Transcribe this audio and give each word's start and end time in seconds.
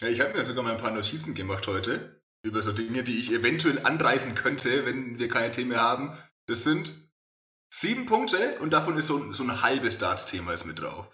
Ja, 0.00 0.08
ich 0.08 0.20
habe 0.20 0.36
mir 0.36 0.44
sogar 0.44 0.62
mal 0.62 0.72
ein 0.72 0.80
paar 0.80 0.90
Notizen 0.90 1.34
gemacht 1.34 1.66
heute 1.66 2.20
über 2.42 2.62
so 2.62 2.72
Dinge, 2.72 3.02
die 3.02 3.18
ich 3.18 3.32
eventuell 3.32 3.80
anreißen 3.84 4.34
könnte, 4.34 4.84
wenn 4.86 5.18
wir 5.18 5.28
keine 5.28 5.50
Themen 5.50 5.70
mehr 5.70 5.80
haben. 5.80 6.16
Das 6.46 6.64
sind 6.64 7.10
sieben 7.72 8.06
Punkte 8.06 8.58
und 8.60 8.72
davon 8.72 8.96
ist 8.96 9.06
so, 9.06 9.32
so 9.32 9.42
ein 9.42 9.62
halbes 9.62 9.98
Darts-Thema 9.98 10.54
mit 10.64 10.80
drauf. 10.80 11.08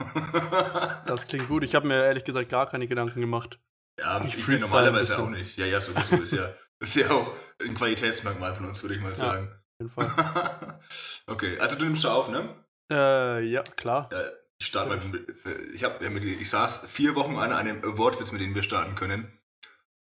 das 1.06 1.26
klingt 1.26 1.48
gut. 1.48 1.62
Ich 1.62 1.74
habe 1.74 1.86
mir 1.86 2.02
ehrlich 2.02 2.24
gesagt 2.24 2.48
gar 2.48 2.68
keine 2.68 2.88
Gedanken 2.88 3.20
gemacht. 3.20 3.60
Ja, 4.00 4.24
ich, 4.24 4.36
ich 4.36 4.48
mir 4.48 4.58
normalerweise 4.58 5.18
auch 5.18 5.28
nicht. 5.28 5.56
Ja, 5.56 5.66
ja, 5.66 5.80
sowieso 5.80 6.16
ist 6.16 6.32
ja, 6.32 6.52
ist 6.80 6.96
ja 6.96 7.08
auch 7.10 7.32
ein 7.60 7.74
Qualitätsmerkmal 7.74 8.54
von 8.54 8.66
uns, 8.66 8.82
würde 8.82 8.96
ich 8.96 9.00
mal 9.00 9.14
sagen. 9.14 9.46
Ja, 9.46 9.54
auf 9.54 9.78
jeden 9.78 9.90
Fall. 9.90 10.78
okay, 11.28 11.58
also 11.60 11.78
du 11.78 11.84
nimmst 11.84 12.04
auf, 12.06 12.28
ne? 12.28 12.64
Äh, 12.90 13.44
ja, 13.44 13.62
klar. 13.62 14.08
Ja, 14.10 14.22
ich 14.64 14.68
starte 14.68 14.88
mal 14.88 14.98
mit, 15.08 15.26
ich, 15.74 15.84
hab, 15.84 16.00
ich 16.00 16.48
saß 16.48 16.86
vier 16.88 17.14
Wochen 17.14 17.36
an 17.36 17.52
einem 17.52 17.82
Wortwitz, 17.98 18.32
mit 18.32 18.40
dem 18.40 18.54
wir 18.54 18.62
starten 18.62 18.94
können. 18.94 19.30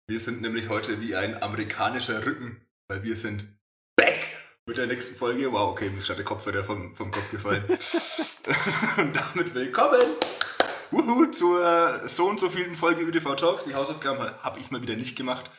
Wir 0.07 0.19
sind 0.19 0.41
nämlich 0.41 0.69
heute 0.69 1.01
wie 1.01 1.15
ein 1.15 1.41
amerikanischer 1.41 2.23
Rücken, 2.23 2.63
weil 2.87 3.01
wir 3.01 3.15
sind 3.15 3.47
back 3.95 4.31
mit 4.67 4.77
der 4.77 4.85
nächsten 4.85 5.15
Folge. 5.15 5.51
Wow, 5.51 5.71
okay, 5.71 5.89
mir 5.89 5.97
ist 5.97 6.05
gerade 6.05 6.17
der 6.17 6.25
Kopf 6.25 6.45
wieder 6.45 6.63
vom, 6.63 6.95
vom 6.95 7.09
Kopf 7.09 7.31
gefallen. 7.31 7.63
und 8.97 9.15
damit 9.15 9.55
willkommen 9.55 9.99
Wuhu, 10.91 11.31
zur 11.31 12.07
so 12.07 12.27
und 12.27 12.39
so 12.39 12.47
vielen 12.51 12.75
Folge 12.75 13.01
ÖDV 13.01 13.35
Talks. 13.35 13.63
Die 13.63 13.73
Hausaufgaben 13.73 14.19
habe 14.43 14.59
ich 14.59 14.69
mal 14.69 14.83
wieder 14.83 14.95
nicht 14.95 15.15
gemacht. 15.15 15.49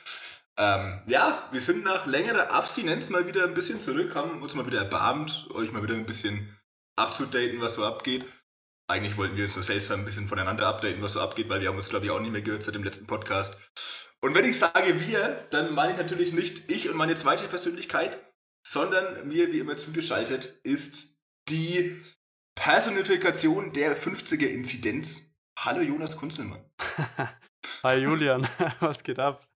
Ähm, 0.56 1.02
ja, 1.08 1.48
wir 1.50 1.60
sind 1.60 1.82
nach 1.82 2.06
längerer 2.06 2.52
Abstinenz 2.52 3.10
mal 3.10 3.26
wieder 3.26 3.42
ein 3.44 3.54
bisschen 3.54 3.80
zurück, 3.80 4.14
haben 4.14 4.40
uns 4.42 4.54
mal 4.54 4.66
wieder 4.66 4.78
erbarmt, 4.78 5.48
euch 5.54 5.72
mal 5.72 5.82
wieder 5.82 5.94
ein 5.94 6.06
bisschen 6.06 6.56
abzudaten, 6.94 7.60
was 7.60 7.74
so 7.74 7.84
abgeht. 7.84 8.24
Eigentlich 8.92 9.16
wollten 9.16 9.38
wir 9.38 9.44
uns 9.44 9.54
nur 9.54 9.64
selbst 9.64 9.90
ein 9.90 10.04
bisschen 10.04 10.28
voneinander 10.28 10.66
updaten, 10.66 11.00
was 11.00 11.14
so 11.14 11.22
abgeht, 11.22 11.48
weil 11.48 11.62
wir 11.62 11.68
haben 11.70 11.78
uns, 11.78 11.88
glaube 11.88 12.04
ich, 12.04 12.10
auch 12.10 12.20
nicht 12.20 12.30
mehr 12.30 12.42
gehört 12.42 12.62
seit 12.62 12.74
dem 12.74 12.84
letzten 12.84 13.06
Podcast. 13.06 13.56
Und 14.20 14.34
wenn 14.34 14.44
ich 14.44 14.58
sage 14.58 15.00
wir, 15.00 15.46
dann 15.50 15.72
meine 15.72 15.92
ich 15.92 15.96
natürlich 15.96 16.34
nicht 16.34 16.70
ich 16.70 16.90
und 16.90 16.96
meine 16.98 17.14
zweite 17.14 17.48
Persönlichkeit, 17.48 18.22
sondern 18.62 19.26
mir 19.26 19.50
wie 19.50 19.60
immer 19.60 19.78
zugeschaltet 19.78 20.60
ist 20.62 21.22
die 21.48 21.96
Personifikation 22.54 23.72
der 23.72 23.96
50er-Inzidenz. 23.96 25.38
Hallo 25.58 25.80
Jonas 25.80 26.18
Kunzelmann. 26.18 26.62
Hi 27.84 27.96
Julian, 27.96 28.46
was 28.80 29.02
geht 29.02 29.18
ab? 29.18 29.48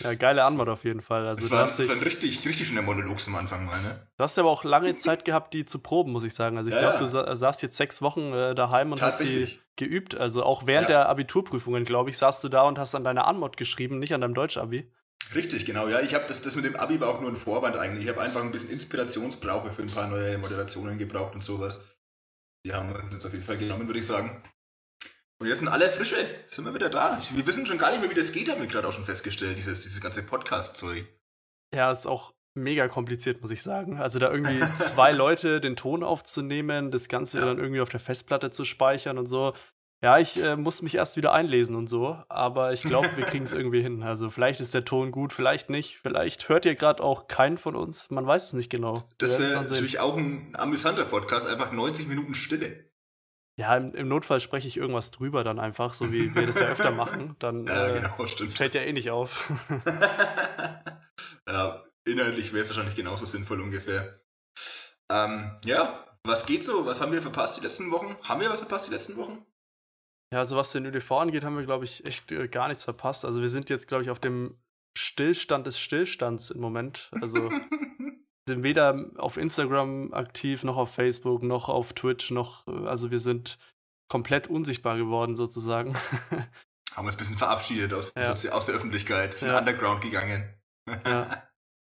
Ja, 0.00 0.14
geile 0.14 0.44
Antwort 0.44 0.68
auf 0.68 0.84
jeden 0.84 1.02
Fall. 1.02 1.26
Also, 1.26 1.42
das 1.42 1.50
war, 1.50 1.62
das 1.62 1.88
war 1.88 1.96
ein 1.96 2.02
richtig, 2.02 2.46
richtig 2.46 2.68
schöner 2.68 2.82
Monolog 2.82 3.20
zum 3.20 3.34
Anfang 3.34 3.66
mal, 3.66 3.80
ne? 3.82 4.06
Du 4.16 4.24
hast 4.24 4.38
aber 4.38 4.50
auch 4.50 4.64
lange 4.64 4.96
Zeit 4.96 5.24
gehabt, 5.24 5.54
die 5.54 5.66
zu 5.66 5.80
proben, 5.80 6.12
muss 6.12 6.24
ich 6.24 6.34
sagen. 6.34 6.56
Also 6.56 6.70
ich 6.70 6.76
ja, 6.76 6.82
glaube, 6.82 6.98
du 6.98 7.06
sa 7.06 7.36
saßt 7.36 7.62
jetzt 7.62 7.76
sechs 7.76 8.00
Wochen 8.00 8.32
äh, 8.32 8.54
daheim 8.54 8.92
und 8.92 9.02
hast 9.02 9.20
die 9.20 9.58
geübt. 9.76 10.14
Also 10.14 10.42
auch 10.42 10.66
während 10.66 10.88
ja. 10.88 10.98
der 10.98 11.08
Abiturprüfungen, 11.08 11.84
glaube 11.84 12.10
ich, 12.10 12.18
saßt 12.18 12.42
du 12.44 12.48
da 12.48 12.62
und 12.62 12.78
hast 12.78 12.94
an 12.94 13.04
deiner 13.04 13.26
Anmod 13.26 13.56
geschrieben, 13.56 13.98
nicht 13.98 14.14
an 14.14 14.20
deinem 14.20 14.34
Deutsch-Abi. 14.34 14.90
Richtig, 15.34 15.66
genau. 15.66 15.88
Ja, 15.88 16.00
ich 16.00 16.14
habe 16.14 16.24
das, 16.26 16.42
das 16.42 16.56
mit 16.56 16.64
dem 16.64 16.76
Abi 16.76 17.00
war 17.00 17.08
auch 17.08 17.20
nur 17.20 17.30
ein 17.30 17.36
Vorwand 17.36 17.76
eigentlich. 17.76 18.04
Ich 18.04 18.10
habe 18.10 18.20
einfach 18.20 18.40
ein 18.40 18.50
bisschen 18.50 18.70
Inspirationsbrauche 18.70 19.70
für 19.70 19.82
ein 19.82 19.90
paar 19.90 20.08
neue 20.08 20.38
Moderationen 20.38 20.98
gebraucht 20.98 21.34
und 21.34 21.44
sowas. 21.44 21.98
Die 22.64 22.72
haben 22.72 22.88
wir 22.88 23.02
uns 23.02 23.24
auf 23.24 23.32
jeden 23.32 23.44
Fall 23.44 23.58
genommen, 23.58 23.86
würde 23.86 24.00
ich 24.00 24.06
sagen. 24.06 24.42
Und 25.40 25.46
jetzt 25.46 25.60
sind 25.60 25.68
alle 25.68 25.88
frische, 25.90 26.16
sind 26.48 26.64
wir 26.64 26.74
wieder 26.74 26.90
da. 26.90 27.20
Wir 27.32 27.46
wissen 27.46 27.64
schon 27.64 27.78
gar 27.78 27.92
nicht 27.92 28.00
mehr, 28.00 28.10
wie 28.10 28.14
das 28.14 28.32
geht, 28.32 28.50
haben 28.50 28.60
wir 28.60 28.66
gerade 28.66 28.88
auch 28.88 28.92
schon 28.92 29.04
festgestellt, 29.04 29.56
dieses, 29.56 29.82
dieses 29.82 30.00
ganze 30.00 30.24
Podcast-Zeug. 30.26 31.06
Ja, 31.72 31.92
ist 31.92 32.06
auch 32.06 32.34
mega 32.54 32.88
kompliziert, 32.88 33.40
muss 33.40 33.52
ich 33.52 33.62
sagen. 33.62 33.98
Also 33.98 34.18
da 34.18 34.32
irgendwie 34.32 34.60
zwei 34.76 35.12
Leute 35.12 35.60
den 35.60 35.76
Ton 35.76 36.02
aufzunehmen, 36.02 36.90
das 36.90 37.08
Ganze 37.08 37.38
ja. 37.38 37.46
dann 37.46 37.58
irgendwie 37.58 37.80
auf 37.80 37.88
der 37.88 38.00
Festplatte 38.00 38.50
zu 38.50 38.64
speichern 38.64 39.16
und 39.16 39.26
so. 39.26 39.52
Ja, 40.00 40.18
ich 40.18 40.40
äh, 40.42 40.56
muss 40.56 40.82
mich 40.82 40.94
erst 40.94 41.16
wieder 41.16 41.32
einlesen 41.32 41.74
und 41.74 41.88
so, 41.88 42.16
aber 42.28 42.72
ich 42.72 42.82
glaube, 42.82 43.08
wir 43.16 43.24
kriegen 43.26 43.44
es 43.44 43.52
irgendwie 43.52 43.82
hin. 43.82 44.02
Also 44.02 44.30
vielleicht 44.30 44.60
ist 44.60 44.74
der 44.74 44.84
Ton 44.84 45.12
gut, 45.12 45.32
vielleicht 45.32 45.70
nicht. 45.70 45.98
Vielleicht 45.98 46.48
hört 46.48 46.66
ihr 46.66 46.74
gerade 46.74 47.02
auch 47.02 47.28
keinen 47.28 47.58
von 47.58 47.76
uns. 47.76 48.08
Man 48.10 48.26
weiß 48.26 48.46
es 48.46 48.52
nicht 48.54 48.70
genau. 48.70 48.94
Das 49.18 49.38
wäre 49.38 49.54
natürlich 49.54 49.98
auch 50.00 50.16
ein 50.16 50.52
amüsanter 50.54 51.04
Podcast, 51.04 51.48
einfach 51.48 51.70
90 51.72 52.08
Minuten 52.08 52.34
Stille. 52.34 52.87
Ja, 53.58 53.76
im, 53.76 53.92
im, 53.92 54.06
Notfall 54.06 54.40
spreche 54.40 54.68
ich 54.68 54.76
irgendwas 54.76 55.10
drüber 55.10 55.42
dann 55.42 55.58
einfach, 55.58 55.92
so 55.92 56.12
wie 56.12 56.32
wir 56.32 56.46
das 56.46 56.60
ja 56.60 56.66
öfter 56.66 56.92
machen. 56.92 57.34
Dann 57.40 57.66
ja, 57.66 57.88
äh, 57.88 58.00
genau, 58.00 58.26
stimmt. 58.28 58.52
fällt 58.52 58.76
ja 58.76 58.82
eh 58.82 58.92
nicht 58.92 59.10
auf. 59.10 59.50
ja, 61.48 61.84
inhaltlich 62.04 62.52
wäre 62.52 62.62
es 62.62 62.68
wahrscheinlich 62.68 62.94
genauso 62.94 63.26
sinnvoll 63.26 63.60
ungefähr. 63.60 64.20
Ähm, 65.10 65.58
ja, 65.64 66.06
was 66.22 66.46
geht 66.46 66.62
so? 66.62 66.86
Was 66.86 67.00
haben 67.00 67.10
wir 67.10 67.20
verpasst 67.20 67.56
die 67.56 67.62
letzten 67.62 67.90
Wochen? 67.90 68.16
Haben 68.22 68.40
wir 68.40 68.48
was 68.48 68.60
verpasst 68.60 68.86
die 68.86 68.92
letzten 68.92 69.16
Wochen? 69.16 69.44
Ja, 70.32 70.38
also 70.38 70.56
was 70.56 70.70
den 70.70 70.86
ÖDV 70.86 71.10
angeht, 71.12 71.42
haben 71.42 71.56
wir, 71.56 71.64
glaube 71.64 71.84
ich, 71.84 72.06
echt 72.06 72.30
äh, 72.30 72.46
gar 72.46 72.68
nichts 72.68 72.84
verpasst. 72.84 73.24
Also 73.24 73.40
wir 73.40 73.48
sind 73.48 73.70
jetzt, 73.70 73.88
glaube 73.88 74.04
ich, 74.04 74.10
auf 74.10 74.20
dem 74.20 74.62
Stillstand 74.96 75.66
des 75.66 75.80
Stillstands 75.80 76.50
im 76.50 76.60
Moment. 76.60 77.10
Also 77.20 77.50
sind 78.48 78.62
weder 78.62 79.06
auf 79.16 79.36
Instagram 79.36 80.12
aktiv, 80.12 80.64
noch 80.64 80.76
auf 80.76 80.92
Facebook, 80.92 81.42
noch 81.42 81.68
auf 81.68 81.92
Twitch, 81.92 82.30
noch, 82.30 82.66
äh, 82.66 82.86
also 82.86 83.10
wir 83.10 83.20
sind 83.20 83.58
komplett 84.08 84.48
unsichtbar 84.48 84.96
geworden 84.96 85.36
sozusagen. 85.36 85.96
Haben 86.94 87.06
uns 87.06 87.14
ein 87.14 87.18
bisschen 87.18 87.36
verabschiedet 87.36 87.92
aus, 87.92 88.12
ja. 88.16 88.32
aus 88.32 88.66
der 88.66 88.74
Öffentlichkeit, 88.74 89.38
sind 89.38 89.50
ja. 89.50 89.58
underground 89.58 90.02
gegangen. 90.02 90.52
ja. 91.06 91.44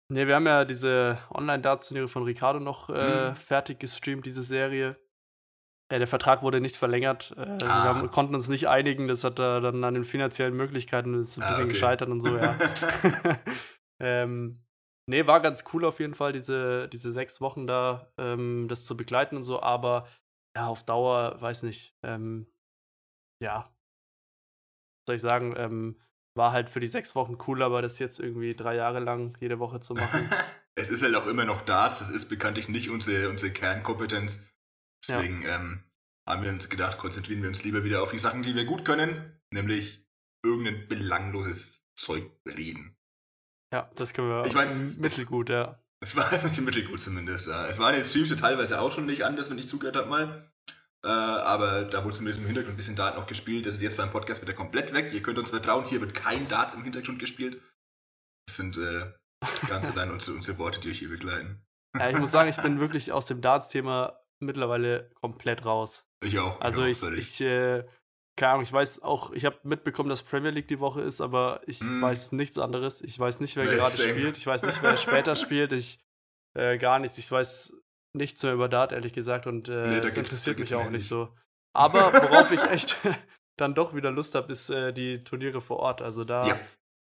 Nee, 0.09 0.25
wir 0.25 0.35
haben 0.35 0.45
ja 0.45 0.63
diese 0.63 1.17
Online-Darts-Turniere 1.31 2.07
von 2.07 2.23
Ricardo 2.23 2.59
noch 2.59 2.89
äh, 2.89 3.31
mhm. 3.31 3.35
fertig 3.35 3.79
gestreamt, 3.79 4.25
diese 4.25 4.41
Serie. 4.41 4.97
Ja, 5.91 5.99
der 5.99 6.07
Vertrag 6.07 6.43
wurde 6.43 6.61
nicht 6.61 6.77
verlängert. 6.77 7.33
Äh, 7.37 7.41
ah. 7.41 7.57
Wir 7.59 7.83
haben, 7.83 8.11
konnten 8.11 8.33
uns 8.33 8.47
nicht 8.47 8.67
einigen. 8.67 9.07
Das 9.07 9.23
hat 9.25 9.39
er 9.39 9.59
dann 9.59 9.83
an 9.83 9.93
den 9.93 10.05
finanziellen 10.05 10.55
Möglichkeiten 10.55 11.13
ist 11.13 11.37
ein 11.37 11.43
ah, 11.43 11.49
bisschen 11.49 11.65
okay. 11.65 11.73
gescheitert 11.73 12.09
und 12.09 12.21
so, 12.21 12.37
ja. 12.37 12.57
ähm, 13.99 14.63
nee, 15.07 15.25
war 15.25 15.41
ganz 15.41 15.63
cool 15.73 15.85
auf 15.85 15.99
jeden 15.99 16.13
Fall, 16.13 16.33
diese, 16.33 16.87
diese 16.89 17.11
sechs 17.11 17.41
Wochen 17.41 17.67
da, 17.67 18.11
ähm, 18.17 18.67
das 18.67 18.85
zu 18.85 18.95
begleiten 18.95 19.37
und 19.37 19.43
so, 19.43 19.61
aber 19.61 20.07
ja, 20.55 20.67
auf 20.67 20.83
Dauer, 20.83 21.41
weiß 21.41 21.63
nicht, 21.63 21.95
ähm, 22.03 22.47
ja, 23.41 23.73
soll 25.07 25.15
ich 25.15 25.21
sagen, 25.21 25.55
ähm, 25.57 26.01
war 26.35 26.51
halt 26.51 26.69
für 26.69 26.79
die 26.79 26.87
sechs 26.87 27.15
Wochen 27.15 27.37
cool, 27.47 27.63
aber 27.63 27.81
das 27.81 27.99
jetzt 27.99 28.19
irgendwie 28.19 28.55
drei 28.55 28.75
Jahre 28.75 28.99
lang 28.99 29.35
jede 29.39 29.59
Woche 29.59 29.79
zu 29.79 29.93
machen. 29.93 30.29
es 30.75 30.89
ist 30.89 31.03
halt 31.03 31.15
auch 31.15 31.27
immer 31.27 31.45
noch 31.45 31.61
Darts, 31.61 31.99
das 31.99 32.09
ist 32.09 32.29
bekanntlich 32.29 32.67
nicht 32.69 32.89
unsere, 32.89 33.29
unsere 33.29 33.51
Kernkompetenz. 33.51 34.45
Deswegen 35.07 35.41
ja. 35.41 35.55
ähm, 35.55 35.83
haben 36.27 36.43
wir 36.43 36.51
uns 36.51 36.69
gedacht, 36.69 36.97
konzentrieren 36.97 37.41
wir 37.41 37.49
uns 37.49 37.63
lieber 37.63 37.83
wieder 37.83 38.03
auf 38.03 38.11
die 38.11 38.19
Sachen, 38.19 38.43
die 38.43 38.55
wir 38.55 38.65
gut 38.65 38.83
können, 38.83 39.39
nämlich 39.51 40.05
irgendein 40.43 40.87
belangloses 40.87 41.85
Zeug 41.95 42.29
reden. 42.47 42.96
Ja, 43.73 43.89
das 43.95 44.13
können 44.13 44.29
wir. 44.29 44.45
Ich 44.45 44.53
meine, 44.53 44.73
mittelgut, 44.73 45.49
ja. 45.49 45.79
Es 45.99 46.15
war 46.15 46.31
nicht 46.45 46.61
mittelgut 46.61 46.99
zumindest. 46.99 47.47
Ja. 47.47 47.67
Es 47.67 47.79
waren 47.79 47.95
jetzt 47.95 48.11
Streams 48.11 48.35
teilweise 48.35 48.79
auch 48.79 48.91
schon 48.91 49.05
nicht 49.05 49.25
anders, 49.25 49.49
wenn 49.49 49.57
ich 49.57 49.67
zugehört 49.67 49.95
habe 49.95 50.09
mal. 50.09 50.51
Äh, 51.05 51.09
aber 51.09 51.83
da 51.83 52.03
wurde 52.03 52.15
zumindest 52.15 52.41
im 52.41 52.47
Hintergrund 52.47 52.73
ein 52.73 52.77
bisschen 52.77 52.95
Dart 52.95 53.17
noch 53.17 53.27
gespielt. 53.27 53.65
Das 53.65 53.75
ist 53.75 53.81
jetzt 53.81 53.97
beim 53.97 54.11
Podcast 54.11 54.41
wieder 54.41 54.53
komplett 54.53 54.93
weg. 54.93 55.13
Ihr 55.13 55.21
könnt 55.21 55.37
uns 55.37 55.49
vertrauen, 55.49 55.85
hier 55.85 56.01
wird 56.01 56.13
kein 56.13 56.47
Darts 56.47 56.73
im 56.73 56.83
Hintergrund 56.83 57.19
gespielt. 57.19 57.61
Das 58.47 58.57
sind 58.57 58.77
äh, 58.77 59.11
ganz 59.67 59.89
allein 59.91 60.11
unsere, 60.11 60.35
unsere 60.35 60.57
Worte, 60.57 60.79
die 60.79 60.89
euch 60.89 60.99
hier 60.99 61.09
begleiten. 61.09 61.61
Ja, 61.97 62.09
ich 62.09 62.17
muss 62.17 62.31
sagen, 62.31 62.49
ich 62.49 62.57
bin 62.57 62.79
wirklich 62.79 63.11
aus 63.11 63.25
dem 63.27 63.41
Darts-Thema 63.41 64.19
mittlerweile 64.39 65.11
komplett 65.15 65.65
raus. 65.65 66.05
Ich 66.23 66.37
auch. 66.39 66.59
Also 66.61 66.83
ich, 66.83 67.01
auch, 67.03 67.11
ich, 67.11 67.29
ich 67.29 67.41
äh, 67.41 67.85
keine 68.37 68.53
Ahnung, 68.53 68.63
ich 68.63 68.71
weiß 68.71 69.01
auch, 69.01 69.31
ich 69.31 69.43
habe 69.45 69.57
mitbekommen, 69.63 70.09
dass 70.09 70.23
Premier 70.23 70.51
League 70.51 70.67
die 70.67 70.79
Woche 70.79 71.01
ist, 71.01 71.19
aber 71.19 71.61
ich 71.65 71.81
mm. 71.81 72.01
weiß 72.01 72.31
nichts 72.31 72.57
anderes. 72.57 73.01
Ich 73.01 73.19
weiß 73.19 73.39
nicht, 73.39 73.55
wer 73.55 73.65
nee, 73.65 73.75
gerade 73.75 73.91
spielt. 73.91 74.37
Ich 74.37 74.47
weiß 74.47 74.63
nicht, 74.63 74.81
wer 74.83 74.95
später 74.97 75.35
spielt. 75.35 75.73
Ich 75.73 75.99
äh, 76.53 76.77
gar 76.77 76.99
nichts. 76.99 77.17
Ich 77.17 77.29
weiß 77.31 77.73
nichts 78.13 78.43
mehr 78.43 78.53
über 78.53 78.69
Dart, 78.69 78.91
ehrlich 78.91 79.13
gesagt. 79.13 79.47
Und 79.47 79.67
äh, 79.67 79.87
nee, 79.87 80.01
das 80.01 80.15
interessiert 80.15 80.59
mich 80.59 80.73
auch 80.75 80.89
nicht 80.89 81.07
so. 81.07 81.29
Aber 81.73 82.13
worauf 82.13 82.51
ich 82.51 82.61
echt 82.63 82.97
dann 83.57 83.75
doch 83.75 83.95
wieder 83.95 84.11
Lust 84.11 84.35
habe, 84.35 84.51
ist 84.51 84.69
äh, 84.69 84.93
die 84.93 85.23
Turniere 85.23 85.59
vor 85.59 85.77
Ort. 85.77 86.01
Also 86.01 86.23
da 86.23 86.47
ja 86.47 86.59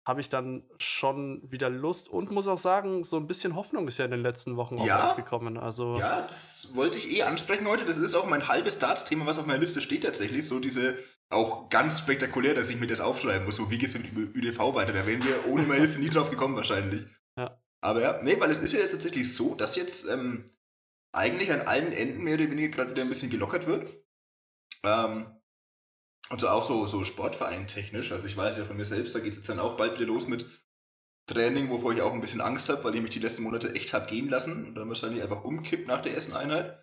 habe 0.10 0.22
ich 0.22 0.30
dann 0.30 0.64
schon 0.80 1.40
wieder 1.52 1.70
Lust 1.70 2.10
und 2.10 2.32
muss 2.32 2.48
auch 2.48 2.58
sagen, 2.58 3.04
so 3.04 3.18
ein 3.18 3.28
bisschen 3.28 3.56
Hoffnung 3.56 3.88
ist 3.88 4.00
ja 4.00 4.06
in 4.06 4.12
den 4.12 4.24
letzten 4.24 4.58
Wochen 4.58 4.80
auch 4.80 4.86
ja, 4.86 5.12
aufgekommen. 5.12 5.56
Also 5.60 5.98
ja, 5.98 6.24
das 6.24 6.72
wollte 6.74 6.98
ich 6.98 7.16
eh 7.16 7.22
ansprechen 7.22 7.68
heute. 7.68 7.86
Das 7.86 8.00
ist 8.00 8.16
auch 8.16 8.26
mein 8.26 8.48
halbes 8.48 8.80
Darts-Thema, 8.80 9.28
was 9.28 9.38
auf 9.38 9.46
meiner 9.46 9.60
Liste 9.60 9.82
steht 9.82 10.04
tatsächlich. 10.04 10.48
So 10.48 10.60
diese, 10.60 10.96
auch 11.30 11.70
ganz 11.70 12.00
spektakulär, 12.00 12.56
dass 12.56 12.72
ich 12.72 12.80
mir 12.80 12.88
das 12.88 13.02
aufschreiben 13.02 13.46
muss. 13.46 13.58
So, 13.58 13.70
wie 13.70 13.78
geht's 13.78 13.94
mit 13.94 14.12
ÜDV 14.18 14.74
weiter? 14.74 14.94
Da 14.94 15.06
wären 15.06 15.24
wir 15.24 15.46
ohne 15.46 15.68
meine 15.68 15.82
Liste 15.82 16.02
nie 16.02 16.10
drauf 16.10 16.32
gekommen 16.32 16.56
wahrscheinlich. 16.56 17.06
Ja. 17.38 17.62
Aber 17.82 18.02
ja, 18.02 18.20
nee, 18.24 18.40
weil 18.40 18.50
es 18.50 18.60
ist 18.60 18.74
ja 18.74 18.80
jetzt 18.80 18.94
tatsächlich 18.94 19.32
so, 19.32 19.54
dass 19.54 19.76
jetzt 19.76 20.10
ähm, 20.10 20.50
eigentlich 21.12 21.54
an 21.54 21.62
allen 21.62 21.92
Enden 21.92 22.24
mehr 22.24 22.34
oder 22.34 22.50
weniger 22.50 22.70
gerade 22.70 22.90
wieder 22.90 23.04
ein 23.04 23.10
bisschen 23.10 23.30
gelockert 23.30 23.68
wird. 23.68 23.94
Ähm, 24.84 25.28
und 26.30 26.42
so 26.42 26.50
auch 26.50 26.64
so, 26.64 26.86
so 26.86 27.06
Sportverein 27.06 27.68
technisch. 27.68 28.12
Also 28.12 28.28
ich 28.28 28.38
weiß 28.38 28.58
ja 28.58 28.66
von 28.66 28.78
mir 28.78 28.86
selbst, 28.86 29.16
da 29.16 29.20
geht 29.20 29.32
es 29.32 29.38
jetzt 29.38 29.50
dann 29.50 29.60
auch 29.60 29.78
bald 29.78 29.96
wieder 29.96 30.08
los 30.08 30.28
mit 30.28 30.46
Training, 31.28 31.70
wovor 31.70 31.94
ich 31.94 32.02
auch 32.02 32.14
ein 32.14 32.22
bisschen 32.22 32.42
Angst 32.42 32.70
habe, 32.70 32.84
weil 32.84 32.96
ich 32.96 33.02
mich 33.02 33.12
die 33.12 33.20
letzten 33.20 33.44
Monate 33.44 33.74
echt 33.74 33.94
habe 33.94 34.08
gehen 34.08 34.30
lassen 34.30 34.66
und 34.66 34.76
dann 34.76 34.88
wahrscheinlich 34.88 35.24
einfach 35.24 35.44
umkippt 35.44 35.88
nach 35.88 36.02
der 36.02 36.14
ersten 36.14 36.36
Einheit. 36.36 36.78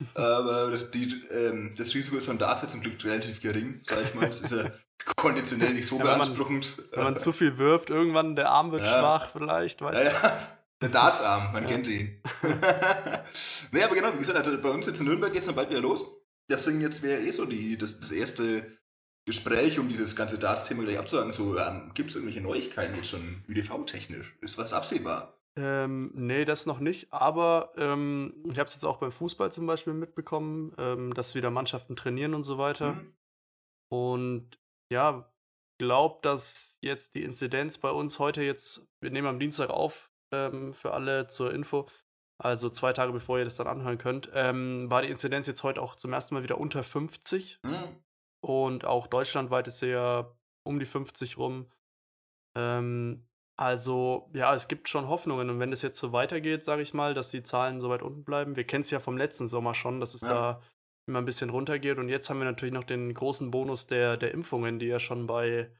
Aber 0.14 0.70
das, 0.70 0.90
die, 0.90 1.22
ähm, 1.30 1.74
das 1.76 1.94
Risiko 1.94 2.16
ist 2.16 2.26
von 2.26 2.38
da 2.38 2.56
zum 2.56 2.80
Glück 2.80 3.04
relativ 3.04 3.40
gering, 3.40 3.80
sag 3.84 4.02
ich 4.02 4.14
mal. 4.14 4.26
Das 4.26 4.40
ist 4.40 4.52
ja 4.52 4.70
konditionell 5.16 5.74
nicht 5.74 5.86
so 5.86 5.98
ja, 5.98 6.04
beanspruchend. 6.04 6.78
Wenn 6.78 6.84
man, 6.84 6.96
wenn 6.96 7.12
man 7.12 7.20
zu 7.20 7.32
viel 7.32 7.58
wirft, 7.58 7.90
irgendwann 7.90 8.36
der 8.36 8.50
Arm 8.50 8.72
wird 8.72 8.82
ja. 8.82 8.98
schwach 8.98 9.30
vielleicht, 9.32 9.82
weißt 9.82 10.02
ja, 10.02 10.10
ja. 10.10 10.38
Der 10.80 10.88
Dartsarm, 10.88 11.52
man 11.52 11.66
kennt 11.66 11.86
ihn. 11.88 12.22
nee, 13.72 13.82
aber 13.82 13.94
genau, 13.94 14.14
wie 14.14 14.18
gesagt, 14.18 14.38
also 14.38 14.56
bei 14.62 14.70
uns 14.70 14.86
jetzt 14.86 15.00
in 15.00 15.06
Nürnberg 15.06 15.30
geht 15.30 15.40
es 15.40 15.46
dann 15.46 15.54
bald 15.54 15.68
wieder 15.68 15.80
los. 15.80 16.04
Deswegen 16.50 16.80
jetzt 16.80 17.02
wäre 17.02 17.20
eh 17.20 17.30
so 17.30 17.44
die, 17.44 17.78
das, 17.78 18.00
das 18.00 18.10
erste 18.10 18.66
Gespräch, 19.26 19.78
um 19.78 19.88
dieses 19.88 20.16
ganze 20.16 20.38
Darts-Thema 20.38 20.82
gleich 20.82 20.98
abzusagen. 20.98 21.32
So, 21.32 21.56
ähm, 21.56 21.92
gibt 21.94 22.10
es 22.10 22.16
irgendwelche 22.16 22.40
Neuigkeiten 22.40 22.96
jetzt 22.96 23.08
schon 23.08 23.44
UDV-technisch? 23.48 24.36
Ist 24.40 24.58
was 24.58 24.72
absehbar? 24.72 25.38
Ähm, 25.56 26.10
nee, 26.14 26.44
das 26.44 26.66
noch 26.66 26.80
nicht. 26.80 27.12
Aber 27.12 27.72
ähm, 27.76 28.34
ich 28.50 28.58
habe 28.58 28.66
es 28.66 28.74
jetzt 28.74 28.84
auch 28.84 28.98
beim 28.98 29.12
Fußball 29.12 29.52
zum 29.52 29.66
Beispiel 29.66 29.92
mitbekommen, 29.92 30.74
ähm, 30.78 31.14
dass 31.14 31.34
wieder 31.34 31.50
Mannschaften 31.50 31.96
trainieren 31.96 32.34
und 32.34 32.42
so 32.42 32.58
weiter. 32.58 32.94
Mhm. 32.94 33.14
Und 33.92 34.58
ja, 34.92 35.30
glaube, 35.78 36.18
dass 36.22 36.78
jetzt 36.82 37.14
die 37.14 37.22
Inzidenz 37.22 37.78
bei 37.78 37.90
uns 37.90 38.18
heute 38.18 38.42
jetzt, 38.42 38.88
wir 39.00 39.10
nehmen 39.10 39.26
am 39.26 39.40
Dienstag 39.40 39.70
auf, 39.70 40.10
ähm, 40.32 40.72
für 40.72 40.92
alle 40.92 41.26
zur 41.28 41.52
Info, 41.52 41.86
also 42.40 42.70
zwei 42.70 42.94
Tage 42.94 43.12
bevor 43.12 43.38
ihr 43.38 43.44
das 43.44 43.56
dann 43.56 43.66
anhören 43.66 43.98
könnt, 43.98 44.30
ähm, 44.34 44.90
war 44.90 45.02
die 45.02 45.08
Inzidenz 45.08 45.46
jetzt 45.46 45.62
heute 45.62 45.82
auch 45.82 45.94
zum 45.94 46.12
ersten 46.14 46.34
Mal 46.34 46.42
wieder 46.42 46.58
unter 46.58 46.82
50. 46.82 47.58
Mhm. 47.62 47.96
Und 48.42 48.86
auch 48.86 49.06
deutschlandweit 49.06 49.68
ist 49.68 49.80
sie 49.80 49.90
ja 49.90 50.32
um 50.64 50.78
die 50.78 50.86
50 50.86 51.36
rum. 51.36 51.66
Ähm, 52.56 53.26
also, 53.58 54.30
ja, 54.32 54.54
es 54.54 54.68
gibt 54.68 54.88
schon 54.88 55.08
Hoffnungen. 55.08 55.50
Und 55.50 55.60
wenn 55.60 55.70
es 55.70 55.82
jetzt 55.82 55.98
so 55.98 56.12
weitergeht, 56.12 56.64
sage 56.64 56.80
ich 56.80 56.94
mal, 56.94 57.12
dass 57.12 57.28
die 57.28 57.42
Zahlen 57.42 57.82
so 57.82 57.90
weit 57.90 58.00
unten 58.00 58.24
bleiben, 58.24 58.56
wir 58.56 58.64
kennen 58.64 58.84
es 58.84 58.90
ja 58.90 59.00
vom 59.00 59.18
letzten 59.18 59.46
Sommer 59.46 59.74
schon, 59.74 60.00
dass 60.00 60.14
es 60.14 60.22
ja. 60.22 60.28
da 60.28 60.62
immer 61.06 61.18
ein 61.18 61.26
bisschen 61.26 61.50
runtergeht. 61.50 61.98
Und 61.98 62.08
jetzt 62.08 62.30
haben 62.30 62.38
wir 62.38 62.46
natürlich 62.46 62.72
noch 62.72 62.84
den 62.84 63.12
großen 63.12 63.50
Bonus 63.50 63.86
der, 63.86 64.16
der 64.16 64.32
Impfungen, 64.32 64.78
die 64.78 64.86
ja 64.86 64.98
schon 64.98 65.26
bei 65.26 65.70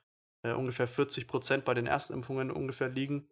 äh, 0.42 0.52
ungefähr 0.52 0.88
40 0.88 1.26
Prozent 1.26 1.64
bei 1.64 1.72
den 1.72 1.86
Erstimpfungen 1.86 2.50
ungefähr 2.50 2.90
liegen. 2.90 3.26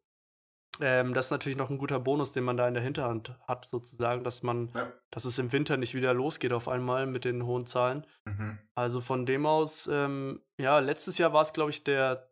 Ähm, 0.80 1.14
das 1.14 1.26
ist 1.26 1.30
natürlich 1.30 1.58
noch 1.58 1.70
ein 1.70 1.78
guter 1.78 2.00
Bonus, 2.00 2.32
den 2.32 2.44
man 2.44 2.56
da 2.56 2.69
in 2.69 2.75
der 2.75 2.82
Hinterhand 2.82 3.34
hat, 3.46 3.64
sozusagen, 3.64 4.25
dass 4.25 4.42
man, 4.42 4.70
ja. 4.76 4.92
dass 5.10 5.25
es 5.25 5.38
im 5.38 5.52
Winter 5.52 5.76
nicht 5.76 5.94
wieder 5.94 6.14
losgeht 6.14 6.52
auf 6.52 6.69
einmal 6.69 7.06
mit 7.06 7.25
den 7.25 7.44
hohen 7.44 7.66
Zahlen. 7.66 8.06
Mhm. 8.25 8.58
Also 8.75 9.00
von 9.00 9.26
dem 9.26 9.46
aus, 9.46 9.88
ähm, 9.90 10.40
ja, 10.58 10.78
letztes 10.78 11.19
Jahr 11.19 11.32
war 11.32 11.42
es, 11.42 11.52
glaube 11.52 11.70
ich, 11.70 11.84
der 11.84 12.28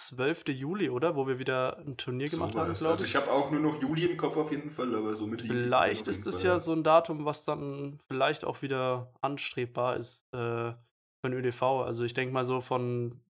12. 0.00 0.48
Juli, 0.48 0.88
oder? 0.88 1.14
Wo 1.14 1.26
wir 1.26 1.38
wieder 1.38 1.78
ein 1.78 1.96
Turnier 1.96 2.26
so 2.26 2.38
gemacht 2.38 2.50
haben, 2.50 2.54
glaube 2.54 2.70
also 2.70 2.84
ich. 2.86 2.90
Also 2.90 3.04
ich 3.04 3.16
habe 3.16 3.30
auch 3.30 3.50
nur 3.50 3.60
noch 3.60 3.82
Juli 3.82 4.06
im 4.06 4.16
Kopf 4.16 4.36
auf 4.36 4.50
jeden 4.50 4.70
Fall, 4.70 4.94
aber 4.94 5.14
so 5.14 5.26
Mitte 5.26 5.44
Juli. 5.44 5.64
Vielleicht 5.64 6.08
ist 6.08 6.26
es 6.26 6.42
ja 6.42 6.58
so 6.58 6.72
ein 6.72 6.82
Datum, 6.82 7.24
was 7.24 7.44
dann 7.44 7.98
vielleicht 8.08 8.44
auch 8.44 8.62
wieder 8.62 9.12
anstrebbar 9.20 9.96
ist 9.96 10.26
äh, 10.32 10.72
für 10.72 11.24
ein 11.24 11.34
ÖDV. 11.34 11.62
Also 11.62 12.04
ich 12.04 12.14
denke 12.14 12.32
mal 12.32 12.44
so 12.44 12.60
von 12.60 13.20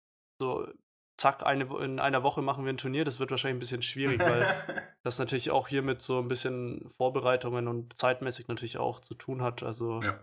so 0.40 0.66
zack, 1.20 1.44
eine, 1.44 1.64
in 1.84 2.00
einer 2.00 2.22
Woche 2.22 2.40
machen 2.40 2.64
wir 2.64 2.72
ein 2.72 2.78
Turnier, 2.78 3.04
das 3.04 3.20
wird 3.20 3.30
wahrscheinlich 3.30 3.56
ein 3.56 3.60
bisschen 3.60 3.82
schwierig, 3.82 4.20
weil 4.20 4.42
das 5.04 5.18
natürlich 5.18 5.50
auch 5.50 5.68
hier 5.68 5.82
mit 5.82 6.00
so 6.00 6.18
ein 6.18 6.28
bisschen 6.28 6.90
Vorbereitungen 6.96 7.68
und 7.68 7.96
zeitmäßig 7.96 8.48
natürlich 8.48 8.78
auch 8.78 9.00
zu 9.00 9.14
tun 9.14 9.42
hat. 9.42 9.62
Also, 9.62 10.00
ja. 10.00 10.18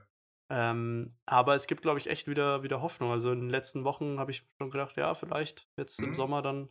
ähm, 0.49 1.15
aber 1.27 1.53
es 1.53 1.67
gibt, 1.67 1.83
glaube 1.83 1.99
ich, 1.99 2.09
echt 2.09 2.27
wieder, 2.27 2.63
wieder 2.63 2.81
Hoffnung. 2.81 3.11
Also 3.11 3.31
in 3.31 3.41
den 3.41 3.49
letzten 3.49 3.83
Wochen 3.83 4.19
habe 4.19 4.31
ich 4.31 4.43
schon 4.57 4.71
gedacht, 4.71 4.97
ja, 4.97 5.13
vielleicht 5.13 5.67
jetzt 5.77 6.01
mhm. 6.01 6.07
im 6.07 6.15
Sommer 6.15 6.41
dann. 6.41 6.69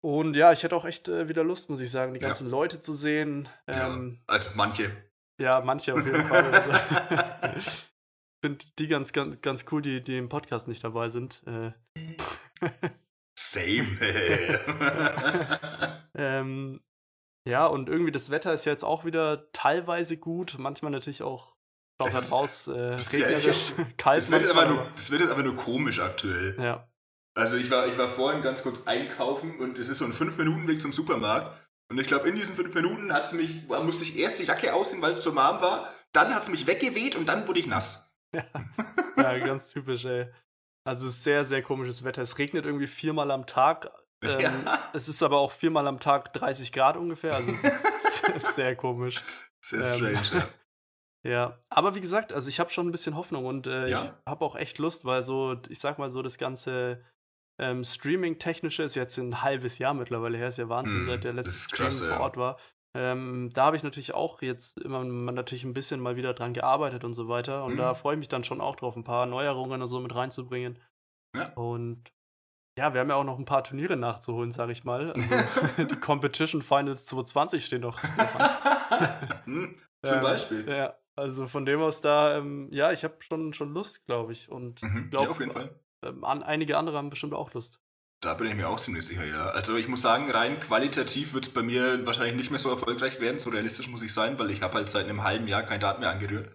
Und 0.00 0.36
ja, 0.36 0.52
ich 0.52 0.62
hätte 0.62 0.76
auch 0.76 0.84
echt 0.84 1.08
äh, 1.08 1.28
wieder 1.28 1.42
Lust, 1.42 1.70
muss 1.70 1.80
ich 1.80 1.90
sagen, 1.90 2.14
die 2.14 2.20
ganzen 2.20 2.46
ja. 2.46 2.52
Leute 2.52 2.80
zu 2.80 2.94
sehen. 2.94 3.48
Ähm, 3.66 4.20
ja, 4.20 4.32
also 4.32 4.50
manche. 4.54 4.92
Ja, 5.40 5.60
manche 5.60 5.92
auf 5.92 6.06
jeden 6.06 6.24
Fall. 6.24 6.44
Also, 6.44 6.70
ich 7.58 7.72
finde 8.44 8.64
die 8.78 8.86
ganz, 8.86 9.12
ganz, 9.12 9.40
ganz 9.40 9.64
cool, 9.72 9.82
die, 9.82 10.04
die 10.04 10.18
im 10.18 10.28
Podcast 10.28 10.68
nicht 10.68 10.84
dabei 10.84 11.08
sind. 11.08 11.42
Äh. 11.48 11.72
Same. 13.40 13.96
ähm, 16.14 16.80
ja, 17.46 17.66
und 17.66 17.88
irgendwie 17.88 18.10
das 18.10 18.30
Wetter 18.30 18.52
ist 18.52 18.64
ja 18.64 18.72
jetzt 18.72 18.82
auch 18.82 19.04
wieder 19.04 19.52
teilweise 19.52 20.16
gut, 20.16 20.56
manchmal 20.58 20.90
natürlich 20.90 21.22
auch 21.22 21.54
schaut 22.02 22.12
halt 22.12 22.32
raus, 22.32 22.66
äh, 22.66 22.72
regnerisch, 22.72 23.74
ja, 23.78 23.86
kalt. 23.96 24.22
Das 24.22 24.32
wird, 24.32 24.42
manchmal, 24.42 24.64
aber 24.64 24.74
nur, 24.74 24.90
das 24.96 25.12
wird 25.12 25.20
jetzt 25.20 25.30
aber 25.30 25.44
nur 25.44 25.54
komisch 25.54 26.00
aktuell. 26.00 26.56
Ja. 26.58 26.88
Also 27.36 27.54
ich 27.54 27.70
war, 27.70 27.86
ich 27.86 27.96
war 27.96 28.08
vorhin 28.08 28.42
ganz 28.42 28.64
kurz 28.64 28.88
einkaufen 28.88 29.60
und 29.60 29.78
es 29.78 29.88
ist 29.88 29.98
so 29.98 30.04
ein 30.04 30.12
5-Minuten-Weg 30.12 30.82
zum 30.82 30.92
Supermarkt. 30.92 31.56
Und 31.90 32.00
ich 32.00 32.08
glaube, 32.08 32.28
in 32.28 32.34
diesen 32.34 32.56
5 32.56 32.74
Minuten 32.74 33.12
hat's 33.12 33.32
mich, 33.32 33.68
musste 33.68 34.02
ich 34.02 34.18
erst 34.18 34.40
die 34.40 34.44
Jacke 34.44 34.74
ausziehen, 34.74 35.00
weil 35.00 35.12
es 35.12 35.20
zu 35.20 35.36
warm 35.36 35.62
war. 35.62 35.88
Dann 36.10 36.34
hat 36.34 36.42
es 36.42 36.48
mich 36.48 36.66
weggeweht 36.66 37.14
und 37.14 37.28
dann 37.28 37.46
wurde 37.46 37.60
ich 37.60 37.68
nass. 37.68 38.12
Ja, 38.34 38.44
ja 39.16 39.38
ganz 39.38 39.68
typisch, 39.68 40.04
ey. 40.06 40.26
Also 40.84 41.08
es 41.08 41.16
ist 41.16 41.24
sehr, 41.24 41.44
sehr 41.44 41.62
komisches 41.62 42.04
Wetter. 42.04 42.22
Es 42.22 42.38
regnet 42.38 42.64
irgendwie 42.64 42.86
viermal 42.86 43.30
am 43.30 43.46
Tag. 43.46 43.90
Ähm, 44.22 44.40
ja. 44.40 44.78
Es 44.94 45.08
ist 45.08 45.22
aber 45.22 45.38
auch 45.38 45.52
viermal 45.52 45.86
am 45.86 46.00
Tag 46.00 46.32
30 46.32 46.72
Grad 46.72 46.96
ungefähr. 46.96 47.34
Also 47.34 47.50
es 47.50 47.64
ist, 47.64 48.28
ist 48.36 48.56
sehr 48.56 48.74
komisch. 48.76 49.22
Sehr 49.60 49.84
strange, 49.84 50.22
ähm, 50.32 50.38
ja. 50.38 50.48
Ja, 51.24 51.58
aber 51.68 51.94
wie 51.96 52.00
gesagt, 52.00 52.32
also 52.32 52.48
ich 52.48 52.60
habe 52.60 52.70
schon 52.70 52.88
ein 52.88 52.92
bisschen 52.92 53.16
Hoffnung 53.16 53.44
und 53.44 53.66
äh, 53.66 53.90
ja? 53.90 54.04
ich 54.04 54.30
habe 54.30 54.44
auch 54.44 54.54
echt 54.54 54.78
Lust, 54.78 55.04
weil 55.04 55.22
so, 55.22 55.60
ich 55.68 55.80
sag 55.80 55.98
mal 55.98 56.10
so, 56.10 56.22
das 56.22 56.38
ganze 56.38 57.04
ähm, 57.58 57.82
Streaming-Technische 57.82 58.84
ist 58.84 58.94
jetzt 58.94 59.18
ein 59.18 59.42
halbes 59.42 59.78
Jahr 59.78 59.94
mittlerweile 59.94 60.38
her, 60.38 60.48
ist 60.48 60.58
ja 60.58 60.68
Wahnsinn, 60.68 61.04
mm, 61.04 61.06
seit 61.08 61.24
der 61.24 61.32
letzte 61.32 61.52
Stream 61.52 61.90
vor 61.90 62.20
Ort 62.20 62.36
war. 62.36 62.58
Ähm, 62.98 63.50
da 63.54 63.66
habe 63.66 63.76
ich 63.76 63.84
natürlich 63.84 64.12
auch 64.12 64.42
jetzt 64.42 64.76
immer 64.78 65.04
natürlich 65.04 65.62
ein 65.62 65.72
bisschen 65.72 66.00
mal 66.00 66.16
wieder 66.16 66.34
dran 66.34 66.52
gearbeitet 66.52 67.04
und 67.04 67.14
so 67.14 67.28
weiter. 67.28 67.62
Und 67.62 67.74
mhm. 67.74 67.78
da 67.78 67.94
freue 67.94 68.14
ich 68.14 68.18
mich 68.18 68.28
dann 68.28 68.42
schon 68.42 68.60
auch 68.60 68.74
drauf, 68.74 68.96
ein 68.96 69.04
paar 69.04 69.26
Neuerungen 69.26 69.80
und 69.80 69.86
so 69.86 70.00
mit 70.00 70.12
reinzubringen. 70.12 70.80
Ja. 71.36 71.52
Und 71.54 72.10
ja, 72.76 72.92
wir 72.94 73.00
haben 73.00 73.08
ja 73.08 73.14
auch 73.14 73.24
noch 73.24 73.38
ein 73.38 73.44
paar 73.44 73.62
Turniere 73.62 73.96
nachzuholen, 73.96 74.50
sage 74.50 74.72
ich 74.72 74.82
mal. 74.82 75.12
Also, 75.12 75.84
die 75.84 76.00
Competition 76.00 76.60
Finals 76.60 77.06
2020 77.06 77.64
stehen 77.64 77.82
noch. 77.82 78.02
hm, 79.44 79.76
zum 80.02 80.16
ähm, 80.16 80.22
Beispiel. 80.22 80.68
Ja, 80.68 80.98
also 81.14 81.46
von 81.46 81.66
dem 81.66 81.80
aus 81.80 82.00
da, 82.00 82.36
ähm, 82.36 82.68
ja, 82.72 82.90
ich 82.90 83.04
habe 83.04 83.14
schon, 83.20 83.52
schon 83.52 83.72
Lust, 83.72 84.06
glaube 84.06 84.32
ich. 84.32 84.50
Und 84.50 84.82
mhm, 84.82 85.08
glaube, 85.10 85.26
ja, 85.26 85.30
auf 85.30 85.38
jeden 85.38 85.52
Fall. 85.52 85.78
Ähm, 86.04 86.24
an, 86.24 86.42
einige 86.42 86.76
andere 86.76 86.96
haben 86.96 87.10
bestimmt 87.10 87.34
auch 87.34 87.52
Lust. 87.54 87.80
Da 88.20 88.34
bin 88.34 88.48
ich 88.48 88.54
mir 88.54 88.68
auch 88.68 88.80
ziemlich 88.80 89.06
sicher, 89.06 89.24
ja. 89.24 89.50
Also 89.50 89.76
ich 89.76 89.86
muss 89.86 90.02
sagen, 90.02 90.30
rein 90.30 90.58
qualitativ 90.58 91.34
wird 91.34 91.46
es 91.46 91.52
bei 91.52 91.62
mir 91.62 92.04
wahrscheinlich 92.04 92.34
nicht 92.34 92.50
mehr 92.50 92.58
so 92.58 92.68
erfolgreich 92.68 93.20
werden, 93.20 93.38
so 93.38 93.50
realistisch 93.50 93.88
muss 93.88 94.02
ich 94.02 94.12
sein, 94.12 94.38
weil 94.38 94.50
ich 94.50 94.60
habe 94.60 94.74
halt 94.74 94.88
seit 94.88 95.04
einem 95.04 95.22
halben 95.22 95.46
Jahr 95.46 95.62
kein 95.62 95.78
Daten 95.78 96.00
mehr 96.00 96.10
angerührt. 96.10 96.50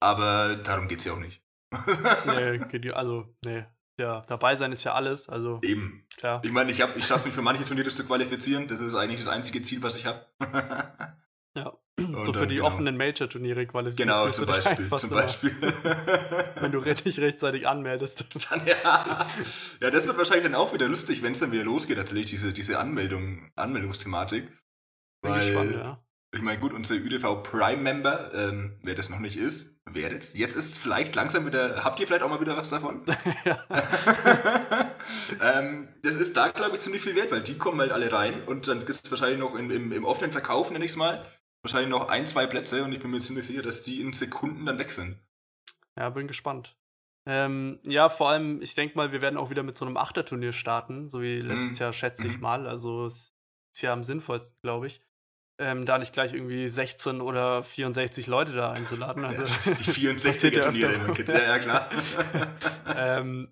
Aber 0.00 0.56
darum 0.56 0.88
geht 0.88 1.00
es 1.00 1.04
ja 1.04 1.12
auch 1.12 1.18
nicht. 1.18 1.42
nee, 2.26 2.90
also, 2.92 3.34
nee. 3.44 3.66
Ja, 4.00 4.22
dabei 4.28 4.54
sein 4.54 4.70
ist 4.72 4.84
ja 4.84 4.94
alles, 4.94 5.28
also. 5.28 5.60
Eben. 5.62 6.06
Klar. 6.16 6.40
Ich 6.44 6.52
meine, 6.52 6.70
ich, 6.70 6.80
ich 6.80 7.04
schaffe 7.04 7.26
mich 7.26 7.34
für 7.34 7.42
manche 7.42 7.64
Turniere 7.64 7.90
zu 7.90 8.06
qualifizieren, 8.06 8.68
das 8.68 8.80
ist 8.80 8.94
eigentlich 8.94 9.18
das 9.18 9.28
einzige 9.28 9.60
Ziel, 9.60 9.82
was 9.82 9.96
ich 9.96 10.06
habe. 10.06 10.24
ja. 11.56 11.72
Und 11.98 12.24
so 12.24 12.32
für 12.32 12.46
die 12.46 12.56
genau. 12.56 12.68
offenen 12.68 12.96
Major-Turniere 12.96 13.66
qualifiziert. 13.66 14.08
Genau, 14.08 14.30
zum 14.30 14.46
Beispiel. 14.46 14.88
Zum 14.96 15.10
Beispiel. 15.10 15.50
wenn 16.60 16.70
du 16.70 16.80
dich 16.80 17.18
rechtzeitig 17.18 17.66
anmeldest. 17.66 18.24
Dann, 18.50 18.64
ja. 18.66 19.28
ja, 19.80 19.90
das 19.90 20.06
wird 20.06 20.16
wahrscheinlich 20.16 20.44
dann 20.44 20.54
auch 20.54 20.72
wieder 20.72 20.88
lustig, 20.88 21.22
wenn 21.22 21.32
es 21.32 21.40
dann 21.40 21.50
wieder 21.50 21.64
losgeht, 21.64 21.96
tatsächlich, 21.96 22.30
diese, 22.30 22.52
diese 22.52 22.78
Anmeldung, 22.78 23.50
Anmeldungsthematik. 23.56 24.48
Bin 25.22 25.32
Weil, 25.32 25.46
gespannt, 25.46 25.72
ja. 25.72 26.00
Ich 26.34 26.42
meine, 26.42 26.60
gut, 26.60 26.74
unser 26.74 26.94
ÜDV 26.94 27.42
Prime-Member, 27.42 28.32
ähm, 28.34 28.78
wer 28.84 28.94
das 28.94 29.08
noch 29.08 29.18
nicht 29.18 29.38
ist, 29.38 29.80
werdet 29.86 30.34
Jetzt 30.34 30.56
ist 30.56 30.76
vielleicht 30.78 31.14
langsam 31.14 31.46
wieder, 31.46 31.82
habt 31.84 31.98
ihr 32.00 32.06
vielleicht 32.06 32.22
auch 32.22 32.28
mal 32.28 32.40
wieder 32.40 32.54
was 32.54 32.68
davon? 32.68 33.02
ähm, 35.40 35.88
das 36.02 36.16
ist 36.16 36.36
da, 36.36 36.48
glaube 36.48 36.76
ich, 36.76 36.82
ziemlich 36.82 37.00
viel 37.00 37.16
wert, 37.16 37.32
weil 37.32 37.40
die 37.40 37.56
kommen 37.56 37.80
halt 37.80 37.92
alle 37.92 38.12
rein 38.12 38.42
und 38.44 38.68
dann 38.68 38.80
gibt 38.80 38.90
es 38.90 39.10
wahrscheinlich 39.10 39.38
noch 39.38 39.54
in, 39.56 39.70
im, 39.70 39.90
im 39.90 40.04
offenen 40.04 40.30
Verkauf, 40.30 40.70
nenne 40.70 40.84
ich 40.84 40.90
es 40.90 40.98
mal, 40.98 41.24
wahrscheinlich 41.72 41.90
noch 41.90 42.08
ein, 42.08 42.26
zwei 42.26 42.46
Plätze 42.46 42.82
und 42.82 42.92
ich 42.92 43.00
bin 43.00 43.10
mir 43.10 43.20
ziemlich 43.20 43.46
sicher, 43.46 43.62
dass 43.62 43.82
die 43.82 44.00
in 44.00 44.12
Sekunden 44.12 44.66
dann 44.66 44.78
weg 44.78 44.90
sind. 44.90 45.18
Ja, 45.96 46.10
bin 46.10 46.28
gespannt. 46.28 46.76
Ähm, 47.26 47.78
ja, 47.82 48.08
vor 48.08 48.30
allem, 48.30 48.62
ich 48.62 48.74
denke 48.74 48.96
mal, 48.96 49.12
wir 49.12 49.20
werden 49.20 49.36
auch 49.36 49.50
wieder 49.50 49.62
mit 49.62 49.76
so 49.76 49.84
einem 49.84 49.98
Achterturnier 49.98 50.52
starten, 50.52 51.10
so 51.10 51.20
wie 51.20 51.40
letztes 51.40 51.72
mhm. 51.72 51.84
Jahr, 51.84 51.92
schätze 51.92 52.26
ich 52.26 52.36
mhm. 52.36 52.40
mal. 52.40 52.66
Also 52.66 53.04
es 53.04 53.34
ist 53.74 53.82
ja 53.82 53.92
am 53.92 54.02
sinnvollsten, 54.02 54.58
glaube 54.62 54.86
ich. 54.86 55.02
Ähm, 55.60 55.84
da 55.84 55.98
nicht 55.98 56.12
gleich 56.12 56.32
irgendwie 56.32 56.68
16 56.68 57.20
oder 57.20 57.64
64 57.64 58.28
Leute 58.28 58.52
da 58.52 58.70
einzuladen. 58.70 59.24
Also, 59.24 59.42
ja, 59.70 59.76
die 59.76 59.90
64 59.90 60.60
Turniere. 60.60 61.12
Ja, 61.26 61.38
ja, 61.38 61.58
klar. 61.58 61.90
ähm, 62.96 63.48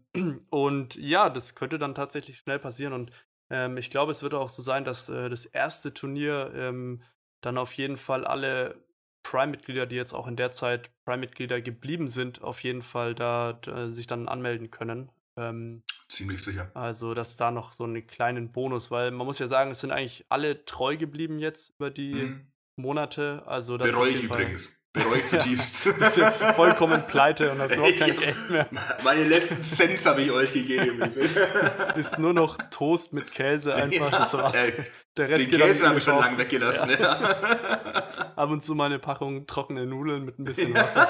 und 0.49 0.95
ja, 0.95 1.29
das 1.29 1.57
könnte 1.57 1.79
dann 1.79 1.97
tatsächlich 1.97 2.39
schnell 2.39 2.61
passieren. 2.61 2.93
Und 2.93 3.11
ähm, 3.51 3.77
ich 3.77 3.91
glaube, 3.91 4.13
es 4.13 4.23
wird 4.23 4.35
auch 4.35 4.49
so 4.49 4.63
sein, 4.63 4.85
dass 4.85 5.09
äh, 5.09 5.29
das 5.29 5.47
erste 5.47 5.93
Turnier 5.93 6.53
ähm, 6.55 7.03
dann 7.40 7.59
auf 7.59 7.73
jeden 7.75 7.97
Fall 7.97 8.25
alle 8.25 8.76
Prime-Mitglieder, 9.23 9.87
die 9.87 9.97
jetzt 9.97 10.12
auch 10.12 10.26
in 10.26 10.37
der 10.37 10.52
Zeit 10.52 10.90
Prime-Mitglieder 11.05 11.61
geblieben 11.61 12.09
sind, 12.09 12.43
auf 12.43 12.62
jeden 12.62 12.83
Fall 12.83 13.14
da, 13.14 13.55
da 13.55 13.88
sich 13.88 14.07
dann 14.07 14.28
anmelden 14.28 14.71
können. 14.71 15.11
Ähm, 15.37 15.83
Ziemlich 16.09 16.43
sicher. 16.43 16.71
Also, 16.75 17.14
dass 17.14 17.37
da 17.37 17.50
noch 17.50 17.73
so 17.73 17.85
einen 17.85 18.07
kleinen 18.07 18.52
Bonus, 18.52 18.90
weil 18.90 19.11
man 19.11 19.26
muss 19.26 19.38
ja 19.38 19.49
sagen, 19.49 19.73
es 19.73 19.81
sind 19.81 19.90
eigentlich 19.90 20.25
alle 20.28 20.64
treu 20.64 20.97
geblieben 20.97 21.40
jetzt 21.40 21.75
über 21.76 21.90
die 21.90 22.14
mhm. 22.14 22.47
Monate. 22.76 23.43
Also, 23.47 23.76
Bereue 23.78 24.11
ich 24.11 24.23
übrigens. 24.23 24.81
Bereue 24.97 25.19
ich 25.19 25.26
zutiefst. 25.26 25.87
Du 25.87 25.99
bist 25.99 26.17
jetzt 26.17 26.43
vollkommen 26.43 27.07
pleite 27.07 27.53
und 27.53 27.59
hast 27.59 27.75
überhaupt 27.75 27.99
kein 27.99 28.17
Geld 28.19 28.50
mehr. 28.50 28.67
Meine 29.05 29.25
letzten 29.25 29.62
Cents 29.62 30.07
habe 30.07 30.23
ich 30.23 30.31
euch 30.31 30.53
gegeben. 30.53 31.00
ist 31.97 32.19
nur 32.19 32.33
noch 32.33 32.57
Toast 32.71 33.12
mit 33.12 33.31
Käse 33.31 33.75
einfach. 33.75 34.11
Ja, 34.11 34.19
das 34.19 34.33
war's. 34.33 34.57
Äh, 34.57 34.85
Der 35.17 35.29
Rest 35.29 35.53
den 35.53 35.61
Käse 35.61 35.88
habe 35.88 35.99
ich 35.99 36.05
schon 36.05 36.19
lange 36.19 36.38
weggelassen. 36.38 36.91
Ja. 36.91 36.99
Ja. 36.99 38.33
Ab 38.37 38.50
und 38.50 38.65
zu 38.65 38.75
mal 38.75 38.87
eine 38.87 38.99
Packung 38.99 39.47
trockene 39.47 39.87
Nudeln 39.87 40.25
mit 40.25 40.38
ein 40.38 40.45
bisschen 40.45 40.75
Wasser. 40.75 41.09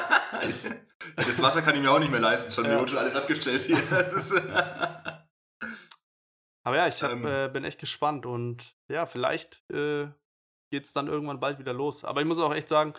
das 1.16 1.43
Wasser 1.43 1.62
kann 1.62 1.76
ich 1.76 1.81
mir 1.81 1.90
auch 1.90 2.00
nicht 2.00 2.11
mehr 2.11 2.21
leisten. 2.21 2.50
Schon, 2.50 2.64
ja. 2.64 2.87
schon 2.87 2.99
alles 2.99 3.14
abgestellt 3.14 3.62
hier. 3.62 3.78
Aber 6.64 6.76
ja, 6.76 6.88
ich 6.88 7.00
hab, 7.02 7.12
ähm, 7.12 7.26
äh, 7.26 7.49
bin 7.49 7.64
echt 7.64 7.78
gespannt 7.78 8.26
und 8.26 8.75
ja, 8.88 9.07
vielleicht 9.07 9.62
äh, 9.71 10.09
geht 10.71 10.85
es 10.85 10.93
dann 10.93 11.07
irgendwann 11.07 11.40
bald 11.40 11.59
wieder 11.59 11.73
los. 11.73 12.05
Aber 12.05 12.21
ich 12.21 12.26
muss 12.26 12.38
auch 12.38 12.55
echt 12.55 12.69
sagen, 12.69 12.95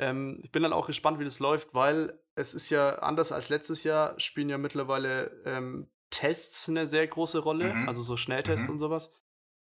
ähm, 0.00 0.38
ich 0.42 0.50
bin 0.50 0.62
dann 0.62 0.72
auch 0.72 0.86
gespannt, 0.86 1.18
wie 1.20 1.24
das 1.24 1.38
läuft, 1.38 1.74
weil 1.74 2.18
es 2.34 2.54
ist 2.54 2.70
ja 2.70 2.98
anders 3.00 3.32
als 3.32 3.50
letztes 3.50 3.84
Jahr, 3.84 4.18
spielen 4.18 4.48
ja 4.48 4.58
mittlerweile 4.58 5.30
ähm, 5.44 5.88
Tests 6.10 6.68
eine 6.68 6.86
sehr 6.86 7.06
große 7.06 7.38
Rolle, 7.38 7.72
mhm. 7.72 7.88
also 7.88 8.02
so 8.02 8.16
Schnelltests 8.16 8.66
mhm. 8.66 8.72
und 8.72 8.78
sowas. 8.78 9.12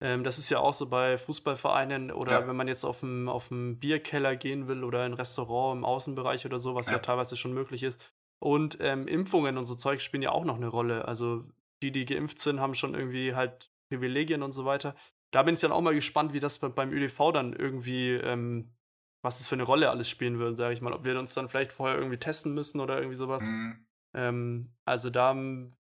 Ähm, 0.00 0.24
das 0.24 0.38
ist 0.38 0.50
ja 0.50 0.60
auch 0.60 0.74
so 0.74 0.88
bei 0.88 1.16
Fußballvereinen 1.16 2.12
oder 2.12 2.40
ja. 2.40 2.48
wenn 2.48 2.56
man 2.56 2.68
jetzt 2.68 2.84
auf 2.84 3.02
einen 3.02 3.28
auf 3.28 3.48
Bierkeller 3.50 4.36
gehen 4.36 4.68
will 4.68 4.84
oder 4.84 5.02
ein 5.04 5.14
Restaurant 5.14 5.78
im 5.78 5.84
Außenbereich 5.84 6.44
oder 6.44 6.58
so, 6.58 6.74
was 6.74 6.86
ja, 6.86 6.94
ja 6.94 6.98
teilweise 6.98 7.36
schon 7.36 7.54
möglich 7.54 7.82
ist. 7.82 7.98
Und 8.38 8.76
ähm, 8.80 9.08
Impfungen 9.08 9.56
und 9.56 9.64
so 9.64 9.74
Zeug 9.74 10.02
spielen 10.02 10.22
ja 10.22 10.32
auch 10.32 10.44
noch 10.44 10.56
eine 10.56 10.68
Rolle. 10.68 11.08
Also 11.08 11.44
die, 11.82 11.92
die 11.92 12.04
geimpft 12.04 12.38
sind, 12.38 12.60
haben 12.60 12.74
schon 12.74 12.94
irgendwie 12.94 13.34
halt 13.34 13.70
Privilegien 13.88 14.42
und 14.42 14.52
so 14.52 14.66
weiter. 14.66 14.94
Da 15.30 15.42
bin 15.42 15.54
ich 15.54 15.60
dann 15.60 15.72
auch 15.72 15.80
mal 15.80 15.94
gespannt, 15.94 16.34
wie 16.34 16.40
das 16.40 16.58
beim 16.58 16.92
ÖDV 16.92 17.32
dann 17.32 17.54
irgendwie, 17.54 18.12
ähm, 18.12 18.75
was 19.26 19.38
das 19.38 19.48
für 19.48 19.54
eine 19.54 19.64
Rolle 19.64 19.90
alles 19.90 20.08
spielen 20.08 20.38
wird, 20.38 20.56
sage 20.56 20.72
ich 20.72 20.80
mal. 20.80 20.92
Ob 20.92 21.04
wir 21.04 21.18
uns 21.18 21.34
dann 21.34 21.48
vielleicht 21.48 21.72
vorher 21.72 21.96
irgendwie 21.96 22.18
testen 22.18 22.54
müssen 22.54 22.80
oder 22.80 22.96
irgendwie 22.96 23.16
sowas. 23.16 23.42
Mhm. 23.42 23.86
Ähm, 24.14 24.74
also 24.84 25.10
da 25.10 25.34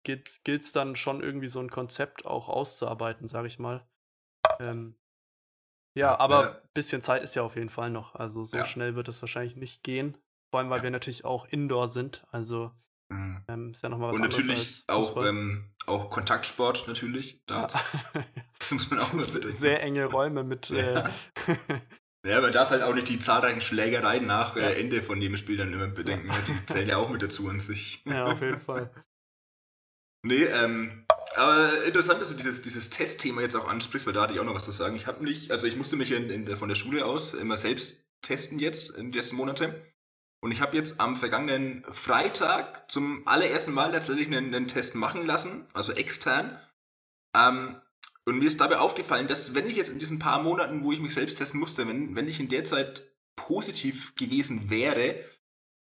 gilt 0.05 0.29
es 0.47 0.73
dann 0.73 0.97
schon 0.97 1.23
irgendwie 1.23 1.49
so 1.49 1.61
ein 1.61 1.71
Konzept 1.71 2.27
auch 2.27 2.49
auszuarbeiten, 2.49 3.29
sage 3.29 3.47
ich 3.47 3.59
mal. 3.59 3.87
Ähm, 4.61 4.99
ja, 5.97 6.19
aber 6.19 6.57
ein 6.63 6.69
bisschen 6.75 7.03
Zeit 7.03 7.23
ist 7.23 7.35
ja 7.35 7.43
auf 7.43 7.57
jeden 7.57 7.71
Fall 7.71 7.91
noch. 7.91 8.15
Also 8.15 8.45
so 8.45 8.57
ja. 8.57 8.65
schnell 8.65 8.95
wird 8.95 9.09
es 9.09 9.23
wahrscheinlich 9.23 9.57
nicht 9.57 9.83
gehen. 9.83 10.19
Vor 10.51 10.61
allem, 10.61 10.71
weil 10.71 10.83
wir 10.83 10.91
natürlich 10.91 11.25
auch 11.25 11.47
indoor 11.47 11.89
sind. 11.89 12.27
Also 12.31 12.73
Mhm. 13.11 13.43
Ähm, 13.49 13.71
ist 13.71 13.83
ja 13.83 13.89
noch 13.89 13.99
mal 13.99 14.09
was 14.09 14.17
Und 14.17 14.23
natürlich 14.23 14.85
auch, 14.87 15.17
ähm, 15.25 15.71
auch 15.87 16.11
Kontaktsport 16.11 16.87
natürlich. 16.89 17.43
Da 17.47 17.67
das 18.59 18.73
muss 18.73 18.91
man 18.91 18.99
auch 18.99 19.13
mal 19.15 19.25
bedenken. 19.25 19.53
Sehr 19.53 19.83
enge 19.83 20.05
Räume 20.07 20.45
mit. 20.45 20.69
Ja. 20.69 21.09
Äh, 21.09 21.11
ja, 22.27 22.41
man 22.41 22.53
darf 22.53 22.71
halt 22.71 22.83
auch 22.83 22.95
nicht 22.95 23.09
die 23.09 23.19
zahlreichen 23.19 23.61
Schlägereien 23.61 24.27
nach 24.27 24.57
äh, 24.57 24.61
ja. 24.61 24.69
äh, 24.71 24.81
Ende 24.81 25.03
von 25.03 25.21
dem 25.21 25.37
Spiel 25.37 25.57
dann 25.57 25.73
immer 25.73 25.89
bedenken. 25.89 26.29
Ne? 26.29 26.35
Die 26.47 26.67
zählen 26.73 26.89
ja 26.89 26.97
auch 26.97 27.11
mit 27.11 27.23
dazu 27.23 27.49
an 27.49 27.61
sich. 27.61 28.03
Ja, 28.05 28.25
auf 28.25 28.41
jeden 28.41 28.61
Fall. 28.61 28.91
Nee, 30.25 30.45
ähm, 30.45 31.07
aber 31.37 31.85
interessant, 31.85 32.21
dass 32.21 32.31
du 32.31 32.35
dieses, 32.35 32.61
dieses 32.63 32.91
Testthema 32.91 33.41
jetzt 33.41 33.55
auch 33.55 33.69
ansprichst, 33.69 34.05
weil 34.05 34.15
da 34.15 34.23
hatte 34.23 34.35
ich 34.35 34.41
auch 34.41 34.45
noch 34.45 34.57
was 34.57 34.65
zu 34.65 34.73
sagen. 34.73 34.97
Ich 34.97 35.07
habe 35.07 35.23
mich, 35.23 35.53
also 35.53 35.69
ich 35.69 35.77
musste 35.77 35.95
mich 35.95 36.11
in, 36.11 36.29
in 36.29 36.45
der, 36.45 36.57
von 36.57 36.69
der 36.69 36.75
Schule 36.75 37.07
aus 37.07 37.35
immer 37.35 37.57
selbst 37.57 38.05
testen 38.23 38.59
jetzt 38.59 38.91
in 38.97 39.07
den 39.07 39.13
letzten 39.13 39.37
Monaten. 39.37 39.75
Und 40.41 40.53
ich 40.53 40.61
habe 40.61 40.77
jetzt 40.77 41.01
am 41.01 41.17
vergangenen 41.17 41.85
Freitag 41.85 42.91
zum 42.91 43.27
allerersten 43.27 43.73
Mal 43.73 43.93
tatsächlich 43.93 44.27
einen, 44.27 44.55
einen 44.55 44.69
Test 44.69 44.95
machen 44.95 45.25
lassen, 45.25 45.67
also 45.73 45.93
extern. 45.93 46.59
Ähm, 47.37 47.81
und 48.29 48.39
mir 48.39 48.47
ist 48.47 48.61
dabei 48.61 48.79
aufgefallen, 48.79 49.27
dass 49.27 49.55
wenn 49.55 49.69
ich 49.69 49.77
jetzt 49.77 49.89
in 49.89 49.99
diesen 49.99 50.19
paar 50.19 50.43
Monaten, 50.43 50.85
wo 50.85 50.93
ich 50.93 51.01
mich 51.01 51.15
selbst 51.15 51.39
testen 51.39 51.59
musste, 51.59 51.89
wenn, 51.89 52.15
wenn 52.15 52.29
ich 52.29 52.41
in 52.41 52.49
der 52.49 52.65
Zeit 52.65 53.11
positiv 53.37 54.15
gewesen 54.17 54.69
wäre, 54.71 55.17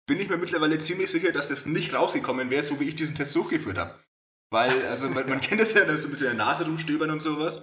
bin 0.07 0.19
ich 0.19 0.31
mir 0.31 0.39
mittlerweile 0.39 0.79
ziemlich 0.79 1.11
sicher, 1.11 1.33
dass 1.33 1.49
das 1.49 1.67
nicht 1.67 1.93
rausgekommen 1.93 2.49
wäre, 2.49 2.63
so 2.63 2.81
wie 2.81 2.89
ich 2.89 2.95
diesen 2.95 3.15
Test 3.15 3.37
durchgeführt 3.37 3.77
habe. 3.77 4.03
Weil, 4.51 4.87
also 4.87 5.09
man, 5.11 5.29
man 5.29 5.41
kennt 5.43 5.61
das 5.61 5.75
ja, 5.75 5.85
so 5.97 6.07
ein 6.07 6.11
bisschen 6.11 6.31
in 6.31 6.37
der 6.37 6.47
Nase 6.47 6.65
rumstöbern 6.65 7.11
und 7.11 7.21
sowas. 7.21 7.63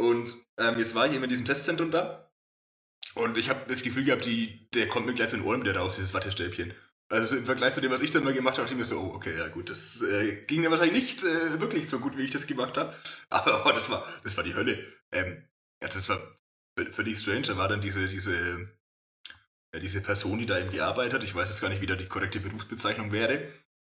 Und 0.00 0.34
ähm, 0.58 0.78
jetzt 0.78 0.94
war 0.94 1.06
ich 1.06 1.12
eben 1.12 1.24
in 1.24 1.30
diesem 1.30 1.44
Testzentrum 1.44 1.90
da 1.90 2.28
und 3.14 3.36
ich 3.36 3.50
habe 3.50 3.68
das 3.68 3.82
Gefühl 3.82 4.04
gehabt, 4.04 4.24
die, 4.24 4.68
der 4.70 4.88
kommt 4.88 5.06
mir 5.06 5.14
gleich 5.14 5.28
zu 5.28 5.36
den 5.36 5.44
Ohren 5.44 5.62
wieder 5.62 5.76
raus, 5.76 5.96
dieses 5.96 6.14
Wattestäbchen. 6.14 6.72
Also 7.10 7.36
im 7.36 7.46
Vergleich 7.46 7.72
zu 7.72 7.80
dem, 7.80 7.90
was 7.90 8.02
ich 8.02 8.10
dann 8.10 8.24
mal 8.24 8.34
gemacht 8.34 8.58
habe, 8.58 8.64
dachte 8.64 8.74
ich 8.74 8.78
mir 8.78 8.84
so, 8.84 9.00
oh, 9.00 9.14
okay, 9.14 9.36
ja 9.36 9.48
gut, 9.48 9.70
das 9.70 10.02
äh, 10.02 10.44
ging 10.46 10.60
mir 10.60 10.70
wahrscheinlich 10.70 10.94
nicht 10.94 11.22
äh, 11.24 11.58
wirklich 11.58 11.88
so 11.88 12.00
gut, 12.00 12.18
wie 12.18 12.22
ich 12.22 12.30
das 12.30 12.46
gemacht 12.46 12.76
habe. 12.76 12.94
Aber 13.30 13.66
oh, 13.66 13.72
das 13.72 13.88
war, 13.88 14.06
das 14.22 14.36
war 14.36 14.44
die 14.44 14.54
Hölle. 14.54 14.84
Ähm, 15.12 15.42
also 15.80 15.98
das 15.98 16.08
war 16.08 16.20
völlig 16.92 17.18
strange. 17.18 17.42
Da 17.42 17.56
war 17.56 17.68
dann 17.68 17.80
diese, 17.80 18.08
diese, 18.08 18.68
ja, 19.72 19.80
diese 19.80 20.02
Person, 20.02 20.38
die 20.38 20.46
da 20.46 20.58
eben 20.58 20.70
gearbeitet 20.70 21.14
hat. 21.14 21.24
Ich 21.24 21.34
weiß 21.34 21.48
jetzt 21.48 21.62
gar 21.62 21.70
nicht, 21.70 21.80
wie 21.80 21.86
da 21.86 21.96
die 21.96 22.04
korrekte 22.04 22.40
Berufsbezeichnung 22.40 23.10
wäre. 23.10 23.48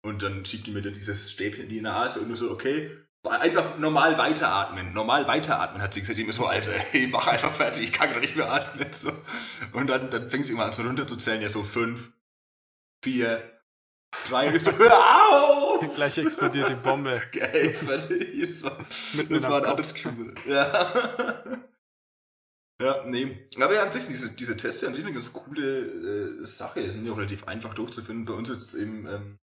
Und 0.02 0.22
dann 0.22 0.44
schiebt 0.46 0.66
die 0.66 0.72
mir 0.72 0.82
dann 0.82 0.94
dieses 0.94 1.30
Stäbchen 1.30 1.64
in 1.64 1.68
die 1.68 1.80
Nase 1.80 2.20
und 2.20 2.28
nur 2.28 2.36
so, 2.36 2.50
okay, 2.50 2.90
Einfach 3.24 3.78
normal 3.78 4.18
weiteratmen. 4.18 4.92
Normal 4.92 5.28
weiteratmen, 5.28 5.80
hat 5.80 5.94
sie 5.94 6.00
gesagt. 6.00 6.18
Ich 6.18 6.34
so, 6.34 6.46
Alter, 6.46 6.72
ich 6.92 7.08
mach 7.08 7.28
einfach 7.28 7.52
fertig, 7.52 7.84
ich 7.84 7.92
kann 7.92 8.10
gar 8.10 8.18
nicht 8.18 8.34
mehr 8.34 8.50
atmen. 8.50 8.92
So. 8.92 9.12
Und 9.72 9.86
dann, 9.88 10.10
dann 10.10 10.28
fängt 10.28 10.46
sie 10.46 10.52
immer 10.52 10.64
an 10.64 10.72
so 10.72 10.82
runterzuzählen, 10.82 11.40
ja 11.40 11.48
so 11.48 11.62
fünf, 11.62 12.10
vier, 13.02 13.60
drei, 14.28 14.58
so, 14.58 14.72
hör 14.78 14.92
auf! 14.92 15.94
Gleich 15.94 16.18
explodiert 16.18 16.70
die 16.70 16.74
Bombe. 16.74 17.20
Geil, 17.32 17.74
fertig. 17.74 18.40
Das 18.40 18.62
war, 18.64 18.78
das 19.28 19.42
war 19.42 19.58
ein 19.58 19.64
anderes 19.64 19.94
Gefühl. 19.94 20.34
Ja. 20.46 21.60
Ja, 22.80 23.04
nee. 23.06 23.46
Aber 23.60 23.74
ja, 23.74 23.84
an 23.84 23.92
sich, 23.92 24.06
diese, 24.06 24.34
diese 24.34 24.56
Tests 24.56 24.82
an 24.82 24.92
sich 24.92 25.04
eine 25.04 25.14
ganz 25.14 25.32
coole 25.32 26.40
äh, 26.42 26.46
Sache. 26.46 26.82
Die 26.82 26.90
sind 26.90 27.06
ja 27.06 27.12
auch 27.12 27.18
relativ 27.18 27.46
einfach 27.46 27.74
durchzufinden. 27.74 28.24
Bei 28.24 28.32
uns 28.32 28.48
jetzt 28.48 28.74
eben 28.74 29.06
ähm, 29.06 29.38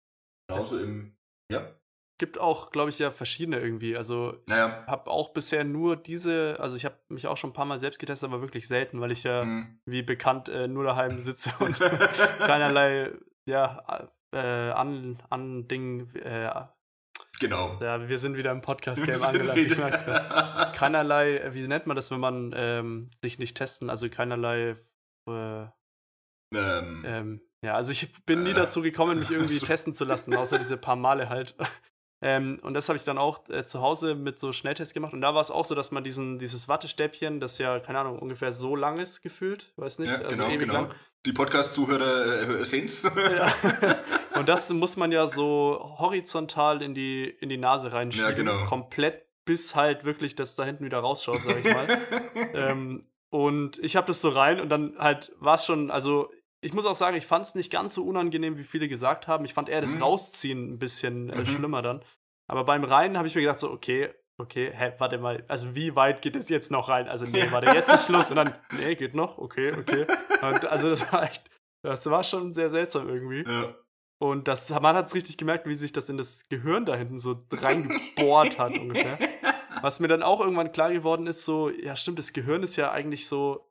genauso 0.48 0.80
im, 0.80 1.16
ja 1.52 1.78
gibt 2.18 2.40
auch, 2.40 2.72
glaube 2.72 2.90
ich, 2.90 3.00
ja 3.00 3.12
verschiedene 3.12 3.60
irgendwie. 3.60 3.96
Also 3.96 4.42
naja. 4.48 4.84
habe 4.88 5.10
auch 5.10 5.30
bisher 5.30 5.64
nur 5.64 5.96
diese, 5.96 6.58
also 6.60 6.76
ich 6.76 6.86
habe 6.86 6.98
mich 7.10 7.28
auch 7.28 7.38
schon 7.38 7.52
ein 7.52 7.54
paar 7.54 7.66
Mal 7.66 7.80
selbst 7.80 8.00
getestet, 8.00 8.30
aber 8.30 8.42
wirklich 8.42 8.68
selten, 8.68 9.00
weil 9.02 9.12
ich 9.12 9.24
ja, 9.24 9.44
mhm. 9.44 9.80
wie 9.86 10.02
bekannt, 10.02 10.50
äh, 10.50 10.68
nur 10.68 10.84
daheim 10.84 11.20
sitze 11.20 11.52
und 11.60 11.78
keinerlei, 12.40 13.12
ja, 13.48 14.10
äh, 14.32 14.72
an, 14.72 15.22
an 15.30 15.68
Ding, 15.68 16.14
äh, 16.16 16.52
Genau. 17.40 17.78
Ja, 17.82 18.10
wir 18.10 18.18
sind 18.18 18.36
wieder 18.36 18.52
im 18.52 18.62
Podcast-Game 18.62 19.22
angelangt. 19.24 19.60
Ich 19.60 19.78
merk's. 19.78 20.06
Keinerlei, 20.78 21.54
wie 21.54 21.68
nennt 21.68 21.86
man 21.86 21.96
das, 21.96 22.10
wenn 22.10 22.20
man 22.20 22.52
ähm, 22.56 23.12
sich 23.22 23.38
nicht 23.38 23.56
testen, 23.56 23.92
also 23.92 24.10
keinerlei 24.10 24.76
äh, 25.30 25.66
ähm, 26.56 27.04
ähm, 27.06 27.42
ja, 27.64 27.76
also 27.76 27.92
ich 27.92 28.14
bin 28.26 28.44
nie 28.44 28.52
äh, 28.52 28.56
dazu 28.56 28.82
gekommen, 28.82 29.20
mich 29.20 29.32
irgendwie 29.32 29.54
so. 29.54 29.66
testen 29.66 29.94
zu 29.94 30.06
lassen, 30.06 30.36
außer 30.36 30.60
diese 30.60 30.78
paar 30.78 30.96
Male 30.96 31.30
halt. 31.30 31.56
Ähm, 32.22 32.60
und 32.64 32.74
das 32.74 32.90
habe 32.90 32.98
ich 32.98 33.04
dann 33.04 33.18
auch 33.18 33.48
äh, 33.50 33.64
zu 33.64 33.82
Hause 33.82 34.16
mit 34.16 34.40
so 34.40 34.52
Schnelltests 34.52 34.94
gemacht. 34.94 35.14
Und 35.14 35.22
da 35.22 35.36
war 35.36 35.42
es 35.42 35.52
auch 35.52 35.66
so, 35.66 35.76
dass 35.76 35.92
man 35.92 36.04
diesen, 36.04 36.40
dieses 36.40 36.68
Wattestäbchen, 36.68 37.40
das 37.40 37.58
ja, 37.60 37.80
keine 37.80 38.00
Ahnung, 38.00 38.18
ungefähr 38.18 38.52
so 38.52 38.76
lang 38.76 38.98
ist 38.98 39.22
gefühlt, 39.22 39.72
weiß 39.76 40.00
nicht. 40.00 40.12
Ja, 40.12 40.20
also 40.20 40.36
genau, 40.48 40.58
genau. 40.58 40.74
Lang. 40.74 40.96
Die 41.26 41.34
Podcast-Zuhörer 41.34 42.60
äh, 42.60 42.66
sehen 42.66 42.86
es. 42.86 43.04
Ja. 43.04 43.54
Und 44.40 44.48
das 44.48 44.70
muss 44.70 44.98
man 44.98 45.12
ja 45.12 45.28
so 45.28 45.96
horizontal 46.00 46.82
in 46.82 46.94
die, 46.94 47.26
in 47.26 47.50
die 47.50 47.58
Nase 47.58 47.92
reinschieben. 47.92 48.30
Ja, 48.30 48.36
genau. 48.36 48.66
Komplett 48.66 49.26
bis 49.46 49.76
halt 49.76 50.04
wirklich 50.04 50.36
das 50.36 50.56
da 50.56 50.64
hinten 50.66 50.86
wieder 50.86 51.00
rausschaut, 51.00 51.40
sag 51.40 51.58
ich 51.58 51.74
mal. 51.74 51.88
ähm, 52.54 53.08
und 53.30 53.80
ich 53.80 53.96
habe 53.96 54.08
das 54.08 54.22
so 54.22 54.30
rein 54.30 54.60
und 54.60 54.70
dann 54.70 54.98
halt 55.00 55.34
war 55.40 55.56
es 55.56 55.66
schon, 55.66 55.90
also 55.90 56.32
ich 56.62 56.74
muss 56.74 56.86
auch 56.86 56.96
sagen, 56.96 57.18
ich 57.18 57.26
fand 57.26 57.46
es 57.46 57.56
nicht 57.56 57.72
ganz 57.72 57.96
so 57.96 58.04
unangenehm, 58.06 58.58
wie 58.58 58.64
viele 58.64 58.88
gesagt 58.88 59.28
haben. 59.28 59.46
Ich 59.46 59.54
fand 59.54 59.70
eher 59.70 59.82
das 59.82 59.96
mhm. 59.96 60.04
Rausziehen 60.04 60.74
ein 60.74 60.80
bisschen 60.80 61.30
äh, 61.30 61.40
mhm. 61.40 61.46
schlimmer 61.48 61.82
dann. 61.82 62.04
Aber 62.48 62.64
beim 62.64 62.84
Rein 62.84 63.18
habe 63.18 63.28
ich 63.28 63.36
mir 63.36 63.42
gedacht, 63.42 63.60
so, 63.60 63.72
okay, 63.72 64.10
okay, 64.38 64.72
hä, 64.74 64.94
warte 64.98 65.18
mal, 65.18 65.44
also 65.48 65.76
wie 65.76 65.96
weit 65.96 66.22
geht 66.22 66.36
es 66.36 66.50
jetzt 66.50 66.72
noch 66.72 66.90
rein? 66.90 67.08
Also, 67.08 67.26
nee, 67.26 67.52
warte, 67.52 67.74
jetzt 67.74 67.94
ist 67.94 68.06
Schluss. 68.06 68.30
Und 68.30 68.38
dann, 68.38 68.54
nee, 68.80 68.96
geht 68.96 69.14
noch, 69.14 69.38
okay, 69.38 69.74
okay. 69.78 70.06
Und 70.42 70.66
also, 70.66 70.90
das 70.90 71.12
war 71.12 71.24
echt, 71.24 71.50
das 71.84 72.06
war 72.10 72.24
schon 72.24 72.54
sehr 72.54 72.70
seltsam 72.70 73.08
irgendwie. 73.10 73.44
Ja. 73.50 73.76
Und 74.20 74.48
das, 74.48 74.70
man 74.70 74.96
hat 74.96 75.08
es 75.08 75.16
richtig 75.16 75.38
gemerkt, 75.38 75.68
wie 75.68 75.76
sich 75.76 75.92
das 75.92 76.10
in 76.10 76.18
das 76.18 76.48
Gehirn 76.50 76.86
da 76.86 76.96
hinten 76.96 77.20
so 77.20 77.46
reingebohrt 77.52 78.58
hat 78.58 78.78
ungefähr. 78.78 79.20
Was 79.82 80.00
mir 80.00 80.08
dann 80.08 80.24
auch 80.24 80.40
irgendwann 80.40 80.72
klar 80.72 80.92
geworden 80.92 81.28
ist, 81.28 81.46
so, 81.46 81.70
ja, 81.70 81.96
stimmt, 81.96 82.18
das 82.18 82.34
Gehirn 82.34 82.64
ist 82.64 82.78
ja 82.78 82.90
eigentlich 82.92 83.28
so 83.28 83.68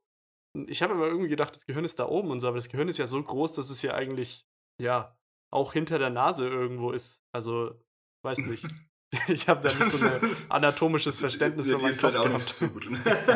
ich 0.67 0.83
habe 0.83 0.95
immer 0.95 1.07
irgendwie 1.07 1.29
gedacht, 1.29 1.55
das 1.55 1.67
Gehirn 1.67 1.85
ist 1.85 1.99
da 1.99 2.09
oben 2.09 2.31
und 2.31 2.41
so, 2.41 2.49
aber 2.49 2.57
das 2.57 2.69
Gehirn 2.69 2.89
ist 2.89 2.99
ja 2.99 3.07
so 3.07 3.23
groß, 3.23 3.55
dass 3.57 3.71
es 3.71 3.83
ja 3.83 3.95
eigentlich, 3.95 4.47
ja, 4.81 5.17
auch 5.53 5.73
hinter 5.73 5.99
der 5.99 6.11
Nase 6.11 6.49
irgendwo 6.49 6.91
ist. 6.91 7.23
Also, 7.33 7.75
weiß 8.23 8.39
nicht. 8.39 8.67
ich 9.29 9.49
habe 9.49 9.69
da 9.69 9.75
nicht 9.75 9.91
so 9.91 10.07
ein 10.07 10.37
anatomisches 10.51 11.21
Verständnis 11.21 11.67
für 11.67 11.79
meinen 11.79 11.93
Kopf 11.93 12.03
halt 12.03 12.17
auch 12.17 12.25
gehabt. 12.25 12.45
Nicht 12.45 12.55
so 12.55 12.69
gut. 12.69 12.87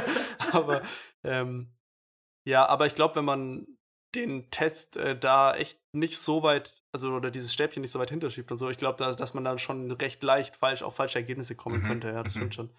aber, 0.52 0.82
ähm, 1.24 1.72
ja, 2.46 2.66
aber 2.66 2.86
ich 2.86 2.94
glaube, 2.94 3.16
wenn 3.16 3.24
man 3.24 3.66
den 4.14 4.50
Test 4.50 4.96
äh, 4.96 5.18
da 5.18 5.54
echt 5.54 5.78
nicht 5.92 6.18
so 6.18 6.42
weit, 6.42 6.82
also 6.92 7.12
oder 7.12 7.30
dieses 7.30 7.52
Stäbchen 7.52 7.82
nicht 7.82 7.92
so 7.92 7.98
weit 7.98 8.10
hinterschiebt 8.10 8.50
und 8.50 8.58
so, 8.58 8.68
ich 8.68 8.78
glaube, 8.78 8.98
da, 8.98 9.12
dass 9.12 9.34
man 9.34 9.44
dann 9.44 9.58
schon 9.58 9.90
recht 9.92 10.22
leicht 10.22 10.56
falsch 10.56 10.82
auf 10.82 10.96
falsche 10.96 11.18
Ergebnisse 11.18 11.54
kommen 11.54 11.82
mhm. 11.82 11.86
könnte, 11.86 12.08
ja, 12.08 12.22
das 12.22 12.34
mhm. 12.34 12.38
stimmt 12.38 12.54
schon. 12.54 12.70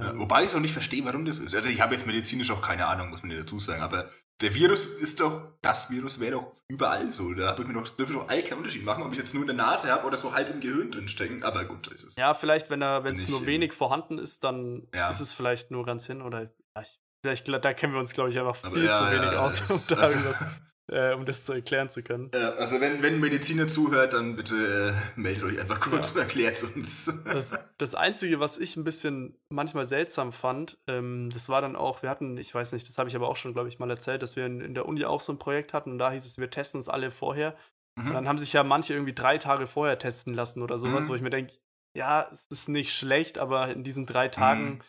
Ja, 0.00 0.10
ähm. 0.10 0.20
wobei 0.20 0.44
ich 0.44 0.54
auch 0.54 0.60
nicht 0.60 0.72
verstehe, 0.72 1.04
warum 1.04 1.24
das 1.24 1.38
ist. 1.38 1.54
Also 1.54 1.68
ich 1.68 1.80
habe 1.80 1.94
jetzt 1.94 2.06
medizinisch 2.06 2.50
auch 2.50 2.62
keine 2.62 2.86
Ahnung, 2.86 3.10
muss 3.10 3.22
man 3.22 3.30
dir 3.30 3.40
dazu 3.40 3.58
sagen, 3.58 3.82
aber 3.82 4.08
der 4.40 4.54
Virus 4.54 4.86
ist 4.86 5.20
doch, 5.20 5.52
das 5.60 5.90
Virus 5.90 6.18
wäre 6.18 6.32
doch 6.32 6.56
überall 6.68 7.10
so. 7.10 7.32
Da 7.32 7.48
habe 7.48 7.62
ich 7.62 7.68
mir 7.68 7.74
doch, 7.74 7.88
dürfte 7.90 8.14
doch 8.14 8.28
all 8.28 8.42
keinen 8.42 8.58
Unterschied 8.58 8.84
machen, 8.84 9.04
ob 9.04 9.12
ich 9.12 9.18
jetzt 9.18 9.34
nur 9.34 9.42
in 9.42 9.48
der 9.48 9.56
Nase 9.56 9.92
habe 9.92 10.06
oder 10.06 10.16
so 10.16 10.34
halb 10.34 10.50
im 10.50 10.60
Gehirn 10.60 10.90
drin 10.90 11.08
stecken. 11.08 11.44
Aber 11.44 11.64
gut, 11.64 11.86
ist 11.88 12.02
es. 12.02 12.16
Ja, 12.16 12.34
vielleicht, 12.34 12.68
wenn 12.70 12.82
es 12.82 13.28
nur 13.28 13.46
wenig 13.46 13.72
vorhanden 13.72 14.18
ist, 14.18 14.42
dann 14.42 14.88
ja. 14.94 15.08
ist 15.10 15.20
es 15.20 15.32
vielleicht 15.32 15.70
nur 15.70 15.86
ganz 15.86 16.06
hin 16.06 16.22
oder 16.22 16.50
ich, 16.80 17.00
vielleicht, 17.22 17.48
da 17.48 17.72
kennen 17.72 17.92
wir 17.92 18.00
uns, 18.00 18.14
glaube 18.14 18.30
ich, 18.30 18.38
einfach 18.38 18.56
viel 18.56 18.84
ja, 18.84 18.94
zu 18.96 19.10
wenig 19.12 19.36
aus, 19.36 19.70
um 19.90 19.96
da 19.96 20.08
irgendwas 20.08 20.60
äh, 20.88 21.14
um 21.14 21.24
das 21.24 21.44
zu 21.44 21.52
erklären 21.52 21.88
zu 21.88 22.02
können. 22.02 22.30
Ja, 22.34 22.50
also 22.54 22.80
wenn, 22.80 23.02
wenn 23.02 23.20
Mediziner 23.20 23.66
zuhört, 23.66 24.14
dann 24.14 24.36
bitte 24.36 24.54
äh, 24.56 25.20
meldet 25.20 25.44
euch 25.44 25.60
einfach 25.60 25.80
kurz 25.80 26.08
ja. 26.08 26.14
und 26.14 26.20
erklärt 26.20 26.62
uns. 26.74 27.12
Das, 27.32 27.58
das 27.78 27.94
Einzige, 27.94 28.40
was 28.40 28.58
ich 28.58 28.76
ein 28.76 28.84
bisschen 28.84 29.38
manchmal 29.48 29.86
seltsam 29.86 30.32
fand, 30.32 30.78
ähm, 30.86 31.30
das 31.32 31.48
war 31.48 31.62
dann 31.62 31.76
auch, 31.76 32.02
wir 32.02 32.10
hatten, 32.10 32.36
ich 32.36 32.54
weiß 32.54 32.72
nicht, 32.72 32.88
das 32.88 32.98
habe 32.98 33.08
ich 33.08 33.16
aber 33.16 33.28
auch 33.28 33.36
schon, 33.36 33.52
glaube 33.52 33.68
ich, 33.68 33.78
mal 33.78 33.90
erzählt, 33.90 34.22
dass 34.22 34.36
wir 34.36 34.44
in, 34.44 34.60
in, 34.60 34.74
der 34.74 34.86
Uni 34.86 35.04
auch 35.04 35.20
so 35.20 35.32
ein 35.32 35.38
Projekt 35.38 35.72
hatten 35.72 35.92
und 35.92 35.98
da 35.98 36.10
hieß 36.10 36.26
es, 36.26 36.38
wir 36.38 36.50
testen 36.50 36.80
es 36.80 36.88
alle 36.88 37.10
vorher. 37.10 37.56
Mhm. 37.96 38.08
Und 38.08 38.14
dann 38.14 38.28
haben 38.28 38.38
sich 38.38 38.52
ja 38.52 38.64
manche 38.64 38.94
irgendwie 38.94 39.14
drei 39.14 39.38
Tage 39.38 39.66
vorher 39.66 39.98
testen 39.98 40.34
lassen 40.34 40.62
oder 40.62 40.78
sowas, 40.78 41.04
mhm. 41.04 41.08
wo 41.08 41.14
ich 41.14 41.22
mir 41.22 41.30
denke, 41.30 41.54
ja, 41.96 42.28
es 42.30 42.46
ist 42.46 42.68
nicht 42.68 42.94
schlecht, 42.94 43.38
aber 43.38 43.68
in 43.68 43.84
diesen 43.84 44.06
drei 44.06 44.28
Tagen 44.28 44.64
mhm. 44.64 44.80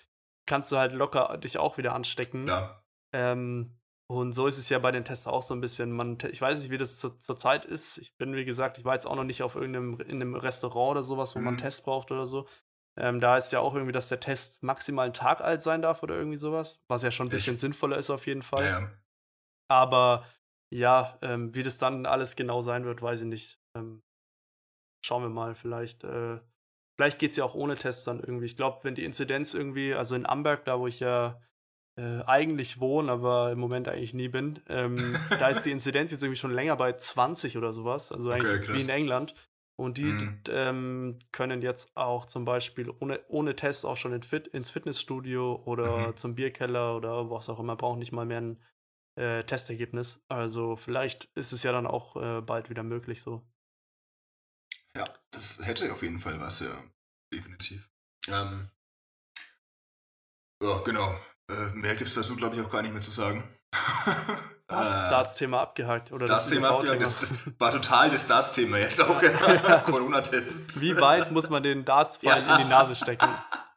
kannst 0.45 0.71
du 0.71 0.77
halt 0.77 0.93
locker 0.93 1.37
dich 1.37 1.57
auch 1.57 1.77
wieder 1.77 1.93
anstecken. 1.93 2.47
Ja. 2.47 2.83
Ähm, 3.13 3.77
und 4.07 4.33
so 4.33 4.47
ist 4.47 4.57
es 4.57 4.69
ja 4.69 4.79
bei 4.79 4.91
den 4.91 5.05
Tests 5.05 5.27
auch 5.27 5.41
so 5.41 5.53
ein 5.53 5.61
bisschen. 5.61 5.91
Man, 5.91 6.17
ich 6.31 6.41
weiß 6.41 6.59
nicht, 6.59 6.71
wie 6.71 6.77
das 6.77 6.99
zur, 6.99 7.17
zur, 7.19 7.37
Zeit 7.37 7.65
ist. 7.65 7.97
Ich 7.97 8.15
bin, 8.17 8.35
wie 8.35 8.45
gesagt, 8.45 8.77
ich 8.77 8.85
war 8.85 8.93
jetzt 8.93 9.05
auch 9.05 9.15
noch 9.15 9.23
nicht 9.23 9.43
auf 9.43 9.55
irgendeinem 9.55 9.99
in 10.01 10.21
einem 10.21 10.35
Restaurant 10.35 10.91
oder 10.91 11.03
sowas, 11.03 11.35
wo 11.35 11.39
mhm. 11.39 11.45
man 11.45 11.57
Tests 11.57 11.83
braucht 11.83 12.11
oder 12.11 12.25
so. 12.25 12.47
Ähm, 12.95 13.19
da 13.19 13.37
ist 13.37 13.51
ja 13.51 13.59
auch 13.59 13.73
irgendwie, 13.73 13.93
dass 13.93 14.09
der 14.09 14.19
Test 14.19 14.61
maximal 14.61 15.05
einen 15.05 15.13
Tag 15.13 15.41
alt 15.41 15.61
sein 15.61 15.81
darf 15.81 16.03
oder 16.03 16.15
irgendwie 16.15 16.37
sowas, 16.37 16.83
was 16.87 17.01
ja 17.01 17.09
schon 17.09 17.27
ein 17.27 17.31
bisschen 17.31 17.55
ich, 17.55 17.61
sinnvoller 17.61 17.97
ist 17.97 18.09
auf 18.09 18.27
jeden 18.27 18.43
Fall. 18.43 18.65
Ja. 18.65 18.91
Aber 19.67 20.27
ja, 20.71 21.17
ähm, 21.21 21.55
wie 21.55 21.63
das 21.63 21.77
dann 21.77 22.05
alles 22.05 22.35
genau 22.35 22.61
sein 22.61 22.85
wird, 22.85 23.01
weiß 23.01 23.21
ich 23.21 23.27
nicht. 23.27 23.59
Ähm, 23.75 24.03
schauen 25.03 25.23
wir 25.23 25.29
mal, 25.29 25.55
vielleicht. 25.55 26.03
Äh, 26.03 26.39
vielleicht 26.97 27.19
geht 27.19 27.31
es 27.31 27.37
ja 27.37 27.45
auch 27.45 27.55
ohne 27.55 27.77
Tests 27.77 28.03
dann 28.03 28.19
irgendwie. 28.19 28.45
Ich 28.45 28.55
glaube, 28.55 28.83
wenn 28.83 28.95
die 28.95 29.05
Inzidenz 29.05 29.53
irgendwie, 29.53 29.93
also 29.95 30.15
in 30.15 30.25
Amberg, 30.25 30.65
da 30.65 30.79
wo 30.79 30.87
ich 30.87 30.99
ja 30.99 31.41
äh, 31.95 32.23
eigentlich 32.23 32.79
wohne, 32.79 33.11
aber 33.11 33.51
im 33.51 33.59
Moment 33.59 33.87
eigentlich 33.87 34.13
nie 34.13 34.27
bin. 34.27 34.59
Ähm, 34.67 34.95
da 35.29 35.49
ist 35.49 35.63
die 35.63 35.71
Inzidenz 35.71 36.11
jetzt 36.11 36.23
irgendwie 36.23 36.39
schon 36.39 36.53
länger 36.53 36.75
bei 36.75 36.93
20 36.93 37.57
oder 37.57 37.71
sowas, 37.71 38.11
also 38.11 38.31
eigentlich 38.31 38.69
okay, 38.69 38.73
wie 38.73 38.81
in 38.81 38.89
England. 38.89 39.35
Und 39.75 39.97
die 39.97 40.03
mhm. 40.03 40.39
ähm, 40.49 41.19
können 41.31 41.63
jetzt 41.63 41.95
auch 41.97 42.27
zum 42.27 42.45
Beispiel 42.45 42.93
ohne, 42.99 43.19
ohne 43.27 43.55
Test 43.55 43.85
auch 43.85 43.97
schon 43.97 44.13
in 44.13 44.21
Fit, 44.21 44.47
ins 44.47 44.69
Fitnessstudio 44.69 45.63
oder 45.65 46.09
mhm. 46.09 46.17
zum 46.17 46.35
Bierkeller 46.35 46.95
oder 46.95 47.31
was 47.31 47.49
auch 47.49 47.59
immer, 47.59 47.75
brauchen 47.75 47.99
nicht 47.99 48.11
mal 48.11 48.25
mehr 48.25 48.41
ein 48.41 48.63
äh, 49.15 49.43
Testergebnis. 49.43 50.23
Also 50.27 50.75
vielleicht 50.75 51.25
ist 51.35 51.53
es 51.53 51.63
ja 51.63 51.71
dann 51.71 51.87
auch 51.87 52.15
äh, 52.15 52.41
bald 52.41 52.69
wieder 52.69 52.83
möglich 52.83 53.21
so. 53.21 53.43
Ja, 54.95 55.11
das 55.31 55.65
hätte 55.65 55.91
auf 55.91 56.03
jeden 56.03 56.19
Fall 56.19 56.39
was, 56.39 56.59
ja. 56.59 56.83
Definitiv. 57.33 57.89
Ähm, 58.27 58.69
ja, 60.61 60.83
genau. 60.83 61.19
Äh, 61.49 61.71
mehr 61.73 61.95
gibt 61.95 62.09
es 62.09 62.15
dazu, 62.15 62.35
glaube 62.35 62.55
ich, 62.55 62.61
auch 62.61 62.69
gar 62.69 62.81
nicht 62.81 62.91
mehr 62.91 63.01
zu 63.01 63.11
sagen. 63.11 63.43
Darts-Thema 64.67 65.61
abgehakt. 65.61 66.11
Oder 66.11 66.25
das, 66.25 66.49
Thema 66.49 66.71
abgehakt. 66.71 67.01
Das, 67.01 67.19
das, 67.19 67.35
war 67.59 67.71
total 67.71 68.09
das 68.09 68.25
Darts-Thema 68.25 68.77
jetzt 68.77 69.01
auch. 69.01 69.21
Ja. 69.21 69.77
Corona-Test. 69.85 70.81
Wie 70.81 70.99
weit 70.99 71.31
muss 71.31 71.49
man 71.49 71.63
den 71.63 71.85
Darts-Pfeil 71.85 72.43
ja. 72.43 72.55
in 72.55 72.63
die 72.63 72.69
Nase 72.69 72.95
stecken? 72.95 73.27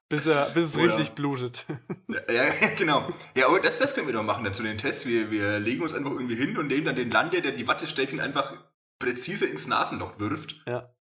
Bis, 0.09 0.27
er, 0.27 0.47
bis 0.51 0.67
es 0.67 0.77
oh, 0.77 0.83
richtig 0.83 1.13
blutet. 1.13 1.67
Ja, 2.09 2.45
genau. 2.79 3.09
Ja, 3.37 3.49
aber 3.49 3.61
das, 3.61 3.77
das 3.79 3.95
können 3.95 4.07
wir 4.07 4.15
doch 4.15 4.23
machen 4.23 4.45
dann 4.45 4.55
zu 4.55 4.63
den 4.63 4.79
Tests. 4.79 5.07
Wir, 5.07 5.31
wir 5.33 5.59
legen 5.59 5.83
uns 5.83 5.95
einfach 5.95 6.13
irgendwie 6.13 6.37
hin 6.37 6.57
und 6.57 6.69
nehmen 6.69 6.85
dann 6.85 6.97
den 6.97 7.11
Lande, 7.11 7.43
der 7.43 7.53
die 7.53 7.67
Wattestäbchen 7.67 8.21
einfach 8.21 8.55
präzise 9.01 9.47
ins 9.47 9.67
Nasenloch 9.67 10.19
wirft. 10.21 10.63
Ja. 10.67 10.95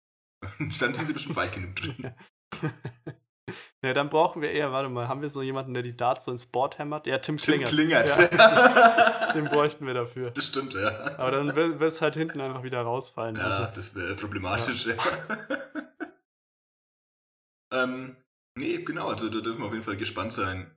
Und 0.60 0.82
dann 0.82 0.94
sind 0.94 1.06
sie 1.06 1.14
bestimmt 1.14 1.36
weich 1.36 1.52
genug 1.52 1.76
drin. 1.76 2.14
Ja, 3.84 3.94
dann 3.94 4.10
brauchen 4.10 4.42
wir 4.42 4.52
eher, 4.52 4.72
warte 4.72 4.90
mal, 4.90 5.08
haben 5.08 5.22
wir 5.22 5.30
so 5.30 5.44
jemanden, 5.44 5.74
der 5.76 5.84
die 5.84 5.96
Darts 5.96 6.26
so 6.26 6.32
ins 6.32 6.48
Board 6.48 6.80
hämmert? 6.80 7.06
Ja, 7.06 7.20
Tim, 7.20 7.38
Tim 7.38 7.64
Klingert. 7.64 7.70
Klingert. 7.70 8.34
Ja. 8.34 9.32
Den 9.34 9.46
bräuchten 9.46 9.86
wir 9.86 9.94
dafür. 9.94 10.32
Das 10.32 10.48
stimmt, 10.48 10.74
ja. 10.74 11.18
Aber 11.18 11.32
dann 11.32 11.56
wird 11.56 11.82
es 11.82 12.02
halt 12.02 12.16
hinten 12.16 12.42
einfach 12.42 12.64
wieder 12.64 12.82
rausfallen. 12.82 13.36
Ja, 13.36 13.44
also. 13.44 13.76
das 13.76 13.94
wäre 13.94 14.16
problematisch, 14.16 14.88
ja. 14.88 14.96
ja. 14.96 15.04
ähm, 17.84 18.16
nee, 18.58 18.78
genau, 18.78 19.10
also 19.10 19.30
da 19.30 19.42
dürfen 19.42 19.60
wir 19.60 19.68
auf 19.68 19.74
jeden 19.74 19.86
Fall 19.86 19.98
gespannt 19.98 20.34
sein, 20.34 20.74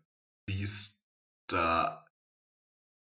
wie 0.46 0.62
es 0.62 1.06
da 1.48 2.06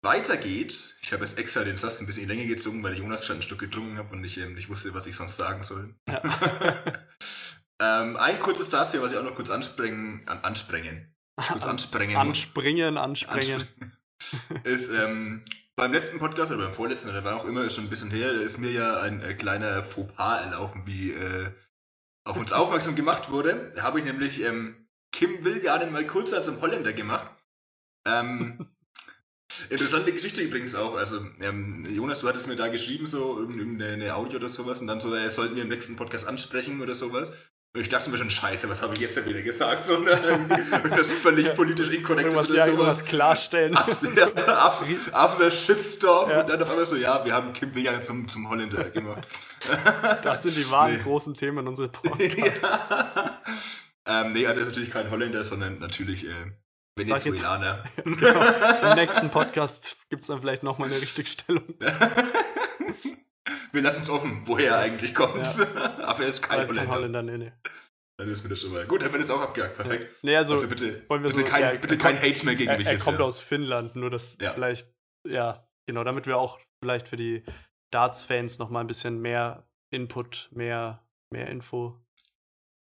weitergeht. 0.03 0.97
Ich 1.01 1.11
habe 1.11 1.25
jetzt 1.25 1.37
extra 1.37 1.65
den 1.65 1.75
Satz 1.75 1.99
ein 1.99 2.05
bisschen 2.05 2.29
länger 2.29 2.45
gezogen, 2.45 2.81
weil 2.83 2.97
Jonas 2.97 3.25
schon 3.25 3.37
ein 3.37 3.41
Stück 3.41 3.59
getrunken 3.59 3.97
habe 3.97 4.15
und 4.15 4.23
ich 4.23 4.37
ähm, 4.37 4.53
nicht 4.53 4.69
wusste, 4.69 4.93
was 4.93 5.07
ich 5.07 5.15
sonst 5.15 5.35
sagen 5.35 5.63
soll. 5.63 5.93
Ja. 6.07 6.21
Ähm, 7.79 8.17
ein 8.17 8.39
kurzes 8.39 8.69
das 8.69 8.91
hier, 8.91 9.01
was 9.01 9.11
ich 9.11 9.17
auch 9.17 9.23
noch 9.23 9.35
kurz 9.35 9.49
anspringen, 9.49 10.23
an, 10.27 10.39
anspringen. 10.43 11.15
Kurz 11.35 11.65
anspringen. 11.65 12.15
Anspringen, 12.15 12.97
anspringen. 12.97 13.67
ist 14.63 14.89
ähm, 14.89 15.43
beim 15.75 15.93
letzten 15.93 16.17
Podcast 16.17 16.51
oder 16.51 16.63
beim 16.63 16.73
vorletzten, 16.73 17.09
oder 17.09 17.23
war 17.23 17.35
auch 17.35 17.45
immer, 17.45 17.63
ist 17.63 17.75
schon 17.75 17.85
ein 17.85 17.89
bisschen 17.89 18.09
her, 18.09 18.33
da 18.33 18.39
ist 18.39 18.57
mir 18.57 18.71
ja 18.71 19.01
ein 19.01 19.21
äh, 19.21 19.35
kleiner 19.35 19.83
Fauxpas 19.83 20.41
erlaufen, 20.41 20.83
wie 20.85 21.11
äh, 21.11 21.51
auf 22.25 22.37
uns 22.37 22.51
aufmerksam 22.53 22.95
gemacht 22.95 23.29
wurde. 23.29 23.71
Da 23.75 23.83
habe 23.83 23.99
ich 23.99 24.05
nämlich 24.05 24.43
ähm, 24.43 24.87
Kim 25.11 25.45
Willianen 25.45 25.91
mal 25.91 26.07
kurz 26.07 26.33
als 26.33 26.47
im 26.47 26.59
Holländer 26.61 26.93
gemacht. 26.93 27.29
Ähm, 28.07 28.67
Interessante 29.69 30.13
Geschichte 30.13 30.41
übrigens 30.41 30.75
auch. 30.75 30.95
Also, 30.95 31.25
ähm, 31.41 31.85
Jonas, 31.89 32.19
du 32.19 32.27
hattest 32.27 32.47
mir 32.47 32.55
da 32.55 32.67
geschrieben, 32.67 33.07
so 33.07 33.39
irgendeine 33.39 34.15
Audio 34.15 34.37
oder 34.37 34.49
sowas, 34.49 34.81
und 34.81 34.87
dann 34.87 35.01
so, 35.01 35.13
er 35.13 35.29
sollten 35.29 35.55
wir 35.55 35.63
im 35.63 35.69
nächsten 35.69 35.95
Podcast 35.95 36.27
ansprechen 36.27 36.81
oder 36.81 36.95
sowas. 36.95 37.33
Und 37.73 37.81
ich 37.81 37.89
dachte 37.89 38.09
mir 38.09 38.17
schon, 38.17 38.29
scheiße, 38.29 38.69
was 38.69 38.81
habe 38.81 38.93
ich 38.93 38.99
gestern 39.01 39.25
wieder 39.25 39.41
gesagt? 39.41 39.83
So, 39.83 39.99
ne? 39.99 40.09
das 40.89 41.11
völlig 41.11 41.53
politisch 41.53 41.89
inkorrekt 41.89 42.33
ist 42.33 42.49
ja, 42.49 42.65
sowas. 42.65 43.05
klarstellen. 43.05 43.77
Absoluter 43.77 44.63
absolut 45.13 45.53
Shitstorm. 45.53 46.31
Ja. 46.31 46.39
Und 46.39 46.49
dann 46.49 46.63
auf 46.63 46.69
einmal 46.69 46.85
so, 46.85 46.95
ja, 46.95 47.23
wir 47.23 47.33
haben 47.33 47.53
Kim 47.53 47.75
Willian 47.75 48.01
zum, 48.01 48.27
zum 48.27 48.49
Holländer 48.49 48.89
gemacht. 48.89 49.27
das 50.23 50.43
sind 50.43 50.57
die 50.57 50.69
wahren 50.71 50.93
nee. 50.93 51.03
großen 51.03 51.35
Themen 51.35 51.67
unserer 51.67 51.89
Podcasts. 51.89 52.63
ja. 52.63 53.41
ähm, 54.07 54.31
nee, 54.31 54.47
also 54.47 54.61
ist 54.61 54.67
natürlich 54.67 54.89
kein 54.89 55.11
Holländer, 55.11 55.43
sondern 55.43 55.77
natürlich 55.77 56.27
äh, 56.27 56.33
Venezuelaner. 56.95 57.83
genau. 58.03 58.89
Im 58.89 58.95
nächsten 58.95 59.29
Podcast 59.29 59.97
gibt 60.09 60.23
es 60.23 60.29
dann 60.29 60.41
vielleicht 60.41 60.63
nochmal 60.63 60.89
eine 60.89 60.99
Richtigstellung. 60.99 61.75
Wir 63.71 63.81
lassen 63.81 64.03
es 64.03 64.09
offen, 64.09 64.41
woher 64.45 64.71
er 64.71 64.79
eigentlich 64.79 65.13
kommt. 65.15 65.57
Ja. 65.57 65.97
Aber 66.03 66.21
er 66.21 66.27
ist 66.27 66.41
kein 66.41 66.59
Holländer. 66.59 66.81
Kein 66.81 66.91
Holländer, 66.91 67.23
nee, 67.23 67.37
nee. 67.37 67.51
Dann 68.19 68.29
ist 68.29 68.43
mir 68.43 68.49
das 68.49 68.61
schon 68.61 68.71
mal. 68.71 68.85
Gut, 68.87 69.03
haben 69.03 69.13
wir 69.13 69.19
das 69.19 69.29
auch 69.29 69.41
abgehakt. 69.41 69.75
Perfekt. 69.75 70.23
Nee, 70.23 70.35
also, 70.35 70.53
also 70.53 70.67
bitte, 70.67 71.05
bitte, 71.07 71.29
so, 71.29 71.43
kein, 71.43 71.61
ja, 71.61 71.73
bitte 71.79 71.97
kein 71.97 72.17
Hate 72.17 72.45
mehr 72.45 72.55
gegen 72.55 72.71
er, 72.71 72.77
mich. 72.77 72.87
Er 72.87 72.93
jetzt, 72.93 73.05
kommt 73.05 73.19
ja. 73.19 73.25
aus 73.25 73.39
Finnland, 73.39 73.95
nur 73.95 74.09
das 74.09 74.37
ja. 74.41 74.53
vielleicht, 74.53 74.91
ja, 75.27 75.67
genau, 75.85 76.03
damit 76.03 76.25
wir 76.25 76.37
auch 76.37 76.59
vielleicht 76.83 77.07
für 77.07 77.17
die 77.17 77.43
Darts-Fans 77.91 78.57
nochmal 78.57 78.83
ein 78.83 78.87
bisschen 78.87 79.21
mehr 79.21 79.67
Input, 79.91 80.49
mehr, 80.51 81.05
mehr 81.31 81.47
Info, 81.47 82.03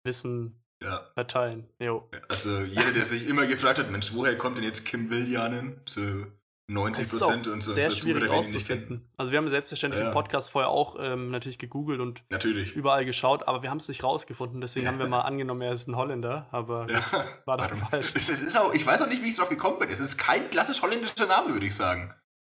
Wissen 0.03 0.63
ja. 0.83 1.11
verteilen. 1.13 1.69
Jo. 1.79 2.09
Also 2.27 2.63
jeder, 2.63 2.91
der 2.91 3.05
sich 3.05 3.27
immer 3.27 3.45
gefragt 3.45 3.77
hat, 3.77 3.91
Mensch, 3.91 4.13
woher 4.15 4.37
kommt 4.37 4.57
denn 4.57 4.63
jetzt 4.63 4.85
Kim 4.85 5.11
Villianen? 5.11 5.81
So 5.87 6.25
90 6.67 7.09
Prozent 7.09 7.47
und 7.47 7.61
so. 7.61 7.73
Sehr 7.73 7.91
schwierig 7.91 8.29
rauszufinden. 8.29 9.09
Also 9.17 9.31
wir 9.31 9.39
haben 9.39 9.49
selbstverständlich 9.49 10.01
ja. 10.01 10.07
im 10.07 10.13
Podcast 10.13 10.49
vorher 10.49 10.69
auch 10.69 10.95
ähm, 10.99 11.29
natürlich 11.31 11.59
gegoogelt 11.59 11.99
und 11.99 12.23
natürlich. 12.29 12.73
überall 12.75 13.05
geschaut, 13.05 13.47
aber 13.47 13.61
wir 13.61 13.69
haben 13.69 13.77
es 13.77 13.87
nicht 13.87 14.03
rausgefunden. 14.03 14.61
Deswegen 14.61 14.85
ja. 14.85 14.91
haben 14.91 14.99
wir 14.99 15.07
mal 15.09 15.21
angenommen, 15.21 15.61
er 15.61 15.73
ist 15.73 15.87
ein 15.87 15.95
Holländer, 15.95 16.47
aber 16.51 16.87
ja. 16.89 16.99
war 17.45 17.57
doch 17.57 17.69
falsch. 17.89 18.13
Es 18.15 18.29
ist 18.29 18.57
auch, 18.57 18.73
ich 18.73 18.85
weiß 18.85 19.01
auch 19.01 19.07
nicht, 19.07 19.23
wie 19.23 19.29
ich 19.29 19.37
drauf 19.37 19.49
gekommen 19.49 19.79
bin. 19.79 19.89
Es 19.89 19.99
ist 19.99 20.17
kein 20.17 20.49
klassisch 20.49 20.81
holländischer 20.81 21.25
Name, 21.25 21.53
würde 21.53 21.65
ich 21.65 21.75
sagen. 21.75 22.13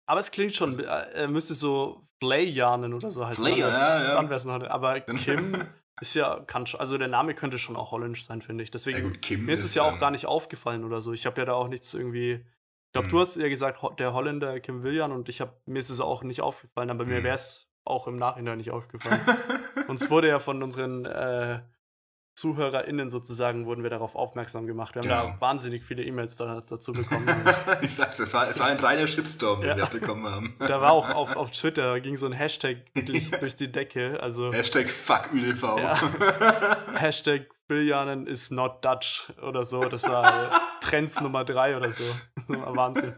Aber 0.06 0.20
es 0.20 0.32
klingt 0.32 0.56
schon, 0.56 0.80
äh, 0.80 0.84
er 0.84 1.28
müsste 1.28 1.56
so 1.56 2.06
Flayjanen 2.20 2.94
oder 2.94 3.10
so 3.10 3.26
heißen. 3.26 3.44
Flay, 3.44 3.60
ja, 3.60 3.70
ja. 3.70 4.70
Aber 4.70 5.00
Kim 5.02 5.64
ist 6.02 6.16
ja, 6.16 6.40
kann 6.42 6.66
also 6.78 6.98
der 6.98 7.08
Name 7.08 7.34
könnte 7.34 7.58
schon 7.58 7.76
auch 7.76 7.92
holländisch 7.92 8.26
sein, 8.26 8.42
finde 8.42 8.64
ich. 8.64 8.72
Deswegen, 8.72 8.98
ja, 8.98 9.04
gut, 9.04 9.40
mir 9.40 9.54
ist 9.54 9.64
es 9.64 9.76
ja 9.76 9.84
auch 9.84 10.00
gar 10.00 10.12
nicht 10.12 10.26
aufgefallen 10.26 10.84
oder 10.84 11.00
so. 11.02 11.14
Ich 11.14 11.26
habe 11.26 11.40
ja 11.40 11.46
da 11.46 11.54
auch 11.54 11.68
nichts 11.68 11.94
irgendwie 11.94 12.46
glaube, 12.94 13.08
mhm. 13.08 13.12
du 13.12 13.20
hast 13.20 13.36
ja 13.36 13.50
gesagt, 13.50 13.82
der 14.00 14.14
Holländer 14.14 14.60
Kim 14.60 14.84
Willian 14.84 15.12
und 15.12 15.28
ich 15.28 15.42
habe 15.42 15.54
mir 15.66 15.80
ist 15.80 15.90
es 15.90 16.00
auch 16.00 16.24
nicht 16.24 16.42
aufgefallen, 16.42 16.90
aber 16.90 17.04
mhm. 17.04 17.12
mir 17.12 17.24
wäre 17.24 17.36
es 17.36 17.70
auch 17.84 18.08
im 18.08 18.18
Nachhinein 18.18 18.58
nicht 18.58 18.72
aufgefallen. 18.72 19.20
Uns 19.90 20.10
wurde 20.10 20.30
ja 20.30 20.40
von 20.40 20.64
unseren 20.64 21.06
äh, 21.06 21.60
ZuhörerInnen 22.36 23.10
sozusagen, 23.10 23.66
wurden 23.66 23.84
wir 23.84 23.90
darauf 23.90 24.16
aufmerksam 24.16 24.66
gemacht. 24.66 24.96
Wir 24.96 25.02
haben 25.02 25.10
genau. 25.10 25.36
da 25.36 25.42
wahnsinnig 25.42 25.84
viele 25.84 26.04
E-Mails 26.04 26.38
da, 26.38 26.62
dazu 26.62 26.94
bekommen. 26.94 27.28
ich 27.82 27.96
sag's, 27.96 28.20
es 28.20 28.34
war, 28.34 28.48
es 28.48 28.60
war 28.60 28.68
ein 28.68 28.80
reiner 28.80 29.08
Shitstorm, 29.08 29.62
den 29.62 29.70
ja. 29.70 29.78
wir 29.78 29.86
bekommen 29.88 30.26
haben. 30.26 30.56
da 30.60 30.82
war 30.82 30.92
auch 30.92 31.10
auf, 31.14 31.36
auf 31.36 31.52
Twitter, 31.52 32.00
ging 32.00 32.16
so 32.16 32.26
ein 32.26 32.32
Hashtag 32.34 32.78
wirklich 32.94 33.30
durch 33.32 33.56
die 33.56 33.72
Decke. 33.72 34.20
Also, 34.22 34.52
Hashtag 34.52 34.90
fuck 34.90 35.30
ÖDV. 35.34 35.64
Ja. 35.78 36.00
Hashtag 36.96 37.53
Billianen 37.74 38.28
is 38.28 38.52
not 38.52 38.86
Dutch 38.86 39.32
oder 39.42 39.66
so. 39.66 39.82
Das 39.82 40.04
war 40.04 40.62
Trends 40.82 41.20
Nummer 41.22 41.44
drei 41.44 41.76
oder 41.76 41.92
so. 41.92 42.04
Wahnsinn. 42.48 43.16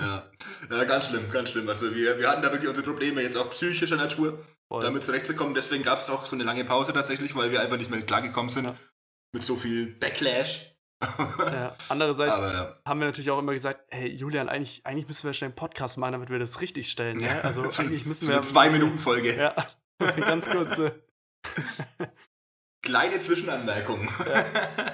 Ja. 0.00 0.22
ja, 0.70 0.84
ganz 0.84 1.08
schlimm, 1.08 1.30
ganz 1.30 1.50
schlimm. 1.50 1.68
Also 1.68 1.94
wir, 1.94 2.18
wir 2.18 2.30
hatten 2.30 2.40
da 2.40 2.50
wirklich 2.50 2.68
unsere 2.68 2.86
Probleme, 2.86 3.20
jetzt 3.20 3.36
auch 3.36 3.50
psychischer 3.50 3.96
Natur, 3.96 4.38
Voll. 4.68 4.82
damit 4.82 5.04
zurechtzukommen. 5.04 5.52
Deswegen 5.52 5.84
gab 5.84 5.98
es 5.98 6.08
auch 6.08 6.24
so 6.24 6.34
eine 6.34 6.44
lange 6.44 6.64
Pause 6.64 6.94
tatsächlich, 6.94 7.36
weil 7.36 7.50
wir 7.50 7.60
einfach 7.60 7.76
nicht 7.76 7.90
mehr 7.90 8.00
klargekommen 8.00 8.48
sind 8.48 8.64
ja. 8.64 8.74
mit 9.34 9.42
so 9.42 9.56
viel 9.56 9.86
Backlash. 9.86 10.74
ja. 11.02 11.76
Andererseits 11.90 12.32
Aber, 12.32 12.52
ja. 12.52 12.76
haben 12.86 13.00
wir 13.00 13.06
natürlich 13.06 13.30
auch 13.30 13.38
immer 13.38 13.52
gesagt, 13.52 13.82
hey 13.90 14.08
Julian, 14.08 14.48
eigentlich, 14.48 14.86
eigentlich 14.86 15.08
müssen 15.08 15.26
wir 15.26 15.34
schnell 15.34 15.48
einen 15.48 15.56
Podcast 15.56 15.98
machen, 15.98 16.12
damit 16.12 16.30
wir 16.30 16.38
das 16.38 16.62
richtig 16.62 16.90
stellen. 16.90 17.18
Ne? 17.18 17.28
Also 17.42 17.64
eigentlich 17.82 18.06
müssen 18.06 18.28
wir. 18.28 18.36
Eine 18.36 18.44
Zwei-Minuten-Folge. 18.44 19.36
Ja, 19.36 19.54
ganz 20.20 20.48
kurze. 20.48 21.04
Kleine 22.82 23.18
Zwischenanmerkungen. 23.18 24.08
Ja. 24.26 24.44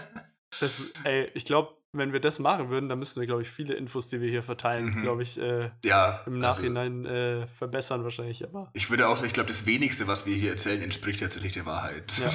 Das, 0.61 0.93
ey, 1.05 1.31
ich 1.35 1.45
glaube, 1.45 1.77
wenn 1.93 2.13
wir 2.13 2.21
das 2.21 2.39
machen 2.39 2.69
würden, 2.69 2.89
dann 2.89 2.99
müssten 2.99 3.21
wir, 3.21 3.27
glaube 3.27 3.43
ich, 3.43 3.51
viele 3.51 3.75
Infos, 3.75 4.09
die 4.09 4.21
wir 4.21 4.29
hier 4.29 4.43
verteilen, 4.43 4.87
mhm. 4.87 5.03
glaube 5.03 5.23
ich, 5.23 5.39
äh, 5.39 5.71
ja, 5.85 6.23
im 6.27 6.43
also 6.43 6.63
Nachhinein 6.63 7.07
also, 7.07 7.43
äh, 7.43 7.47
verbessern 7.47 8.05
wahrscheinlich. 8.05 8.45
Aber 8.45 8.71
ich 8.75 8.91
würde 8.91 9.09
auch 9.09 9.17
sagen, 9.17 9.29
ich 9.29 9.35
glaube, 9.35 9.49
das 9.49 9.67
wenigste, 9.67 10.07
was 10.07 10.27
wir 10.27 10.35
hier 10.35 10.51
erzählen, 10.51 10.83
entspricht 10.83 11.21
tatsächlich 11.21 11.53
der 11.53 11.67
Wahrheit. 11.67 12.19
Ja. 12.19 12.31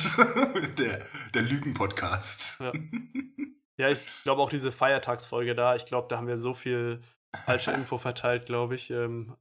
der 0.78 1.06
der 1.34 1.42
Lügen-Podcast. 1.42 2.62
Ja. 2.62 2.72
ja, 3.78 3.90
ich 3.90 4.00
glaube 4.24 4.42
auch 4.42 4.50
diese 4.50 4.72
Feiertagsfolge 4.72 5.54
da, 5.56 5.76
ich 5.76 5.86
glaube, 5.86 6.08
da 6.10 6.18
haben 6.18 6.28
wir 6.28 6.40
so 6.40 6.54
viel 6.54 7.02
falsche 7.46 7.72
Info 7.74 7.98
verteilt, 7.98 8.46
glaube 8.46 8.76
ich. 8.76 8.90
Ähm, 8.90 9.36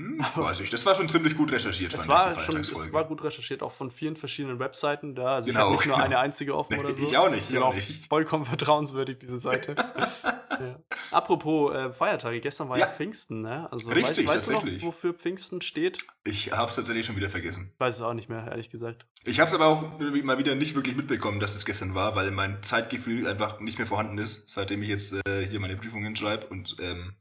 hm, 0.00 0.24
weiß 0.34 0.60
ich, 0.60 0.70
das 0.70 0.86
war 0.86 0.94
schon 0.94 1.10
ziemlich 1.10 1.36
gut 1.36 1.52
recherchiert. 1.52 1.92
Es 1.92 2.08
war, 2.08 2.34
schon, 2.44 2.56
es 2.56 2.92
war 2.92 3.04
gut 3.04 3.22
recherchiert, 3.22 3.62
auch 3.62 3.72
von 3.72 3.90
vielen 3.90 4.16
verschiedenen 4.16 4.58
Webseiten 4.58 5.14
da. 5.14 5.34
Also 5.34 5.48
genau, 5.48 5.58
ich 5.58 5.64
habe 5.64 5.72
nicht 5.72 5.82
genau. 5.82 5.96
nur 5.96 6.04
eine 6.04 6.18
einzige 6.18 6.56
offen 6.56 6.78
oder 6.78 6.94
so. 6.94 7.06
Ich 7.06 7.16
auch 7.18 7.28
nicht, 7.28 7.50
ich 7.50 7.58
auch 7.58 7.74
nicht. 7.74 8.08
Vollkommen 8.08 8.44
vertrauenswürdig, 8.46 9.18
diese 9.18 9.38
Seite. 9.38 9.74
ja. 10.50 10.78
Apropos 11.10 11.74
äh, 11.74 11.92
Feiertage, 11.92 12.40
gestern 12.40 12.70
war 12.70 12.78
ja, 12.78 12.86
ja 12.86 12.92
Pfingsten, 12.92 13.42
ne? 13.42 13.70
Also, 13.70 13.90
Richtig, 13.90 14.26
weißt, 14.26 14.28
weißt 14.28 14.46
tatsächlich. 14.48 14.80
Du 14.80 14.86
noch, 14.86 14.94
wofür 14.94 15.12
Pfingsten 15.12 15.60
steht? 15.60 15.98
Ich 16.24 16.52
habe 16.52 16.70
es 16.70 16.76
tatsächlich 16.76 17.04
schon 17.04 17.16
wieder 17.16 17.28
vergessen. 17.28 17.74
Weiß 17.76 17.96
es 17.96 18.00
auch 18.00 18.14
nicht 18.14 18.30
mehr, 18.30 18.46
ehrlich 18.46 18.70
gesagt. 18.70 19.04
Ich 19.24 19.38
habe 19.38 19.48
es 19.48 19.54
aber 19.54 19.66
auch 19.66 19.98
mal 19.98 20.38
wieder 20.38 20.54
nicht 20.54 20.74
wirklich 20.74 20.96
mitbekommen, 20.96 21.40
dass 21.40 21.54
es 21.54 21.66
gestern 21.66 21.94
war, 21.94 22.16
weil 22.16 22.30
mein 22.30 22.62
Zeitgefühl 22.62 23.26
einfach 23.26 23.60
nicht 23.60 23.76
mehr 23.76 23.86
vorhanden 23.86 24.16
ist, 24.16 24.48
seitdem 24.48 24.82
ich 24.82 24.88
jetzt 24.88 25.12
äh, 25.26 25.46
hier 25.46 25.60
meine 25.60 25.76
Prüfungen 25.76 26.16
schreibe 26.16 26.46
und 26.46 26.76
ähm, 26.80 27.16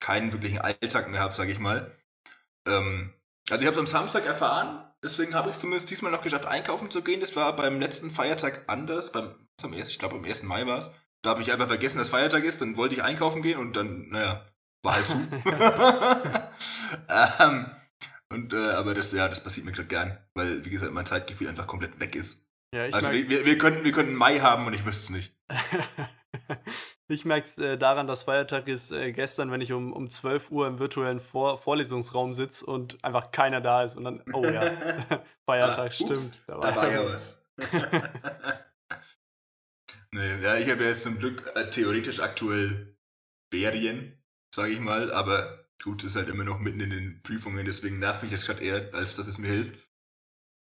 keinen 0.00 0.32
wirklichen 0.32 0.58
Alltag 0.58 1.10
mehr 1.10 1.20
habe, 1.20 1.34
sage 1.34 1.52
ich 1.52 1.58
mal. 1.58 1.92
Ähm, 2.66 3.12
also 3.50 3.62
ich 3.62 3.66
habe 3.66 3.74
es 3.74 3.78
am 3.78 3.86
Samstag 3.86 4.24
erfahren, 4.24 4.84
deswegen 5.02 5.34
habe 5.34 5.50
ich 5.50 5.58
zumindest 5.58 5.90
diesmal 5.90 6.12
noch 6.12 6.22
geschafft, 6.22 6.46
einkaufen 6.46 6.90
zu 6.90 7.02
gehen. 7.02 7.20
Das 7.20 7.36
war 7.36 7.54
beim 7.56 7.80
letzten 7.80 8.10
Feiertag 8.10 8.64
anders, 8.66 9.12
beim, 9.12 9.34
am 9.62 9.72
ersten, 9.72 9.90
ich 9.90 9.98
glaube 9.98 10.16
am 10.16 10.24
1. 10.24 10.42
Mai 10.44 10.66
war 10.66 10.78
es. 10.78 10.90
Da 11.22 11.30
habe 11.30 11.42
ich 11.42 11.52
einfach 11.52 11.68
vergessen, 11.68 11.98
dass 11.98 12.08
Feiertag 12.08 12.44
ist, 12.44 12.60
dann 12.60 12.76
wollte 12.76 12.94
ich 12.94 13.02
einkaufen 13.02 13.42
gehen 13.42 13.58
und 13.58 13.76
dann, 13.76 14.08
naja, 14.08 14.46
war 14.82 14.94
halt 14.94 15.06
zu. 15.06 15.16
ähm, 17.40 17.66
und, 18.32 18.52
äh, 18.52 18.70
aber 18.70 18.94
das, 18.94 19.12
ja, 19.12 19.28
das 19.28 19.44
passiert 19.44 19.66
mir 19.66 19.72
gerade 19.72 19.88
gern, 19.88 20.18
weil, 20.34 20.64
wie 20.64 20.70
gesagt, 20.70 20.92
mein 20.92 21.06
Zeitgefühl 21.06 21.48
einfach 21.48 21.66
komplett 21.66 22.00
weg 22.00 22.16
ist. 22.16 22.46
Ja, 22.74 22.84
also 22.84 23.12
wir, 23.12 23.28
wir, 23.28 23.44
wir, 23.44 23.58
könnten, 23.58 23.84
wir 23.84 23.92
könnten 23.92 24.14
Mai 24.14 24.40
haben 24.40 24.66
und 24.66 24.72
ich 24.72 24.86
wüsste 24.86 25.02
es 25.02 25.10
nicht. 25.10 25.36
Ich 27.12 27.24
merke 27.24 27.46
es 27.46 27.58
äh, 27.58 27.76
daran, 27.76 28.06
dass 28.06 28.22
Feiertag 28.24 28.68
ist 28.68 28.90
äh, 28.90 29.12
gestern, 29.12 29.50
wenn 29.50 29.60
ich 29.60 29.72
um, 29.72 29.92
um 29.92 30.08
12 30.08 30.50
Uhr 30.50 30.66
im 30.66 30.78
virtuellen 30.78 31.20
Vor 31.20 31.58
Vorlesungsraum 31.58 32.32
sitze 32.32 32.64
und 32.64 33.04
einfach 33.04 33.30
keiner 33.30 33.60
da 33.60 33.82
ist 33.82 33.96
und 33.96 34.04
dann, 34.04 34.22
oh 34.32 34.44
ja, 34.44 34.62
Feiertag, 35.46 35.88
ah, 35.88 35.92
stimmt. 35.92 36.10
Ups, 36.10 36.40
da 36.46 36.58
war, 36.58 36.90
ja 36.90 37.04
was. 37.04 37.46
nee, 40.12 40.42
ja, 40.42 40.56
ich 40.56 40.70
habe 40.70 40.82
ja 40.82 40.88
jetzt 40.88 41.02
zum 41.02 41.18
Glück 41.18 41.52
äh, 41.54 41.68
theoretisch 41.68 42.20
aktuell 42.20 42.96
Ferien, 43.52 44.18
sage 44.54 44.72
ich 44.72 44.80
mal, 44.80 45.12
aber 45.12 45.66
gut, 45.82 46.04
ist 46.04 46.16
halt 46.16 46.28
immer 46.28 46.44
noch 46.44 46.60
mitten 46.60 46.80
in 46.80 46.90
den 46.90 47.22
Prüfungen, 47.22 47.66
deswegen 47.66 47.98
nervt 47.98 48.22
mich 48.22 48.32
das 48.32 48.46
gerade 48.46 48.62
eher, 48.62 48.94
als 48.94 49.16
dass 49.16 49.26
es 49.26 49.38
mir 49.38 49.48
hilft. 49.48 49.91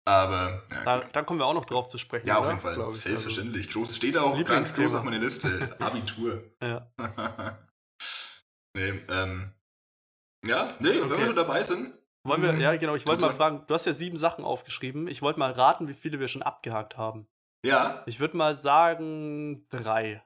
Aber. 0.05 0.63
Ja, 0.71 0.85
da, 0.85 1.01
da, 1.01 1.23
kommen 1.23 1.39
wir 1.39 1.47
auch 1.47 1.55
noch 1.55 1.65
drauf 1.65 1.89
zu 1.89 1.99
sprechen. 1.99 2.27
Ja, 2.27 2.39
auf 2.39 2.49
jeden 2.49 2.61
Fall. 2.61 2.77
Ich, 2.91 3.01
Selbstverständlich. 3.01 3.67
Also, 3.69 3.81
groß 3.81 3.97
steht 3.97 4.17
auch 4.17 4.45
ganz 4.45 4.75
groß 4.75 4.95
auf 4.95 5.05
meiner 5.05 5.19
Liste. 5.19 5.77
Abitur. 5.81 6.43
ja. 6.61 6.91
nee, 8.77 9.01
ähm. 9.11 9.53
Ja, 10.45 10.77
nee, 10.81 10.91
okay. 10.91 11.11
wenn 11.11 11.19
wir 11.19 11.27
schon 11.27 11.37
dabei 11.37 11.63
sind. 11.63 11.95
Wollen 12.25 12.43
wir, 12.43 12.55
ja, 12.55 12.77
genau, 12.77 12.95
ich 12.95 13.07
wollte 13.07 13.27
mal 13.27 13.33
fragen, 13.33 13.65
du 13.67 13.75
hast 13.75 13.85
ja 13.85 13.93
sieben 13.93 14.17
Sachen 14.17 14.45
aufgeschrieben. 14.45 15.09
Ich 15.09 15.23
wollte 15.23 15.39
mal 15.39 15.53
raten, 15.53 15.89
wie 15.89 15.95
viele 15.95 16.21
wir 16.21 16.29
schon 16.29 16.43
abgehakt 16.43 16.97
haben. 16.97 17.29
Ja. 17.65 18.03
Ich 18.07 18.21
würde 18.21 18.37
mal 18.37 18.57
sagen 18.57 19.67
drei. 19.71 20.23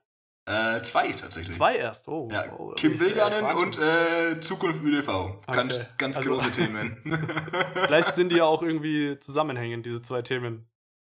Äh, 0.48 0.80
zwei 0.82 1.10
tatsächlich. 1.10 1.56
Zwei 1.56 1.76
erst, 1.76 2.06
oh. 2.06 2.28
Ja, 2.30 2.44
oh, 2.56 2.72
Kim 2.76 3.00
Viljanen 3.00 3.44
und 3.56 3.80
äh, 3.80 4.38
Zukunft 4.38 4.80
ÖV. 4.84 5.08
Okay. 5.08 5.40
Ganz, 5.52 5.80
ganz 5.98 6.16
also, 6.18 6.30
große 6.30 6.50
Themen. 6.52 7.02
Vielleicht 7.86 8.14
sind 8.14 8.28
die 8.28 8.36
ja 8.36 8.44
auch 8.44 8.62
irgendwie 8.66 9.18
zusammenhängend, 9.18 9.84
diese 9.86 10.02
zwei 10.02 10.22
Themen. 10.22 10.68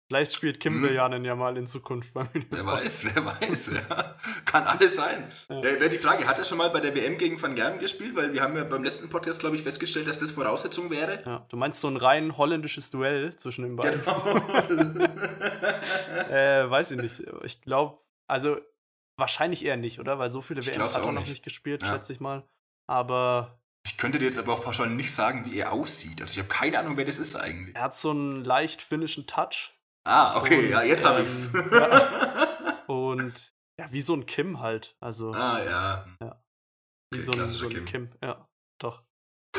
Vielleicht 0.08 0.34
spielt 0.34 0.62
Kim 0.62 0.82
hm. 0.82 1.26
Ja 1.26 1.36
mal 1.36 1.58
in 1.58 1.68
Zukunft 1.68 2.14
beim 2.14 2.30
ÖV. 2.34 2.46
Wer 2.52 2.66
weiß, 2.66 3.06
wer 3.14 3.26
weiß, 3.26 3.74
ja. 3.74 4.16
Kann 4.46 4.64
alles 4.64 4.96
sein. 4.96 5.28
Ja. 5.50 5.60
Äh, 5.60 5.90
die 5.90 5.98
Frage, 5.98 6.26
hat 6.26 6.40
er 6.40 6.46
schon 6.46 6.58
mal 6.58 6.70
bei 6.70 6.80
der 6.80 6.96
WM 6.96 7.18
gegen 7.18 7.42
Van 7.42 7.54
Gerben 7.56 7.80
gespielt? 7.80 8.16
Weil 8.16 8.32
wir 8.32 8.42
haben 8.42 8.56
ja 8.56 8.64
beim 8.64 8.86
letzten 8.86 9.10
Podcast, 9.10 9.42
glaube 9.42 9.58
ich, 9.58 9.64
festgestellt, 9.64 10.08
dass 10.08 10.20
das 10.20 10.32
Voraussetzung 10.32 10.90
wäre. 10.90 11.22
Ja, 11.26 11.46
du 11.50 11.58
meinst 11.58 11.82
so 11.82 11.90
ein 11.90 11.98
rein 11.98 12.38
holländisches 12.38 12.90
Duell 12.92 13.36
zwischen 13.36 13.64
den 13.64 13.76
beiden? 13.76 14.00
Genau. 14.00 15.04
äh, 16.32 16.70
weiß 16.70 16.92
ich 16.92 17.02
nicht. 17.02 17.24
Ich 17.44 17.62
glaube, 17.62 17.98
also 18.28 18.56
Wahrscheinlich 19.18 19.66
eher 19.66 19.78
nicht, 19.78 20.00
oder? 20.00 20.20
Weil 20.20 20.30
so 20.30 20.42
viele 20.42 20.66
WMs 20.66 20.94
hat 20.94 21.04
er 21.04 21.12
noch 21.12 21.28
nicht 21.28 21.44
gespielt, 21.44 21.82
ja. 21.82 21.90
schätze 21.90 22.14
ich 22.14 22.20
mal. 22.20 22.48
Aber. 22.88 23.60
Ich 23.86 23.98
könnte 23.98 24.20
dir 24.20 24.26
jetzt 24.26 24.38
aber 24.38 24.54
auch 24.54 24.64
pauschal 24.64 24.90
nicht 24.90 25.14
sagen, 25.14 25.46
wie 25.46 25.58
er 25.58 25.72
aussieht. 25.72 26.22
Also 26.22 26.34
ich 26.34 26.40
habe 26.40 26.50
keine 26.50 26.78
Ahnung, 26.80 26.98
wer 26.98 27.06
das 27.06 27.18
ist 27.18 27.36
eigentlich. 27.36 27.76
Er 27.76 27.84
hat 27.84 27.96
so 27.96 28.12
einen 28.12 28.44
leicht 28.44 28.82
finnischen 28.82 29.26
Touch. 29.26 29.74
Ah, 30.06 30.40
okay, 30.40 30.66
und, 30.66 30.70
ja, 30.70 30.84
jetzt 30.84 31.04
ähm, 31.04 31.12
habe 31.12 31.22
ich's. 31.24 31.54
Ja. 31.72 32.84
und 32.88 33.54
ja, 33.80 33.92
wie 33.92 34.02
so 34.02 34.14
ein 34.14 34.26
Kim 34.26 34.60
halt. 34.60 34.96
Also. 35.00 35.32
Ah, 35.32 35.64
ja. 35.64 36.08
ja. 36.22 36.44
Wie 37.12 37.20
okay, 37.20 37.24
so, 37.24 37.32
ein, 37.32 37.46
so 37.46 37.66
ein 37.68 37.74
Kim. 37.74 37.86
Kim. 37.86 38.10
Ja, 38.22 38.48
doch. 38.80 39.04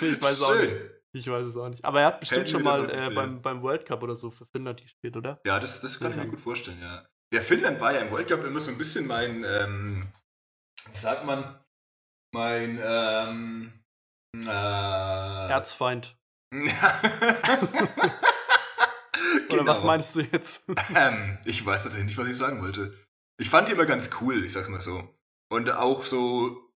ich 0.00 0.22
weiß 0.22 0.38
Schön. 0.38 0.46
auch 0.46 0.60
nicht. 0.60 0.76
Ich 1.12 1.28
weiß 1.28 1.46
es 1.46 1.56
auch 1.56 1.68
nicht. 1.68 1.84
Aber 1.84 2.00
er 2.00 2.06
hat 2.06 2.20
bestimmt 2.20 2.42
Hätten 2.42 2.50
schon 2.50 2.62
mal 2.62 2.88
äh, 2.88 3.10
beim, 3.10 3.42
beim 3.42 3.62
World 3.62 3.84
Cup 3.84 4.02
oder 4.02 4.14
so 4.14 4.30
für 4.30 4.46
Finnland 4.46 4.80
gespielt, 4.80 5.16
oder? 5.16 5.40
Ja, 5.44 5.58
das, 5.58 5.80
das 5.80 5.98
kann 5.98 6.12
ich 6.12 6.16
mir 6.16 6.28
gut 6.28 6.40
vorstellen, 6.40 6.80
ja. 6.80 7.04
Der 7.32 7.42
Finnland 7.42 7.80
war 7.80 7.92
ja 7.92 8.00
im 8.00 8.10
World 8.10 8.28
Cup 8.28 8.44
immer 8.44 8.60
so 8.60 8.70
ein 8.70 8.78
bisschen 8.78 9.06
mein, 9.06 9.44
ähm, 9.44 10.08
wie 10.90 10.98
sagt 10.98 11.24
man, 11.24 11.58
mein, 12.32 12.80
ähm, 12.82 13.72
äh, 14.34 15.50
Erzfeind. 15.50 16.16
Oder 19.50 19.66
was 19.66 19.78
genau. 19.78 19.86
meinst 19.86 20.16
du 20.16 20.20
jetzt? 20.22 20.64
ähm, 20.94 21.38
ich 21.44 21.64
weiß 21.64 21.84
tatsächlich 21.84 22.08
nicht, 22.08 22.18
was 22.18 22.28
ich 22.28 22.36
sagen 22.36 22.60
wollte. 22.62 22.96
Ich 23.38 23.48
fand 23.48 23.68
die 23.68 23.72
immer 23.72 23.86
ganz 23.86 24.10
cool, 24.20 24.44
ich 24.44 24.52
sag's 24.52 24.68
mal 24.68 24.80
so. 24.80 25.08
Und 25.50 25.70
auch 25.70 26.04
so 26.04 26.70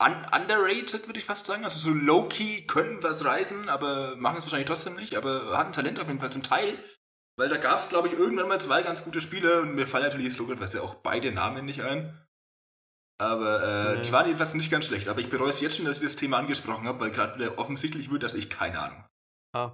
un 0.00 0.26
underrated, 0.32 1.06
würde 1.06 1.18
ich 1.18 1.24
fast 1.24 1.46
sagen. 1.46 1.64
Also 1.64 1.78
so 1.78 1.90
low-key 1.90 2.66
können 2.66 3.02
was 3.02 3.24
reisen, 3.24 3.68
aber 3.68 4.16
machen 4.16 4.38
es 4.38 4.44
wahrscheinlich 4.44 4.68
trotzdem 4.68 4.94
nicht. 4.94 5.16
Aber 5.16 5.56
hatten 5.56 5.72
Talent 5.72 6.00
auf 6.00 6.06
jeden 6.06 6.20
Fall 6.20 6.32
zum 6.32 6.42
Teil. 6.42 6.78
Weil 7.38 7.48
da 7.48 7.56
gab 7.56 7.78
es, 7.78 7.88
glaube 7.88 8.08
ich, 8.08 8.14
irgendwann 8.14 8.48
mal 8.48 8.60
zwei 8.60 8.82
ganz 8.82 9.04
gute 9.04 9.20
Spieler 9.20 9.60
und 9.60 9.76
mir 9.76 9.86
fallen 9.86 10.04
natürlich 10.04 10.26
jetzt 10.26 10.74
ja 10.74 10.82
auch 10.82 10.96
beide 10.96 11.30
Namen 11.30 11.64
nicht 11.64 11.82
ein. 11.82 12.12
Aber 13.20 13.62
äh, 13.62 13.94
nee. 13.94 14.02
die 14.02 14.12
waren 14.12 14.26
jedenfalls 14.26 14.54
nicht 14.54 14.72
ganz 14.72 14.86
schlecht. 14.86 15.08
Aber 15.08 15.20
ich 15.20 15.28
bereue 15.28 15.50
es 15.50 15.60
jetzt 15.60 15.76
schon, 15.76 15.84
dass 15.86 15.98
ich 15.98 16.04
das 16.04 16.16
Thema 16.16 16.38
angesprochen 16.38 16.86
habe, 16.86 16.98
weil 17.00 17.10
gerade 17.10 17.56
offensichtlich 17.58 18.10
wird, 18.10 18.24
dass 18.24 18.34
ich 18.34 18.50
keine 18.50 18.80
Ahnung 18.80 19.04
Ah. 19.54 19.72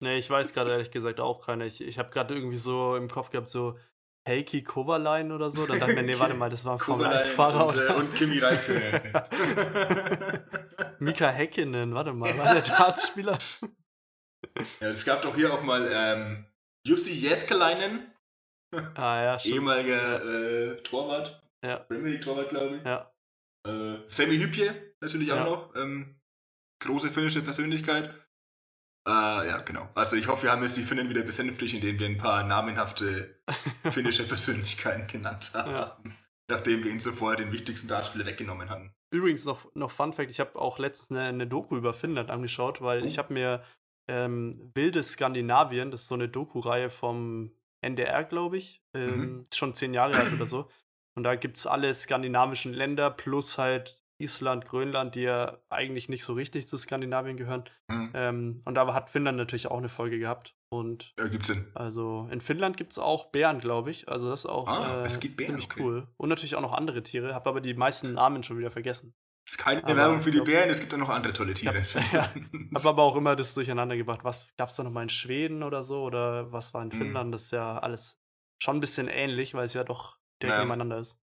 Nee, 0.00 0.18
ich 0.18 0.28
weiß 0.28 0.52
gerade 0.52 0.72
ehrlich 0.72 0.90
gesagt 0.90 1.20
auch 1.20 1.46
keine. 1.46 1.66
Ich, 1.66 1.80
ich 1.80 1.98
habe 1.98 2.10
gerade 2.10 2.34
irgendwie 2.34 2.56
so 2.56 2.96
im 2.96 3.08
Kopf 3.08 3.30
gehabt, 3.30 3.48
so 3.48 3.78
Heikki 4.26 4.62
Kovalainen 4.62 5.32
oder 5.32 5.50
so. 5.50 5.66
Dann 5.66 5.78
dachte 5.78 5.92
ich 5.92 5.98
mir, 5.98 6.04
nee, 6.04 6.18
warte 6.18 6.34
mal, 6.34 6.50
das 6.50 6.64
war 6.64 6.74
ein 6.74 6.78
Formel 6.78 7.06
1-Fahrer. 7.06 7.66
Und, 7.66 7.76
äh, 7.76 7.92
und 7.92 8.14
Kimi 8.14 8.38
Räikkönen. 8.38 9.12
Mika 10.98 11.28
Häkkinen, 11.28 11.94
warte 11.94 12.12
mal, 12.12 12.36
war 12.36 12.54
der 12.54 12.62
Dartspieler? 12.76 13.38
ja, 14.80 14.88
es 14.88 15.04
gab 15.04 15.22
doch 15.22 15.34
hier 15.34 15.54
auch 15.54 15.62
mal 15.62 15.88
ähm, 15.90 16.46
Jussi 16.86 17.14
Jeskelainen. 17.14 18.12
Ah, 18.94 19.22
ja, 19.22 19.38
stimmt. 19.38 19.54
Ehemaliger 19.56 20.24
äh, 20.24 20.82
Torwart. 20.82 21.42
Ja. 21.64 21.80
Premier 21.80 22.12
League 22.12 22.22
Torwart, 22.22 22.48
glaube 22.48 22.76
ich. 22.76 22.84
Ja. 22.84 23.12
Äh, 23.66 23.98
Sammy 24.08 24.38
Hypje 24.38 24.94
natürlich 25.00 25.32
auch 25.32 25.36
ja. 25.36 25.44
noch. 25.44 25.74
Ähm, 25.74 26.20
große 26.80 27.10
finnische 27.10 27.42
Persönlichkeit. 27.42 28.14
Äh, 29.08 29.10
ja, 29.10 29.58
genau. 29.58 29.88
Also 29.94 30.14
ich 30.16 30.28
hoffe, 30.28 30.44
wir 30.44 30.52
haben 30.52 30.62
jetzt 30.62 30.76
die 30.76 30.82
Finnen 30.82 31.08
wieder 31.08 31.22
besänftigt, 31.22 31.74
indem 31.74 31.98
wir 31.98 32.06
ein 32.06 32.18
paar 32.18 32.44
namenhafte 32.44 33.40
finnische 33.90 34.26
Persönlichkeiten 34.26 35.08
genannt 35.08 35.52
haben. 35.54 35.72
Ja. 35.72 35.96
Nachdem 36.48 36.84
wir 36.84 36.92
ihn 36.92 37.00
zuvor 37.00 37.34
den 37.34 37.50
wichtigsten 37.50 37.88
Dartspieler 37.88 38.26
weggenommen 38.26 38.70
hatten. 38.70 38.94
Übrigens 39.12 39.44
noch, 39.44 39.74
noch 39.74 39.90
Fun 39.90 40.12
Fact, 40.12 40.30
ich 40.30 40.38
habe 40.38 40.56
auch 40.56 40.78
letztens 40.78 41.10
eine, 41.18 41.28
eine, 41.28 41.46
Doku 41.46 41.76
über 41.76 41.92
Finnland 41.92 42.30
angeschaut, 42.30 42.80
weil 42.80 43.02
oh. 43.02 43.04
ich 43.04 43.18
habe 43.18 43.32
mir 43.32 43.64
ähm, 44.08 44.70
Wildes 44.74 45.12
Skandinavien, 45.12 45.90
das 45.90 46.02
ist 46.02 46.08
so 46.08 46.14
eine 46.14 46.28
Doku-Reihe 46.28 46.90
vom 46.90 47.50
NDR, 47.82 48.24
glaube 48.24 48.56
ich. 48.56 48.82
Ähm, 48.94 49.20
Mhm. 49.20 49.46
Schon 49.54 49.74
zehn 49.74 49.94
Jahre 49.94 50.16
alt 50.16 50.32
oder 50.32 50.46
so. 50.46 50.68
Und 51.16 51.24
da 51.24 51.34
gibt 51.34 51.56
es 51.58 51.66
alle 51.66 51.92
skandinavischen 51.94 52.72
Länder 52.74 53.10
plus 53.10 53.56
halt 53.58 54.02
Island, 54.18 54.66
Grönland, 54.66 55.14
die 55.14 55.22
ja 55.22 55.58
eigentlich 55.68 56.08
nicht 56.08 56.24
so 56.24 56.32
richtig 56.34 56.66
zu 56.68 56.78
Skandinavien 56.78 57.36
gehören. 57.36 57.64
Hm. 57.90 58.10
Ähm, 58.14 58.62
und 58.64 58.74
da 58.74 58.92
hat 58.94 59.10
Finnland 59.10 59.36
natürlich 59.36 59.66
auch 59.70 59.76
eine 59.78 59.88
Folge 59.90 60.18
gehabt. 60.18 60.54
Und 60.70 61.12
Ja, 61.18 61.28
gibt's 61.28 61.48
Sinn. 61.48 61.66
also 61.74 62.26
in 62.30 62.40
Finnland 62.40 62.76
gibt 62.78 62.92
es 62.92 62.98
auch 62.98 63.26
Bären, 63.26 63.60
glaube 63.60 63.90
ich. 63.90 64.08
Also 64.08 64.30
das 64.30 64.40
ist 64.40 64.46
auch 64.50 64.66
Ah, 64.68 65.02
äh, 65.02 65.04
es 65.06 65.20
gibt 65.20 65.36
Bären, 65.36 65.50
ziemlich 65.60 65.70
okay. 65.70 65.82
cool. 65.82 66.08
Und 66.16 66.28
natürlich 66.30 66.54
auch 66.56 66.62
noch 66.62 66.72
andere 66.72 67.02
Tiere. 67.02 67.34
Habe 67.34 67.50
aber 67.50 67.60
die 67.60 67.74
meisten 67.74 68.14
Namen 68.14 68.42
schon 68.42 68.58
wieder 68.58 68.70
vergessen. 68.70 69.14
Das 69.46 69.52
ist 69.52 69.58
keine 69.58 69.84
Aber 69.84 69.94
Werbung 69.96 70.20
für 70.22 70.32
die 70.32 70.40
Bären, 70.40 70.68
es 70.70 70.80
gibt 70.80 70.92
auch 70.92 70.98
noch 70.98 71.08
andere 71.08 71.32
tolle 71.32 71.54
Tiere. 71.54 71.78
Ja. 72.12 72.32
Habe 72.74 72.88
aber 72.88 73.02
auch 73.04 73.14
immer 73.14 73.36
das 73.36 73.54
durcheinander 73.54 73.96
gebracht. 73.96 74.24
Was 74.24 74.48
gab 74.56 74.70
es 74.70 74.74
da 74.76 74.82
nochmal 74.82 75.04
in 75.04 75.08
Schweden 75.08 75.62
oder 75.62 75.84
so? 75.84 76.02
Oder 76.02 76.50
was 76.50 76.74
war 76.74 76.82
in 76.82 76.90
Hm. 76.90 76.98
Finnland? 76.98 77.32
Das 77.32 77.44
ist 77.44 77.50
ja 77.52 77.78
alles 77.78 78.18
schon 78.60 78.76
ein 78.78 78.80
bisschen 78.80 79.06
ähnlich, 79.06 79.54
weil 79.54 79.66
es 79.66 79.72
ja 79.74 79.84
doch 79.84 80.18
direkt 80.42 80.56
Ja. 80.58 80.64
nebeneinander 80.64 80.98
ist. 80.98 81.16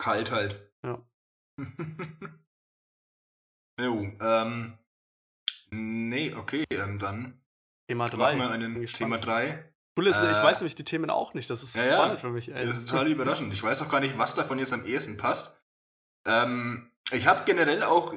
Kalt 0.00 0.30
halt. 0.32 0.72
Ja. 0.82 1.06
jo, 3.80 4.12
ähm. 4.20 4.78
Nee, 5.70 6.34
okay, 6.34 6.64
ähm, 6.70 6.98
dann 6.98 7.38
Thema 7.86 8.06
3. 8.06 8.16
machen 8.16 8.38
wir 8.38 8.50
einen 8.50 8.86
Thema 8.86 9.18
3. 9.18 9.72
Cool 9.98 10.06
ist, 10.06 10.16
ich 10.16 10.22
Äh, 10.22 10.42
weiß 10.42 10.60
nämlich 10.60 10.76
die 10.76 10.84
Themen 10.84 11.10
auch 11.10 11.34
nicht. 11.34 11.50
Das 11.50 11.62
ist 11.62 11.76
ja, 11.76 11.84
ja. 11.84 11.96
spannend 11.96 12.20
für 12.20 12.30
mich. 12.30 12.48
Ey. 12.48 12.64
Das 12.64 12.76
ist 12.78 12.88
total 12.88 13.08
überraschend. 13.08 13.52
Ich 13.52 13.62
weiß 13.62 13.82
auch 13.82 13.90
gar 13.90 14.00
nicht, 14.00 14.16
was 14.16 14.32
davon 14.34 14.58
jetzt 14.58 14.72
am 14.72 14.86
ehesten 14.86 15.18
passt. 15.18 15.60
Ähm, 16.26 16.90
ich 17.12 17.26
habe 17.26 17.44
generell 17.44 17.82
auch, 17.82 18.14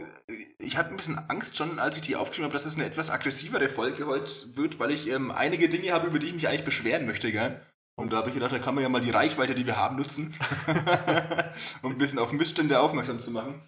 ich 0.59 0.77
hatte 0.77 0.89
ein 0.89 0.97
bisschen 0.97 1.17
Angst 1.29 1.55
schon, 1.55 1.79
als 1.79 1.95
ich 1.95 2.03
die 2.03 2.15
aufgeschrieben 2.15 2.45
habe, 2.45 2.53
dass 2.53 2.65
es 2.65 2.75
eine 2.75 2.85
etwas 2.85 3.09
aggressivere 3.09 3.69
Folge 3.69 4.05
heute 4.05 4.29
wird, 4.55 4.79
weil 4.79 4.91
ich 4.91 5.07
ähm, 5.07 5.31
einige 5.31 5.69
Dinge 5.69 5.91
habe, 5.91 6.07
über 6.07 6.19
die 6.19 6.27
ich 6.27 6.33
mich 6.33 6.47
eigentlich 6.47 6.65
beschweren 6.65 7.05
möchte, 7.05 7.31
gell? 7.31 7.61
Und 7.95 8.11
da 8.11 8.17
habe 8.17 8.29
ich 8.29 8.33
gedacht, 8.33 8.51
da 8.51 8.59
kann 8.59 8.75
man 8.75 8.83
ja 8.83 8.89
mal 8.89 9.01
die 9.01 9.11
Reichweite, 9.11 9.55
die 9.55 9.65
wir 9.65 9.77
haben, 9.77 9.95
nutzen, 9.95 10.35
um 11.81 11.91
ein 11.91 11.97
bisschen 11.97 12.19
auf 12.19 12.31
Missstände 12.31 12.79
aufmerksam 12.79 13.19
zu 13.19 13.31
machen. 13.31 13.61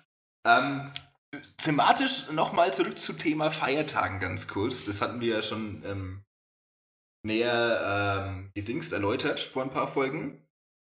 Ähm, 0.45 0.91
thematisch 1.57 2.31
nochmal 2.31 2.73
zurück 2.73 2.99
zum 2.99 3.17
Thema 3.17 3.51
Feiertagen 3.51 4.19
ganz 4.19 4.47
kurz. 4.47 4.83
Das 4.83 5.01
hatten 5.01 5.21
wir 5.21 5.35
ja 5.35 5.41
schon 5.41 5.83
ähm, 5.85 6.23
näher 7.23 8.27
ähm, 8.27 8.51
gedingst 8.55 8.91
erläutert 8.93 9.39
vor 9.39 9.63
ein 9.63 9.71
paar 9.71 9.87
Folgen. 9.87 10.42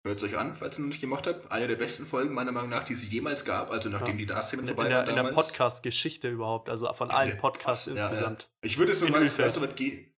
Hört 0.10 0.24
es 0.24 0.28
euch 0.28 0.39
an, 0.39 0.56
falls 0.56 0.80
ihr 0.80 0.82
noch 0.82 0.89
nicht 0.89 1.02
gemacht 1.02 1.28
habt. 1.28 1.52
Eine 1.52 1.67
der 1.67 1.76
besten 1.76 2.04
Folgen 2.04 2.34
meiner 2.34 2.52
Meinung 2.52 2.72
nach, 2.72 2.84
die 2.84 2.93
es 2.93 3.08
jemals 3.12 3.45
gab, 3.45 3.69
also 3.69 3.89
nachdem 3.89 4.13
Ja. 4.15 4.17
die 4.17 4.26
Darsteller 4.26 4.63
in, 4.63 4.67
vorbei 4.69 4.89
der, 4.89 4.98
waren 4.98 5.10
in 5.10 5.15
der 5.15 5.24
damals. 5.24 5.36
Podcast-Geschichte 5.36 6.30
überhaupt. 6.30 6.67
Also 6.67 6.91
von 6.93 7.12
allen 7.12 7.30
der 7.30 7.36
Podcasts 7.36 7.86
ja, 7.86 7.93
ja. 7.93 8.08
insgesamt. 8.10 8.50
Ich 8.62 8.80
würde 8.80 8.91
es 8.93 9.00
sogar, 9.02 9.50
so 9.50 9.62
weit 9.62 9.76
gehen. 9.76 10.12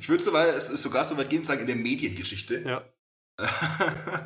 ich 0.00 0.08
würde 0.08 0.22
sogar, 0.22 0.46
es 0.46 0.68
sogar 0.68 1.04
so 1.04 1.18
weit 1.18 1.28
gehen 1.28 1.40
und 1.40 1.44
sagen, 1.44 1.60
in 1.60 1.66
der 1.66 1.76
Mediengeschichte. 1.76 2.60
Ja. 2.60 2.84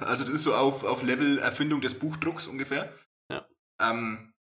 also 0.03 0.23
das 0.23 0.33
ist 0.35 0.45
so 0.45 0.55
auf, 0.55 0.85
auf 0.85 1.03
Level 1.03 1.39
Erfindung 1.39 1.81
des 1.81 1.99
Buchdrucks 1.99 2.47
ungefähr. 2.47 2.93
Ja. 3.29 3.45
Ähm, 3.83 4.35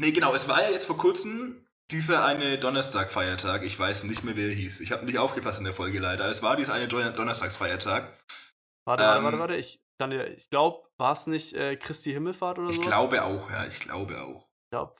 nee, 0.00 0.12
genau, 0.12 0.32
es 0.34 0.46
war 0.46 0.62
ja 0.62 0.70
jetzt 0.70 0.84
vor 0.84 0.98
kurzem 0.98 1.66
dieser 1.90 2.24
eine 2.24 2.58
Donnerstag-Feiertag. 2.58 3.64
Ich 3.64 3.76
weiß 3.76 4.04
nicht 4.04 4.22
mehr, 4.22 4.36
wer 4.36 4.46
er 4.50 4.54
hieß. 4.54 4.78
Ich 4.82 4.92
habe 4.92 5.04
nicht 5.04 5.18
aufgepasst 5.18 5.58
in 5.58 5.64
der 5.64 5.74
Folge 5.74 5.98
leider. 5.98 6.26
Es 6.26 6.44
war 6.44 6.54
dieser 6.54 6.74
eine 6.74 6.86
Don 6.86 7.12
Donnerstagsfeiertag. 7.12 8.12
Warte, 8.86 9.02
warte, 9.04 9.18
Ähm, 9.18 9.24
warte, 9.24 9.38
warte. 9.38 9.56
Ich, 9.56 9.80
ich 10.36 10.48
glaube, 10.50 10.88
war 10.98 11.12
es 11.12 11.26
nicht 11.26 11.52
äh, 11.54 11.76
Christi 11.76 12.12
Himmelfahrt 12.12 12.58
oder 12.58 12.68
Ich 12.70 12.76
sowas? 12.76 12.88
glaube 12.88 13.22
auch, 13.22 13.50
ja, 13.50 13.66
ich 13.66 13.80
glaube 13.80 14.20
auch. 14.20 14.46
Ich 14.64 14.70
glaube, 14.72 14.94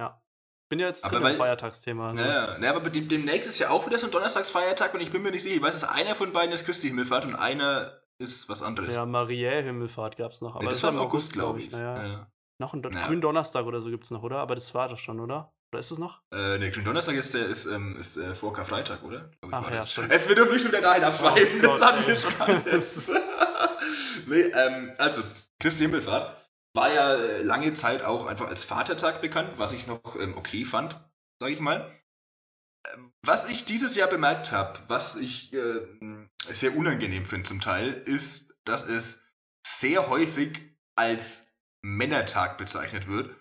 ja. 0.00 0.22
Bin 0.70 0.80
ja 0.80 0.86
jetzt 0.88 1.04
Aber 1.04 1.22
weil- 1.22 1.34
Feiertagsthema. 1.36 2.08
Also. 2.10 2.22
Naja, 2.22 2.58
naja, 2.58 2.74
aber 2.76 2.90
dem, 2.90 3.08
demnächst 3.08 3.48
ist 3.48 3.58
ja 3.58 3.70
auch 3.70 3.86
wieder 3.86 3.98
so 3.98 4.06
ein 4.06 4.10
Donnerstagsfeiertag 4.12 4.92
und 4.94 5.00
ich 5.00 5.10
bin 5.10 5.22
mir 5.22 5.30
nicht 5.30 5.42
sicher. 5.42 5.56
Ich 5.56 5.62
weiß, 5.62 5.80
dass 5.80 5.88
einer 5.88 6.14
von 6.14 6.32
beiden 6.32 6.52
ist 6.54 6.64
Christi 6.64 6.88
Himmelfahrt 6.88 7.24
und 7.26 7.34
einer 7.34 8.00
ist 8.20 8.48
was 8.48 8.62
anderes. 8.62 8.94
Ja, 8.96 9.06
Mariä 9.06 9.62
Himmelfahrt 9.62 10.16
gab 10.16 10.32
es 10.32 10.40
noch. 10.40 10.54
Aber 10.54 10.64
nee, 10.64 10.68
das 10.70 10.78
ist 10.78 10.84
war 10.84 10.90
im 10.90 10.96
im 10.96 11.02
August, 11.02 11.32
glaube 11.32 11.58
ich. 11.60 11.70
Naja. 11.70 12.06
Ja. 12.06 12.30
Noch 12.60 12.74
ein 12.74 12.82
Don 12.82 12.92
Ja. 12.92 13.06
Gründonnerstag 13.06 13.64
oder 13.66 13.80
so 13.80 13.90
gibt 13.90 14.04
es 14.04 14.10
noch, 14.10 14.22
oder? 14.22 14.38
Aber 14.38 14.54
das 14.56 14.74
war 14.74 14.88
doch 14.88 14.98
schon, 14.98 15.20
oder? 15.20 15.52
Oder 15.72 15.80
ist 15.80 15.90
es 15.90 15.98
noch? 15.98 16.22
Äh, 16.32 16.58
ne, 16.58 16.70
Gründonnerstag 16.70 17.14
ist, 17.14 17.34
der, 17.34 17.46
ist, 17.46 17.66
ähm, 17.66 17.96
ist 17.98 18.16
äh, 18.16 18.34
vor 18.34 18.54
Karfreitag, 18.54 19.02
oder? 19.02 19.30
Ich, 19.42 19.52
Ach 19.52 19.70
ja, 19.70 19.86
stimmt. 19.86 20.10
Es 20.12 20.26
wird 20.28 20.38
doch 20.38 20.50
nicht 20.50 20.62
schon 20.62 20.70
wieder 20.70 20.80
dahin 20.80 21.04
abschweifen, 21.04 21.58
Oh 21.60 21.62
das 21.62 21.82
hatten 21.82 22.06
wir 22.06 22.16
schon 22.16 22.40
alles. 22.40 23.10
nee, 24.26 24.40
ähm, 24.40 24.92
also, 24.98 25.22
Christi 25.60 25.84
Himmelfahrt 25.84 26.36
war 26.74 26.92
ja 26.92 27.14
äh, 27.14 27.42
lange 27.42 27.72
Zeit 27.74 28.02
auch 28.02 28.26
einfach 28.26 28.48
als 28.48 28.64
Vatertag 28.64 29.20
bekannt, 29.20 29.58
was 29.58 29.72
ich 29.72 29.86
noch 29.86 30.16
ähm, 30.18 30.36
okay 30.38 30.64
fand, 30.64 30.98
sage 31.40 31.52
ich 31.52 31.60
mal. 31.60 31.92
Ähm, 32.94 33.12
Was 33.26 33.46
ich 33.46 33.64
dieses 33.66 33.94
Jahr 33.94 34.08
bemerkt 34.08 34.52
habe, 34.52 34.78
was 34.88 35.16
ich 35.16 35.52
äh, 35.52 35.86
sehr 36.48 36.76
unangenehm 36.76 37.26
finde 37.26 37.46
zum 37.46 37.60
Teil, 37.60 37.90
ist, 38.06 38.54
dass 38.64 38.84
es 38.84 39.24
sehr 39.66 40.08
häufig 40.08 40.62
als 40.96 41.58
Männertag 41.82 42.56
bezeichnet 42.56 43.06
wird. 43.06 43.36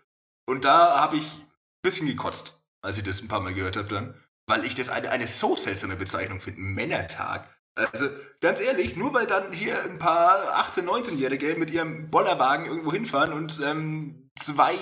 Und 0.45 0.65
da 0.65 0.99
habe 0.99 1.17
ich 1.17 1.46
bisschen 1.81 2.07
gekotzt, 2.07 2.63
als 2.81 2.97
ich 2.97 3.03
das 3.03 3.21
ein 3.21 3.27
paar 3.27 3.41
Mal 3.41 3.53
gehört 3.53 3.77
habe 3.77 3.87
dann, 3.87 4.15
weil 4.47 4.65
ich 4.65 4.75
das 4.75 4.89
eine, 4.89 5.11
eine 5.11 5.27
so 5.27 5.55
seltsame 5.55 5.95
Bezeichnung 5.95 6.41
finde, 6.41 6.61
Männertag. 6.61 7.49
Also 7.75 8.09
ganz 8.41 8.59
ehrlich, 8.59 8.95
nur 8.95 9.13
weil 9.13 9.27
dann 9.27 9.51
hier 9.51 9.83
ein 9.83 9.99
paar 9.99 10.35
18-, 10.59 10.83
19-Jährige 10.83 11.55
mit 11.55 11.69
ihrem 11.69 12.09
Bollerwagen 12.09 12.65
irgendwo 12.65 12.91
hinfahren 12.91 13.33
und 13.33 13.59
ähm, 13.63 14.31
zwei 14.35 14.75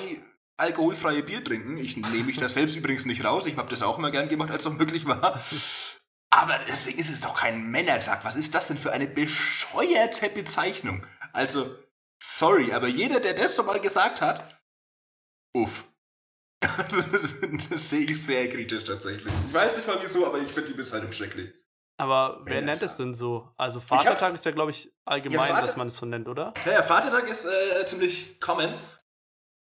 alkoholfreie 0.58 1.24
Bier 1.24 1.44
trinken. 1.44 1.78
Ich 1.78 1.98
nehme 1.98 2.24
mich 2.24 2.38
da 2.38 2.48
selbst 2.48 2.76
übrigens 2.76 3.06
nicht 3.06 3.26
raus. 3.26 3.46
Ich 3.46 3.58
habe 3.58 3.70
das 3.70 3.84
auch 3.84 3.98
mal 3.98 4.12
gern 4.12 4.30
gemacht, 4.30 4.52
als 4.52 4.66
es 4.66 4.72
noch 4.72 4.78
möglich 4.78 5.06
war. 5.06 5.42
Aber 6.30 6.58
deswegen 6.68 7.00
ist 7.00 7.10
es 7.10 7.22
doch 7.22 7.40
kein 7.40 7.70
Männertag. 7.70 8.24
Was 8.24 8.36
ist 8.36 8.56
das 8.56 8.68
denn 8.68 8.78
für 8.78 8.92
eine 8.92 9.08
bescheuerte 9.08 10.30
Bezeichnung? 10.30 11.06
Also, 11.34 11.76
sorry, 12.22 12.74
aber 12.74 12.88
jeder, 12.88 13.20
der 13.20 13.34
das 13.34 13.56
schon 13.56 13.66
mal 13.66 13.80
gesagt 13.80 14.22
hat, 14.22 14.62
uff. 15.54 15.86
Das 17.70 17.90
sehe 17.90 18.02
ich 18.02 18.22
sehr 18.22 18.50
kritisch 18.50 18.84
tatsächlich. 18.84 19.32
Ich 19.48 19.54
weiß 19.54 19.78
nicht 19.78 19.88
mal 19.88 19.98
wieso, 20.02 20.26
aber 20.26 20.40
ich 20.40 20.52
finde 20.52 20.72
die 20.72 20.78
Bezeichnung 20.78 21.12
schrecklich. 21.12 21.54
Aber 21.98 22.42
wer 22.46 22.62
nennt 22.62 22.82
es 22.82 22.98
denn 22.98 23.14
so? 23.14 23.50
Also 23.58 23.80
Vatertag 23.80 24.34
ist 24.34 24.44
ja, 24.46 24.52
glaube 24.52 24.72
ich, 24.72 24.92
allgemein, 25.06 25.48
Vater- 25.48 25.62
dass 25.62 25.78
man 25.78 25.88
es 25.88 25.98
so 25.98 26.06
nennt, 26.06 26.28
oder? 26.28 26.54
Naja, 26.66 26.84
Vatertag 26.84 27.30
ist 27.30 27.46
äh, 27.46 27.86
ziemlich 27.86 28.40
common. 28.40 28.74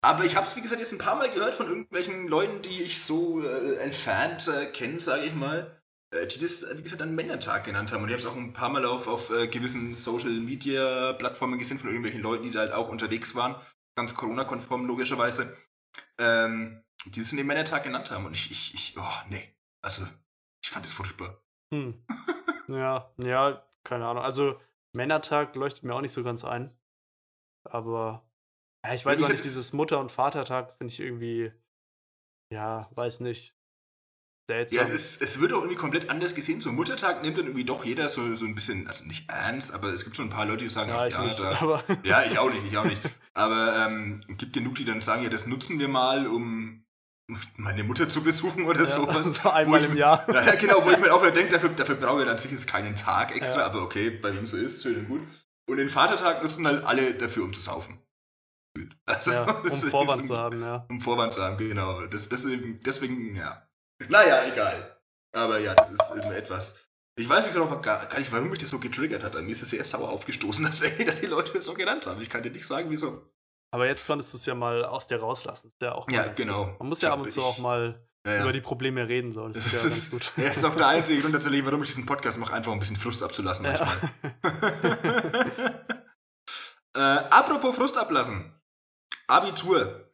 Aber 0.02 0.26
ich 0.26 0.36
habe 0.36 0.46
es, 0.46 0.56
wie 0.56 0.62
gesagt, 0.62 0.80
jetzt 0.80 0.92
ein 0.92 0.98
paar 1.00 1.16
Mal 1.16 1.32
gehört 1.32 1.56
von 1.56 1.68
irgendwelchen 1.68 2.28
Leuten, 2.28 2.62
die 2.62 2.84
ich 2.84 3.02
so 3.02 3.42
äh, 3.42 3.76
entfernt 3.78 4.48
äh, 4.48 4.66
kenne, 4.68 5.00
sage 5.00 5.24
ich 5.26 5.34
mal, 5.34 5.82
äh, 6.12 6.28
die 6.28 6.40
das, 6.40 6.66
wie 6.78 6.84
gesagt, 6.84 7.02
dann 7.02 7.16
Männertag 7.16 7.64
genannt 7.64 7.92
haben. 7.92 8.04
Und 8.04 8.10
ich 8.10 8.14
habe 8.14 8.22
es 8.24 8.28
auch 8.30 8.36
ein 8.36 8.54
paar 8.54 8.70
Mal 8.70 8.86
auf, 8.86 9.08
auf 9.08 9.30
äh, 9.30 9.48
gewissen 9.48 9.96
Social-Media-Plattformen 9.96 11.58
gesehen 11.58 11.80
von 11.80 11.90
irgendwelchen 11.90 12.22
Leuten, 12.22 12.44
die 12.44 12.52
da 12.52 12.60
halt 12.60 12.74
auch 12.74 12.90
unterwegs 12.90 13.36
waren, 13.36 13.56
ganz 13.96 14.14
Corona-konform 14.16 14.86
logischerweise, 14.86 15.56
ähm, 16.20 16.84
die 17.06 17.20
es 17.22 17.32
in 17.32 17.38
den 17.38 17.48
Männertag 17.48 17.84
genannt 17.84 18.12
haben. 18.12 18.26
Und 18.26 18.34
ich, 18.34 18.52
ich, 18.52 18.74
ich, 18.74 18.96
oh, 18.98 19.22
nee. 19.30 19.54
Also, 19.82 20.06
ich 20.64 20.70
fand 20.70 20.86
es 20.86 20.94
furchtbar. 20.94 21.42
Hm. 21.74 22.04
ja, 22.68 23.12
ja, 23.18 23.66
keine 23.84 24.08
Ahnung. 24.08 24.24
Also 24.24 24.60
Männertag 24.96 25.56
leuchtet 25.56 25.84
mir 25.84 25.94
auch 25.96 26.02
nicht 26.02 26.14
so 26.14 26.24
ganz 26.24 26.44
ein. 26.44 26.76
Aber 27.70 28.28
ja, 28.86 28.94
ich 28.94 29.06
weiß 29.06 29.20
Wie 29.20 29.24
auch 29.26 29.30
nicht, 29.30 29.40
es- 29.40 29.44
dieses 29.46 29.74
Mutter- 29.74 30.00
und 30.00 30.12
Vatertag 30.12 30.78
finde 30.78 30.94
ich 30.94 31.00
irgendwie, 31.00 31.52
ja, 32.52 32.90
weiß 32.96 33.20
nicht. 33.22 33.54
Seltsam. 34.50 34.78
Ja, 34.78 34.84
es, 34.84 34.90
ist, 34.92 35.22
es 35.22 35.42
wird 35.42 35.52
auch 35.52 35.58
irgendwie 35.58 35.76
komplett 35.76 36.10
anders 36.10 36.34
gesehen. 36.34 36.62
Zum 36.62 36.76
Muttertag 36.76 37.22
nimmt 37.22 37.38
dann 37.38 37.48
irgendwie 37.48 37.66
doch 37.66 37.84
jeder 37.84 38.08
so, 38.08 38.34
so 38.38 38.46
ein 38.46 38.56
bisschen, 38.56 38.88
also 38.88 39.04
nicht 39.04 39.30
ernst, 39.30 39.74
aber 39.74 39.90
es 39.90 40.06
gibt 40.06 40.16
schon 40.16 40.28
ein 40.28 40.32
paar 40.32 40.46
Leute, 40.46 40.64
die 40.64 40.70
sagen, 40.70 40.90
ja, 40.90 41.02
ach, 41.02 41.06
ich 41.08 41.14
ja, 41.14 41.24
nicht. 41.26 41.40
da, 41.40 41.84
ja, 42.06 42.24
ich 42.24 42.40
auch 42.40 42.50
nicht, 42.50 42.64
ich 42.66 42.78
auch 42.78 42.86
nicht. 42.86 43.02
Aber 43.34 43.86
ähm, 43.86 44.22
es 44.30 44.38
gibt 44.38 44.54
genug, 44.54 44.76
die 44.76 44.86
dann 44.86 45.02
sagen, 45.02 45.24
ja, 45.24 45.30
das 45.30 45.48
nutzen 45.48 45.80
wir 45.80 45.90
mal, 45.90 46.28
um 46.28 46.86
meine 47.58 47.84
Mutter 47.84 48.08
zu 48.08 48.24
besuchen 48.24 48.66
oder 48.66 48.82
ja, 48.82 48.86
sowas. 48.86 49.26
so 49.28 49.44
Wo 49.44 49.50
einmal 49.50 49.82
ich 49.82 49.88
im 49.88 49.94
mir- 49.94 50.00
Jahr. 50.00 50.26
Ja, 50.34 50.56
genau, 50.56 50.84
wo 50.86 50.92
ich 50.92 50.98
mir 50.98 51.13
auch 51.13 51.22
wieder 51.22 51.32
denke, 51.34 51.52
dafür, 51.54 51.70
dafür 51.70 51.96
brauche 51.96 52.22
ich 52.22 52.28
dann 52.28 52.38
sicher 52.38 52.58
keinen 52.66 52.96
Tag 52.96 53.36
extra, 53.36 53.60
Ja. 53.60 53.66
aber 53.66 53.82
okay, 53.82 54.10
bei 54.12 54.34
wem 54.34 54.46
so 54.46 54.56
ist, 54.58 54.84
schön 54.84 54.98
und 55.00 55.08
gut. 55.10 55.22
Und 55.70 55.78
den 55.78 55.90
Vatertag 55.90 56.42
nutzen 56.42 56.66
halt 56.66 56.86
alle 56.86 57.13
dafür, 57.16 57.44
um 57.44 57.54
zu 57.54 57.60
saufen. 57.60 58.00
Also, 59.06 59.32
ja, 59.32 59.44
um 59.62 59.70
das 59.70 59.84
ist 59.84 59.90
Vorwand 59.90 60.22
so- 60.22 60.34
zu 60.34 60.40
haben, 60.40 60.62
ja. 60.62 60.86
um 60.90 61.02
Vorwand 61.02 61.34
zu 61.34 61.42
haben, 61.44 61.58
genau. 61.58 62.06
Das, 62.08 62.30
deswegen, 62.30 62.80
deswegen, 62.86 63.36
ja. 63.36 63.68
Naja, 64.08 64.46
egal. 64.46 64.98
Aber 65.36 65.60
ja, 65.60 65.74
das 65.76 65.90
ist 65.92 66.12
eben 66.16 66.32
etwas. 66.32 66.80
Ich 67.20 67.28
weiß 67.28 67.46
gesagt 67.48 67.66
auch 67.72 67.82
gar, 67.82 68.06
gar 68.06 68.20
nicht, 68.20 68.32
warum 68.32 68.50
mich 68.50 68.60
das 68.60 68.70
so 68.70 68.80
getriggert 68.80 69.24
hat. 69.24 69.36
An 69.36 69.46
mir 69.46 69.52
ist 69.52 69.63
es 69.63 69.72
sehr 69.72 69.84
sauer 69.84 70.10
aufgestoßen, 70.10 70.63
dass, 70.66 70.80
dass 70.82 71.20
die 71.20 71.26
Leute 71.26 71.52
das 71.52 71.66
so 71.66 71.74
genannt 71.74 72.06
haben. 72.06 72.22
Ich 72.22 72.30
kann 72.30 72.44
dir 72.44 72.52
nicht 72.52 72.66
sagen, 72.66 72.90
wieso. 72.90 73.28
Aber 73.72 73.86
jetzt 73.86 74.08
konntest 74.08 74.34
du 74.34 74.38
es 74.38 74.46
ja 74.46 74.56
mal 74.56 74.86
aus 74.86 75.08
dir 75.08 75.20
rauslassen. 75.20 75.70
Ist 75.72 75.82
ja 75.82 75.94
auch 75.94 76.10
Ja, 76.10 76.28
genau. 76.28 76.76
Man 76.80 76.90
muss 76.90 77.02
ja 77.02 77.12
ab 77.14 77.20
und 77.22 77.32
zu 77.32 77.42
auch 77.42 77.58
mal 77.60 78.02
Ja, 78.26 78.36
ja. 78.36 78.42
über 78.44 78.54
die 78.54 78.62
Probleme 78.62 79.08
reden. 79.08 79.34
So. 79.34 79.48
Das, 79.48 79.64
das 79.64 79.66
ist 79.66 79.74
ja 79.74 79.88
ist, 79.88 80.12
ganz 80.12 80.12
gut. 80.12 80.34
ja, 80.38 80.52
ist 80.52 80.64
auch 80.66 80.76
der 80.76 80.88
einzige 80.88 81.22
Grund 81.22 81.34
tatsächlich, 81.34 81.66
warum 81.66 81.82
ich 81.84 81.90
diesen 81.90 82.06
Podcast 82.06 82.40
mache, 82.40 82.54
einfach 82.54 82.72
um 82.72 82.78
ein 82.78 82.80
bisschen 82.80 82.96
Frust 82.96 83.24
abzulassen 83.24 83.64
manchmal. 83.64 83.98
äh, 86.96 87.00
apropos 87.00 87.76
Frust 87.76 87.98
ablassen. 87.98 88.54
Abitur. 89.28 90.10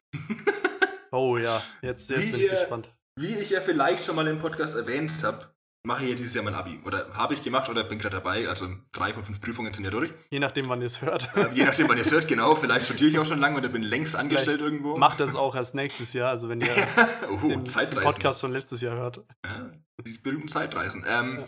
oh 1.12 1.38
ja, 1.38 1.62
jetzt, 1.82 2.10
jetzt 2.10 2.32
bin 2.32 2.42
ich 2.42 2.50
gespannt. 2.50 2.89
Wie 3.20 3.36
ich 3.36 3.52
ja 3.52 3.62
vielleicht 3.62 4.04
schon 4.04 4.16
mal 4.16 4.28
im 4.28 4.39
Podcast 4.39 4.76
erwähnt 4.76 5.12
habe, 5.24 5.53
mache 5.86 6.06
hier 6.06 6.15
dieses 6.15 6.34
Jahr 6.34 6.43
mein 6.43 6.56
Abi. 6.56 6.80
Oder 6.86 7.13
habe 7.13 7.34
ich 7.34 7.41
gemacht 7.41 7.69
oder 7.69 7.84
bin 7.84 8.00
gerade 8.00 8.15
dabei. 8.15 8.48
Also 8.48 8.67
drei 8.91 9.13
von 9.13 9.24
fünf 9.24 9.41
Prüfungen 9.41 9.74
sind 9.74 9.84
ja 9.84 9.91
durch. 9.91 10.12
Je 10.30 10.39
nachdem, 10.39 10.69
wann 10.69 10.80
ihr 10.82 10.88
es 10.88 11.02
hört. 11.02 11.30
Äh, 11.36 11.50
je 11.54 11.65
nachdem, 11.65 11.89
wann 11.89 11.98
ihr 11.98 12.04
es 12.04 12.12
hört, 12.12 12.28
genau. 12.28 12.56
Vielleicht 12.56 12.86
studiere 12.86 13.10
ich 13.10 13.19
auch 13.19 13.26
schon 13.26 13.39
lange 13.39 13.58
oder 13.58 13.69
bin 13.69 13.82
längst 13.82 14.15
angestellt 14.15 14.60
Vielleicht 14.60 14.74
irgendwo. 14.74 14.98
Macht 14.98 15.19
das 15.19 15.36
auch 15.36 15.56
erst 15.56 15.76
nächstes 15.76 16.13
Jahr, 16.13 16.30
also 16.30 16.48
wenn 16.50 16.62
ihr 16.62 16.67
oh, 17.43 17.48
den. 17.48 17.63
Podcast 17.63 18.41
von 18.41 18.52
letztes 18.52 18.82
Jahr 18.82 18.96
hört. 18.96 19.24
Ja, 19.46 19.72
die 20.06 20.17
berühmten 20.17 20.48
Zeitreisen. 20.48 21.06
Ähm, 21.08 21.39
Ja. 21.39 21.48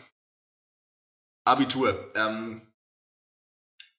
Abitur. 1.47 2.11
Ähm, 2.15 2.61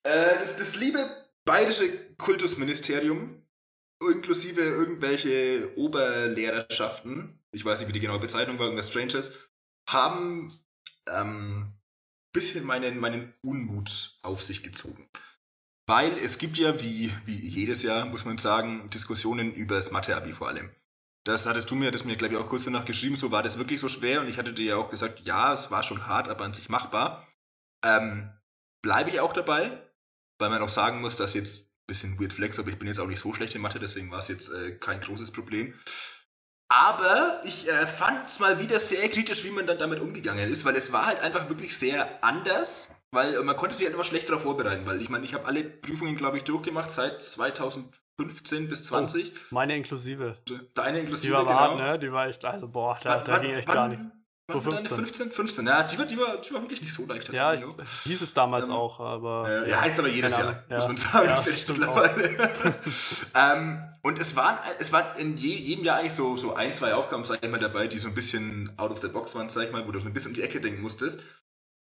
äh, 0.03 0.38
das, 0.40 0.57
das 0.57 0.77
liebe 0.77 0.99
bayerische 1.44 2.16
Kultusministerium, 2.16 3.46
inklusive 4.03 4.61
irgendwelche 4.61 5.72
Oberlehrerschaften, 5.77 7.40
ich 7.53 7.64
weiß 7.64 7.79
nicht, 7.79 7.88
wie 7.88 7.92
die 7.92 8.01
genaue 8.01 8.18
Bezeichnung 8.18 8.59
war, 8.59 8.66
irgendwas 8.66 8.90
Stranges, 8.90 9.33
haben 9.87 10.53
ähm, 11.09 11.72
bisschen 12.33 12.64
meinen, 12.64 12.99
meinen 12.99 13.33
Unmut 13.42 14.16
auf 14.22 14.42
sich 14.42 14.62
gezogen. 14.62 15.09
Weil 15.87 16.12
es 16.18 16.38
gibt 16.38 16.59
ja, 16.59 16.81
wie, 16.83 17.12
wie 17.25 17.38
jedes 17.38 17.83
Jahr, 17.83 18.07
muss 18.07 18.25
man 18.25 18.38
sagen, 18.38 18.90
Diskussionen 18.90 19.55
über 19.55 19.77
das 19.77 19.90
Mathe-Abi 19.90 20.33
vor 20.33 20.49
allem. 20.49 20.70
Das 21.25 21.46
hattest 21.46 21.70
du 21.70 21.75
mir, 21.75 21.90
das 21.90 22.05
mir, 22.05 22.16
glaube 22.16 22.35
ich, 22.35 22.40
auch 22.40 22.49
kurz 22.49 22.64
danach 22.64 22.85
geschrieben, 22.85 23.16
so 23.16 23.31
war 23.31 23.42
das 23.42 23.59
wirklich 23.59 23.81
so 23.81 23.88
schwer 23.88 24.20
und 24.20 24.29
ich 24.29 24.38
hatte 24.38 24.53
dir 24.53 24.66
ja 24.66 24.77
auch 24.77 24.90
gesagt, 24.90 25.20
ja, 25.25 25.55
es 25.55 25.70
war 25.70 25.83
schon 25.83 26.07
hart, 26.07 26.29
aber 26.29 26.44
an 26.44 26.55
sich 26.55 26.68
machbar. 26.68 27.27
Ähm, 27.85 28.31
Bleibe 28.87 29.11
ich 29.11 29.18
auch 29.18 29.33
dabei, 29.33 29.83
weil 30.38 30.51
man 30.51 30.62
auch 30.62 30.68
sagen 30.68 31.01
muss, 31.01 31.16
dass 31.16 31.35
jetzt 31.35 31.66
ein 31.66 31.87
bisschen 31.88 32.20
weird 32.20 32.33
flex, 32.33 32.61
aber 32.61 32.68
ich 32.68 32.79
bin 32.79 32.87
jetzt 32.87 33.01
auch 33.01 33.09
nicht 33.09 33.18
so 33.18 33.35
schlecht 33.35 33.57
in 33.57 33.61
Mathe, 33.61 33.81
deswegen 33.81 34.12
war 34.12 34.20
es 34.20 34.29
jetzt 34.29 34.49
äh, 34.51 34.77
kein 34.77 35.01
großes 35.01 35.33
Problem. 35.33 35.75
Aber 36.68 37.40
ich 37.44 37.68
äh, 37.68 37.87
fand 37.87 38.29
es 38.29 38.40
mal 38.40 38.59
wieder 38.59 38.81
sehr 38.81 39.09
kritisch, 39.09 39.44
wie 39.44 39.50
man 39.50 39.66
dann 39.66 39.79
damit 39.79 40.00
umgegangen 40.00 40.50
ist, 40.50 40.64
weil 40.64 40.74
es 40.76 40.92
war 40.92 41.07
halt 41.07 41.20
einfach 41.20 41.48
wirklich 41.48 41.76
sehr 41.79 42.24
anders, 42.24 42.90
weil 43.12 43.35
äh, 43.35 43.42
man 43.42 43.57
konnte 43.57 43.74
sich 43.76 43.87
halt 43.87 43.94
immer 43.94 44.05
schlecht 44.05 44.29
darauf 44.29 44.42
vorbereiten, 44.42 44.85
weil 44.85 45.00
ich 45.00 45.09
meine, 45.09 45.24
ich 45.24 45.35
habe 45.35 45.46
alle 45.46 45.62
Prüfungen, 45.62 46.16
glaube 46.16 46.38
ich, 46.38 46.44
durchgemacht 46.44 46.90
seit 46.90 47.22
2015 47.22 48.68
bis 48.68 48.83
20. 48.85 49.33
Meine 49.50 49.76
inklusive. 49.76 50.38
Deine 50.74 50.98
Die 50.98 51.02
inklusive, 51.05 51.35
war 51.35 51.44
genau. 51.46 51.57
hart, 51.57 51.76
ne? 51.76 51.98
Die 52.00 52.12
war 52.12 52.26
echt, 52.26 52.44
also 52.44 52.66
boah, 52.68 52.98
da, 53.00 53.18
da 53.18 53.38
ging 53.38 53.55
echt 53.55 53.68
gar 53.68 53.88
nichts. 53.88 54.05
Deine 54.48 54.62
15. 54.62 54.87
15? 54.96 55.30
15, 55.32 55.66
ja, 55.66 55.82
die 55.82 55.98
war, 55.98 56.06
die 56.06 56.18
war, 56.18 56.40
die 56.40 56.54
war 56.54 56.62
wirklich 56.62 56.80
nicht 56.80 56.94
so 56.94 57.04
leicht 57.04 57.37
Ja, 57.37 57.52
ich, 57.52 57.64
hieß 58.04 58.22
es 58.22 58.32
damals 58.32 58.68
Ähm, 58.68 58.74
auch, 58.74 59.00
aber. 59.00 59.44
Äh, 59.48 59.70
ja, 59.70 59.80
heißt 59.80 59.98
aber 59.98 60.06
jedes 60.09 60.37
Jahr, 60.37 60.48
Ahnung. 60.48 60.62
muss 60.68 60.82
Ja. 60.82 60.87
man 60.87 60.96
sagen. 60.96 61.28
Ja, 61.28 61.35
das 61.35 61.46
ist 61.48 61.52
echt 61.54 61.68
mittlerweile. 61.68 62.54
ähm, 63.35 63.82
und 64.02 64.20
es 64.20 64.37
waren, 64.37 64.59
es 64.78 64.92
waren 64.92 65.18
in 65.18 65.37
je, 65.37 65.56
jedem 65.56 65.85
Jahr 65.85 65.98
eigentlich 65.98 66.12
so, 66.12 66.37
so 66.37 66.54
ein, 66.54 66.72
zwei 66.72 66.94
Aufgaben, 66.94 67.24
sag 67.24 67.42
ich 67.42 67.50
mal, 67.50 67.59
dabei, 67.59 67.88
die 67.88 67.98
so 67.98 68.06
ein 68.06 68.14
bisschen 68.14 68.72
out 68.76 68.92
of 68.92 69.00
the 69.00 69.09
box 69.09 69.35
waren, 69.35 69.48
sag 69.48 69.64
ich 69.64 69.72
mal, 69.72 69.85
wo 69.85 69.90
du 69.90 69.98
so 69.98 70.06
ein 70.06 70.12
bisschen 70.12 70.30
um 70.30 70.35
die 70.37 70.42
Ecke 70.42 70.61
denken 70.61 70.80
musstest. 70.80 71.24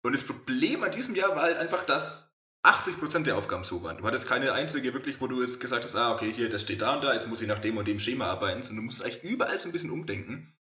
Und 0.03 0.13
das 0.13 0.25
Problem 0.25 0.83
an 0.83 0.91
diesem 0.91 1.15
Jahr 1.15 1.37
war 1.37 1.43
halt 1.43 1.57
einfach, 1.59 1.85
dass 1.85 2.33
80% 2.65 3.23
der 3.23 3.37
Aufgaben 3.37 3.63
so 3.63 3.85
waren. 3.85 3.99
Du 3.99 4.05
hattest 4.05 4.27
keine 4.27 4.53
einzige 4.55 4.93
wirklich, 4.93 5.21
wo 5.21 5.29
du 5.29 5.41
jetzt 5.41 5.61
gesagt 5.61 5.85
hast, 5.85 5.95
ah, 5.95 6.15
okay, 6.15 6.33
hier, 6.33 6.51
das 6.51 6.63
steht 6.63 6.83
da 6.83 6.95
und 6.95 7.05
da, 7.05 7.15
jetzt 7.15 7.29
muss 7.29 7.41
ich 7.43 7.47
nach 7.47 7.61
dem 7.61 7.77
und 7.77 7.87
dem 7.87 8.01
Schema 8.01 8.27
arbeiten, 8.27 8.63
sondern 8.63 8.79
du 8.79 8.83
musst 8.87 9.05
eigentlich 9.05 9.23
überall 9.23 9.61
so 9.61 9.69
ein 9.69 9.73
bisschen 9.73 9.91
umdenken. 9.91 10.53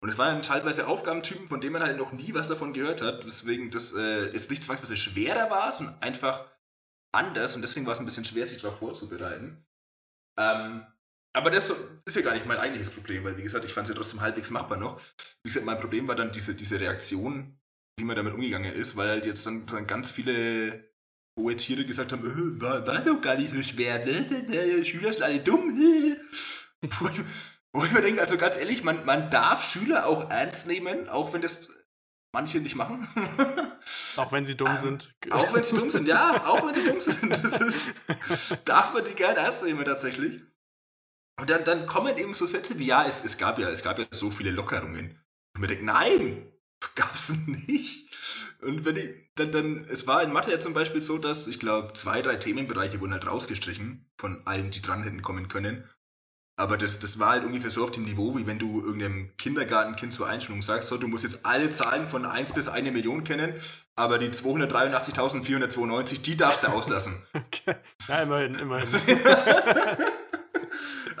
Und 0.00 0.10
es 0.10 0.18
waren 0.18 0.42
teilweise 0.42 0.86
Aufgabentypen, 0.86 1.48
von 1.48 1.60
denen 1.60 1.72
man 1.72 1.82
halt 1.82 1.98
noch 1.98 2.12
nie 2.12 2.32
was 2.32 2.48
davon 2.48 2.72
gehört 2.72 3.02
hat, 3.02 3.26
weswegen 3.26 3.70
das 3.70 3.92
äh, 3.94 4.30
jetzt 4.32 4.50
nicht 4.50 4.62
zwangsweise 4.62 4.96
schwerer 4.96 5.50
war, 5.50 5.72
sondern 5.72 6.00
einfach 6.00 6.48
anders 7.12 7.56
und 7.56 7.62
deswegen 7.62 7.86
war 7.86 7.94
es 7.94 7.98
ein 7.98 8.06
bisschen 8.06 8.24
schwer, 8.24 8.46
sich 8.46 8.60
darauf 8.60 8.78
vorzubereiten. 8.78 9.66
Ähm, 10.38 10.86
aber 11.32 11.50
das 11.50 11.72
ist 12.04 12.16
ja 12.16 12.22
gar 12.22 12.34
nicht 12.34 12.46
mein 12.46 12.58
eigentliches 12.58 12.92
Problem, 12.92 13.24
weil 13.24 13.36
wie 13.36 13.42
gesagt, 13.42 13.64
ich 13.64 13.72
fand 13.72 13.86
es 13.86 13.90
ja 13.90 13.96
trotzdem 13.96 14.20
halbwegs 14.20 14.50
machbar 14.50 14.78
noch. 14.78 15.00
Wie 15.42 15.48
gesagt, 15.48 15.66
mein 15.66 15.80
Problem 15.80 16.06
war 16.08 16.16
dann 16.16 16.32
diese, 16.32 16.54
diese 16.54 16.80
Reaktion, 16.80 17.58
wie 17.98 18.04
man 18.04 18.16
damit 18.16 18.34
umgegangen 18.34 18.72
ist, 18.72 18.96
weil 18.96 19.08
halt 19.08 19.26
jetzt 19.26 19.46
dann, 19.46 19.66
dann 19.66 19.86
ganz 19.86 20.10
viele 20.10 20.88
hohe 21.38 21.56
Tiere 21.56 21.84
gesagt 21.84 22.12
haben, 22.12 22.24
äh, 22.24 22.60
war, 22.60 22.86
war 22.86 23.00
doch 23.00 23.20
gar 23.20 23.36
nicht 23.36 23.52
so 23.54 23.62
schwer, 23.62 24.04
ne? 24.04 24.84
Schüler 24.84 25.12
sind 25.12 25.22
alle 25.22 25.40
dumm. 25.40 25.74
Ich, 26.80 26.90
wo 27.72 27.84
ich 27.84 27.92
mir 27.92 28.02
denke, 28.02 28.20
also 28.20 28.36
ganz 28.36 28.56
ehrlich, 28.56 28.82
man, 28.82 29.04
man 29.04 29.30
darf 29.30 29.62
Schüler 29.62 30.06
auch 30.06 30.30
ernst 30.30 30.66
nehmen, 30.66 31.08
auch 31.08 31.32
wenn 31.32 31.42
das 31.42 31.70
manche 32.32 32.60
nicht 32.60 32.76
machen. 32.76 33.08
Auch 34.16 34.32
wenn 34.32 34.44
sie 34.44 34.56
dumm 34.56 34.68
Ähm, 34.68 34.76
sind. 34.82 35.14
Auch 35.30 35.54
wenn 35.54 35.62
sie 35.62 35.76
dumm 35.76 35.90
sind, 35.90 36.08
ja, 36.08 36.44
auch 36.44 36.66
wenn 36.66 36.74
sie 36.74 36.84
dumm 36.84 37.00
sind. 37.00 37.30
Das 37.30 37.60
ist, 37.60 38.00
darf 38.64 38.92
man 38.92 39.04
die 39.04 39.14
gerne 39.14 39.38
ernst 39.38 39.64
nehmen 39.64 39.84
tatsächlich. 39.84 40.42
Und 41.40 41.48
dann, 41.48 41.64
dann 41.64 41.86
kommen 41.86 42.18
eben 42.18 42.34
so 42.34 42.44
Sätze 42.46 42.78
wie, 42.78 42.86
ja, 42.86 43.04
es, 43.04 43.24
es, 43.24 43.38
gab 43.38 43.58
ja, 43.58 43.70
es 43.70 43.82
gab 43.82 43.98
ja 43.98 44.06
so 44.10 44.30
viele 44.30 44.50
Lockerungen. 44.50 45.22
Und 45.54 45.60
man 45.60 45.68
denkt, 45.68 45.84
nein, 45.84 46.52
gab's 46.94 47.32
nicht. 47.46 48.12
Und 48.60 48.84
wenn 48.84 48.96
ich, 48.96 49.10
dann, 49.36 49.52
dann, 49.52 49.84
es 49.88 50.06
war 50.06 50.22
in 50.22 50.32
Mathe 50.32 50.50
ja 50.50 50.58
zum 50.58 50.74
Beispiel 50.74 51.00
so, 51.00 51.18
dass, 51.18 51.46
ich 51.46 51.60
glaube, 51.60 51.92
zwei, 51.92 52.22
drei 52.22 52.36
Themenbereiche 52.36 53.00
wurden 53.00 53.12
halt 53.12 53.26
rausgestrichen 53.26 54.10
von 54.16 54.44
allen, 54.46 54.70
die 54.70 54.82
dran 54.82 55.04
hätten 55.04 55.22
kommen 55.22 55.48
können. 55.48 55.88
Aber 56.60 56.76
das, 56.76 56.98
das 56.98 57.20
war 57.20 57.30
halt 57.30 57.44
ungefähr 57.44 57.70
so 57.70 57.84
auf 57.84 57.92
dem 57.92 58.02
Niveau, 58.04 58.36
wie 58.36 58.44
wenn 58.48 58.58
du 58.58 58.80
irgendeinem 58.82 59.30
Kindergartenkind 59.36 60.12
zur 60.12 60.26
Einschulung 60.26 60.60
sagst, 60.60 60.88
so, 60.88 60.96
du 60.96 61.06
musst 61.06 61.22
jetzt 61.22 61.46
alle 61.46 61.70
Zahlen 61.70 62.04
von 62.08 62.24
1 62.26 62.52
bis 62.52 62.66
1 62.66 62.90
Million 62.90 63.22
kennen, 63.22 63.52
aber 63.94 64.18
die 64.18 64.26
283.492, 64.30 66.20
die 66.22 66.36
darfst 66.36 66.64
du 66.64 66.66
auslassen. 66.72 67.22
Okay. 67.32 67.76
Ja, 68.08 68.22
immerhin, 68.22 68.54
immerhin. 68.54 68.88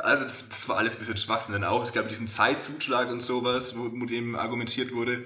Also 0.00 0.22
das, 0.24 0.48
das 0.48 0.68
war 0.68 0.76
alles 0.78 0.94
ein 0.94 1.00
bisschen 1.00 1.16
Schwachsinn 1.16 1.54
dann 1.54 1.64
auch. 1.64 1.82
Es 1.84 1.92
gab 1.92 2.08
diesen 2.08 2.28
Zeitzuschlag 2.28 3.10
und 3.10 3.20
sowas, 3.20 3.76
wo 3.76 3.82
mit 3.84 4.10
dem 4.10 4.36
argumentiert 4.36 4.94
wurde, 4.94 5.24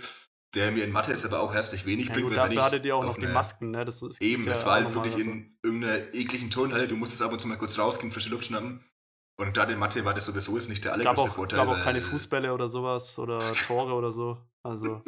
der 0.54 0.70
mir 0.72 0.84
in 0.84 0.92
Mathe 0.92 1.10
jetzt 1.10 1.26
aber 1.26 1.40
auch 1.40 1.52
herzlich 1.52 1.84
wenig 1.84 2.06
Ja, 2.08 2.14
bringt. 2.14 2.28
gut, 2.28 2.36
dafür 2.38 2.64
hattet 2.64 2.84
ihr 2.86 2.96
auch 2.96 3.04
noch 3.04 3.16
die 3.16 3.24
eine- 3.26 3.34
Masken, 3.34 3.70
ne? 3.70 3.84
Das 3.84 4.00
ist, 4.00 4.20
Eben, 4.22 4.46
das 4.46 4.62
ja 4.62 4.66
war 4.66 4.74
halt 4.76 4.94
wirklich 4.94 5.12
so. 5.12 5.20
in 5.20 5.58
irgendeiner 5.62 6.14
ekligen 6.14 6.48
Turnhalle. 6.50 6.88
Du 6.88 6.96
musstest 6.96 7.20
ab 7.22 7.32
und 7.32 7.38
zu 7.38 7.48
mal 7.48 7.58
kurz 7.58 7.78
rausgehen, 7.78 8.12
frische 8.12 8.30
Luft 8.30 8.46
schnappen. 8.46 8.80
Und 9.36 9.54
gerade 9.54 9.72
in 9.72 9.78
Mathe 9.78 10.04
war 10.04 10.14
das 10.14 10.26
sowieso 10.26 10.56
jetzt 10.56 10.68
nicht 10.68 10.84
der 10.84 10.92
gab 10.92 11.00
allergrößte 11.00 11.30
auch, 11.30 11.34
Vorteil. 11.34 11.58
gab 11.58 11.68
auch 11.68 11.82
keine 11.82 12.02
Fußbälle 12.02 12.52
oder 12.52 12.68
sowas 12.68 13.18
oder 13.18 13.38
Tore 13.66 13.92
oder 13.92 14.12
so. 14.12 14.38
Also 14.62 15.02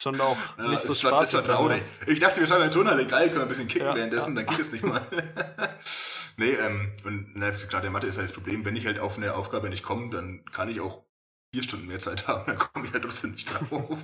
schon 0.00 0.20
auch 0.20 0.36
Ja, 0.58 0.68
nicht 0.68 0.82
so 0.82 1.10
war, 1.10 1.20
das 1.20 1.32
war 1.34 1.44
traurig. 1.44 1.82
Ich 2.06 2.20
dachte, 2.20 2.40
wir 2.40 2.46
schauen 2.46 2.62
in 2.62 2.70
Turnhalle, 2.70 3.06
geil, 3.06 3.28
können 3.28 3.40
wir 3.40 3.42
ein 3.46 3.48
bisschen 3.48 3.68
kicken 3.68 3.86
Ja, 3.88 3.94
währenddessen, 3.94 4.36
ja. 4.36 4.42
dann 4.42 4.54
geht 4.54 4.66
es 4.66 4.72
nicht 4.72 4.84
mal. 4.84 5.00
nee, 6.36 6.50
ähm, 6.50 6.92
und 7.04 7.34
gerade 7.34 7.86
in 7.86 7.92
Mathe 7.92 8.06
ist 8.06 8.18
halt 8.18 8.28
das 8.28 8.34
Problem, 8.34 8.64
wenn 8.64 8.76
ich 8.76 8.86
halt 8.86 8.98
auf 8.98 9.16
eine 9.16 9.34
Aufgabe 9.34 9.68
nicht 9.70 9.82
komme, 9.82 10.10
dann 10.10 10.44
kann 10.46 10.68
ich 10.68 10.80
auch 10.80 11.04
vier 11.52 11.62
Stunden 11.62 11.86
mehr 11.86 12.00
Zeit 12.00 12.26
haben, 12.28 12.44
dann 12.46 12.58
komme 12.58 12.86
ich 12.86 12.92
halt 12.92 13.02
trotzdem 13.04 13.32
nicht 13.32 13.48
drauf. 13.48 13.98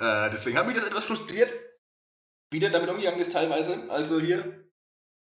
äh, 0.00 0.30
deswegen 0.30 0.58
hat 0.58 0.66
mich 0.66 0.74
das 0.74 0.84
etwas 0.84 1.04
frustriert, 1.04 1.52
wie 2.52 2.58
der 2.58 2.70
damit 2.70 2.90
umgegangen 2.90 3.20
ist 3.20 3.32
teilweise. 3.32 3.78
Also 3.88 4.20
hier, 4.20 4.68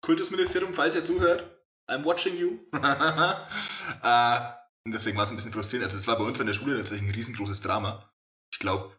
Kultusministerium, 0.03 0.75
falls 0.75 0.95
ihr 0.95 1.05
zuhört, 1.05 1.54
I'm 1.89 2.05
watching 2.05 2.37
you. 2.37 2.59
äh, 2.73 4.41
und 4.87 4.93
deswegen 4.93 5.17
war 5.17 5.25
es 5.25 5.31
ein 5.31 5.37
bisschen 5.37 5.53
frustrierend. 5.53 5.85
Also 5.85 5.99
es 5.99 6.07
war 6.07 6.19
bei 6.19 6.25
uns 6.25 6.41
an 6.41 6.47
der 6.47 6.55
Schule 6.55 6.77
tatsächlich 6.77 7.09
ein 7.09 7.15
riesengroßes 7.15 7.61
Drama. 7.63 8.11
Ich 8.53 8.59
glaube, 8.59 8.97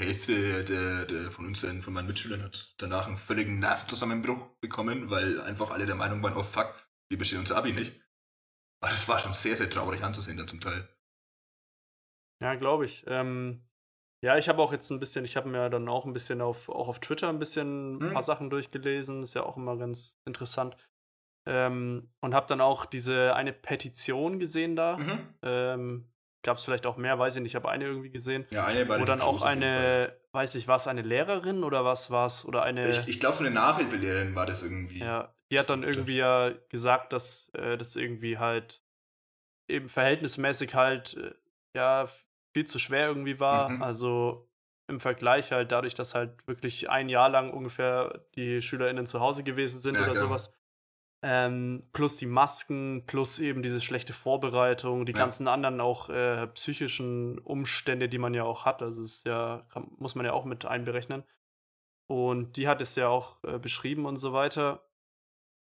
Hälfte 0.00 0.64
der, 0.64 1.04
der 1.06 1.30
von 1.30 1.46
uns, 1.46 1.60
von 1.60 1.92
meinen 1.92 2.08
Mitschülern, 2.08 2.42
hat 2.42 2.74
danach 2.78 3.06
einen 3.06 3.18
völligen 3.18 3.58
Nervenzusammenbruch 3.60 4.48
bekommen, 4.60 5.10
weil 5.10 5.40
einfach 5.40 5.70
alle 5.70 5.86
der 5.86 5.94
Meinung 5.94 6.22
waren, 6.22 6.36
oh 6.36 6.42
fuck, 6.42 6.74
wir 7.08 7.18
bestehen 7.18 7.38
unser 7.40 7.56
Abi 7.56 7.72
nicht. 7.72 8.00
Aber 8.82 8.90
das 8.90 9.08
war 9.08 9.18
schon 9.18 9.34
sehr, 9.34 9.56
sehr 9.56 9.70
traurig 9.70 10.02
anzusehen 10.02 10.36
dann 10.36 10.48
zum 10.48 10.60
Teil. 10.60 10.88
Ja, 12.42 12.54
glaube 12.56 12.84
ich. 12.84 13.04
Ähm, 13.06 13.66
ja, 14.22 14.36
ich 14.36 14.48
habe 14.48 14.60
auch 14.62 14.72
jetzt 14.72 14.90
ein 14.90 15.00
bisschen, 15.00 15.24
ich 15.24 15.36
habe 15.36 15.48
mir 15.48 15.70
dann 15.70 15.88
auch 15.88 16.04
ein 16.04 16.12
bisschen 16.12 16.40
auf, 16.40 16.68
auch 16.68 16.88
auf 16.88 16.98
Twitter 17.00 17.28
ein 17.28 17.38
bisschen 17.38 17.96
ein 17.98 18.02
Hm. 18.02 18.12
paar 18.12 18.22
Sachen 18.22 18.50
durchgelesen. 18.50 19.22
Ist 19.22 19.34
ja 19.34 19.44
auch 19.44 19.56
immer 19.56 19.76
ganz 19.76 20.18
interessant. 20.26 20.76
Ähm, 21.46 22.10
und 22.20 22.34
habe 22.34 22.46
dann 22.46 22.60
auch 22.60 22.86
diese 22.86 23.34
eine 23.34 23.52
Petition 23.52 24.38
gesehen 24.38 24.76
da. 24.76 24.96
Mhm. 24.96 25.18
Ähm, 25.42 26.08
Gab 26.44 26.58
es 26.58 26.64
vielleicht 26.64 26.84
auch 26.84 26.98
mehr, 26.98 27.18
weiß 27.18 27.36
ich 27.36 27.42
nicht. 27.42 27.52
Ich 27.52 27.56
habe 27.56 27.70
eine 27.70 27.86
irgendwie 27.86 28.10
gesehen. 28.10 28.46
Ja, 28.50 28.66
eine 28.66 28.86
war 28.86 29.00
Wo 29.00 29.06
dann 29.06 29.22
auch 29.22 29.42
eine, 29.42 30.14
weiß 30.32 30.56
ich, 30.56 30.68
war 30.68 30.76
es 30.76 30.86
eine 30.86 31.00
Lehrerin 31.00 31.64
oder 31.64 31.86
was 31.86 32.10
war 32.10 32.26
es? 32.26 32.44
Oder 32.44 32.62
eine. 32.62 32.88
Ich, 32.88 33.08
ich 33.08 33.18
glaube, 33.18 33.38
eine 33.38 33.50
Nachhilfelehrerin 33.50 34.34
war 34.34 34.44
das 34.44 34.62
irgendwie. 34.62 34.98
Ja, 34.98 35.34
die 35.50 35.58
hat 35.58 35.70
dann 35.70 35.82
irgendwie 35.82 36.16
ja 36.16 36.50
gesagt, 36.68 37.14
dass 37.14 37.48
äh, 37.54 37.78
das 37.78 37.96
irgendwie 37.96 38.36
halt 38.36 38.82
eben 39.68 39.88
verhältnismäßig 39.88 40.74
halt 40.74 41.14
äh, 41.16 41.34
ja 41.74 42.08
viel 42.52 42.66
zu 42.66 42.78
schwer 42.78 43.08
irgendwie 43.08 43.40
war. 43.40 43.70
Mhm. 43.70 43.82
Also 43.82 44.50
im 44.86 45.00
Vergleich 45.00 45.50
halt 45.50 45.72
dadurch, 45.72 45.94
dass 45.94 46.14
halt 46.14 46.46
wirklich 46.46 46.90
ein 46.90 47.08
Jahr 47.08 47.30
lang 47.30 47.52
ungefähr 47.52 48.26
die 48.34 48.60
SchülerInnen 48.60 49.06
zu 49.06 49.20
Hause 49.20 49.44
gewesen 49.44 49.80
sind 49.80 49.96
Ja, 49.96 50.02
oder 50.02 50.12
genau. 50.12 50.26
sowas. 50.26 50.52
Ähm, 51.26 51.80
plus 51.94 52.16
die 52.18 52.26
Masken, 52.26 53.06
plus 53.06 53.38
eben 53.38 53.62
diese 53.62 53.80
schlechte 53.80 54.12
Vorbereitung, 54.12 55.06
die 55.06 55.12
Ja. 55.12 55.18
ganzen 55.18 55.48
anderen 55.48 55.80
auch 55.80 56.10
äh, 56.10 56.46
psychischen 56.48 57.38
Umstände, 57.38 58.10
die 58.10 58.18
man 58.18 58.34
ja 58.34 58.44
auch 58.44 58.66
hat. 58.66 58.82
Also 58.82 59.00
es 59.02 59.14
ist 59.18 59.26
ja, 59.26 59.66
kann, 59.72 59.90
muss 59.96 60.14
man 60.14 60.26
ja 60.26 60.34
auch 60.34 60.44
mit 60.44 60.66
einberechnen. 60.66 61.24
Und 62.10 62.58
die 62.58 62.68
hat 62.68 62.82
es 62.82 62.94
ja 62.96 63.08
auch 63.08 63.42
äh, 63.44 63.58
beschrieben 63.58 64.04
und 64.04 64.18
so 64.18 64.34
weiter. 64.34 64.86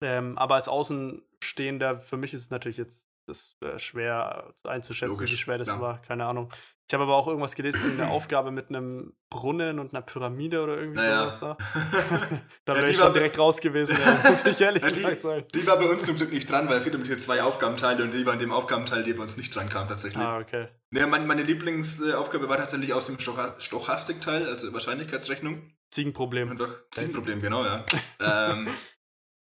Ähm, 0.01 0.38
aber 0.38 0.56
als 0.56 0.68
Außenstehender, 0.68 1.99
für 1.99 2.18
mich 2.18 2.34
ist 2.34 2.41
es 2.41 2.49
natürlich 2.49 2.78
jetzt 2.78 3.10
das 3.26 3.56
äh, 3.62 3.80
schwer 3.80 4.53
einzuschätzen, 4.66 5.14
Logisch, 5.14 5.32
wie 5.32 5.38
schwer 5.38 5.58
das 5.58 5.70
klar. 5.70 5.80
war. 5.82 6.01
Keine 6.01 6.26
Ahnung. 6.26 6.51
Ich 6.88 6.94
habe 6.94 7.04
aber 7.04 7.16
auch 7.16 7.28
irgendwas 7.28 7.56
gelesen, 7.56 7.80
eine 8.00 8.10
Aufgabe 8.10 8.52
mit 8.52 8.70
einem 8.70 9.14
Brunnen 9.32 9.80
und 9.80 9.94
einer 9.96 10.04
Pyramide 10.04 10.62
oder 10.62 10.78
irgendwie 10.78 11.00
Naja. 11.00 11.32
sowas 11.32 11.40
da. 11.40 11.58
da 12.66 12.74
Ja, 12.74 12.78
wäre 12.80 12.86
die 12.86 12.92
ich 12.92 12.98
schon 12.98 13.12
direkt 13.14 13.40
raus 13.40 13.60
gewesen, 13.60 13.98
ja, 14.00 14.30
muss 14.30 14.46
ich 14.46 14.62
ehrlich 14.62 14.84
Ja, 14.84 14.90
die- 14.92 15.00
gesagt 15.02 15.22
sagen. 15.24 15.46
Die 15.56 15.66
war 15.66 15.78
bei 15.78 15.86
uns 15.90 16.06
zum 16.06 16.16
Glück 16.18 16.32
nicht 16.32 16.48
dran, 16.50 16.70
weil 16.70 16.78
es 16.78 16.84
gibt 16.84 16.94
nämlich 16.94 17.10
hier 17.10 17.18
zwei 17.18 17.42
Aufgabenteile 17.42 18.04
und 18.04 18.14
die 18.14 18.24
war 18.28 18.34
in 18.34 18.40
dem 18.40 18.52
Aufgabenteil, 18.52 19.04
der 19.04 19.16
bei 19.16 19.24
uns 19.24 19.36
nicht 19.36 19.56
dran 19.56 19.68
kam 19.70 19.88
tatsächlich. 19.88 20.22
Ah, 20.24 20.38
okay. 20.38 20.68
Ja, 20.92 21.08
mein, 21.08 21.26
meine 21.26 21.42
Lieblingsaufgabe 21.42 22.48
war 22.50 22.58
tatsächlich 22.58 22.94
aus 22.94 23.08
dem 23.08 23.18
Stocha 23.20 23.56
Stochastikteil, 23.60 24.48
also 24.48 24.72
Wahrscheinlichkeitsrechnung. 24.72 25.72
Ziegenproblem. 25.90 26.56
Doch, 26.58 26.70
Zielproblem, 26.92 27.42
genau, 27.42 27.64
ja. 27.64 27.84
ähm, 28.52 28.68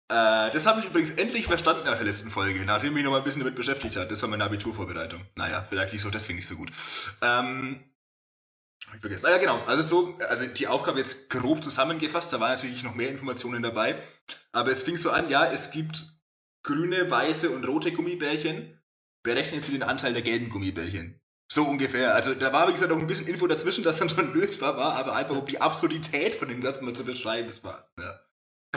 äh, 0.09 0.51
das 0.51 0.67
habe 0.67 0.81
ich 0.81 0.87
übrigens 0.87 1.13
endlich 1.13 1.47
verstanden 1.47 1.87
nach 1.87 1.97
der 1.97 2.05
letzten 2.05 2.31
Folge, 2.31 2.65
nachdem 2.65 2.91
ich 2.91 2.95
mich 2.97 3.05
noch 3.05 3.15
ein 3.15 3.25
bisschen 3.25 3.41
damit 3.41 3.57
beschäftigt 3.57 3.97
hat. 3.97 4.11
Das 4.11 4.21
war 4.23 4.29
meine 4.29 4.45
Abiturvorbereitung. 4.45 5.25
Naja, 5.37 5.65
vielleicht 5.69 5.93
lief 5.93 6.03
es 6.03 6.07
auch 6.07 6.11
deswegen 6.11 6.37
nicht 6.37 6.47
so 6.47 6.57
gut. 6.57 6.71
Ähm, 7.23 7.83
hab 8.87 8.95
ich 8.97 9.01
vergessen. 9.01 9.27
Ah 9.27 9.31
ja, 9.31 9.39
genau. 9.39 9.63
Also 9.65 9.83
so, 9.83 10.19
also 10.29 10.47
die 10.47 10.69
Aufgabe 10.69 10.99
jetzt 10.99 11.31
grob 11.31 11.63
zusammengefasst, 11.63 12.33
da 12.33 12.41
waren 12.41 12.51
natürlich 12.51 12.83
noch 12.83 12.95
mehr 12.95 13.09
Informationen 13.09 13.63
dabei. 13.63 13.97
Aber 14.53 14.71
es 14.71 14.83
fing 14.83 14.97
so 14.97 15.11
an, 15.11 15.31
ja, 15.31 15.51
es 15.51 15.71
gibt 15.71 16.05
grüne, 16.63 17.11
weiße 17.11 17.49
und 17.51 17.67
rote 17.67 17.93
Gummibärchen. 17.93 18.79
Berechnen 19.23 19.63
Sie 19.63 19.73
den 19.73 19.83
Anteil 19.83 20.13
der 20.13 20.21
gelben 20.21 20.51
Gummibärchen. 20.51 21.19
So 21.51 21.65
ungefähr. 21.65 22.15
Also 22.15 22.35
da 22.35 22.53
war, 22.53 22.69
wie 22.69 22.73
gesagt, 22.73 22.91
noch 22.91 22.99
ein 22.99 23.07
bisschen 23.07 23.27
Info 23.27 23.47
dazwischen, 23.47 23.85
das 23.85 23.99
dann 23.99 24.09
schon 24.11 24.35
lösbar 24.35 24.77
war, 24.77 24.97
aber 24.97 25.15
einfach 25.15 25.37
um 25.37 25.47
die 25.47 25.63
Absurdität 25.63 26.35
von 26.35 26.49
dem 26.49 26.61
Ganzen 26.61 26.85
mal 26.85 26.95
zu 26.95 27.05
beschreiben, 27.05 27.49
das 27.49 27.65
war, 27.65 27.91
ja. 27.99 28.21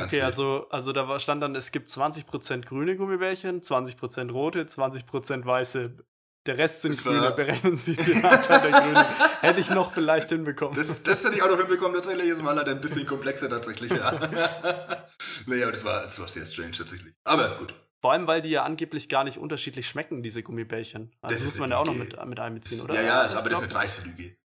Okay, 0.05 0.17
wild. 0.17 0.23
also, 0.23 0.67
also 0.69 0.93
da 0.93 1.19
stand 1.19 1.41
dann, 1.43 1.55
es 1.55 1.71
gibt 1.71 1.89
20% 1.89 2.65
grüne 2.65 2.95
Gummibärchen, 2.95 3.61
20% 3.61 4.31
rote, 4.31 4.63
20% 4.63 5.45
weiße. 5.45 5.97
Der 6.45 6.57
Rest 6.57 6.81
sind 6.81 6.93
Das 6.93 7.03
grüne, 7.03 7.31
berechnen 7.35 7.75
Sie 7.75 7.95
den 7.95 8.23
Anteil 8.25 8.61
der 8.61 8.81
Grünen. 8.81 9.05
Hätte 9.41 9.59
ich 9.59 9.69
noch 9.69 9.93
vielleicht 9.93 10.29
hinbekommen. 10.29 10.75
Das, 10.75 11.03
das 11.03 11.25
hätte 11.25 11.35
ich 11.35 11.43
auch 11.43 11.49
noch 11.49 11.57
hinbekommen, 11.57 11.93
tatsächlich. 11.93 12.29
Das 12.29 12.43
war 12.43 12.53
leider 12.55 12.71
ein 12.71 12.79
bisschen 12.79 13.05
komplexer, 13.05 13.49
tatsächlich, 13.49 13.91
ja. 13.91 14.11
naja, 15.45 15.69
das 15.69 15.83
war, 15.83 16.03
das 16.03 16.19
war 16.19 16.27
sehr 16.27 16.45
strange, 16.45 16.71
tatsächlich. 16.71 17.13
Aber 17.25 17.57
gut. 17.57 17.73
Vor 17.99 18.13
allem, 18.13 18.27
weil 18.27 18.41
die 18.41 18.49
ja 18.49 18.63
angeblich 18.63 19.09
gar 19.09 19.23
nicht 19.23 19.37
unterschiedlich 19.39 19.87
schmecken, 19.89 20.21
diese 20.23 20.41
Gummibärchen. 20.43 21.11
Also 21.21 21.33
Das 21.33 21.43
ist 21.43 21.53
muss 21.53 21.59
man 21.59 21.71
ja 21.71 21.77
auch 21.79 21.85
noch 21.85 21.95
mit, 21.95 22.25
mit 22.25 22.39
einbeziehen, 22.39 22.77
Das, 22.79 22.89
oder? 22.89 23.01
ja, 23.01 23.05
ja, 23.05 23.25
Ich 23.25 23.35
aber 23.35 23.49
das 23.49 23.59
ist 23.59 23.65
eine 23.65 23.73
dreiste 23.73 24.07
Lüge. 24.07 24.37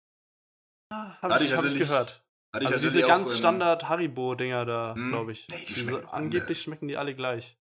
Habe 0.92 1.34
Hatte 1.34 1.44
ich, 1.44 1.52
hab 1.52 1.64
ich 1.64 1.76
gehört. 1.76 2.24
Hatte 2.52 2.64
ich 2.64 2.72
Also 2.72 2.88
diese 2.88 3.02
ganz 3.02 3.30
ähm, 3.30 3.36
Standard 3.38 3.88
Haribo-Dinger 3.88 4.64
da, 4.64 4.94
Hm. 4.94 5.08
glaube 5.10 5.32
ich. 5.32 5.46
Nee, 5.48 5.56
die 5.68 5.74
Diese, 5.74 5.86
schmecken 5.88 6.08
angeblich 6.08 6.62
schmecken 6.62 6.88
die 6.88 6.96
alle 6.96 7.14
gleich. 7.14 7.56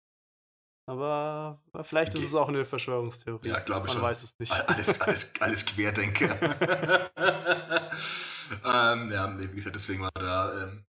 Aber 0.86 1.62
vielleicht 1.82 2.14
ist 2.14 2.20
Okay. 2.20 2.26
es 2.28 2.34
auch 2.34 2.48
eine 2.48 2.64
Verschwörungstheorie. 2.64 3.48
Ja, 3.48 3.60
glaube 3.60 3.86
Man 3.88 3.94
schon. 3.94 4.02
weiß 4.02 4.22
es 4.22 4.38
nicht. 4.38 4.50
Alles, 4.52 5.00
alles, 5.02 5.32
alles 5.40 5.66
Querdenker. 5.66 6.30
ähm, 8.64 9.08
ja, 9.10 9.26
nee, 9.28 9.48
wie 9.50 9.56
gesagt, 9.56 9.76
deswegen 9.76 10.02
war 10.02 10.10
da. 10.14 10.62
Ähm, 10.64 10.86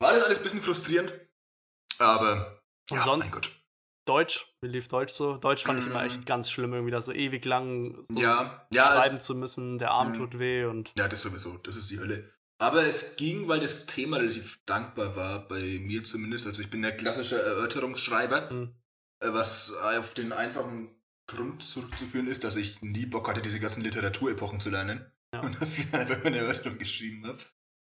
war 0.00 0.14
das 0.14 0.24
alles 0.24 0.38
ein 0.38 0.42
bisschen 0.42 0.62
frustrierend. 0.62 1.12
Aber. 1.98 2.62
Und 2.90 2.96
ja, 2.96 3.02
sonst? 3.04 3.24
mein 3.26 3.32
Gott. 3.42 3.50
Deutsch, 4.06 4.46
wie 4.62 4.68
lief 4.68 4.88
Deutsch 4.88 5.12
so? 5.12 5.36
Deutsch 5.36 5.64
fand 5.64 5.80
ich 5.80 5.86
immer 5.86 6.02
Mm. 6.02 6.06
echt 6.06 6.24
ganz 6.24 6.50
schlimm, 6.50 6.72
irgendwie 6.72 6.92
da 6.92 7.02
so 7.02 7.12
ewig 7.12 7.44
lang 7.44 8.02
so 8.08 8.22
Ja, 8.22 8.66
ja, 8.72 8.84
also, 8.86 9.02
schreiben 9.02 9.20
zu 9.20 9.34
müssen, 9.34 9.76
der 9.76 9.90
Arm 9.90 10.12
Mm. 10.12 10.14
tut 10.14 10.38
weh 10.38 10.64
und 10.64 10.92
ja, 10.96 11.08
das 11.08 11.20
sowieso. 11.20 11.58
Das 11.58 11.76
ist 11.76 11.90
die 11.90 12.00
Hölle. 12.00 12.32
Aber 12.60 12.84
es 12.84 13.16
ging, 13.16 13.46
weil 13.48 13.60
das 13.60 13.86
Thema 13.86 14.16
relativ 14.16 14.60
dankbar 14.66 15.14
war, 15.16 15.46
bei 15.46 15.78
mir 15.80 16.02
zumindest. 16.04 16.46
Also, 16.46 16.62
ich 16.62 16.70
bin 16.70 16.82
der 16.82 16.96
klassische 16.96 17.40
Erörterungsschreiber. 17.40 18.50
hm, 18.50 18.74
Äh, 19.20 19.32
was 19.32 19.72
auf 19.72 20.14
den 20.14 20.32
einfachen 20.32 20.90
Grund 21.28 21.62
zurückzuführen 21.62 22.26
ist, 22.28 22.44
dass 22.44 22.56
ich 22.56 22.80
nie 22.82 23.06
Bock 23.06 23.28
hatte, 23.28 23.42
diese 23.42 23.60
ganzen 23.60 23.82
Literaturepochen 23.82 24.60
zu 24.60 24.70
lernen. 24.70 25.04
Ja. 25.34 25.40
Und 25.40 25.60
dass 25.60 25.76
ich 25.78 25.92
einfach 25.92 26.24
eine 26.24 26.38
Erörterung 26.38 26.78
geschrieben 26.78 27.26
habe. 27.26 27.38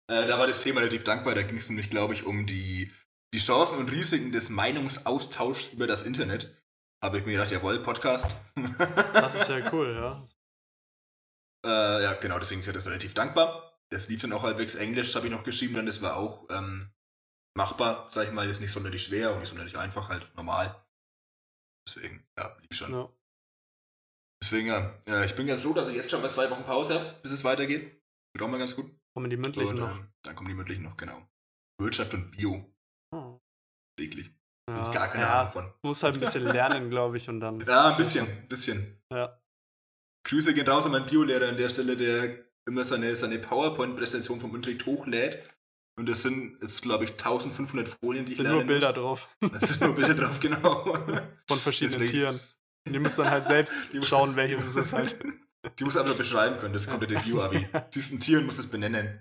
Äh, 0.08 0.28
da 0.28 0.40
war 0.40 0.48
das 0.48 0.62
Thema 0.62 0.80
relativ 0.80 1.04
dankbar. 1.04 1.36
Da 1.36 1.44
ging 1.44 1.58
es 1.58 1.70
nämlich, 1.70 1.90
glaube 1.90 2.14
ich, 2.14 2.26
um 2.26 2.46
die, 2.46 2.92
die 3.34 3.40
Chancen 3.40 3.78
und 3.78 3.92
Risiken 3.92 4.32
des 4.32 4.50
Meinungsaustauschs 4.50 5.74
über 5.74 5.88
das 5.88 6.04
Internet. 6.04 6.56
Habe 7.04 7.20
ich 7.20 7.26
mir 7.26 7.34
gedacht, 7.34 7.52
jawohl, 7.52 7.80
Podcast. 7.84 8.36
das 9.14 9.36
ist 9.42 9.50
ja 9.50 9.72
cool, 9.74 9.94
ja. 9.96 10.26
äh, 11.66 12.04
ja, 12.04 12.14
genau, 12.14 12.40
deswegen 12.40 12.62
ist 12.62 12.68
ja 12.68 12.74
das 12.74 12.86
relativ 12.86 13.14
dankbar. 13.14 13.65
Das 13.92 14.10
lief 14.10 14.22
dann 14.22 14.34
auch 14.34 14.44
halbwegs 14.44 14.76
Englisch, 14.76 15.16
habe 15.16 15.28
ich 15.28 15.32
noch 15.32 15.44
geschrieben, 15.44 15.76
dann 15.76 15.86
das 15.86 16.02
war 16.02 16.18
auch 16.18 16.48
ähm, 16.50 16.92
machbar, 17.56 18.10
sag 18.10 18.28
ich 18.28 18.34
mal, 18.34 18.50
ist 18.50 18.60
nicht 18.62 18.72
sonderlich 18.72 19.04
schwer 19.04 19.34
und 19.34 19.40
nicht 19.40 19.50
sonderlich 19.50 19.78
einfach, 19.78 20.10
halt 20.10 20.36
normal. 20.36 20.84
Deswegen, 21.88 22.26
ja, 22.38 22.58
lief 22.62 22.78
schon. 22.78 22.92
ja. 22.92 23.10
Deswegen, 24.44 24.68
ja, 24.68 24.94
äh, 25.08 25.26
ich 25.26 25.36
bin 25.36 25.48
ganz 25.48 25.62
froh, 25.64 25.74
dass 25.74 25.88
ich 25.88 25.96
jetzt 25.96 26.10
schon 26.12 26.22
mal 26.22 26.32
zwei 26.32 26.50
Wochen 26.50 26.64
Pause 26.64 26.96
habe, 27.00 27.20
bis 27.22 27.32
es 27.32 27.44
weitergeht. 27.44 28.02
Wird 28.34 28.44
auch 28.44 28.50
mal 28.50 28.58
ganz 28.58 28.76
gut. 28.76 28.92
Kommen 29.16 29.30
die 29.30 29.38
mündlichen 29.38 29.80
Und, 29.80 29.80
noch? 29.80 29.96
ähm, 29.96 30.12
dann 30.24 30.36
kommen 30.36 30.50
die 30.50 30.56
mündlichen 30.56 30.84
noch, 30.84 30.98
genau. 30.98 31.28
Wirtschaft 31.80 32.14
und 32.14 32.32
Bio, 32.32 32.74
Oh. 33.14 33.40
täglich. 33.98 34.30
Ja, 34.70 34.82
ich 34.84 34.92
gar 34.92 35.08
keine 35.10 35.24
ja, 35.26 35.40
Ahnung 35.42 35.52
von. 35.52 35.74
muss 35.84 36.02
halt 36.04 36.16
ein 36.16 36.20
bisschen 36.22 36.44
lernen, 36.44 36.90
glaube 36.90 37.18
ich, 37.18 37.30
und 37.30 37.40
dann. 37.40 37.60
Ja, 37.68 37.92
ein 37.92 37.98
bisschen, 37.98 38.26
ein 38.28 38.48
bisschen. 38.48 39.00
Ja. 39.12 39.40
Grüße 40.28 40.54
gehen 40.56 40.68
raus 40.68 40.86
an 40.86 40.92
meinen 40.92 41.06
Biolehrer 41.06 41.48
an 41.50 41.58
der 41.58 41.70
Stelle, 41.70 41.96
der 41.96 42.46
immer 42.68 42.84
seine, 42.84 43.16
seine 43.16 43.40
PowerPoint-Präsentation 43.40 44.40
vom 44.40 44.52
Unterricht 44.52 44.86
hochlädt. 44.86 45.44
Und 45.98 46.10
das 46.10 46.24
sind 46.24 46.58
jetzt, 46.62 46.82
glaube 46.82 47.06
ich, 47.06 47.12
1500 47.12 47.88
Folien, 47.88 48.26
die 48.26 48.34
ich 48.34 48.38
sind 48.38 48.50
nur 48.50 48.64
Bilder 48.64 48.90
muss. 48.90 48.98
drauf 48.98 49.30
Da 49.40 49.60
sind 49.60 49.82
nur 49.82 49.96
Bilder 49.96 50.14
drauf, 50.14 50.40
genau. 50.42 50.84
von 51.48 51.58
verschiedenen 51.58 52.02
Deswegen 52.02 52.18
Tieren. 52.20 52.36
Und 52.88 52.94
ihr 52.94 53.00
müsst 53.00 53.18
dann 53.18 53.30
halt 53.30 53.48
selbst 53.48 53.92
schauen, 54.04 54.36
welches 54.36 54.66
es 54.66 54.76
ist 54.76 54.94
halt. 54.94 55.24
Die 55.80 55.84
muss 55.84 55.98
einfach 55.98 56.16
beschreiben 56.16 56.60
können, 56.60 56.74
das 56.74 56.88
kommt 56.88 57.02
in 57.02 57.10
der 57.10 57.22
Bio-Abi. 57.22 57.68
Siehst 57.90 58.14
ein 58.14 58.20
Tier 58.20 58.38
und 58.38 58.46
musst 58.46 58.60
es 58.60 58.68
benennen. 58.68 59.20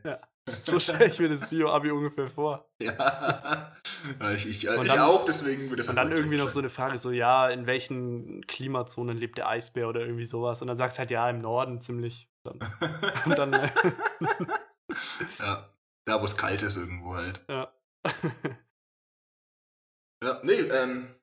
So 0.64 0.78
stelle 0.78 1.06
ich 1.06 1.18
mir 1.18 1.30
das 1.30 1.48
Bio-Abi 1.48 1.90
ungefähr 1.90 2.28
vor. 2.28 2.68
Ja, 2.82 3.72
ja 4.20 4.30
ich, 4.32 4.46
ich, 4.46 4.68
Und 4.68 4.84
ich 4.84 4.92
dann- 4.92 4.98
auch, 4.98 5.24
deswegen 5.24 5.70
wird 5.70 5.80
das 5.80 5.88
Und 5.88 5.96
einfach 5.96 6.10
dann 6.10 6.18
irgendwie 6.18 6.36
noch 6.36 6.44
gleich 6.44 6.52
so 6.52 6.58
eine 6.58 6.68
Frage, 6.68 6.98
so, 6.98 7.12
ja, 7.12 7.48
in 7.48 7.66
welchen 7.66 8.46
Klimazonen 8.46 9.16
lebt 9.16 9.38
der 9.38 9.48
Eisbär 9.48 9.88
oder 9.88 10.02
irgendwie 10.02 10.26
sowas? 10.26 10.60
Und 10.60 10.68
dann 10.68 10.76
sagst 10.76 10.98
du 10.98 11.00
halt, 11.00 11.10
ja, 11.10 11.30
im 11.30 11.38
Norden 11.40 11.80
ziemlich. 11.80 12.28
Dann, 12.44 12.58
und 13.24 13.38
dann, 13.38 13.52
äh, 13.54 13.70
ja, 15.38 15.74
da 16.06 16.20
wo 16.20 16.24
es 16.24 16.36
kalt 16.36 16.62
ist 16.62 16.76
irgendwo 16.76 17.14
halt. 17.16 17.44
ja. 17.48 17.72
Ja, 20.22 20.40
nee, 20.42 20.52
ähm, 20.52 21.14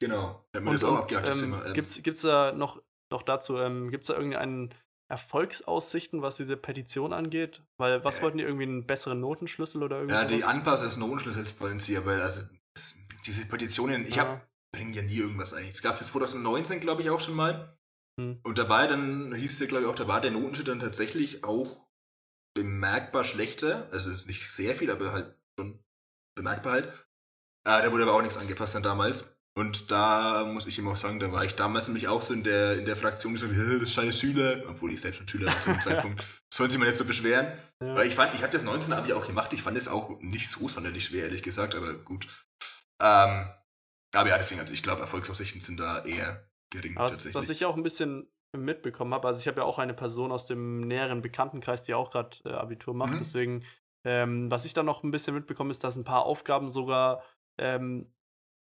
genau. 0.00 0.44
Hab 0.54 0.62
mir 0.62 0.70
das 0.70 0.84
auch 0.84 0.98
abgehakt, 0.98 1.26
das 1.26 1.42
ähm, 1.42 1.50
Thema. 1.52 1.66
Ähm, 1.66 1.74
Gibt's, 1.74 2.00
gibt's 2.02 2.22
da 2.22 2.52
noch, 2.52 2.80
noch 3.10 3.22
dazu, 3.22 3.58
ähm, 3.58 3.90
gibt's 3.90 4.06
da 4.06 4.14
irgendeinen 4.14 4.72
Erfolgsaussichten, 5.08 6.22
was 6.22 6.36
diese 6.36 6.56
Petition 6.56 7.12
angeht? 7.12 7.62
Weil, 7.76 8.04
was 8.04 8.18
Äh. 8.18 8.22
wollten 8.22 8.38
die 8.38 8.44
irgendwie 8.44 8.64
einen 8.66 8.86
besseren 8.86 9.18
Notenschlüssel 9.20 9.82
oder 9.82 9.96
irgendwie 9.96 10.14
ja, 10.14 10.24
die? 10.26 10.44
Anpassung 10.44 10.84
des 10.84 10.96
Notenschlüssels 10.98 11.60
wollen 11.60 11.80
sie, 11.80 11.96
aber 11.96 12.22
also 12.22 12.42
das, 12.74 12.96
diese 13.26 13.46
Petitionen, 13.46 14.06
ich 14.06 14.14
Ja. 14.14 14.28
hab, 14.28 14.48
bringen 14.72 14.94
ja 14.94 15.02
nie 15.02 15.16
irgendwas 15.16 15.52
eigentlich. 15.52 15.72
Es 15.72 15.82
gab 15.82 15.96
für 15.96 16.04
2019, 16.04 16.78
glaube 16.78 17.02
ich, 17.02 17.10
auch 17.10 17.18
schon 17.18 17.34
mal. 17.34 17.76
Hm. 18.20 18.40
Und 18.42 18.58
dabei, 18.58 18.86
dann 18.86 19.34
hieß 19.34 19.52
es 19.52 19.60
ja, 19.60 19.66
glaube 19.66 19.84
ich, 19.84 19.90
auch, 19.90 19.94
da 19.94 20.06
war 20.06 20.20
der 20.20 20.30
Notenschnitt 20.30 20.68
dann 20.68 20.80
tatsächlich 20.80 21.42
auch 21.44 21.88
bemerkbar 22.54 23.24
schlechter. 23.24 23.88
Also 23.92 24.10
ist 24.10 24.26
nicht 24.26 24.52
sehr 24.52 24.74
viel, 24.74 24.90
aber 24.90 25.12
halt 25.12 25.34
schon 25.58 25.82
bemerkbar 26.36 26.72
halt. 26.72 26.86
Äh, 27.66 27.82
da 27.82 27.92
wurde 27.92 28.02
aber 28.04 28.14
auch 28.14 28.22
nichts 28.22 28.36
angepasst 28.36 28.74
dann 28.74 28.82
damals. 28.82 29.36
Und 29.56 29.90
da 29.90 30.44
muss 30.44 30.66
ich 30.66 30.78
ihm 30.78 30.86
auch 30.88 30.96
sagen, 30.96 31.18
da 31.18 31.32
war 31.32 31.44
ich 31.44 31.56
damals 31.56 31.88
nämlich 31.88 32.08
auch 32.08 32.22
so 32.22 32.32
in 32.32 32.44
der, 32.44 32.78
in 32.78 32.84
der 32.84 32.96
Fraktion, 32.96 33.32
die 33.34 33.40
so, 33.40 33.48
"Hä, 33.48 33.80
das 33.80 33.92
scheiß 33.92 34.18
Schüler, 34.18 34.62
obwohl 34.68 34.92
ich 34.92 35.00
selbst 35.00 35.18
schon 35.18 35.28
Schüler 35.28 35.48
war 35.48 35.60
zu 35.60 35.70
dem 35.70 35.80
Zeitpunkt, 35.80 36.24
sollen 36.52 36.70
sie 36.70 36.78
mal 36.78 36.86
nicht 36.86 36.96
so 36.96 37.04
beschweren. 37.04 37.58
Ja. 37.82 37.96
Weil 37.96 38.06
ich 38.06 38.14
fand, 38.14 38.34
ich 38.34 38.42
habe 38.42 38.52
das 38.52 38.62
19 38.62 38.92
Abi 38.92 39.12
auch 39.12 39.26
gemacht, 39.26 39.52
ich 39.52 39.62
fand 39.62 39.76
es 39.76 39.88
auch 39.88 40.20
nicht 40.20 40.48
so 40.48 40.68
sonderlich 40.68 41.06
schwer, 41.06 41.24
ehrlich 41.24 41.42
gesagt, 41.42 41.74
aber 41.74 41.94
gut. 41.94 42.28
Ähm, 43.02 43.50
aber 44.14 44.28
ja, 44.28 44.38
deswegen, 44.38 44.60
also 44.60 44.72
ich 44.72 44.82
glaube, 44.82 45.00
Erfolgsaussichten 45.00 45.60
sind 45.60 45.80
da 45.80 46.04
eher 46.04 46.49
gering 46.70 46.96
Was, 46.96 47.12
tatsächlich. 47.12 47.34
was 47.34 47.50
ich 47.50 47.64
auch 47.64 47.76
ein 47.76 47.82
bisschen 47.82 48.28
mitbekommen 48.56 49.14
habe, 49.14 49.28
also 49.28 49.40
ich 49.40 49.46
habe 49.48 49.60
ja 49.60 49.64
auch 49.64 49.78
eine 49.78 49.94
Person 49.94 50.32
aus 50.32 50.46
dem 50.46 50.80
näheren 50.80 51.22
Bekanntenkreis, 51.22 51.84
die 51.84 51.94
auch 51.94 52.10
gerade 52.10 52.36
äh, 52.44 52.50
Abitur 52.50 52.94
macht. 52.94 53.12
Mhm. 53.12 53.18
Deswegen, 53.18 53.64
ähm, 54.04 54.50
was 54.50 54.64
ich 54.64 54.74
da 54.74 54.82
noch 54.82 55.02
ein 55.02 55.10
bisschen 55.10 55.34
mitbekommen 55.34 55.70
ist, 55.70 55.84
dass 55.84 55.96
ein 55.96 56.04
paar 56.04 56.24
Aufgaben 56.24 56.68
sogar 56.68 57.22
ähm, 57.58 58.12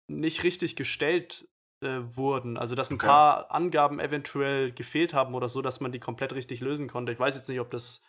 nicht 0.08 0.42
richtig 0.42 0.76
gestellt 0.76 1.48
äh, 1.82 2.00
wurden. 2.16 2.56
Also 2.56 2.74
dass 2.74 2.90
ein 2.90 2.96
Okay. 2.96 3.06
paar 3.06 3.50
Angaben 3.50 4.00
eventuell 4.00 4.72
gefehlt 4.72 5.14
haben 5.14 5.34
oder 5.34 5.48
so, 5.48 5.62
dass 5.62 5.80
man 5.80 5.92
die 5.92 6.00
komplett 6.00 6.32
richtig 6.32 6.60
lösen 6.60 6.88
konnte. 6.88 7.12
Ich 7.12 7.20
weiß 7.20 7.36
jetzt 7.36 7.48
nicht, 7.48 7.60
ob 7.60 7.70
das 7.70 8.02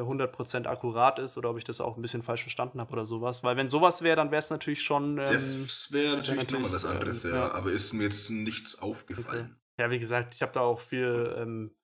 100% 0.00 0.66
akkurat 0.66 1.18
ist 1.18 1.36
oder 1.36 1.50
ob 1.50 1.58
ich 1.58 1.64
das 1.64 1.80
auch 1.80 1.96
ein 1.96 2.02
bisschen 2.02 2.22
falsch 2.22 2.42
verstanden 2.42 2.80
habe 2.80 2.92
oder 2.92 3.04
sowas. 3.04 3.42
Weil 3.44 3.56
wenn 3.56 3.68
sowas 3.68 4.02
wäre, 4.02 4.16
dann 4.16 4.30
wäre 4.30 4.38
es 4.38 4.50
natürlich 4.50 4.82
schon... 4.82 5.18
Ähm, 5.18 5.24
das 5.26 5.92
wäre 5.92 6.16
natürlich 6.16 6.40
natürlich, 6.40 6.52
nochmal 6.62 6.72
was 6.74 6.84
anderes, 6.84 7.24
ähm, 7.24 7.34
ja, 7.34 7.52
aber 7.52 7.70
ist 7.72 7.92
mir 7.92 8.04
jetzt 8.04 8.30
nichts 8.30 8.78
aufgefallen. 8.80 9.56
Ja, 9.78 9.90
wie 9.90 9.98
gesagt, 9.98 10.34
ich 10.34 10.42
habe 10.42 10.52
da 10.52 10.60
auch 10.60 10.80
viel 10.80 11.34
ähm, 11.38 11.74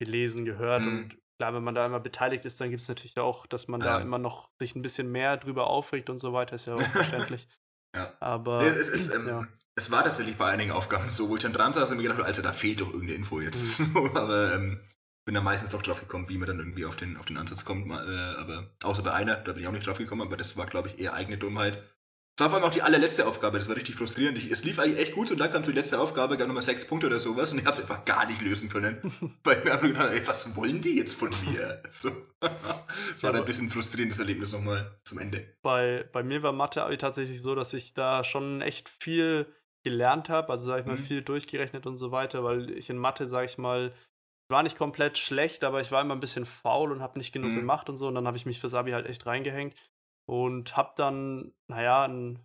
gelesen, 0.00 0.44
gehört 0.44 0.82
Mhm. 0.82 0.88
und 0.88 1.16
klar, 1.38 1.54
wenn 1.54 1.64
man 1.64 1.74
da 1.74 1.86
immer 1.86 2.00
beteiligt 2.00 2.44
ist, 2.44 2.60
dann 2.60 2.70
gibt 2.70 2.82
es 2.82 2.88
natürlich 2.88 3.16
auch, 3.18 3.46
dass 3.46 3.68
man 3.68 3.80
da 3.80 3.96
Ja. 3.96 4.00
immer 4.00 4.18
noch 4.18 4.50
sich 4.60 4.74
ein 4.74 4.82
bisschen 4.82 5.10
mehr 5.10 5.36
drüber 5.36 5.66
aufregt 5.68 6.10
und 6.10 6.18
so 6.18 6.32
weiter, 6.32 6.54
ist 6.54 6.66
ja 6.66 6.74
auch 6.74 6.80
verständlich. 6.80 7.48
Ja. 7.94 8.12
Aber 8.20 8.60
es, 8.62 8.90
ist, 8.90 9.14
ähm, 9.14 9.26
ja. 9.26 9.46
es 9.74 9.90
war 9.90 10.04
tatsächlich 10.04 10.36
bei 10.36 10.50
einigen 10.50 10.70
Aufgaben 10.70 11.08
so, 11.08 11.30
wo 11.30 11.36
ich 11.36 11.42
dann 11.42 11.54
dran 11.54 11.72
saß 11.72 11.90
und 11.90 11.96
mir 11.96 12.02
gedacht 12.02 12.18
habe, 12.18 12.26
Alter, 12.26 12.42
da 12.42 12.52
fehlt 12.52 12.82
doch 12.82 12.88
irgendeine 12.88 13.14
Info 13.14 13.40
jetzt. 13.40 13.80
aber 14.14 14.54
ähm, 14.54 14.78
bin 15.26 15.34
dann 15.34 15.44
meistens 15.44 15.70
doch 15.70 15.82
drauf 15.82 16.00
gekommen, 16.00 16.28
wie 16.28 16.38
man 16.38 16.46
dann 16.46 16.58
irgendwie 16.58 16.86
auf 16.86 16.96
den, 16.96 17.16
auf 17.18 17.26
den 17.26 17.36
Ansatz 17.36 17.64
kommt. 17.64 17.86
Äh, 17.90 17.92
aber 18.38 18.70
außer 18.82 19.02
bei 19.02 19.12
einer, 19.12 19.36
da 19.36 19.52
bin 19.52 19.60
ich 19.62 19.68
auch 19.68 19.72
nicht 19.72 19.86
drauf 19.86 19.98
gekommen, 19.98 20.22
aber 20.22 20.36
das 20.36 20.56
war, 20.56 20.66
glaube 20.66 20.88
ich, 20.88 20.98
eher 21.00 21.14
eigene 21.14 21.36
Dummheit. 21.36 21.82
Das 22.38 22.44
war 22.44 22.50
vor 22.50 22.58
allem 22.58 22.68
auch 22.68 22.74
die 22.74 22.82
allerletzte 22.82 23.26
Aufgabe, 23.26 23.56
das 23.56 23.66
war 23.68 23.76
richtig 23.76 23.94
frustrierend. 23.96 24.36
Ich, 24.36 24.50
es 24.50 24.62
lief 24.62 24.78
eigentlich 24.78 24.98
echt 24.98 25.14
gut 25.14 25.30
und 25.30 25.38
dann 25.38 25.50
kam 25.50 25.62
die 25.62 25.72
letzte 25.72 25.98
Aufgabe, 25.98 26.36
gab 26.36 26.46
nochmal 26.48 26.62
sechs 26.62 26.84
Punkte 26.86 27.06
oder 27.06 27.18
sowas 27.18 27.50
und 27.50 27.58
ich 27.58 27.64
habe 27.64 27.74
es 27.76 27.80
einfach 27.82 28.04
gar 28.04 28.26
nicht 28.26 28.42
lösen 28.42 28.68
können. 28.68 28.98
Weil 29.44 29.64
mir 29.64 29.72
einfach 29.72 29.86
gedacht, 29.88 30.10
ey, 30.12 30.26
was 30.28 30.54
wollen 30.54 30.80
die 30.82 30.96
jetzt 30.96 31.14
von 31.14 31.30
mir? 31.44 31.82
So. 31.90 32.10
Es 33.14 33.22
war 33.22 33.32
dann 33.32 33.40
ein 33.42 33.46
bisschen 33.46 33.70
frustrierendes 33.70 34.18
Erlebnis 34.18 34.52
nochmal 34.52 34.98
zum 35.04 35.18
Ende. 35.18 35.56
bei, 35.62 36.08
bei 36.12 36.22
mir 36.22 36.42
war 36.42 36.52
Mathe-Abi 36.52 36.98
tatsächlich 36.98 37.40
so, 37.40 37.54
dass 37.54 37.72
ich 37.72 37.94
da 37.94 38.22
schon 38.22 38.60
echt 38.60 38.90
viel 38.90 39.46
gelernt 39.82 40.28
habe, 40.28 40.50
also 40.50 40.66
sage 40.66 40.80
ich 40.82 40.86
mal 40.86 40.96
Mhm. 40.96 41.04
viel 41.04 41.22
durchgerechnet 41.22 41.86
und 41.86 41.96
so 41.96 42.10
weiter, 42.12 42.44
weil 42.44 42.70
ich 42.70 42.90
in 42.90 42.98
Mathe, 42.98 43.26
sage 43.28 43.46
ich 43.46 43.56
mal, 43.56 43.94
ich 44.05 44.05
war 44.48 44.62
nicht 44.62 44.78
komplett 44.78 45.18
schlecht, 45.18 45.64
aber 45.64 45.80
ich 45.80 45.90
war 45.92 46.00
immer 46.02 46.14
ein 46.14 46.20
bisschen 46.20 46.46
faul 46.46 46.92
und 46.92 47.00
habe 47.02 47.18
nicht 47.18 47.32
genug 47.32 47.50
Mhm. 47.52 47.60
gemacht 47.60 47.88
und 47.88 47.96
so 47.96 48.08
und 48.08 48.14
dann 48.14 48.26
habe 48.26 48.36
ich 48.36 48.46
mich 48.46 48.60
fürs 48.60 48.74
Abi 48.74 48.92
halt 48.92 49.06
echt 49.06 49.26
reingehängt 49.26 49.74
und 50.28 50.76
habe 50.76 50.92
dann, 50.96 51.52
naja, 51.68 52.04
ein, 52.04 52.38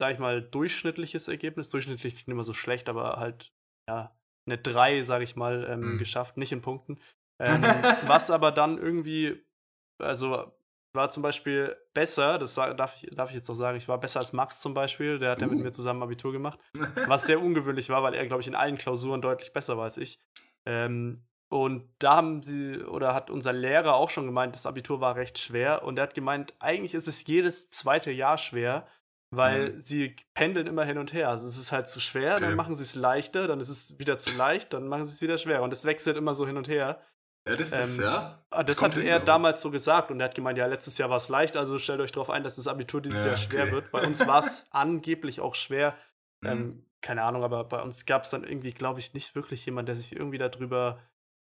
sag 0.00 0.12
ich 0.12 0.18
mal, 0.18 0.42
durchschnittliches 0.42 1.28
Ergebnis, 1.28 1.70
durchschnittlich 1.70 2.14
klingt 2.14 2.28
immer 2.28 2.42
so 2.44 2.54
schlecht, 2.54 2.88
aber 2.88 3.16
halt, 3.18 3.52
ja, 3.88 4.16
eine 4.46 4.58
3, 4.58 5.02
sage 5.02 5.24
ich 5.24 5.36
mal, 5.36 5.66
ähm, 5.70 5.82
Mhm. 5.94 5.98
geschafft, 5.98 6.36
nicht 6.36 6.52
in 6.52 6.62
Punkten. 6.62 6.98
Ähm, 7.40 7.62
was 8.06 8.30
aber 8.30 8.52
dann 8.52 8.78
irgendwie, 8.78 9.44
also 10.00 10.52
war 10.94 11.10
zum 11.10 11.22
Beispiel 11.22 11.76
besser, 11.94 12.38
das 12.38 12.54
darf 12.54 13.02
ich, 13.02 13.10
darf 13.14 13.30
ich 13.30 13.36
jetzt 13.36 13.48
auch 13.50 13.54
sagen, 13.54 13.78
ich 13.78 13.88
war 13.88 13.98
besser 13.98 14.20
als 14.20 14.32
Max 14.32 14.60
zum 14.60 14.74
Beispiel, 14.74 15.18
der 15.18 15.30
hat 15.32 15.40
ja 15.40 15.46
mit 15.46 15.58
Uh. 15.58 15.62
mir 15.62 15.72
zusammen 15.72 16.02
Abitur 16.02 16.32
gemacht, 16.32 16.58
was 17.08 17.26
sehr 17.26 17.40
ungewöhnlich 17.40 17.88
war, 17.88 18.02
weil 18.02 18.14
er, 18.14 18.26
glaube 18.26 18.42
ich, 18.42 18.48
in 18.48 18.54
allen 18.54 18.76
Klausuren 18.76 19.22
deutlich 19.22 19.52
besser 19.52 19.76
war 19.76 19.84
als 19.84 19.96
ich. 19.96 20.18
Ähm, 20.66 21.24
und 21.48 21.88
da 21.98 22.16
haben 22.16 22.42
sie, 22.42 22.78
oder 22.78 23.12
hat 23.14 23.28
unser 23.28 23.52
Lehrer 23.52 23.94
auch 23.94 24.08
schon 24.10 24.24
gemeint, 24.26 24.54
das 24.54 24.64
Abitur 24.66 25.00
war 25.00 25.16
recht 25.16 25.38
schwer. 25.38 25.82
Und 25.84 25.98
er 25.98 26.04
hat 26.04 26.14
gemeint, 26.14 26.54
eigentlich 26.60 26.94
ist 26.94 27.08
es 27.08 27.26
jedes 27.26 27.68
zweite 27.68 28.10
Jahr 28.10 28.38
schwer, 28.38 28.86
weil 29.30 29.74
Mhm. 29.74 29.80
sie 29.80 30.16
pendeln 30.34 30.66
immer 30.66 30.84
hin 30.84 30.98
und 30.98 31.12
her. 31.12 31.28
Also 31.28 31.46
es 31.46 31.58
ist 31.58 31.72
halt 31.72 31.88
zu 31.88 32.00
schwer, 32.00 32.34
dann 32.34 32.44
Okay. 32.44 32.56
machen 32.56 32.74
sie 32.74 32.82
es 32.84 32.94
leichter, 32.94 33.46
dann 33.48 33.60
ist 33.60 33.68
es 33.68 33.98
wieder 33.98 34.16
zu 34.18 34.34
leicht, 34.36 34.72
dann 34.72 34.88
machen 34.88 35.04
sie 35.04 35.12
es 35.12 35.20
wieder 35.22 35.36
schwer. 35.36 35.62
Und 35.62 35.72
es 35.72 35.84
wechselt 35.84 36.16
immer 36.16 36.32
so 36.34 36.46
hin 36.46 36.56
und 36.56 36.68
her. 36.68 37.00
Ja, 37.46 37.56
das 37.56 37.72
ist, 37.72 37.98
Ähm, 37.98 38.04
ja. 38.04 38.44
Ah, 38.50 38.62
Das, 38.62 38.76
kommt 38.76 38.94
hat 38.96 39.02
er 39.02 39.18
damals 39.20 39.60
so 39.62 39.70
gesagt 39.70 40.10
und 40.10 40.20
er 40.20 40.26
hat 40.28 40.34
gemeint, 40.34 40.58
ja, 40.58 40.66
letztes 40.66 40.96
Jahr 40.98 41.10
war 41.10 41.16
es 41.16 41.28
leicht, 41.28 41.56
also 41.56 41.78
stellt 41.78 42.00
euch 42.00 42.12
darauf 42.12 42.30
ein, 42.30 42.44
dass 42.44 42.56
das 42.56 42.66
Abitur 42.68 43.00
dieses 43.00 43.18
Ja, 43.20 43.26
Jahr 43.26 43.36
schwer 43.36 43.62
okay. 43.64 43.72
wird. 43.72 43.90
Bei 43.90 44.06
uns 44.06 44.26
war 44.26 44.38
es 44.38 44.64
angeblich 44.70 45.40
auch 45.40 45.54
schwer. 45.54 45.96
Mhm. 46.40 46.48
Ähm, 46.50 46.86
keine 47.02 47.22
Ahnung, 47.24 47.44
aber 47.44 47.64
bei 47.64 47.82
uns 47.82 48.06
gab 48.06 48.24
es 48.24 48.30
dann 48.30 48.44
irgendwie, 48.44 48.72
glaube 48.72 49.00
ich, 49.00 49.12
nicht 49.14 49.34
wirklich 49.34 49.66
jemand, 49.66 49.88
der 49.88 49.96
sich 49.96 50.14
irgendwie 50.14 50.38
darüber 50.38 51.00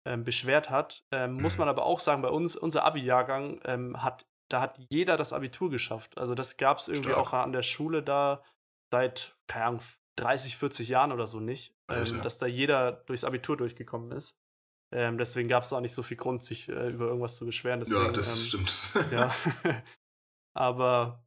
ähm, 0.05 0.25
beschwert 0.25 0.71
hat. 0.71 1.05
Ähm, 1.13 1.35
Muss 1.35 1.57
Mhm. 1.57 1.61
man 1.63 1.69
aber 1.69 1.85
auch 1.85 2.01
sagen, 2.01 2.23
bei 2.23 2.29
uns, 2.31 2.57
unser 2.57 2.85
Abi-Jahrgang, 2.85 3.61
ähm, 3.65 4.03
hat, 4.03 4.27
da 4.51 4.61
hat 4.61 4.79
jeder 4.91 5.17
das 5.17 5.33
Abitur 5.33 5.71
geschafft. 5.71 6.19
Also 6.19 6.35
das 6.35 6.57
gab 6.57 6.79
es 6.79 6.89
irgendwie 6.89 7.11
Stark. 7.11 7.27
auch 7.27 7.33
an 7.35 7.53
der 7.53 7.63
Schule 7.63 8.03
da 8.03 8.43
seit, 8.91 9.37
keine 9.47 9.65
Ahnung, 9.67 9.81
30, 10.17 10.57
40 10.57 10.89
Jahren 10.89 11.13
oder 11.13 11.27
so 11.27 11.41
nicht, 11.41 11.75
ähm, 11.89 12.21
dass 12.23 12.39
da 12.39 12.47
jeder 12.47 12.93
durchs 12.93 13.25
Abitur 13.25 13.57
durchgekommen 13.57 14.11
ist. 14.13 14.37
Ähm, 14.95 15.17
deswegen 15.17 15.49
gab 15.49 15.63
es 15.63 15.73
auch 15.73 15.81
nicht 15.81 15.95
so 15.95 16.03
viel 16.03 16.19
Grund, 16.19 16.43
sich 16.45 16.69
äh, 16.69 16.91
über 16.91 17.07
irgendwas 17.07 17.37
zu 17.37 17.47
beschweren. 17.47 17.81
Deswegen, 17.81 18.01
ja, 18.03 18.13
das 18.13 18.53
ähm, 18.53 18.65
stimmt. 18.67 19.13
ja. 19.13 19.35
Aber 20.55 21.25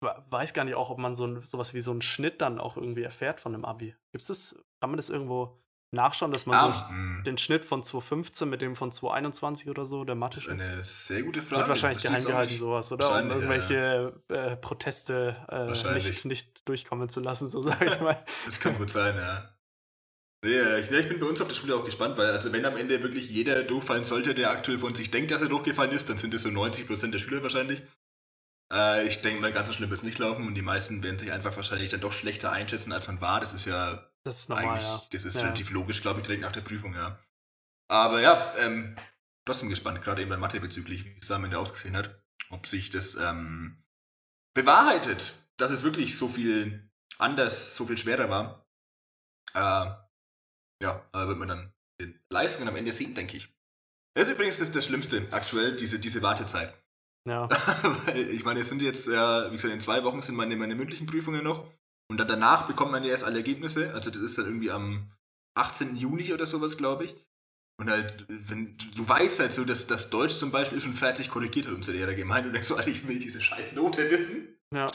weiß 0.00 0.52
gar 0.54 0.64
nicht 0.64 0.74
auch, 0.74 0.90
ob 0.90 0.98
man 0.98 1.14
so 1.14 1.26
ein, 1.26 1.42
sowas 1.42 1.74
wie 1.74 1.80
so 1.80 1.90
einen 1.90 2.02
Schnitt 2.02 2.40
dann 2.40 2.58
auch 2.60 2.76
irgendwie 2.76 3.02
erfährt 3.02 3.40
von 3.40 3.54
einem 3.54 3.64
Abi. 3.64 3.94
Gibt's 4.12 4.26
das? 4.28 4.54
Kann 4.80 4.90
man 4.90 4.96
das 4.98 5.08
irgendwo 5.10 5.62
nachschauen, 5.92 6.32
dass 6.32 6.46
man 6.46 6.56
Ah, 6.58 6.72
so 6.72 6.88
hm. 6.90 7.22
den 7.24 7.38
Schnitt 7.38 7.64
von 7.64 7.82
2015 7.82 8.48
mit 8.48 8.60
dem 8.60 8.76
von 8.76 8.92
2021 8.92 9.68
oder 9.70 9.86
so, 9.86 10.04
der 10.04 10.14
Das 10.16 10.38
ist 10.38 10.48
Mathe 10.48 10.62
eine 10.62 10.84
sehr 10.84 11.22
gute 11.22 11.40
Frage. 11.40 11.60
wird 11.60 11.68
wahrscheinlich 11.68 12.02
geheim 12.02 12.24
gehalten, 12.24 12.58
sowas, 12.58 12.92
oder? 12.92 13.22
Um 13.22 13.30
irgendwelche 13.30 14.20
äh, 14.28 14.56
Proteste 14.56 15.36
äh, 15.48 15.94
nicht, 15.94 16.24
nicht 16.24 16.68
durchkommen 16.68 17.08
zu 17.08 17.20
lassen, 17.20 17.48
so 17.48 17.62
sage 17.62 17.86
ich 17.86 18.00
mal. 18.00 18.22
Das 18.44 18.60
kann 18.60 18.76
gut 18.76 18.90
sein, 18.90 19.16
ja. 19.16 19.48
Nee, 20.44 20.52
äh, 20.52 20.80
ich, 20.80 20.90
ja, 20.90 20.98
ich 20.98 21.08
bin 21.08 21.18
bei 21.18 21.26
uns 21.26 21.40
auf 21.40 21.48
der 21.48 21.54
Schule 21.54 21.74
auch 21.76 21.84
gespannt, 21.84 22.18
weil 22.18 22.30
also 22.30 22.52
wenn 22.52 22.64
am 22.64 22.76
Ende 22.76 23.02
wirklich 23.02 23.30
jeder 23.30 23.62
durchfallen 23.62 24.04
sollte, 24.04 24.34
der 24.34 24.50
aktuell 24.50 24.78
von 24.78 24.94
sich 24.94 25.10
denkt, 25.10 25.30
dass 25.30 25.40
er 25.40 25.48
durchgefallen 25.48 25.92
ist, 25.92 26.10
dann 26.10 26.18
sind 26.18 26.34
es 26.34 26.42
so 26.42 26.50
90% 26.50 27.10
der 27.10 27.18
Schüler 27.18 27.42
wahrscheinlich. 27.42 27.82
Äh, 28.72 29.06
ich 29.06 29.20
denke 29.20 29.40
mal, 29.40 29.52
ganz 29.52 29.68
so 29.68 29.74
schlimm 29.74 29.90
wird 29.90 29.98
es 29.98 30.04
nicht 30.04 30.18
laufen 30.18 30.46
und 30.46 30.54
die 30.54 30.62
meisten 30.62 31.02
werden 31.02 31.18
sich 31.18 31.32
einfach 31.32 31.54
wahrscheinlich 31.56 31.90
dann 31.90 32.00
doch 32.00 32.12
schlechter 32.12 32.52
einschätzen, 32.52 32.92
als 32.92 33.06
man 33.06 33.20
war. 33.20 33.40
Das 33.40 33.52
ist 33.54 33.64
ja 33.64 34.10
Das 34.24 34.40
ist 34.40 34.48
normal, 34.48 34.66
eigentlich, 34.66 34.82
ja. 34.82 35.02
das 35.10 35.24
ist 35.24 35.36
Ja. 35.36 35.42
relativ 35.42 35.70
logisch, 35.70 36.02
glaube 36.02 36.20
ich, 36.20 36.26
direkt 36.26 36.42
nach 36.42 36.52
der 36.52 36.62
Prüfung, 36.62 36.94
ja. 36.94 37.18
Aber 37.88 38.20
ja, 38.20 38.54
ähm, 38.58 38.96
trotzdem 39.44 39.68
gespannt, 39.68 40.02
gerade 40.02 40.22
eben 40.22 40.30
bei 40.30 40.36
Mathe 40.36 40.58
bezüglich, 40.60 41.04
wie 41.04 41.18
es 41.18 41.28
da 41.28 41.36
am 41.36 41.44
Ende 41.44 41.58
ausgesehen 41.58 41.96
hat, 41.96 42.20
ob 42.50 42.66
sich 42.66 42.90
das 42.90 43.14
ähm, 43.14 43.84
bewahrheitet, 44.54 45.48
dass 45.56 45.70
es 45.70 45.84
wirklich 45.84 46.18
so 46.18 46.28
viel 46.28 46.90
anders, 47.18 47.76
so 47.76 47.86
viel 47.86 47.98
schwerer 47.98 48.28
war. 48.28 48.66
Äh, 49.54 49.94
ja, 50.82 51.08
wird 51.12 51.38
man 51.38 51.48
dann 51.48 51.74
den 52.00 52.20
Leistungen 52.30 52.68
am 52.68 52.76
Ende 52.76 52.92
sehen, 52.92 53.14
denke 53.14 53.36
ich. 53.36 53.54
Das 54.14 54.26
ist 54.26 54.34
übrigens 54.34 54.58
das, 54.58 54.72
das 54.72 54.84
Schlimmste 54.86 55.26
aktuell, 55.30 55.76
diese, 55.76 55.98
diese 55.98 56.22
Wartezeit. 56.22 56.74
Ja, 57.26 57.48
Weil 58.06 58.30
ich 58.30 58.44
meine, 58.44 58.60
es 58.60 58.68
sind 58.68 58.82
jetzt, 58.82 59.08
äh, 59.08 59.50
wie 59.50 59.56
gesagt, 59.56 59.74
in 59.74 59.80
zwei 59.80 60.04
Wochen 60.04 60.22
sind 60.22 60.36
meine, 60.36 60.56
meine 60.56 60.74
mündlichen 60.74 61.06
Prüfungen 61.06 61.42
noch. 61.42 61.70
Und 62.08 62.18
dann 62.18 62.28
danach 62.28 62.66
bekommt 62.66 62.92
man 62.92 63.02
ja 63.02 63.10
erst 63.10 63.24
alle 63.24 63.38
Ergebnisse. 63.38 63.92
Also 63.94 64.10
das 64.10 64.22
ist 64.22 64.38
dann 64.38 64.46
irgendwie 64.46 64.70
am 64.70 65.10
18. 65.56 65.96
Juni 65.96 66.32
oder 66.32 66.46
sowas, 66.46 66.76
glaube 66.76 67.04
ich. 67.04 67.16
Und 67.78 67.90
halt, 67.90 68.24
wenn 68.28 68.76
du 68.94 69.06
weißt 69.06 69.40
halt 69.40 69.52
so, 69.52 69.64
dass 69.64 69.86
das 69.86 70.08
Deutsch 70.08 70.36
zum 70.36 70.50
Beispiel 70.50 70.80
schon 70.80 70.94
fertig 70.94 71.28
korrigiert 71.28 71.66
hat, 71.66 71.74
unser 71.74 71.92
Lehrer 71.92 72.14
gemeint. 72.14 72.46
Und 72.46 72.52
denkst 72.52 72.68
so, 72.68 72.76
Alter, 72.76 72.90
ich 72.90 73.06
will 73.08 73.18
diese 73.18 73.42
scheiß 73.42 73.74
Note 73.74 74.08
wissen. 74.10 74.56
ja. 74.72 74.86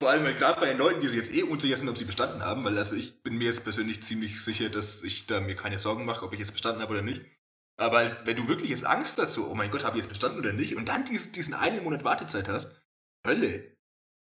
Vor 0.00 0.10
allem 0.10 0.24
gerade 0.36 0.60
bei 0.60 0.66
den 0.66 0.78
Leuten, 0.78 1.00
die 1.00 1.08
sich 1.08 1.18
jetzt 1.18 1.34
eh 1.34 1.42
unsicher 1.42 1.76
sind, 1.76 1.88
ob 1.88 1.98
sie 1.98 2.04
bestanden 2.04 2.40
haben, 2.40 2.62
weil 2.62 2.78
also 2.78 2.94
ich 2.94 3.20
bin 3.24 3.36
mir 3.36 3.46
jetzt 3.46 3.64
persönlich 3.64 4.00
ziemlich 4.00 4.40
sicher, 4.40 4.68
dass 4.68 5.02
ich 5.02 5.26
da 5.26 5.40
mir 5.40 5.56
keine 5.56 5.76
Sorgen 5.80 6.04
mache, 6.04 6.24
ob 6.24 6.32
ich 6.32 6.38
jetzt 6.38 6.52
bestanden 6.52 6.82
habe 6.82 6.92
oder 6.92 7.02
nicht. 7.02 7.20
Aber 7.80 8.26
wenn 8.26 8.36
du 8.36 8.48
wirklich 8.48 8.70
jetzt 8.70 8.84
Angst 8.84 9.18
hast, 9.18 9.34
so, 9.34 9.46
oh 9.48 9.54
mein 9.54 9.70
Gott, 9.70 9.84
habe 9.84 9.96
ich 9.96 10.02
jetzt 10.02 10.08
bestanden 10.10 10.40
oder 10.40 10.52
nicht, 10.52 10.76
und 10.76 10.88
dann 10.88 11.04
diesen, 11.04 11.32
diesen 11.32 11.54
einen 11.54 11.84
Monat 11.84 12.04
Wartezeit 12.04 12.48
hast, 12.48 12.82
Hölle. 13.26 13.76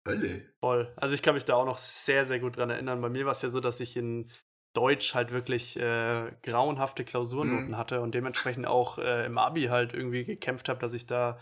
Hölle. 0.07 0.53
Voll. 0.59 0.93
Also 0.97 1.15
ich 1.15 1.23
kann 1.23 1.35
mich 1.35 1.45
da 1.45 1.55
auch 1.55 1.65
noch 1.65 1.77
sehr, 1.77 2.25
sehr 2.25 2.39
gut 2.39 2.57
dran 2.57 2.69
erinnern. 2.69 3.01
Bei 3.01 3.09
mir 3.09 3.25
war 3.25 3.31
es 3.31 3.41
ja 3.41 3.49
so, 3.49 3.59
dass 3.59 3.79
ich 3.79 3.95
in 3.97 4.31
Deutsch 4.75 5.15
halt 5.15 5.31
wirklich 5.31 5.77
äh, 5.77 6.31
grauenhafte 6.43 7.05
Klausurnoten 7.05 7.69
Mhm. 7.69 7.77
hatte 7.77 8.01
und 8.01 8.13
dementsprechend 8.13 8.67
auch 8.67 8.97
äh, 8.99 9.25
im 9.25 9.37
Abi 9.37 9.63
halt 9.65 9.93
irgendwie 9.93 10.25
gekämpft 10.25 10.67
habe, 10.69 10.79
dass 10.79 10.93
ich 10.93 11.07
da 11.07 11.39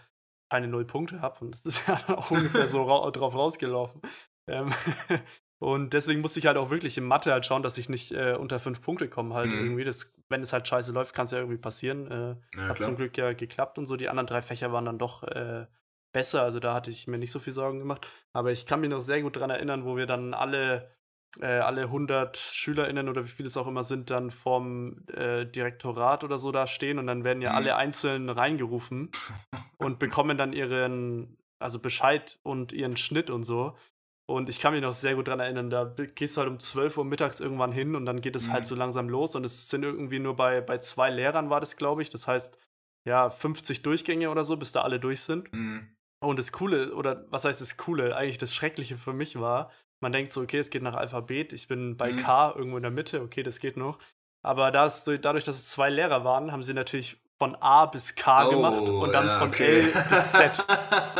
keine 0.52 0.68
null 0.68 0.86
Punkte 0.86 1.22
habe. 1.22 1.44
Und 1.44 1.52
das 1.56 1.66
ist 1.66 1.82
ja 1.88 2.00
auch 2.16 2.30
ungefähr 2.32 2.68
so 2.68 2.84
ra 2.84 3.10
drauf 3.12 3.34
rausgelaufen. 3.34 4.02
Ähm, 4.48 4.72
und 5.64 5.94
deswegen 5.94 6.20
musste 6.22 6.40
ich 6.40 6.46
halt 6.46 6.58
auch 6.58 6.70
wirklich 6.70 6.98
in 6.98 7.06
Mathe 7.06 7.32
halt 7.32 7.46
schauen, 7.46 7.64
dass 7.64 7.78
ich 7.78 7.88
nicht 7.88 8.12
äh, 8.12 8.34
unter 8.38 8.60
fünf 8.60 8.82
Punkte 8.82 9.08
komme 9.08 9.34
halt 9.34 9.50
Mhm. 9.50 9.60
irgendwie. 9.60 9.84
Das, 9.86 10.14
wenn 10.30 10.42
es 10.42 10.52
halt 10.52 10.68
scheiße 10.68 10.92
läuft, 10.92 11.14
kann 11.16 11.24
es 11.26 11.32
ja 11.32 11.38
irgendwie 11.40 11.58
passieren. 11.58 12.12
Äh, 12.12 12.36
Ja, 12.58 12.70
hat 12.70 12.82
zum 12.84 12.96
Glück 12.98 13.18
ja 13.18 13.32
geklappt 13.34 13.78
und 13.78 13.86
so. 13.86 13.96
Die 13.96 14.10
anderen 14.10 14.28
drei 14.28 14.42
Fächer 14.42 14.74
waren 14.74 14.86
dann 14.86 15.00
doch 15.00 15.24
äh, 15.24 15.66
besser. 16.12 16.44
Also 16.44 16.60
da 16.60 16.74
hatte 16.74 16.92
ich 16.92 17.08
mir 17.08 17.18
nicht 17.18 17.32
so 17.32 17.40
viel 17.40 17.54
Sorgen 17.54 17.80
gemacht. 17.80 18.08
Aber 18.34 18.52
ich 18.52 18.66
kann 18.66 18.82
mich 18.82 18.90
noch 18.90 19.00
sehr 19.02 19.22
gut 19.22 19.36
daran 19.38 19.50
erinnern, 19.52 19.86
wo 19.86 19.96
wir 19.96 20.06
dann 20.06 20.34
alle, 20.34 20.92
äh, 21.40 21.46
alle 21.46 21.90
100 21.90 22.36
SchülerInnen 22.38 23.08
oder 23.08 23.24
wie 23.24 23.30
viele 23.30 23.48
es 23.48 23.56
auch 23.58 23.68
immer 23.68 23.84
sind, 23.84 24.10
dann 24.10 24.32
vorm 24.32 25.06
äh, 25.14 25.46
Direktorat 25.46 26.24
oder 26.26 26.38
so 26.38 26.52
da 26.52 26.68
stehen 26.68 27.00
und 27.00 27.08
dann 27.08 27.24
werden 27.24 27.42
ja 27.42 27.52
Mhm. 27.52 27.56
alle 27.56 27.76
einzeln 27.78 28.30
reingerufen 28.30 29.12
und 29.78 29.98
bekommen 30.00 30.38
dann 30.38 30.52
ihren, 30.52 31.38
also 31.60 31.80
Bescheid 31.80 32.38
und 32.44 32.74
ihren 32.74 32.98
Schnitt 32.98 33.30
und 33.30 33.44
so. 33.44 33.78
Und 34.26 34.48
ich 34.48 34.60
kann 34.60 34.74
mich 34.74 34.82
noch 34.82 34.94
sehr 34.94 35.16
gut 35.16 35.28
daran 35.28 35.42
erinnern, 35.42 35.70
da 35.70 35.84
gehst 36.16 36.38
du 36.38 36.42
halt 36.42 36.50
um 36.50 36.60
12 36.60 36.98
Uhr 36.98 37.04
mittags 37.06 37.40
irgendwann 37.42 37.74
hin 37.74 37.96
und 37.96 38.06
dann 38.06 38.22
geht 38.22 38.36
es 38.38 38.48
Mhm. 38.48 38.54
halt 38.54 38.66
so 38.66 38.76
langsam 38.76 39.10
los. 39.10 39.36
Und 39.36 39.44
es 39.46 39.70
sind 39.70 39.84
irgendwie 39.84 40.20
nur 40.20 40.36
bei, 40.36 40.62
bei 40.62 40.78
zwei 40.78 41.10
Lehrern 41.10 41.50
war 41.50 41.60
das, 41.60 41.76
glaube 41.76 42.02
ich. 42.02 42.10
Das 42.10 42.28
heißt, 42.28 42.58
ja, 43.06 43.30
50 43.30 43.82
Durchgänge 43.82 44.30
oder 44.30 44.46
so, 44.46 44.56
bis 44.56 44.72
da 44.72 44.82
alle 44.84 45.00
durch 45.00 45.22
sind. 45.22 45.52
Mhm. 45.54 45.90
Und 46.22 46.40
das 46.40 46.54
Coole, 46.54 46.96
oder 46.96 47.26
was 47.32 47.44
heißt 47.44 47.60
das 47.60 47.76
Coole? 47.76 48.16
Eigentlich 48.16 48.38
das 48.38 48.56
Schreckliche 48.56 48.98
für 48.98 49.12
mich 49.12 49.38
war, 49.42 49.72
man 50.00 50.14
denkt 50.14 50.32
so, 50.32 50.42
okay, 50.42 50.58
es 50.60 50.70
geht 50.70 50.84
nach 50.84 50.96
Alphabet, 50.96 51.52
ich 51.52 51.68
bin 51.68 51.98
bei 51.98 52.14
Mhm. 52.14 52.18
K 52.18 52.54
irgendwo 52.56 52.78
in 52.78 52.84
der 52.84 52.92
Mitte, 52.92 53.22
okay, 53.22 53.44
das 53.44 53.60
geht 53.60 53.76
noch. 53.76 54.00
Aber 54.42 54.72
das, 54.72 55.04
dadurch, 55.04 55.44
dass 55.44 55.58
es 55.58 55.68
zwei 55.70 55.90
Lehrer 55.90 56.24
waren, 56.24 56.52
haben 56.54 56.64
sie 56.64 56.74
natürlich 56.74 57.22
von 57.42 57.56
A 57.56 57.86
bis 57.88 58.16
K 58.16 58.50
gemacht 58.50 58.84
Oh, 58.88 59.04
und 59.04 59.12
dann 59.12 59.28
ja, 59.28 59.40
von 59.40 59.50
okay. 59.50 59.80
L 59.80 59.84
bis 59.84 60.32
Z. 60.32 60.66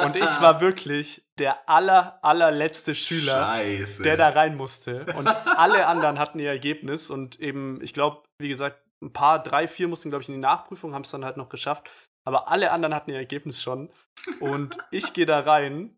Und 0.06 0.16
ich 0.16 0.42
war 0.42 0.62
wirklich 0.62 1.26
der 1.38 1.68
aller, 1.68 2.20
allerletzte 2.24 2.96
Schüler, 2.96 3.40
Scheiße. 3.42 4.04
der 4.04 4.18
da 4.18 4.30
rein 4.30 4.56
musste. 4.56 5.06
Und 5.18 5.28
alle 5.28 5.88
anderen 5.88 6.20
hatten 6.20 6.40
ihr 6.40 6.50
Ergebnis. 6.50 7.10
Und 7.10 7.40
eben, 7.40 7.82
ich 7.82 7.94
glaube, 7.94 8.24
wie 8.40 8.50
gesagt, 8.50 8.80
ein 9.02 9.12
paar, 9.12 9.42
drei, 9.44 9.68
vier 9.68 9.88
mussten, 9.88 10.10
glaube 10.10 10.22
ich, 10.24 10.30
in 10.30 10.36
die 10.36 10.40
Nachprüfung, 10.42 10.94
haben 10.94 11.02
es 11.02 11.12
dann 11.12 11.26
halt 11.26 11.38
noch 11.38 11.50
geschafft. 11.50 11.90
Aber 12.26 12.48
alle 12.48 12.72
anderen 12.72 12.96
hatten 12.96 13.12
ihr 13.12 13.18
Ergebnis 13.18 13.62
schon. 13.62 13.92
Und 14.40 14.78
ich 14.92 15.14
gehe 15.14 15.26
da 15.26 15.40
rein 15.40 15.98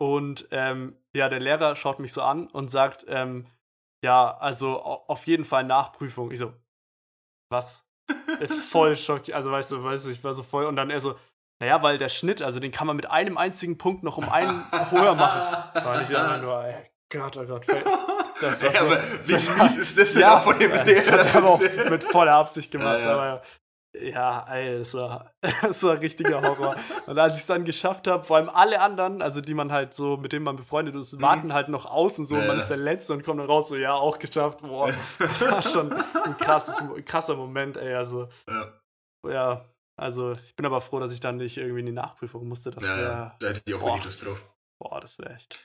und 0.00 0.48
ähm, 0.50 0.96
ja, 1.14 1.28
der 1.28 1.40
Lehrer 1.40 1.76
schaut 1.76 1.98
mich 1.98 2.12
so 2.14 2.22
an 2.22 2.46
und 2.46 2.70
sagt, 2.70 3.04
ähm, 3.08 3.46
ja, 4.02 4.34
also 4.38 4.80
auf 4.80 5.26
jeden 5.26 5.44
Fall 5.44 5.64
Nachprüfung. 5.64 6.30
Ich 6.30 6.38
so, 6.38 6.54
was? 7.50 7.86
Voll 8.70 8.96
schockiert. 8.96 9.36
Also, 9.36 9.50
weißt 9.50 9.72
du, 9.72 9.82
weißt 9.82 10.06
du, 10.06 10.10
ich 10.10 10.22
war 10.24 10.34
so 10.34 10.42
voll. 10.42 10.66
Und 10.66 10.76
dann 10.76 10.90
er 10.90 11.00
so, 11.00 11.16
naja, 11.60 11.82
weil 11.82 11.98
der 11.98 12.08
Schnitt, 12.08 12.40
also 12.42 12.58
den 12.58 12.72
kann 12.72 12.86
man 12.86 12.96
mit 12.96 13.10
einem 13.10 13.36
einzigen 13.36 13.76
Punkt 13.76 14.02
noch 14.02 14.16
um 14.16 14.28
einen 14.28 14.50
höher 14.90 15.14
machen. 15.14 15.84
War 15.84 16.00
nicht 16.00 16.10
immer 16.10 16.38
nur, 16.38 16.64
ey, 16.64 16.90
Gott, 17.10 17.36
oh 17.36 17.44
Gott. 17.44 17.66
Das 18.40 18.62
war 18.62 18.72
so, 18.72 18.86
aber 18.86 19.02
wie 19.26 19.32
mies 19.32 19.76
ist 19.76 19.98
das 19.98 20.12
denn 20.14 20.22
ja, 20.22 20.40
von 20.40 20.58
dem 20.58 20.70
Lehrer? 20.70 20.84
Das 20.84 21.10
hat 21.10 21.26
er 21.26 21.34
aber 21.34 21.50
auch 21.50 21.60
mit 21.90 22.04
voller 22.04 22.34
Absicht 22.34 22.70
gemacht. 22.70 23.00
Ja, 23.00 23.06
ja. 23.06 23.14
Aber 23.14 23.42
ja, 23.98 24.46
ey, 24.48 24.78
das 24.78 24.94
war, 24.94 25.34
das 25.62 25.82
war 25.82 26.00
richtiger 26.00 26.42
Horror. 26.42 26.76
Und 27.06 27.18
als 27.18 27.34
ich 27.34 27.40
es 27.40 27.46
dann 27.46 27.64
geschafft 27.64 28.06
habe, 28.06 28.24
vor 28.24 28.36
allem 28.36 28.48
alle 28.48 28.80
anderen, 28.80 29.20
also 29.20 29.40
die 29.40 29.54
man 29.54 29.72
halt 29.72 29.94
so, 29.94 30.16
mit 30.16 30.32
denen 30.32 30.44
man 30.44 30.56
befreundet 30.56 30.94
ist, 30.94 31.14
mhm. 31.14 31.22
warten 31.22 31.52
halt 31.52 31.68
noch 31.68 31.86
außen 31.86 32.24
so, 32.26 32.34
ja, 32.34 32.42
und 32.42 32.46
man 32.46 32.58
ist 32.58 32.68
der 32.68 32.76
Letzte 32.76 33.12
und 33.12 33.24
kommt 33.24 33.40
dann 33.40 33.46
raus, 33.46 33.68
so, 33.68 33.76
ja, 33.76 33.94
auch 33.94 34.18
geschafft. 34.18 34.60
Boah, 34.60 34.92
das 35.18 35.50
war 35.50 35.62
schon 35.62 35.92
ein, 35.92 36.36
krasses, 36.38 36.80
ein 36.80 37.04
krasser 37.04 37.36
Moment, 37.36 37.76
ey, 37.76 37.94
also. 37.94 38.28
Ja. 38.48 38.80
ja. 39.28 39.64
also 39.96 40.32
ich 40.32 40.54
bin 40.54 40.66
aber 40.66 40.80
froh, 40.80 41.00
dass 41.00 41.12
ich 41.12 41.20
dann 41.20 41.36
nicht 41.36 41.58
irgendwie 41.58 41.80
in 41.80 41.86
die 41.86 41.92
Nachprüfung 41.92 42.46
musste. 42.46 42.70
Das 42.70 42.84
ja, 42.84 42.96
wär, 42.96 43.02
ja, 43.02 43.36
da 43.40 43.48
hätte 43.48 43.62
ich 43.64 43.74
auch 43.74 43.82
wirklich 43.82 44.04
Lust 44.04 44.24
drauf. 44.24 44.54
Boah, 44.78 45.00
das 45.00 45.18
wäre 45.18 45.34
echt. 45.34 45.58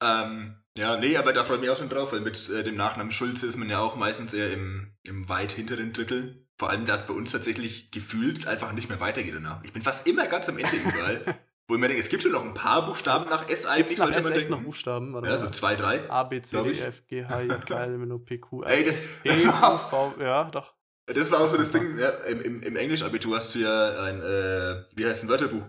Ähm, 0.00 0.62
ja, 0.78 0.96
nee, 0.96 1.16
aber 1.16 1.32
da 1.32 1.44
freue 1.44 1.56
ich 1.56 1.62
mich 1.62 1.70
auch 1.70 1.76
schon 1.76 1.88
drauf, 1.88 2.12
weil 2.12 2.20
mit 2.20 2.48
äh, 2.50 2.62
dem 2.62 2.76
Nachnamen 2.76 3.10
Schulze 3.10 3.46
ist 3.46 3.56
man 3.56 3.68
ja 3.68 3.80
auch 3.80 3.96
meistens 3.96 4.32
eher 4.32 4.52
im, 4.52 4.96
im 5.02 5.28
weit 5.28 5.50
hinteren 5.50 5.92
Drittel. 5.92 6.47
Vor 6.58 6.70
allem, 6.70 6.86
da 6.86 6.96
es 6.96 7.06
bei 7.06 7.14
uns 7.14 7.30
tatsächlich 7.30 7.90
gefühlt 7.92 8.48
einfach 8.48 8.72
nicht 8.72 8.88
mehr 8.88 9.00
weitergeht 9.00 9.34
danach. 9.34 9.62
Ich 9.62 9.72
bin 9.72 9.82
fast 9.82 10.06
immer 10.08 10.26
ganz 10.26 10.48
am 10.48 10.58
Ende 10.58 10.76
überall. 10.76 11.22
wo 11.68 11.74
ich 11.74 11.80
mir 11.80 11.88
denke, 11.88 12.02
es 12.02 12.08
gibt 12.08 12.22
schon 12.22 12.32
noch 12.32 12.44
ein 12.44 12.54
paar 12.54 12.86
Buchstaben 12.86 13.28
nach 13.28 13.48
S 13.48 13.66
eigentlich. 13.66 13.88
Gibt's 13.88 13.98
nach 13.98 14.16
S 14.16 14.30
echt 14.30 14.48
noch 14.48 14.62
Buchstaben? 14.62 15.12
Warte 15.12 15.28
ja, 15.28 15.36
so 15.36 15.50
zwei, 15.50 15.76
drei. 15.76 16.10
A, 16.10 16.24
B, 16.24 16.40
C, 16.40 16.62
D, 16.62 16.70
E, 16.70 16.80
F, 16.80 17.06
G, 17.06 17.26
H, 17.26 17.42
I, 17.42 17.48
K, 17.48 17.74
L, 17.74 17.94
M, 17.94 18.02
N, 18.04 18.12
O, 18.12 18.18
P, 18.18 18.38
Q, 18.38 18.62
R, 18.62 18.70
Ey, 18.70 18.84
das, 18.84 19.02
das 19.22 19.44
war, 19.44 20.14
ja, 20.18 20.44
doch. 20.44 20.72
Das 21.06 21.30
war 21.30 21.40
auch 21.40 21.50
so 21.50 21.58
das 21.58 21.70
Ding, 21.70 21.98
ja, 21.98 22.08
im, 22.30 22.40
im, 22.40 22.62
im 22.62 22.76
Englisch-Abitur 22.76 23.36
hast 23.36 23.54
du 23.54 23.60
ja 23.60 24.02
ein, 24.02 24.20
äh, 24.20 24.84
wie 24.96 25.06
heißt 25.06 25.24
ein 25.24 25.28
Wörterbuch? 25.28 25.62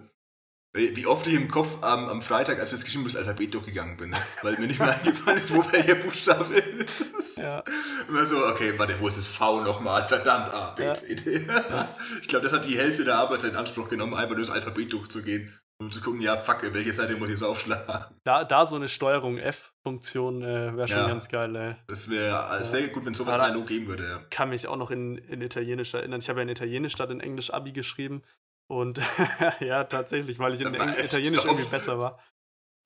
Wie 0.74 1.08
oft 1.08 1.26
ich 1.26 1.34
im 1.34 1.50
Kopf 1.50 1.82
am, 1.82 2.08
am 2.10 2.22
Freitag, 2.22 2.60
als 2.60 2.70
wir 2.70 2.76
das 2.76 2.86
geschrieben 2.86 3.04
das 3.06 3.16
Alphabet 3.16 3.56
durchgegangen 3.56 3.98
bin, 3.98 4.16
weil 4.44 4.56
mir 4.60 4.68
nicht 4.68 4.80
mehr 4.80 4.92
eingefallen 4.96 5.40
ist, 5.40 5.52
wo 5.52 5.64
welcher 5.72 5.96
Buchstabe 5.96 6.58
ist. 6.58 7.40
Ja. 7.40 7.64
Immer 8.08 8.26
so, 8.26 8.46
okay, 8.46 8.74
warte, 8.78 9.00
wo 9.00 9.08
ist 9.08 9.18
das 9.18 9.28
V 9.28 9.62
nochmal? 9.62 10.08
Verdammt, 10.08 10.54
A, 10.54 10.72
B, 10.76 10.94
C, 10.94 11.16
D. 11.16 11.48
Ja. 11.48 11.96
Ich 12.22 12.28
glaube, 12.28 12.44
das 12.44 12.54
hat 12.54 12.66
die 12.66 12.78
Hälfte 12.78 13.04
der 13.04 13.16
Arbeitszeit 13.16 13.54
in 13.54 13.58
Anspruch 13.58 13.90
genommen, 13.90 14.14
einfach 14.14 14.36
nur 14.36 14.46
das 14.46 14.52
Alphabet 14.52 14.94
durchzugehen. 14.94 15.52
Um 15.82 15.90
zu 15.92 16.02
gucken, 16.02 16.20
ja, 16.20 16.36
fuck, 16.36 16.62
welche 16.74 16.92
Seite 16.92 17.16
muss 17.16 17.30
ich 17.30 17.36
jetzt 17.36 17.44
aufschlagen. 17.44 18.04
Da, 18.26 18.44
da 18.44 18.66
so 18.66 18.76
eine 18.76 18.90
Steuerung 18.90 19.38
F-Funktion 19.38 20.44
äh, 20.44 20.76
wäre 20.76 20.88
schon 20.90 20.98
ja, 20.98 21.08
ganz 21.08 21.30
geil, 21.30 21.56
ey. 21.56 21.76
Das 21.88 22.10
wäre 22.10 22.64
sehr 22.64 22.90
gut, 22.90 23.06
wenn 23.06 23.14
es 23.14 23.18
sowas 23.18 23.36
analog 23.36 23.66
geben 23.66 23.88
würde, 23.88 24.04
ja. 24.04 24.20
Kann 24.30 24.50
mich 24.50 24.68
auch 24.68 24.76
noch 24.76 24.92
in, 24.92 25.18
in 25.18 25.42
Italienisch 25.42 25.94
erinnern. 25.94 26.20
Ich 26.20 26.30
habe 26.30 26.40
ja 26.40 26.44
in 26.44 26.50
Italienisch 26.50 26.92
statt 26.92 27.10
in 27.12 27.22
Englisch 27.22 27.50
Abi 27.52 27.72
geschrieben. 27.72 28.24
Und 28.70 29.02
ja, 29.60 29.84
tatsächlich, 29.86 30.38
weil 30.38 30.54
ich 30.54 30.62
in 30.62 30.74
Italienisch 30.74 31.44
irgendwie 31.44 31.66
besser 31.66 31.98
war. 31.98 32.20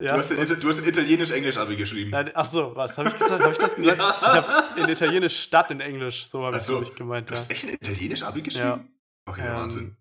Ja, 0.02 0.14
du, 0.14 0.18
hast 0.18 0.32
in, 0.32 0.60
du 0.60 0.68
hast 0.68 0.78
in 0.80 0.88
Italienisch-Englisch-Abi 0.88 1.76
geschrieben. 1.76 2.10
Nein, 2.10 2.30
ach 2.34 2.46
so, 2.46 2.74
was? 2.74 2.98
Habe 2.98 3.10
ich 3.10 3.18
gesagt? 3.18 3.42
Habe 3.42 3.52
ich 3.52 3.58
das 3.58 3.76
gesagt? 3.76 3.98
ja. 3.98 4.10
Ich 4.10 4.26
habe 4.26 4.80
in 4.80 4.88
Italienisch 4.88 5.40
statt 5.40 5.70
in 5.70 5.80
Englisch, 5.80 6.26
so 6.26 6.44
habe 6.44 6.56
ich 6.56 6.62
so, 6.62 6.82
ich 6.82 6.94
gemeint. 6.94 7.30
Du 7.30 7.34
hast 7.34 7.50
echt 7.50 7.64
in 7.64 7.74
Italienisch-Abi 7.74 8.42
geschrieben? 8.42 8.66
Ja. 8.66 8.84
Okay, 9.30 9.46
ähm, 9.46 9.54
Wahnsinn. 9.54 9.96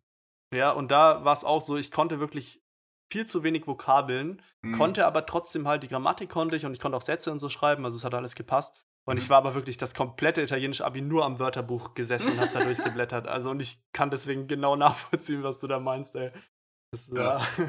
Ja, 0.55 0.71
und 0.71 0.89
da 0.89 1.25
war 1.25 1.33
es 1.33 1.43
auch 1.43 1.61
so, 1.61 1.77
ich 1.77 1.91
konnte 1.91 2.19
wirklich 2.19 2.63
viel 3.11 3.25
zu 3.27 3.43
wenig 3.43 3.67
Vokabeln, 3.67 4.41
hm. 4.65 4.77
konnte 4.77 5.05
aber 5.05 5.25
trotzdem 5.25 5.67
halt 5.67 5.83
die 5.83 5.89
Grammatik 5.89 6.29
konnte 6.29 6.55
ich 6.55 6.65
und 6.65 6.73
ich 6.73 6.79
konnte 6.79 6.97
auch 6.97 7.01
Sätze 7.01 7.31
und 7.31 7.39
so 7.39 7.49
schreiben, 7.49 7.83
also 7.85 7.97
es 7.97 8.03
hat 8.05 8.13
alles 8.13 8.35
gepasst. 8.35 8.75
Und 9.05 9.17
ich 9.17 9.25
mhm. 9.25 9.29
war 9.31 9.37
aber 9.39 9.53
wirklich 9.53 9.77
das 9.77 9.93
komplette 9.93 10.41
italienische 10.41 10.85
Abi 10.85 11.01
nur 11.01 11.25
am 11.25 11.39
Wörterbuch 11.39 11.93
gesessen 11.93 12.31
und 12.31 12.39
hab 12.39 12.53
da 12.53 12.63
durchgeblättert. 12.63 13.27
Also 13.27 13.49
und 13.49 13.61
ich 13.61 13.81
kann 13.91 14.09
deswegen 14.09 14.47
genau 14.47 14.75
nachvollziehen, 14.75 15.43
was 15.43 15.59
du 15.59 15.67
da 15.67 15.79
meinst, 15.79 16.15
ey. 16.15 16.31
Das, 16.91 17.09
ja. 17.13 17.37
Äh, 17.37 17.67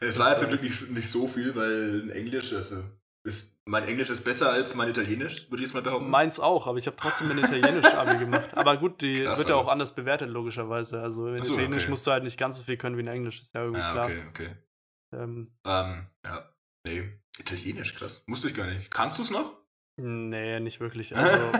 es 0.00 0.18
war 0.18 0.30
ja 0.30 0.36
zum 0.36 0.48
Glück 0.48 0.62
nicht, 0.62 0.90
nicht 0.90 1.10
so 1.10 1.28
viel, 1.28 1.54
weil 1.54 2.10
Englisch, 2.12 2.52
also 2.54 2.82
ist, 3.26 3.60
mein 3.64 3.82
Englisch 3.84 4.08
ist 4.08 4.22
besser 4.22 4.52
als 4.52 4.74
mein 4.76 4.88
Italienisch, 4.88 5.50
würde 5.50 5.56
ich 5.56 5.68
jetzt 5.68 5.74
mal 5.74 5.82
behaupten. 5.82 6.08
Meins 6.08 6.38
auch, 6.38 6.68
aber 6.68 6.78
ich 6.78 6.86
habe 6.86 6.96
trotzdem 6.96 7.30
ein 7.32 7.38
Italienisch-Abi 7.38 8.18
gemacht. 8.18 8.56
Aber 8.56 8.76
gut, 8.76 9.02
die 9.02 9.14
Krass, 9.24 9.38
wird 9.38 9.48
ja 9.48 9.56
auch 9.56 9.66
anders 9.66 9.94
bewertet, 9.94 10.30
logischerweise. 10.30 11.02
Also 11.02 11.28
in 11.34 11.42
so, 11.42 11.54
Italienisch 11.54 11.82
okay. 11.82 11.90
musst 11.90 12.06
du 12.06 12.12
halt 12.12 12.22
nicht 12.22 12.38
ganz 12.38 12.56
so 12.56 12.62
viel 12.62 12.76
können 12.76 12.96
wie 12.96 13.00
in 13.00 13.08
Englisch, 13.08 13.40
ist 13.40 13.52
ja 13.54 13.62
irgendwie 13.62 13.80
ja, 13.80 13.92
klar. 13.92 14.06
Okay, 14.06 14.22
okay. 14.28 14.56
Ähm, 15.12 15.52
ähm, 15.66 16.06
ja, 16.24 16.54
nee, 16.86 17.20
Italienisch, 17.38 17.96
krass. 17.96 18.22
Musste 18.26 18.48
ich 18.48 18.54
gar 18.54 18.66
nicht. 18.66 18.90
Kannst 18.92 19.18
du 19.18 19.22
es 19.22 19.30
noch? 19.30 19.65
Nee, 19.96 20.60
nicht 20.60 20.80
wirklich. 20.80 21.14
Also, 21.16 21.52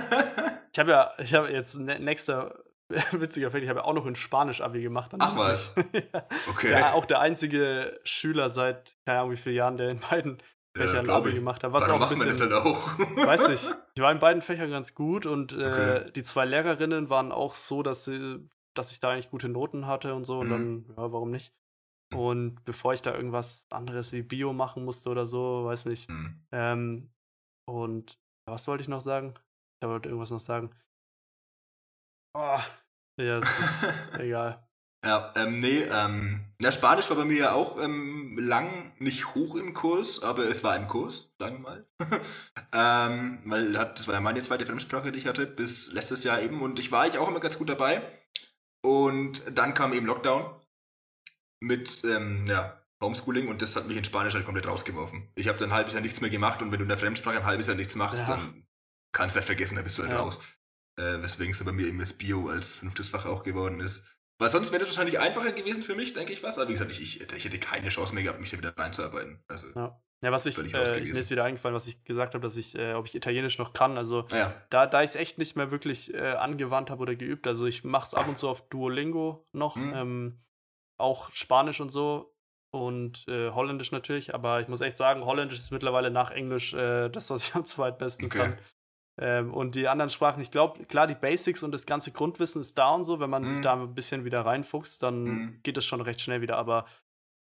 ich 0.73 0.79
habe 0.79 0.91
ja, 0.91 1.13
ich 1.19 1.35
habe 1.35 1.51
jetzt 1.51 1.79
ne, 1.79 1.99
nächster 1.99 2.63
witziger 3.13 3.51
Fakt, 3.51 3.63
ich 3.63 3.69
habe 3.69 3.81
ja 3.81 3.85
auch 3.85 3.95
noch 3.95 4.07
ein 4.07 4.17
Spanisch-Abi 4.17 4.83
gemacht. 4.83 5.13
Ach 5.19 5.37
was? 5.37 5.75
ja. 5.93 6.27
Okay. 6.51 6.71
Ja, 6.71 6.93
auch 6.93 7.05
der 7.05 7.21
einzige 7.21 7.99
Schüler 8.05 8.51
seit, 8.51 8.97
keine 9.05 9.21
Ahnung 9.21 9.33
wie 9.33 9.37
vielen 9.37 9.57
Jahren, 9.57 9.77
der 9.77 9.89
in 9.89 10.01
beiden 10.01 10.43
Fächern 10.77 11.07
ja, 11.07 11.17
Abi 11.17 11.33
gemacht 11.33 11.65
hat. 11.65 11.73
Was 11.73 11.89
Warum 11.89 12.03
auch 12.03 12.11
ein 12.11 12.19
bisschen, 12.19 12.29
man 12.29 12.39
das 12.39 12.49
dann 12.49 12.53
auch? 12.53 13.27
weiß 13.27 13.49
ich. 13.49 13.67
Ich 13.95 14.03
war 14.03 14.13
in 14.13 14.19
beiden 14.19 14.43
Fächern 14.43 14.71
ganz 14.71 14.95
gut 14.95 15.27
und 15.27 15.53
äh, 15.53 15.67
okay. 15.67 16.13
die 16.15 16.23
zwei 16.23 16.45
Lehrerinnen 16.45 17.09
waren 17.09 17.33
auch 17.33 17.55
so, 17.55 17.83
dass 17.83 18.05
sie, 18.05 18.47
dass 18.75 18.93
ich 18.93 19.01
da 19.01 19.11
eigentlich 19.11 19.31
gute 19.31 19.49
Noten 19.49 19.87
hatte 19.87 20.15
und 20.15 20.25
so. 20.25 20.41
Und 20.41 20.49
mhm. 20.49 20.51
dann, 20.51 20.85
ja, 20.97 21.13
warum 21.13 21.31
nicht? 21.31 21.55
Mhm. 22.13 22.19
Und 22.19 22.65
bevor 22.65 22.93
ich 22.93 23.03
da 23.03 23.15
irgendwas 23.15 23.67
anderes 23.71 24.13
wie 24.13 24.23
Bio 24.23 24.53
machen 24.53 24.85
musste 24.85 25.09
oder 25.09 25.27
so, 25.27 25.65
weiß 25.65 25.87
nicht. 25.87 26.11
Mhm. 26.11 26.47
Ähm, 26.53 27.11
und 27.67 28.19
was 28.47 28.67
wollte 28.69 28.83
ich 28.83 28.89
noch 28.89 29.01
sagen? 29.01 29.35
Ich 29.83 29.89
wollte 29.89 30.09
irgendwas 30.09 30.31
noch 30.31 30.41
sagen. 30.41 30.71
Oh, 32.35 32.61
ja, 33.19 33.39
es 33.39 33.59
ist 33.59 33.85
egal. 34.19 34.63
Ja, 35.05 35.33
ähm, 35.37 35.59
nee, 35.59 35.83
ähm, 35.83 36.45
na, 36.61 36.73
Spanisch 36.73 37.09
war 37.11 37.17
bei 37.17 37.25
mir 37.25 37.39
ja 37.39 37.53
auch 37.53 37.81
ähm, 37.81 38.37
lang 38.39 38.93
nicht 38.99 39.35
hoch 39.35 39.55
im 39.55 39.73
Kurs, 39.73 40.23
aber 40.23 40.45
es 40.45 40.65
war 40.65 40.77
im 40.77 40.89
Kurs, 40.89 41.33
sagen 41.39 41.59
wir 41.59 41.61
mal. 41.61 41.87
ähm, 42.73 43.41
weil 43.45 43.73
das 43.73 44.09
war 44.09 44.15
ja 44.15 44.21
meine 44.21 44.41
zweite 44.41 44.67
Fremdsprache, 44.67 45.13
die 45.13 45.19
ich 45.19 45.27
hatte, 45.27 45.47
bis 45.47 45.93
letztes 45.93 46.25
Jahr 46.25 46.41
eben. 46.41 46.61
Und 46.61 46.79
ich 46.79 46.91
war 46.91 47.03
eigentlich 47.03 47.19
auch 47.19 47.29
immer 47.29 47.41
ganz 47.41 47.59
gut 47.59 47.69
dabei. 47.69 48.03
Und 48.85 49.43
dann 49.57 49.75
kam 49.75 49.93
eben 49.93 50.07
Lockdown 50.07 50.61
mit, 51.61 52.03
ähm, 52.05 52.45
ja, 52.47 52.83
Homeschooling 53.03 53.49
und 53.49 53.63
das 53.63 53.77
hat 53.77 53.87
mich 53.87 53.97
in 53.97 54.05
Spanisch 54.05 54.35
halt 54.35 54.45
komplett 54.45 54.67
rausgeworfen. 54.67 55.31
Ich 55.35 55.49
habe 55.49 55.59
dann 55.59 55.71
ein 55.71 55.77
halbes 55.77 55.93
Jahr 55.93 56.03
nichts 56.03 56.21
mehr 56.21 56.31
gemacht 56.31 56.63
und 56.63 56.73
wenn 56.73 56.79
du 56.79 56.85
in 56.85 56.89
der 56.89 56.99
Fremdsprache 56.99 57.39
ein 57.39 57.45
halbes 57.45 57.67
Jahr 57.67 57.77
nichts 57.77 57.95
machst, 57.95 58.27
ja. 58.27 58.37
dann 58.37 58.67
kannst 59.13 59.37
du 59.37 59.39
halt 59.39 59.47
vergessen, 59.47 59.77
dann 59.77 59.85
bist 59.85 59.99
du 59.99 60.03
halt 60.03 60.13
ja. 60.13 60.21
raus. 60.21 60.41
Äh, 60.99 61.23
weswegen 61.23 61.53
es 61.53 61.63
bei 61.63 61.73
mir 61.73 61.87
eben 61.87 61.99
das 61.99 62.15
Bio 62.15 62.49
als 62.49 62.79
fünftes 62.79 63.11
Fach 63.11 63.27
auch 63.27 63.43
geworden 63.43 63.81
ist. 63.81 64.07
Weil 64.39 64.51
sonst 64.51 64.71
wäre 64.71 64.81
das 64.81 64.89
wahrscheinlich 64.89 65.19
einfacher 65.19 65.53
gewesen 65.53 65.83
für 65.83 65.95
mich, 65.95 66.13
denke 66.13 66.33
ich 66.33 66.43
was. 66.43 66.59
Aber 66.59 66.69
wie 66.69 66.73
gesagt, 66.73 66.91
ich, 66.91 67.03
ich, 67.03 67.33
ich 67.33 67.45
hätte 67.45 67.59
keine 67.59 67.89
Chance 67.89 68.15
mehr 68.15 68.23
gehabt, 68.23 68.41
mich 68.41 68.51
da 68.51 68.59
wieder 68.59 68.77
reinzuarbeiten. 68.77 69.43
Also, 69.49 69.69
ja. 69.75 70.01
ja 70.23 70.33
was 70.33 70.45
ich, 70.47 70.57
äh, 70.59 71.01
mir 71.01 71.19
ist 71.19 71.31
wieder 71.31 71.45
eingefallen, 71.45 71.75
was 71.75 71.87
ich 71.87 72.03
gesagt 72.05 72.35
habe, 72.35 72.43
dass 72.43 72.57
ich, 72.57 72.75
äh, 72.75 72.95
ob 72.95 73.07
ich 73.07 73.15
Italienisch 73.15 73.59
noch 73.59 73.73
kann. 73.73 73.97
Also 73.97 74.27
ja. 74.33 74.55
da, 74.69 74.87
da 74.87 75.03
ich 75.03 75.11
es 75.11 75.17
echt 75.17 75.39
nicht 75.39 75.57
mehr 75.57 75.71
wirklich 75.71 76.13
äh, 76.13 76.33
angewandt 76.33 76.91
habe 76.91 77.03
oder 77.03 77.17
geübt. 77.17 77.47
Also 77.47 77.67
ich 77.67 77.85
mache 77.85 78.07
es 78.07 78.15
ab 78.15 78.29
und 78.29 78.39
zu 78.39 78.49
auf 78.49 78.69
Duolingo 78.69 79.47
noch. 79.53 79.77
Mhm. 79.77 79.95
Ähm, 79.95 80.41
auch 80.99 81.31
Spanisch 81.33 81.81
und 81.81 81.91
so 81.91 82.36
und 82.71 83.27
äh, 83.29 83.51
Holländisch 83.51 83.93
natürlich, 83.93 84.35
aber 84.35 84.61
ich 84.61 84.69
muss 84.69 84.81
echt 84.81 84.97
sagen, 84.97 85.25
Holländisch 85.25 85.59
ist 85.59 85.71
mittlerweile 85.71 86.11
nach 86.11 86.31
Englisch 86.31 86.75
äh, 86.75 87.09
das, 87.09 87.31
was 87.31 87.49
ich 87.49 87.55
am 87.55 87.65
zweitbesten 87.65 88.27
okay. 88.27 88.39
kann. 88.39 88.59
Ähm, 89.19 89.55
und 89.55 89.75
die 89.75 89.89
anderen 89.89 90.11
Sprachen, 90.11 90.43
ich 90.43 90.51
glaube, 90.51 90.85
klar, 90.85 91.07
die 91.07 91.15
Basics 91.15 91.63
und 91.63 91.73
das 91.73 91.87
ganze 91.87 92.13
Grundwissen 92.13 92.61
ist 92.61 92.77
da 92.77 92.91
und 92.91 93.05
so, 93.05 93.19
wenn 93.19 93.31
man 93.31 93.45
mm. 93.45 93.47
sich 93.47 93.57
mhm. 93.59 93.63
da 93.63 93.73
ein 93.73 93.95
bisschen 93.95 94.25
wieder 94.27 94.45
reinfuchst, 94.45 95.03
dann 95.03 95.25
mm. 95.25 95.61
geht 95.63 95.79
es 95.79 95.87
schon 95.87 96.03
recht 96.03 96.21
schnell 96.21 96.43
wieder. 96.43 96.59
Aber 96.59 96.85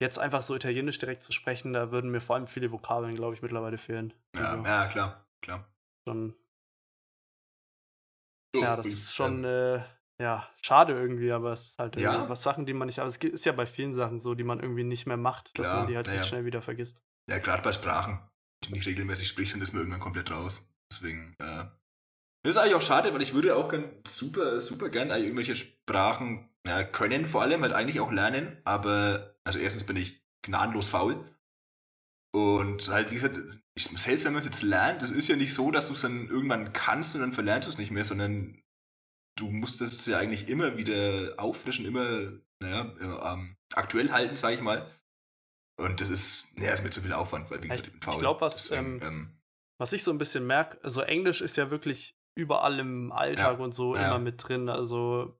jetzt 0.00 0.18
einfach 0.18 0.40
so 0.40 0.54
Italienisch 0.56 0.98
direkt 0.98 1.22
zu 1.22 1.32
sprechen, 1.32 1.74
da 1.74 1.90
würden 1.90 2.10
mir 2.10 2.22
vor 2.22 2.36
allem 2.36 2.46
viele 2.46 2.72
Vokabeln, 2.72 3.14
glaube 3.14 3.34
ich, 3.34 3.42
mittlerweile 3.42 3.76
fehlen. 3.76 4.14
Ja, 4.34 4.52
also, 4.52 4.64
ja 4.64 4.86
klar, 4.86 5.26
klar. 5.42 5.68
Schon, 6.08 6.34
so, 8.54 8.62
ja, 8.62 8.76
das 8.76 8.86
ist 8.86 9.14
schon. 9.14 9.44
Äh, 9.44 9.80
ja, 10.18 10.48
schade 10.62 10.94
irgendwie, 10.94 11.30
aber 11.32 11.52
es 11.52 11.66
ist 11.66 11.78
halt 11.78 11.98
ja. 11.98 12.28
was 12.28 12.42
Sachen, 12.42 12.64
die 12.64 12.72
man 12.72 12.86
nicht, 12.86 12.98
aber 12.98 13.08
es 13.08 13.16
ist 13.16 13.44
ja 13.44 13.52
bei 13.52 13.66
vielen 13.66 13.94
Sachen 13.94 14.18
so, 14.18 14.34
die 14.34 14.44
man 14.44 14.60
irgendwie 14.60 14.84
nicht 14.84 15.06
mehr 15.06 15.16
macht, 15.16 15.52
Klar, 15.54 15.66
dass 15.66 15.78
man 15.78 15.86
die 15.88 15.96
halt 15.96 16.08
ja. 16.08 16.24
schnell 16.24 16.44
wieder 16.44 16.62
vergisst. 16.62 17.02
Ja, 17.28 17.38
gerade 17.38 17.62
bei 17.62 17.72
Sprachen, 17.72 18.20
die 18.64 18.72
nicht 18.72 18.86
regelmäßig 18.86 19.28
spricht, 19.28 19.52
dann 19.52 19.60
ist 19.60 19.72
man 19.72 19.82
irgendwann 19.82 20.00
komplett 20.00 20.30
raus. 20.30 20.68
Deswegen, 20.90 21.34
äh, 21.38 21.64
das 22.44 22.54
ist 22.54 22.56
eigentlich 22.56 22.76
auch 22.76 22.82
schade, 22.82 23.12
weil 23.12 23.22
ich 23.22 23.34
würde 23.34 23.56
auch 23.56 23.68
ganz 23.68 24.16
super, 24.16 24.62
super 24.62 24.88
gern 24.88 25.10
irgendwelche 25.10 25.56
Sprachen 25.56 26.48
ja, 26.66 26.84
können, 26.84 27.26
vor 27.26 27.42
allem 27.42 27.62
halt 27.62 27.72
eigentlich 27.72 28.00
auch 28.00 28.12
lernen, 28.12 28.56
aber, 28.64 29.36
also 29.44 29.58
erstens 29.58 29.84
bin 29.84 29.96
ich 29.96 30.24
gnadenlos 30.42 30.88
faul. 30.88 31.30
Und 32.32 32.88
halt, 32.88 33.10
wie 33.10 33.14
gesagt, 33.14 33.38
ich, 33.74 33.84
selbst 33.84 34.24
wenn 34.24 34.32
man 34.32 34.40
es 34.40 34.46
jetzt 34.46 34.62
lernt, 34.62 35.02
das 35.02 35.10
ist 35.10 35.28
ja 35.28 35.36
nicht 35.36 35.54
so, 35.54 35.70
dass 35.70 35.88
du 35.88 35.94
es 35.94 36.02
dann 36.02 36.28
irgendwann 36.28 36.72
kannst 36.72 37.14
und 37.14 37.20
dann 37.20 37.32
verlernst 37.32 37.66
du 37.66 37.72
es 37.72 37.78
nicht 37.78 37.90
mehr, 37.90 38.04
sondern 38.04 38.62
du 39.36 39.50
musstest 39.50 40.06
ja 40.06 40.18
eigentlich 40.18 40.48
immer 40.48 40.76
wieder 40.76 41.34
auffrischen, 41.36 41.86
immer 41.86 42.32
naja, 42.60 42.92
ähm, 43.00 43.56
aktuell 43.74 44.10
halten, 44.10 44.36
sag 44.36 44.54
ich 44.54 44.60
mal. 44.60 44.90
Und 45.78 46.00
das 46.00 46.08
ist, 46.08 46.48
naja, 46.56 46.72
ist 46.72 46.84
mir 46.84 46.90
zu 46.90 47.02
viel 47.02 47.12
Aufwand, 47.12 47.50
weil 47.50 47.62
wie 47.62 47.68
gesagt, 47.68 47.86
ich 47.86 47.92
bin 47.92 48.02
faul. 48.02 48.14
Ich 48.14 48.20
glaube, 48.20 48.40
was, 48.40 48.68
Deswegen, 48.68 48.96
ähm, 48.96 49.02
ähm, 49.02 49.38
was 49.78 49.92
ich 49.92 50.02
so 50.02 50.10
ein 50.10 50.18
bisschen 50.18 50.46
merke, 50.46 50.82
also 50.82 51.02
Englisch 51.02 51.42
ist 51.42 51.56
ja 51.56 51.70
wirklich 51.70 52.16
überall 52.34 52.78
im 52.78 53.12
Alltag 53.12 53.58
ja, 53.58 53.64
und 53.64 53.72
so 53.72 53.94
ja. 53.94 54.06
immer 54.06 54.18
mit 54.18 54.46
drin. 54.46 54.70
Also, 54.70 55.38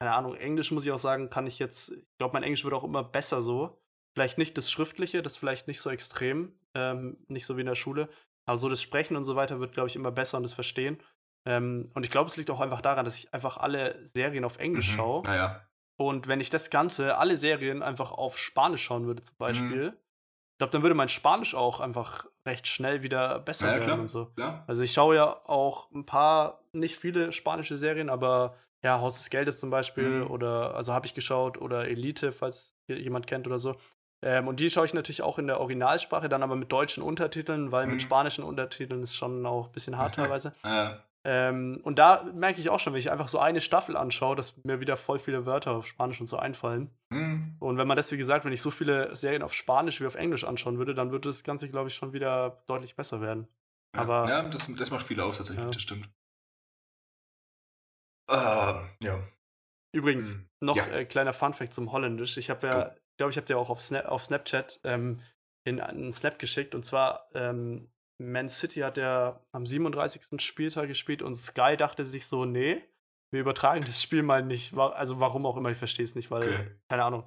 keine 0.00 0.14
Ahnung, 0.14 0.34
Englisch 0.34 0.70
muss 0.70 0.84
ich 0.84 0.92
auch 0.92 0.98
sagen, 0.98 1.30
kann 1.30 1.46
ich 1.46 1.58
jetzt, 1.58 1.92
ich 1.92 2.06
glaube, 2.18 2.34
mein 2.34 2.42
Englisch 2.42 2.64
wird 2.64 2.74
auch 2.74 2.84
immer 2.84 3.02
besser 3.02 3.40
so. 3.40 3.80
Vielleicht 4.14 4.36
nicht 4.36 4.58
das 4.58 4.70
Schriftliche, 4.70 5.22
das 5.22 5.36
vielleicht 5.36 5.68
nicht 5.68 5.80
so 5.80 5.90
extrem, 5.90 6.58
ähm, 6.74 7.24
nicht 7.28 7.46
so 7.46 7.56
wie 7.56 7.60
in 7.60 7.66
der 7.66 7.74
Schule. 7.74 8.08
Aber 8.46 8.58
so 8.58 8.68
das 8.68 8.82
Sprechen 8.82 9.16
und 9.16 9.24
so 9.24 9.36
weiter 9.36 9.60
wird, 9.60 9.72
glaube 9.72 9.88
ich, 9.88 9.96
immer 9.96 10.10
besser 10.10 10.36
und 10.36 10.42
das 10.42 10.54
Verstehen. 10.54 10.98
Ähm, 11.48 11.90
und 11.94 12.04
ich 12.04 12.10
glaube, 12.10 12.28
es 12.28 12.36
liegt 12.36 12.50
auch 12.50 12.60
einfach 12.60 12.82
daran, 12.82 13.06
dass 13.06 13.18
ich 13.18 13.32
einfach 13.32 13.56
alle 13.56 14.06
Serien 14.06 14.44
auf 14.44 14.58
Englisch 14.58 14.90
mhm. 14.92 14.96
schaue. 14.96 15.22
Naja. 15.24 15.62
Und 15.96 16.28
wenn 16.28 16.40
ich 16.40 16.50
das 16.50 16.68
Ganze, 16.68 17.16
alle 17.16 17.38
Serien 17.38 17.82
einfach 17.82 18.12
auf 18.12 18.36
Spanisch 18.36 18.84
schauen 18.84 19.06
würde, 19.06 19.22
zum 19.22 19.34
mhm. 19.34 19.38
Beispiel, 19.38 19.84
mhm. 19.90 19.96
ich 20.52 20.58
glaube, 20.58 20.72
dann 20.72 20.82
würde 20.82 20.94
mein 20.94 21.08
Spanisch 21.08 21.54
auch 21.54 21.80
einfach 21.80 22.26
recht 22.44 22.66
schnell 22.66 23.02
wieder 23.02 23.38
besser 23.38 23.68
ja, 23.68 23.72
werden 23.72 23.84
klar, 23.84 23.98
und 23.98 24.08
so. 24.08 24.26
Klar. 24.26 24.64
Also 24.66 24.82
ich 24.82 24.92
schaue 24.92 25.16
ja 25.16 25.40
auch 25.46 25.90
ein 25.90 26.04
paar, 26.04 26.64
nicht 26.72 26.96
viele 26.96 27.32
spanische 27.32 27.78
Serien, 27.78 28.10
aber 28.10 28.54
ja, 28.82 29.00
Haus 29.00 29.16
des 29.16 29.30
Geldes 29.30 29.58
zum 29.58 29.70
Beispiel, 29.70 30.24
mhm. 30.24 30.30
oder 30.30 30.74
also 30.74 30.92
habe 30.92 31.06
ich 31.06 31.14
geschaut, 31.14 31.58
oder 31.58 31.88
Elite, 31.88 32.30
falls 32.30 32.76
jemand 32.88 33.26
kennt 33.26 33.46
oder 33.46 33.58
so. 33.58 33.74
Ähm, 34.20 34.48
und 34.48 34.60
die 34.60 34.68
schaue 34.68 34.84
ich 34.84 34.92
natürlich 34.92 35.22
auch 35.22 35.38
in 35.38 35.46
der 35.46 35.60
Originalsprache, 35.60 36.28
dann 36.28 36.42
aber 36.42 36.56
mit 36.56 36.70
deutschen 36.70 37.02
Untertiteln, 37.02 37.72
weil 37.72 37.86
mhm. 37.86 37.92
mit 37.92 38.02
spanischen 38.02 38.44
Untertiteln 38.44 39.02
ist 39.02 39.16
schon 39.16 39.46
auch 39.46 39.68
ein 39.68 39.72
bisschen 39.72 39.96
hart 39.96 40.14
teilweise. 40.16 40.52
ja. 40.62 41.02
Ähm, 41.28 41.80
und 41.82 41.98
da 41.98 42.22
merke 42.34 42.58
ich 42.60 42.70
auch 42.70 42.80
schon, 42.80 42.94
wenn 42.94 43.00
ich 43.00 43.10
einfach 43.10 43.28
so 43.28 43.38
eine 43.38 43.60
Staffel 43.60 43.96
anschaue, 43.96 44.34
dass 44.34 44.56
mir 44.64 44.80
wieder 44.80 44.96
voll 44.96 45.18
viele 45.18 45.44
Wörter 45.44 45.72
auf 45.72 45.86
Spanisch 45.86 46.20
und 46.20 46.26
so 46.26 46.38
einfallen. 46.38 46.90
Mhm. 47.10 47.56
Und 47.60 47.76
wenn 47.76 47.86
man 47.86 47.96
das, 47.96 48.10
wie 48.10 48.16
gesagt, 48.16 48.46
wenn 48.46 48.52
ich 48.52 48.62
so 48.62 48.70
viele 48.70 49.14
Serien 49.14 49.42
auf 49.42 49.52
Spanisch 49.52 50.00
wie 50.00 50.06
auf 50.06 50.14
Englisch 50.14 50.44
anschauen 50.44 50.78
würde, 50.78 50.94
dann 50.94 51.10
würde 51.10 51.28
das 51.28 51.44
Ganze, 51.44 51.68
glaube 51.68 51.88
ich, 51.88 51.94
schon 51.94 52.14
wieder 52.14 52.62
deutlich 52.66 52.96
besser 52.96 53.20
werden. 53.20 53.46
Ja, 53.94 54.02
aber, 54.02 54.28
ja 54.28 54.42
das, 54.42 54.72
das 54.74 54.90
macht 54.90 55.06
viel 55.06 55.20
aus 55.20 55.36
tatsächlich, 55.36 55.64
ja. 55.64 55.70
das 55.70 55.82
stimmt. 55.82 56.08
Uh, 58.30 58.74
ja. 59.02 59.18
Übrigens, 59.92 60.34
hm. 60.34 60.48
noch 60.60 60.76
ja. 60.76 60.86
äh, 60.88 61.04
kleiner 61.04 61.32
Funfact 61.32 61.74
zum 61.74 61.92
Holländisch. 61.92 62.36
Ich 62.36 62.50
habe 62.50 62.66
ja 62.66 62.94
glaube, 63.18 63.32
ich 63.32 63.36
habe 63.36 63.46
dir 63.46 63.58
auch 63.58 63.68
auf, 63.68 63.82
Snap, 63.82 64.06
auf 64.06 64.24
Snapchat 64.24 64.80
ähm, 64.84 65.20
in 65.64 65.80
einen 65.80 66.12
Snap 66.12 66.38
geschickt. 66.38 66.74
Und 66.74 66.86
zwar, 66.86 67.28
ähm, 67.34 67.90
Man 68.20 68.48
City 68.48 68.80
hat 68.80 68.96
ja 68.96 69.40
am 69.52 69.64
37. 69.64 70.40
Spieltag 70.42 70.88
gespielt 70.88 71.22
und 71.22 71.34
Sky 71.34 71.76
dachte 71.76 72.04
sich 72.04 72.26
so, 72.26 72.44
nee, 72.44 72.82
wir 73.30 73.40
übertragen 73.40 73.82
das 73.84 74.02
Spiel 74.02 74.22
mal 74.22 74.42
nicht. 74.42 74.76
Also 74.76 75.20
warum 75.20 75.46
auch 75.46 75.56
immer, 75.56 75.70
ich 75.70 75.78
verstehe 75.78 76.04
es 76.04 76.14
nicht, 76.14 76.30
weil, 76.30 76.78
keine 76.88 77.04
Ahnung. 77.04 77.24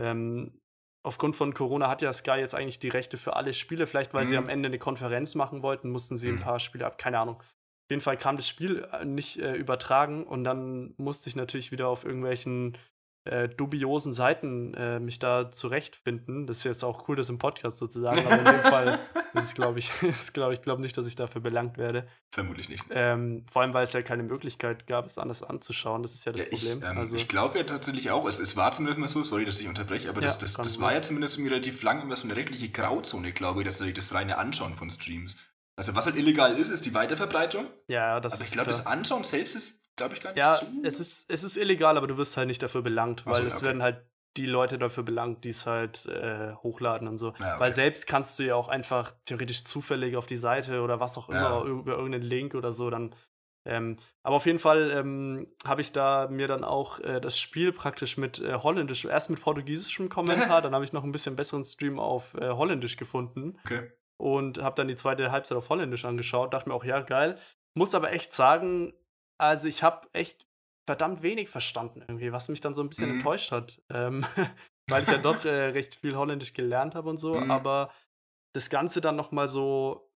Ähm, 0.00 0.60
aufgrund 1.04 1.36
von 1.36 1.54
Corona 1.54 1.88
hat 1.88 2.02
ja 2.02 2.12
Sky 2.12 2.38
jetzt 2.38 2.54
eigentlich 2.54 2.78
die 2.78 2.88
Rechte 2.88 3.18
für 3.18 3.36
alle 3.36 3.54
Spiele. 3.54 3.86
Vielleicht, 3.86 4.14
weil 4.14 4.24
mhm. 4.24 4.28
sie 4.28 4.36
am 4.36 4.48
Ende 4.48 4.68
eine 4.68 4.78
Konferenz 4.78 5.34
machen 5.34 5.62
wollten, 5.62 5.90
mussten 5.90 6.16
sie 6.16 6.30
mhm. 6.30 6.38
ein 6.38 6.42
paar 6.42 6.60
Spiele 6.60 6.86
ab. 6.86 6.98
Keine 6.98 7.18
Ahnung. 7.18 7.36
Auf 7.36 7.90
jeden 7.90 8.02
Fall 8.02 8.16
kam 8.16 8.36
das 8.36 8.48
Spiel 8.48 8.88
äh, 8.92 9.04
nicht 9.04 9.38
äh, 9.38 9.54
übertragen 9.54 10.24
und 10.24 10.44
dann 10.44 10.94
musste 10.96 11.28
ich 11.28 11.36
natürlich 11.36 11.70
wieder 11.70 11.88
auf 11.88 12.04
irgendwelchen 12.04 12.78
äh, 13.24 13.48
dubiosen 13.48 14.12
Seiten 14.12 14.74
äh, 14.74 15.00
mich 15.00 15.18
da 15.18 15.50
zurechtfinden. 15.50 16.46
Das 16.46 16.58
ist 16.58 16.64
jetzt 16.64 16.84
auch 16.84 17.08
cool, 17.08 17.16
das 17.16 17.30
im 17.30 17.38
Podcast 17.38 17.78
sozusagen, 17.78 18.18
aber 18.18 18.38
in 18.38 18.44
dem 18.44 18.60
Fall 18.70 18.98
ist 19.32 19.44
es, 19.44 19.54
glaube 19.54 19.78
ich, 19.78 19.90
ist, 20.02 20.34
glaub, 20.34 20.52
ich 20.52 20.60
glaube 20.60 20.82
nicht, 20.82 20.96
dass 20.98 21.06
ich 21.06 21.16
dafür 21.16 21.40
belangt 21.40 21.78
werde. 21.78 22.06
Vermutlich 22.30 22.68
nicht. 22.68 22.84
Ähm, 22.90 23.46
vor 23.50 23.62
allem, 23.62 23.72
weil 23.72 23.84
es 23.84 23.94
ja 23.94 24.02
keine 24.02 24.22
Möglichkeit 24.22 24.86
gab, 24.86 25.06
es 25.06 25.16
anders 25.16 25.42
anzuschauen. 25.42 26.02
Das 26.02 26.14
ist 26.14 26.26
ja 26.26 26.32
das 26.32 26.42
ja, 26.42 26.48
Problem. 26.48 26.78
Ich, 26.78 26.84
ähm, 26.84 26.98
also, 26.98 27.16
ich 27.16 27.28
glaube 27.28 27.58
ja 27.58 27.64
tatsächlich 27.64 28.10
auch, 28.10 28.28
es, 28.28 28.38
es 28.38 28.56
war 28.56 28.72
zumindest 28.72 28.98
mal 28.98 29.08
so, 29.08 29.24
sorry, 29.24 29.46
dass 29.46 29.60
ich 29.60 29.68
unterbreche, 29.68 30.10
aber 30.10 30.20
ja, 30.20 30.26
das, 30.26 30.38
das, 30.38 30.54
das 30.54 30.80
war 30.80 30.92
ja 30.92 31.00
zumindest 31.00 31.38
relativ 31.38 31.82
lang 31.82 32.02
immer 32.02 32.16
so 32.16 32.24
eine 32.24 32.36
rechtliche 32.36 32.68
Grauzone, 32.68 33.32
glaube 33.32 33.62
ich, 33.62 33.66
dass 33.66 33.78
das 33.78 34.12
reine 34.12 34.36
Anschauen 34.38 34.74
von 34.74 34.90
Streams. 34.90 35.36
Also 35.76 35.96
was 35.96 36.06
halt 36.06 36.16
illegal 36.16 36.56
ist, 36.56 36.68
ist 36.68 36.84
die 36.84 36.94
Weiterverbreitung. 36.94 37.66
Ja, 37.88 38.20
das 38.20 38.34
aber 38.34 38.42
ist. 38.42 38.46
Aber 38.46 38.48
ich 38.48 38.52
glaube, 38.52 38.70
das 38.70 38.86
Anschauen 38.86 39.24
selbst 39.24 39.56
ist 39.56 39.83
glaube 39.96 40.14
ich, 40.14 40.20
gar 40.20 40.30
nicht 40.30 40.38
ja, 40.38 40.54
so. 40.54 40.66
es 40.82 41.00
ist, 41.00 41.30
es 41.30 41.44
ist 41.44 41.56
illegal, 41.56 41.96
aber 41.96 42.06
du 42.06 42.16
wirst 42.16 42.36
halt 42.36 42.48
nicht 42.48 42.62
dafür 42.62 42.82
belangt, 42.82 43.26
weil 43.26 43.42
so, 43.42 43.46
es 43.46 43.56
okay. 43.56 43.66
werden 43.66 43.82
halt 43.82 44.04
die 44.36 44.46
Leute 44.46 44.78
dafür 44.78 45.04
belangt, 45.04 45.44
die 45.44 45.50
es 45.50 45.66
halt 45.66 46.06
äh, 46.06 46.54
hochladen 46.54 47.06
und 47.06 47.18
so. 47.18 47.34
Ja, 47.38 47.52
okay. 47.52 47.60
Weil 47.60 47.72
selbst 47.72 48.06
kannst 48.06 48.38
du 48.38 48.42
ja 48.42 48.56
auch 48.56 48.68
einfach 48.68 49.12
theoretisch 49.24 49.64
zufällig 49.64 50.16
auf 50.16 50.26
die 50.26 50.36
Seite 50.36 50.82
oder 50.82 50.98
was 51.00 51.16
auch 51.16 51.28
immer, 51.28 51.64
ja. 51.64 51.64
über 51.64 51.92
irgendeinen 51.92 52.24
Link 52.24 52.54
oder 52.54 52.72
so, 52.72 52.90
dann. 52.90 53.14
Ähm, 53.66 53.96
aber 54.22 54.36
auf 54.36 54.44
jeden 54.44 54.58
Fall 54.58 54.90
ähm, 54.90 55.46
habe 55.66 55.80
ich 55.80 55.92
da 55.92 56.28
mir 56.28 56.48
dann 56.48 56.64
auch 56.64 57.00
äh, 57.00 57.18
das 57.18 57.38
Spiel 57.38 57.72
praktisch 57.72 58.18
mit 58.18 58.38
äh, 58.40 58.58
Holländisch, 58.62 59.06
erst 59.06 59.30
mit 59.30 59.40
portugiesischem 59.40 60.10
Kommentar, 60.10 60.60
dann 60.62 60.74
habe 60.74 60.84
ich 60.84 60.92
noch 60.92 61.04
ein 61.04 61.12
bisschen 61.12 61.36
besseren 61.36 61.64
Stream 61.64 61.98
auf 61.98 62.34
äh, 62.34 62.50
Holländisch 62.50 62.96
gefunden. 62.96 63.58
Okay. 63.64 63.90
Und 64.18 64.58
habe 64.62 64.76
dann 64.76 64.88
die 64.88 64.96
zweite 64.96 65.32
Halbzeit 65.32 65.56
auf 65.56 65.70
Holländisch 65.70 66.04
angeschaut, 66.04 66.52
dachte 66.52 66.68
mir 66.68 66.74
auch, 66.74 66.84
ja, 66.84 67.00
geil. 67.00 67.38
Muss 67.74 67.94
aber 67.94 68.12
echt 68.12 68.34
sagen, 68.34 68.92
also 69.38 69.68
ich 69.68 69.82
habe 69.82 70.08
echt 70.12 70.46
verdammt 70.86 71.22
wenig 71.22 71.48
verstanden 71.48 72.02
irgendwie, 72.02 72.32
was 72.32 72.48
mich 72.48 72.60
dann 72.60 72.74
so 72.74 72.82
ein 72.82 72.88
bisschen 72.88 73.10
mhm. 73.10 73.16
enttäuscht 73.16 73.52
hat. 73.52 73.82
Ähm, 73.90 74.24
weil 74.90 75.02
ich 75.02 75.08
ja 75.08 75.18
doch 75.18 75.44
äh, 75.44 75.70
recht 75.70 75.96
viel 75.96 76.16
Holländisch 76.16 76.52
gelernt 76.52 76.94
habe 76.94 77.08
und 77.08 77.18
so, 77.18 77.34
mhm. 77.34 77.50
aber 77.50 77.90
das 78.54 78.70
Ganze 78.70 79.00
dann 79.00 79.16
nochmal 79.16 79.48
so 79.48 80.10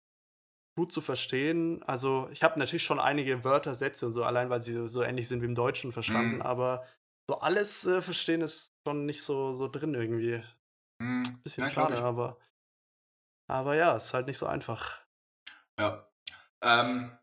gut 0.77 0.93
zu 0.93 1.01
verstehen. 1.01 1.83
Also 1.85 2.29
ich 2.31 2.43
habe 2.43 2.59
natürlich 2.59 2.85
schon 2.85 3.01
einige 3.01 3.45
Wörter, 3.45 3.75
Sätze 3.75 4.07
und 4.07 4.13
so, 4.13 4.25
allein 4.25 4.51
weil 4.51 4.63
sie 4.63 4.89
so 4.89 5.03
ähnlich 5.03 5.27
sind 5.27 5.41
wie 5.43 5.47
im 5.47 5.55
Deutschen 5.55 5.93
verstanden, 5.93 6.37
mhm. 6.37 6.43
aber 6.43 6.87
so 7.29 7.41
alles 7.41 7.85
äh, 7.87 8.01
verstehen 8.01 8.43
ist 8.43 8.75
schon 8.87 9.07
nicht 9.07 9.23
so, 9.23 9.55
so 9.55 9.69
drin 9.69 9.95
irgendwie. 9.95 10.43
Mhm. 11.03 11.41
Bisschen 11.43 11.65
ja, 11.65 11.71
schade, 11.71 12.03
aber 12.03 12.39
aber 13.51 13.75
ja, 13.75 13.97
ist 13.97 14.13
halt 14.13 14.27
nicht 14.27 14.39
so 14.39 14.47
einfach. 14.47 15.01
Ja. 15.81 16.07
Ähm, 16.63 17.17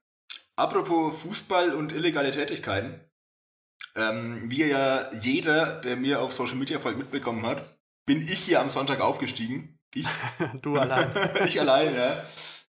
Apropos 0.58 1.22
Fußball 1.22 1.74
und 1.74 1.92
illegale 1.92 2.32
Tätigkeiten. 2.32 3.00
Ähm, 3.96 4.50
wie 4.50 4.66
ja 4.66 5.12
jeder, 5.14 5.82
der 5.82 5.96
mir 5.96 6.22
auf 6.22 6.34
Social 6.34 6.56
Media 6.56 6.80
folgt, 6.80 6.98
mitbekommen 6.98 7.46
hat, 7.46 7.80
bin 8.06 8.22
ich 8.22 8.44
hier 8.44 8.62
am 8.62 8.70
Sonntag 8.70 9.02
aufgestiegen. 9.02 9.80
Ich. 9.94 10.08
du 10.62 10.78
allein. 10.78 11.10
ich 11.46 11.60
allein, 11.60 11.96
ja. 11.96 12.26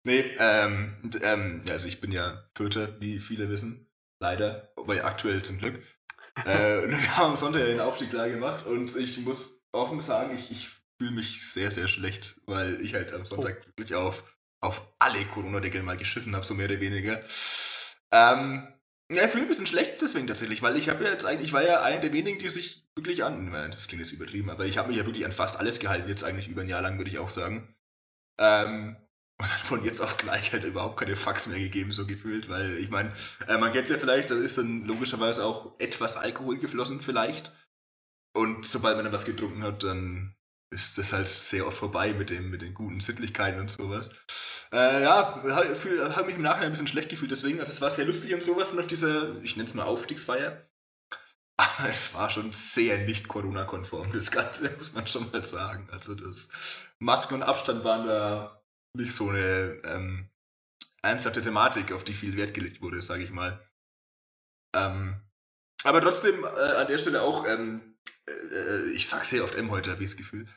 Nee, 0.04 0.26
ähm, 0.40 1.12
ähm, 1.22 1.62
also 1.70 1.88
ich 1.88 2.02
bin 2.02 2.12
ja 2.12 2.44
Vierter, 2.56 3.00
wie 3.00 3.20
viele 3.20 3.50
wissen. 3.50 3.88
Leider, 4.20 4.72
aber 4.76 5.04
aktuell 5.06 5.44
zum 5.44 5.60
Glück. 5.60 5.82
äh, 6.46 6.88
wir 6.88 7.18
haben 7.18 7.32
am 7.32 7.38
Sonntag 7.38 7.66
den 7.66 7.80
Aufstieg 7.80 8.10
klar 8.10 8.30
gemacht 8.30 8.66
und 8.66 8.96
ich 8.96 9.20
muss 9.20 9.64
offen 9.72 10.00
sagen, 10.02 10.36
ich, 10.36 10.52
ich 10.52 10.70
fühle 11.00 11.12
mich 11.12 11.48
sehr, 11.52 11.72
sehr 11.72 11.88
schlecht, 11.88 12.40
weil 12.46 12.82
ich 12.82 12.94
halt 12.94 13.14
am 13.14 13.26
Sonntag 13.26 13.62
oh. 13.62 13.68
wirklich 13.68 13.96
auf, 13.96 14.38
auf 14.62 14.94
alle 15.00 15.26
Corona-Regeln 15.26 15.84
mal 15.84 15.98
geschissen 15.98 16.36
habe, 16.36 16.46
so 16.46 16.54
mehr 16.54 16.68
oder 16.68 16.80
weniger. 16.80 17.22
Ähm, 18.12 18.68
ja, 19.12 19.26
ich 19.26 19.32
fühle 19.32 19.44
ein 19.44 19.50
bisschen 19.50 19.68
schlecht 19.68 20.02
deswegen 20.02 20.28
tatsächlich, 20.28 20.62
weil 20.62 20.78
ich 20.78 20.88
habe 20.88 21.04
ja 21.04 21.12
jetzt 21.12 21.26
eigentlich, 21.26 21.48
ich 21.48 21.54
war 21.54 21.64
ja 21.64 21.82
einer 21.82 22.00
der 22.00 22.14
wenigen, 22.14 22.40
die 22.40 22.50
sich 22.50 22.88
wirklich 22.96 23.24
an, 23.24 23.52
das 23.52 23.88
klingt 23.88 24.04
jetzt 24.04 24.14
übertrieben, 24.14 24.50
aber 24.50 24.66
ich 24.66 24.78
habe 24.78 24.90
mich 24.90 24.98
ja 24.98 25.06
wirklich 25.06 25.26
an 25.26 25.32
fast 25.32 25.60
alles 25.60 25.80
gehalten, 25.80 26.08
jetzt 26.08 26.24
eigentlich 26.24 26.48
über 26.48 26.62
ein 26.62 26.70
Jahr 26.70 26.82
lang, 26.82 26.98
würde 26.98 27.10
ich 27.10 27.20
auch 27.20 27.30
sagen. 27.30 27.76
Ähm, 28.40 28.96
und 29.42 29.48
von 29.48 29.84
jetzt 29.84 30.02
auf 30.02 30.18
gleich 30.18 30.54
halt 30.54 30.64
überhaupt 30.64 31.00
keine 31.00 31.16
Fax 31.16 31.48
mehr 31.48 31.60
gegeben, 31.60 31.92
so 31.92 32.06
gefühlt, 32.06 32.48
weil 32.48 32.78
ich 32.78 32.90
meine, 32.90 33.12
äh, 33.48 33.58
man 33.58 33.72
kennt 33.72 33.86
es 33.86 33.90
ja 33.90 33.98
vielleicht, 33.98 34.30
da 34.30 34.36
ist 34.36 34.58
dann 34.58 34.86
logischerweise 34.86 35.44
auch 35.44 35.78
etwas 35.80 36.16
Alkohol 36.16 36.58
geflossen 36.58 37.02
vielleicht. 37.02 37.52
Und 38.34 38.66
sobald 38.66 38.96
man 38.96 39.06
dann 39.06 39.14
was 39.14 39.26
getrunken 39.26 39.64
hat, 39.64 39.84
dann 39.84 40.36
ist 40.72 40.98
das 40.98 41.14
halt 41.14 41.28
sehr 41.28 41.68
oft 41.68 41.78
vorbei 41.78 42.14
mit, 42.14 42.30
dem, 42.30 42.50
mit 42.50 42.62
den 42.62 42.74
guten 42.74 43.02
Sittlichkeiten 43.02 43.60
und 43.60 43.70
sowas. 43.70 44.10
Äh, 44.72 45.04
ja, 45.04 45.42
habe 45.44 46.16
hab 46.16 46.26
mich 46.26 46.36
im 46.36 46.42
Nachhinein 46.42 46.68
ein 46.68 46.72
bisschen 46.72 46.88
schlecht 46.88 47.10
gefühlt, 47.10 47.32
deswegen, 47.32 47.60
also 47.60 47.72
es 47.72 47.82
war 47.82 47.92
sehr 47.92 48.06
lustig 48.06 48.34
und 48.34 48.42
sowas 48.42 48.74
nach 48.74 48.86
dieser, 48.86 49.42
ich 49.44 49.58
nenne 49.58 49.68
es 49.68 49.74
mal 49.74 49.84
Aufstiegsfeier. 49.84 50.66
Aber 51.58 51.90
es 51.90 52.14
war 52.14 52.30
schon 52.30 52.54
sehr 52.54 53.00
nicht 53.00 53.28
Corona-konform, 53.28 54.14
das 54.14 54.32
Ganze, 54.32 54.72
muss 54.78 54.94
man 54.94 55.08
schon 55.08 55.30
mal 55.32 55.44
sagen. 55.44 55.90
Also 55.92 56.16
das 56.16 56.50
Masken 57.00 57.36
und 57.36 57.44
Abstand 57.44 57.84
waren 57.84 58.08
da 58.08 58.64
nicht 58.98 59.14
so 59.14 59.30
eine 59.30 59.82
ähm, 59.86 60.30
ernsthafte 61.02 61.42
Thematik, 61.42 61.92
auf 61.92 62.04
die 62.04 62.14
viel 62.14 62.38
Wert 62.38 62.54
gelegt 62.54 62.82
wurde, 62.82 63.02
sage 63.02 63.24
ich 63.24 63.32
mal. 63.32 63.60
Ähm, 64.74 65.22
aber 65.84 66.02
trotzdem 66.02 66.44
äh, 66.44 66.48
an 66.48 66.88
der 66.88 66.98
Stelle 66.98 67.22
auch, 67.22 67.46
ähm, 67.48 67.98
äh, 68.28 68.92
ich 68.92 69.08
sag 69.08 69.26
sehr 69.26 69.44
oft 69.44 69.56
M 69.56 69.72
heute, 69.72 69.92
habe 69.92 70.04
ich 70.04 70.12
das 70.12 70.18
Gefühl. 70.18 70.48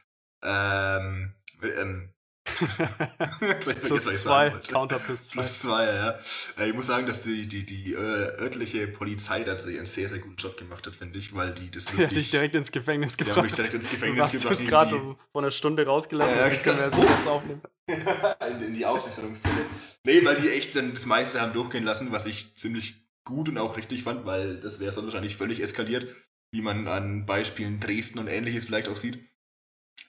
Ähm, 0.44 1.34
ähm, 1.62 2.10
plus 3.82 4.04
zwei, 4.22 4.50
Counter 4.68 4.98
plus 4.98 5.28
zwei. 5.28 5.40
Plus 5.40 5.60
zwei, 5.60 5.86
ja. 5.86 6.18
Äh, 6.58 6.68
ich 6.68 6.74
muss 6.74 6.86
sagen, 6.86 7.06
dass 7.06 7.22
die, 7.22 7.48
die, 7.48 7.64
die 7.64 7.94
äh, 7.94 7.96
örtliche 7.96 8.86
Polizei 8.86 9.44
da 9.44 9.52
einen 9.52 9.86
sehr, 9.86 10.08
sehr 10.10 10.18
guten 10.18 10.36
Job 10.36 10.58
gemacht 10.58 10.86
hat, 10.86 10.94
finde 10.94 11.18
ich, 11.18 11.34
weil 11.34 11.52
die 11.54 11.70
das 11.70 11.86
wirklich... 11.86 11.96
Die 11.96 12.04
hat 12.04 12.16
dich 12.16 12.30
direkt 12.30 12.54
ins 12.54 12.70
Gefängnis 12.70 13.16
gebracht. 13.16 13.36
Die 13.36 13.38
haben 13.38 13.44
mich 13.44 13.54
direkt 13.54 13.74
ins 13.74 13.90
Gefängnis 13.90 14.30
du 14.30 14.38
gebracht. 14.38 14.60
Du 14.60 14.66
gerade 14.66 14.96
um, 14.96 15.16
vor 15.32 15.42
einer 15.42 15.50
Stunde 15.50 15.86
rausgelassen, 15.86 16.36
ja, 16.36 16.48
ja, 16.48 16.54
können 16.56 16.78
wir 16.78 16.84
jetzt, 16.84 16.98
jetzt 16.98 17.26
aufnehmen. 17.26 17.62
in, 17.86 18.62
in 18.62 18.74
die 18.74 18.84
Ausnüchterungszelle. 18.84 19.66
Nee, 20.04 20.24
weil 20.24 20.36
die 20.36 20.50
echt 20.50 20.76
dann 20.76 20.92
das 20.92 21.06
meiste 21.06 21.40
haben 21.40 21.54
durchgehen 21.54 21.84
lassen, 21.84 22.12
was 22.12 22.26
ich 22.26 22.56
ziemlich 22.56 23.08
gut 23.24 23.48
und 23.48 23.56
auch 23.56 23.78
richtig 23.78 24.02
fand, 24.02 24.26
weil 24.26 24.60
das 24.60 24.80
wäre 24.80 24.92
sonst 24.92 25.06
wahrscheinlich 25.06 25.36
völlig 25.36 25.60
eskaliert, 25.60 26.14
wie 26.52 26.60
man 26.60 26.88
an 26.88 27.24
Beispielen 27.24 27.80
Dresden 27.80 28.18
und 28.18 28.28
ähnliches 28.28 28.66
vielleicht 28.66 28.88
auch 28.88 28.96
sieht. 28.98 29.18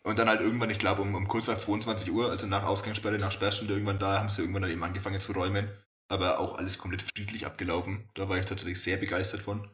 Und 0.05 0.19
dann 0.19 0.29
halt 0.29 0.39
irgendwann, 0.39 0.69
ich 0.69 0.77
glaube, 0.77 1.01
um, 1.01 1.15
um 1.15 1.27
kurz 1.27 1.47
nach 1.47 1.57
22 1.57 2.11
Uhr, 2.11 2.29
also 2.29 2.45
nach 2.45 2.63
Ausgangssperre, 2.63 3.17
nach 3.17 3.31
Sperrstunde, 3.31 3.73
irgendwann 3.73 3.97
da, 3.97 4.19
haben 4.19 4.29
sie 4.29 4.41
irgendwann 4.41 4.61
dann 4.61 4.71
eben 4.71 4.83
angefangen 4.83 5.19
zu 5.19 5.31
räumen. 5.31 5.67
Aber 6.07 6.39
auch 6.39 6.59
alles 6.59 6.77
komplett 6.77 7.01
friedlich 7.01 7.47
abgelaufen. 7.47 8.07
Da 8.13 8.29
war 8.29 8.37
ich 8.37 8.45
tatsächlich 8.45 8.79
sehr 8.79 8.97
begeistert 8.97 9.41
von. 9.41 9.67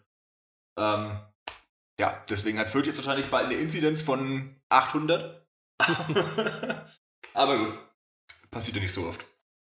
Ähm, 0.80 1.20
ja, 2.00 2.24
deswegen 2.30 2.60
hat 2.60 2.70
Fürth 2.70 2.86
jetzt 2.86 2.96
wahrscheinlich 2.96 3.30
bald 3.30 3.48
eine 3.48 3.56
Inzidenz 3.56 4.02
von 4.02 4.56
800. 4.70 5.46
Aber 7.34 7.58
gut, 7.58 7.78
passiert 8.52 8.78
ja 8.78 8.84
nicht 8.84 8.94
so 8.94 9.08
oft. 9.08 9.26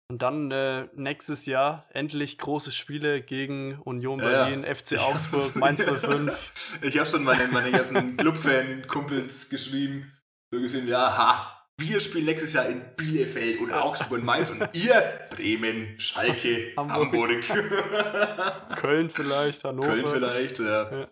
Und 0.09 0.23
dann 0.23 0.53
äh, 0.53 0.89
nächstes 0.95 1.45
Jahr 1.47 1.89
endlich 1.91 2.39
große 2.39 2.71
Spiele 2.71 3.21
gegen 3.21 3.81
Union 3.81 4.19
Berlin, 4.19 4.63
ja. 4.63 4.73
FC 4.73 4.97
Augsburg, 5.01 5.57
Mainz 5.57 5.85
05. 6.01 6.79
ich 6.83 6.99
habe 6.99 7.09
schon 7.09 7.25
meinen 7.25 7.53
meine 7.53 7.73
ganzen 7.73 8.17
Clubfan-Kumpels 8.17 9.51
geschrieben, 9.51 10.13
so 10.53 10.61
gesehen, 10.61 10.87
ja, 10.87 11.17
ha, 11.17 11.67
wir 11.79 12.01
spielen 12.01 12.27
nächstes 12.27 12.53
Jahr 12.53 12.67
in 12.67 12.83
Bielefeld 12.95 13.61
und 13.61 13.73
Augsburg 13.73 14.13
und 14.13 14.25
Mainz 14.25 14.51
und 14.51 14.69
ihr 14.75 15.21
Bremen, 15.31 15.99
Schalke, 15.99 16.73
Hamburg. 16.77 17.49
Hamburg. 17.51 18.77
Köln 18.77 19.09
vielleicht, 19.09 19.65
Hannover. 19.65 19.89
Köln 19.89 20.07
vielleicht, 20.07 20.59
ja. 20.59 20.91
ja. 20.91 21.09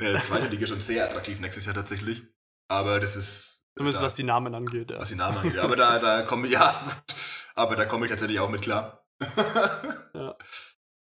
ja. 0.00 0.20
Zweite 0.20 0.48
Liga 0.48 0.66
schon 0.66 0.80
sehr 0.80 1.08
attraktiv 1.08 1.38
nächstes 1.40 1.66
Jahr 1.66 1.74
tatsächlich. 1.74 2.22
Aber 2.68 2.98
das 3.00 3.16
ist. 3.16 3.64
Zumindest 3.76 4.02
da, 4.02 4.06
was 4.06 4.16
die 4.16 4.24
Namen 4.24 4.54
angeht, 4.54 4.90
ja. 4.90 4.98
Was 4.98 5.08
die 5.08 5.14
Namen 5.14 5.38
angeht. 5.38 5.58
Aber 5.58 5.76
da, 5.76 5.98
da 6.00 6.22
komme 6.22 6.48
ich, 6.48 6.52
ja, 6.54 6.82
gut. 6.84 7.16
Aber 7.54 7.76
da 7.76 7.84
komme 7.84 8.06
ich 8.06 8.10
tatsächlich 8.10 8.40
auch 8.40 8.50
mit 8.50 8.62
klar. 8.62 9.06
ja. 10.14 10.36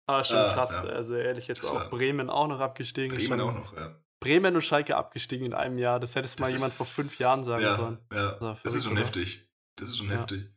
Aber 0.06 0.24
schon 0.24 0.36
ah, 0.36 0.52
krass. 0.52 0.82
Ja. 0.84 0.90
Also 0.90 1.14
ehrlich, 1.16 1.48
jetzt 1.48 1.62
das 1.62 1.70
auch 1.70 1.88
Bremen 1.88 2.28
auch 2.28 2.48
noch 2.48 2.60
abgestiegen. 2.60 3.16
Bremen 3.16 3.40
auch 3.40 3.54
noch, 3.54 3.76
ja. 3.76 3.94
Bremen 4.20 4.54
und 4.54 4.62
Schalke 4.62 4.96
abgestiegen 4.96 5.46
in 5.46 5.54
einem 5.54 5.78
Jahr. 5.78 5.98
Das 5.98 6.14
hättest 6.14 6.38
das 6.38 6.48
mal 6.48 6.54
jemand 6.54 6.72
vor 6.72 6.86
fünf 6.86 7.18
Jahren 7.18 7.44
sagen 7.44 7.62
ja, 7.62 7.74
sollen. 7.74 7.98
Ja, 8.12 8.32
das, 8.38 8.62
das 8.62 8.74
ist 8.74 8.84
schon 8.84 8.92
oder? 8.92 9.02
heftig. 9.02 9.48
Das 9.76 9.88
ist 9.88 9.98
schon 9.98 10.10
ja. 10.10 10.18
heftig. 10.18 10.50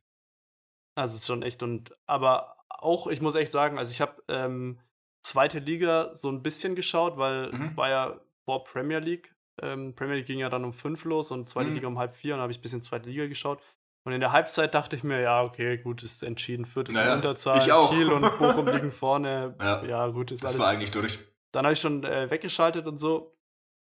Also 0.95 1.13
es 1.13 1.21
ist 1.21 1.27
schon 1.27 1.41
echt 1.41 1.63
und 1.63 1.95
aber 2.05 2.57
auch, 2.69 3.07
ich 3.07 3.21
muss 3.21 3.35
echt 3.35 3.51
sagen, 3.51 3.77
also 3.79 3.91
ich 3.91 4.01
habe 4.01 4.21
ähm, 4.27 4.79
zweite 5.23 5.59
Liga 5.59 6.13
so 6.15 6.29
ein 6.29 6.43
bisschen 6.43 6.75
geschaut, 6.75 7.17
weil 7.17 7.51
mhm. 7.51 7.65
es 7.65 7.77
war 7.77 7.89
ja 7.89 8.19
vor 8.45 8.63
Premier 8.65 8.99
League. 8.99 9.33
Ähm, 9.61 9.95
Premier 9.95 10.15
League 10.15 10.25
ging 10.25 10.39
ja 10.39 10.49
dann 10.49 10.65
um 10.65 10.73
fünf 10.73 11.05
los 11.05 11.31
und 11.31 11.47
zweite 11.47 11.69
mhm. 11.69 11.75
Liga 11.75 11.87
um 11.87 11.97
halb 11.97 12.15
vier 12.15 12.35
und 12.35 12.41
habe 12.41 12.51
ich 12.51 12.59
ein 12.59 12.61
bisschen 12.61 12.83
zweite 12.83 13.09
Liga 13.09 13.27
geschaut. 13.27 13.61
Und 14.05 14.11
in 14.11 14.19
der 14.19 14.33
Halbzeit 14.33 14.73
dachte 14.73 14.97
ich 14.97 15.03
mir, 15.03 15.21
ja, 15.21 15.43
okay, 15.43 15.77
gut, 15.77 16.03
ist 16.03 16.23
entschieden. 16.23 16.65
Viert 16.65 16.89
ist 16.89 16.95
naja, 16.95 17.15
Unterzahl. 17.15 17.57
Ich 17.57 17.71
auch. 17.71 17.89
Kiel 17.89 18.11
und 18.11 18.21
Bochum 18.39 18.67
liegen 18.67 18.91
vorne. 18.91 19.55
Ja, 19.61 19.83
ja 19.85 20.07
gut, 20.07 20.31
ist 20.31 20.43
das 20.43 20.51
alles. 20.51 20.59
war 20.59 20.67
eigentlich 20.67 20.91
durch. 20.91 21.19
Dann 21.53 21.65
habe 21.65 21.73
ich 21.73 21.79
schon 21.79 22.03
äh, 22.03 22.29
weggeschaltet 22.29 22.85
und 22.85 22.97
so. 22.97 23.33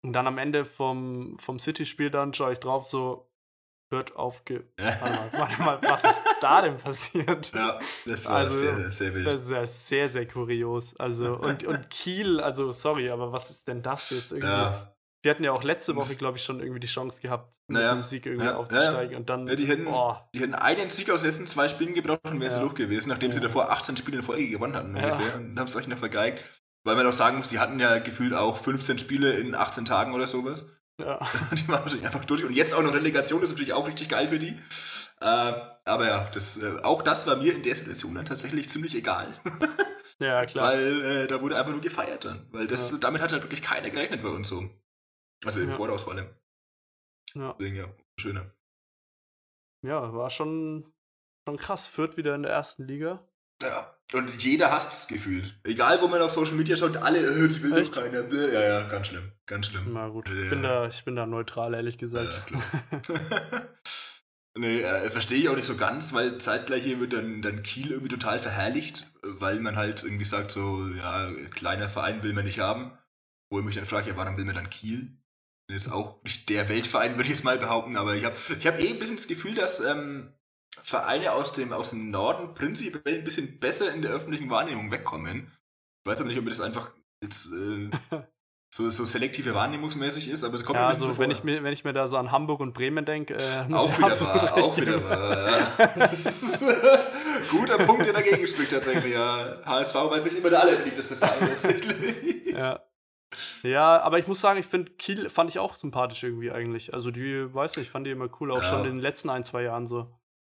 Und 0.05 0.13
dann 0.15 0.27
am 0.27 0.39
Ende 0.39 0.65
vom, 0.65 1.39
vom 1.39 1.59
City-Spiel 1.59 2.11
dann 2.11 2.35
schaue 2.35 2.53
ich 2.53 2.61
drauf, 2.61 2.85
so 2.85 3.31
wird 3.91 4.17
aufge... 4.17 4.65
warte, 4.79 5.63
mal, 5.63 5.79
was 5.83 6.03
ist 6.03 6.23
da 6.41 6.63
denn 6.63 6.77
passiert? 6.79 7.53
Ja, 7.55 7.79
das 8.07 8.27
war 8.27 8.37
also, 8.37 8.59
sehr, 8.59 8.93
sehr 8.93 9.15
wild. 9.15 9.27
Das 9.27 9.43
ist 9.43 9.51
ja 9.51 9.67
sehr, 9.67 10.09
sehr 10.09 10.27
kurios. 10.27 10.97
Also, 10.99 11.39
und, 11.39 11.65
und 11.65 11.91
Kiel, 11.91 12.41
also 12.41 12.73
sorry, 12.73 13.11
aber 13.11 13.33
was 13.33 13.51
ist 13.51 13.69
denn 13.69 13.83
das 13.83 14.11
jetzt 14.11 14.33
irgendwie? 14.33 14.49
Ja. 14.49 14.93
Die 15.25 15.31
hatten 15.31 15.45
ja 15.45 15.53
auch 15.53 15.63
letzte 15.63 15.95
Woche, 15.95 16.17
glaube 16.17 16.39
ich, 16.39 16.43
schon 16.43 16.59
irgendwie 16.59 16.81
die 16.81 16.89
Chance 16.89 17.21
gehabt, 17.21 17.55
naja, 17.69 17.95
mit 17.95 18.03
dem 18.03 18.09
Sieg 18.09 18.27
irgendwie 18.27 18.47
ja, 18.47 18.57
aufzusteigen. 18.57 19.13
Ja, 19.13 19.19
und 19.19 19.31
dann, 19.31 19.47
ja, 19.47 19.55
die, 19.55 19.67
hätten, 19.67 19.85
boah. 19.85 20.29
die 20.35 20.41
hätten 20.41 20.55
einen 20.55 20.91
Sieg 20.91 21.11
aus 21.11 21.21
den 21.21 21.31
letzten 21.31 21.47
zwei 21.47 21.69
Spielen 21.69 21.95
gebraucht 21.95 22.25
und 22.25 22.41
wären 22.41 22.51
sie 22.51 22.59
durch 22.59 22.75
gewesen, 22.75 23.11
nachdem 23.11 23.31
sie 23.31 23.39
davor 23.39 23.71
18 23.71 23.97
Spiele 23.97 24.17
in 24.17 24.23
Folge 24.25 24.49
gewonnen 24.49 24.75
hatten 24.75 24.97
ungefähr. 24.97 25.37
Und 25.37 25.57
haben 25.57 25.69
es 25.69 25.77
euch 25.77 25.87
noch 25.87 25.99
vergeigt. 25.99 26.43
Weil 26.85 26.97
man 26.97 27.07
auch 27.07 27.13
sagen 27.13 27.37
muss, 27.37 27.49
die 27.49 27.59
hatten 27.59 27.79
ja 27.79 27.99
gefühlt 27.99 28.35
auch 28.35 28.59
15 28.59 28.99
Spiele 28.99 29.33
in 29.35 29.55
18 29.55 29.85
Tagen 29.85 30.15
oder 30.15 30.27
sowas. 30.27 30.67
Ja. 30.99 31.19
Die 31.53 31.69
waren 31.69 31.83
wahrscheinlich 31.83 32.07
einfach 32.07 32.25
durch. 32.25 32.45
Und 32.45 32.55
jetzt 32.55 32.75
auch 32.75 32.83
noch 32.83 32.93
Relegation, 32.93 33.41
das 33.41 33.51
ist 33.51 33.55
natürlich 33.55 33.73
auch 33.73 33.87
richtig 33.87 34.09
geil 34.09 34.29
für 34.29 34.39
die. 34.39 34.59
Äh, 35.21 35.53
aber 35.85 36.07
ja, 36.07 36.29
das, 36.35 36.61
äh, 36.61 36.81
auch 36.83 37.03
das 37.03 37.27
war 37.27 37.37
mir 37.37 37.55
in 37.55 37.63
der 37.63 37.75
Situation 37.75 38.15
dann 38.15 38.25
tatsächlich 38.25 38.69
ziemlich 38.69 38.95
egal. 38.95 39.29
Ja, 40.19 40.47
klar. 40.47 40.69
Weil 40.69 41.03
äh, 41.03 41.27
da 41.27 41.41
wurde 41.41 41.59
einfach 41.59 41.73
nur 41.73 41.81
gefeiert 41.81 42.25
dann. 42.25 42.47
Weil 42.53 42.69
das, 42.69 42.93
ja. 42.93 42.99
damit 42.99 43.21
hat 43.21 43.33
halt 43.33 43.43
wirklich 43.43 43.61
keiner 43.61 43.91
gerechnet 43.91 44.23
bei 44.23 44.29
uns 44.29 44.49
so. 44.49 44.71
Also 45.45 45.61
im 45.61 45.71
ja. 45.71 45.75
Voraus 45.75 46.03
vor 46.03 46.13
allem. 46.13 46.29
Ja. 47.35 47.55
Deswegen 47.59 47.77
ja, 47.77 47.87
schöner. 48.17 48.55
Ja, 49.85 50.13
war 50.13 50.31
schon, 50.31 50.93
schon 51.45 51.57
krass. 51.57 51.89
Fürth 51.89 52.17
wieder 52.17 52.37
in 52.37 52.45
der 52.45 52.53
ersten 52.53 52.87
Liga. 52.87 53.29
Ja, 53.61 53.97
und 54.15 54.43
jeder 54.43 54.71
hasst 54.71 54.93
es 54.93 55.07
gefühlt. 55.07 55.55
Egal, 55.65 56.01
wo 56.01 56.09
man 56.09 56.21
auf 56.21 56.33
Social 56.33 56.55
Media 56.55 56.77
schaut, 56.77 56.97
alle, 56.97 57.19
äh, 57.19 57.49
die 57.49 57.63
will 57.63 57.71
doch 57.71 57.93
keiner. 57.93 58.25
Ja, 58.33 58.61
ja, 58.61 58.89
ganz 58.89 59.09
schlimm. 59.09 59.33
Ganz 59.47 59.67
schlimm. 59.67 59.93
Na 59.93 60.09
gut, 60.09 60.29
ich, 60.29 60.51
bin 60.51 60.63
da, 60.63 60.87
ich 60.87 61.05
bin 61.05 61.17
da 61.17 61.27
neutral, 61.27 61.75
ehrlich 61.75 61.99
gesagt. 61.99 62.45
Ja, 62.51 62.63
nee, 64.59 64.81
äh, 64.81 65.11
verstehe 65.11 65.39
ich 65.39 65.49
auch 65.49 65.57
nicht 65.57 65.67
so 65.67 65.77
ganz, 65.77 66.13
weil 66.13 66.39
zeitgleich 66.39 66.85
hier 66.85 67.01
wird 67.01 67.13
dann, 67.13 67.43
dann 67.43 67.63
Kiel 67.63 67.91
irgendwie 67.91 68.15
total 68.15 68.39
verherrlicht, 68.39 69.15
weil 69.23 69.61
man 69.61 69.77
halt 69.77 70.03
irgendwie 70.03 70.25
sagt, 70.25 70.51
so, 70.51 70.87
ja, 70.89 71.31
kleiner 71.55 71.89
Verein 71.89 72.23
will 72.23 72.33
man 72.33 72.45
nicht 72.45 72.61
haben. 72.61 72.97
Wo 73.51 73.59
ich 73.59 73.65
mich 73.65 73.75
dann 73.75 73.85
frage, 73.85 74.11
ja, 74.11 74.17
warum 74.17 74.37
will 74.37 74.45
man 74.47 74.55
dann 74.55 74.71
Kiel? 74.71 75.19
Das 75.69 75.87
ist 75.87 75.93
auch 75.93 76.23
nicht 76.23 76.49
der 76.49 76.69
Weltverein, 76.69 77.17
würde 77.17 77.29
ich 77.29 77.37
es 77.37 77.45
mal 77.45 77.59
behaupten, 77.59 77.97
aber 77.97 78.15
ich 78.15 78.25
habe 78.25 78.37
ich 78.59 78.67
hab 78.67 78.79
eh 78.79 78.91
ein 78.91 78.99
bisschen 78.99 79.17
das 79.17 79.29
Gefühl, 79.29 79.55
dass 79.55 79.81
ähm, 79.81 80.33
Vereine 80.83 81.33
aus 81.33 81.53
dem, 81.53 81.73
aus 81.73 81.91
dem 81.91 82.11
Norden 82.11 82.55
prinzipiell 82.55 83.19
ein 83.19 83.25
bisschen 83.25 83.59
besser 83.59 83.93
in 83.93 84.03
der 84.03 84.13
öffentlichen 84.13 84.51
Wahrnehmung 84.51 84.91
wegkommen. 84.91 85.47
Ich 86.05 86.11
weiß 86.11 86.21
aber 86.21 86.29
nicht, 86.29 86.39
ob 86.39 86.47
das 86.47 86.61
einfach 86.61 86.91
jetzt 87.23 87.53
äh, 87.53 87.91
so, 88.75 88.89
so 88.89 89.05
selektive 89.05 89.55
wahrnehmungsmäßig 89.55 90.31
ist, 90.31 90.45
aber 90.45 90.55
es 90.55 90.65
kommt 90.65 90.79
ja, 90.79 90.87
ein 90.87 90.93
bisschen 90.93 91.09
also, 91.09 91.19
wenn 91.19 91.31
ich 91.31 91.45
mir 91.45 91.63
Wenn 91.63 91.75
ich 91.75 91.85
mir 91.85 91.93
da 91.93 92.09
so 92.09 92.17
an 92.17 92.33
Hamburg 92.33 92.61
und 92.61 92.73
Bremen 92.73 93.05
denke, 93.05 93.35
äh, 93.35 93.73
auch 93.73 93.99
wieder 93.99 94.21
wahr, 94.21 94.57
auch 94.57 94.77
wieder 94.79 95.05
wahr. 95.05 96.11
Guter 97.51 97.79
Punkt, 97.79 98.07
der 98.07 98.15
dagegen 98.15 98.49
spricht 98.49 98.73
tatsächlich, 98.73 99.13
ja. 99.13 99.59
HSV 99.65 99.95
weiß 99.95 100.25
nicht 100.25 100.39
immer 100.39 100.51
der 100.51 100.63
allerbeliebteste 100.63 101.17
Verein 101.17 101.41
tatsächlich. 101.49 102.47
Ja. 102.47 102.81
Ja, 103.63 104.01
aber 104.03 104.19
ich 104.19 104.27
muss 104.27 104.41
sagen, 104.41 104.59
ich 104.59 104.67
finde 104.67 104.93
Kiel 104.93 105.31
fand 105.31 105.49
ich 105.51 105.59
auch 105.59 105.75
sympathisch 105.75 106.23
irgendwie 106.23 106.51
eigentlich. 106.51 106.93
Also 106.93 107.11
die, 107.11 107.53
weiß 107.53 107.77
nicht, 107.77 107.87
ich 107.87 107.91
fand 107.91 108.07
die 108.07 108.11
immer 108.11 108.29
cool, 108.41 108.51
auch 108.53 108.63
ja. 108.63 108.71
schon 108.71 108.81
in 108.81 108.93
den 108.93 109.01
letzten 109.01 109.31
ein, 109.31 109.45
zwei 109.45 109.63
Jahren 109.63 109.87
so. 109.87 110.09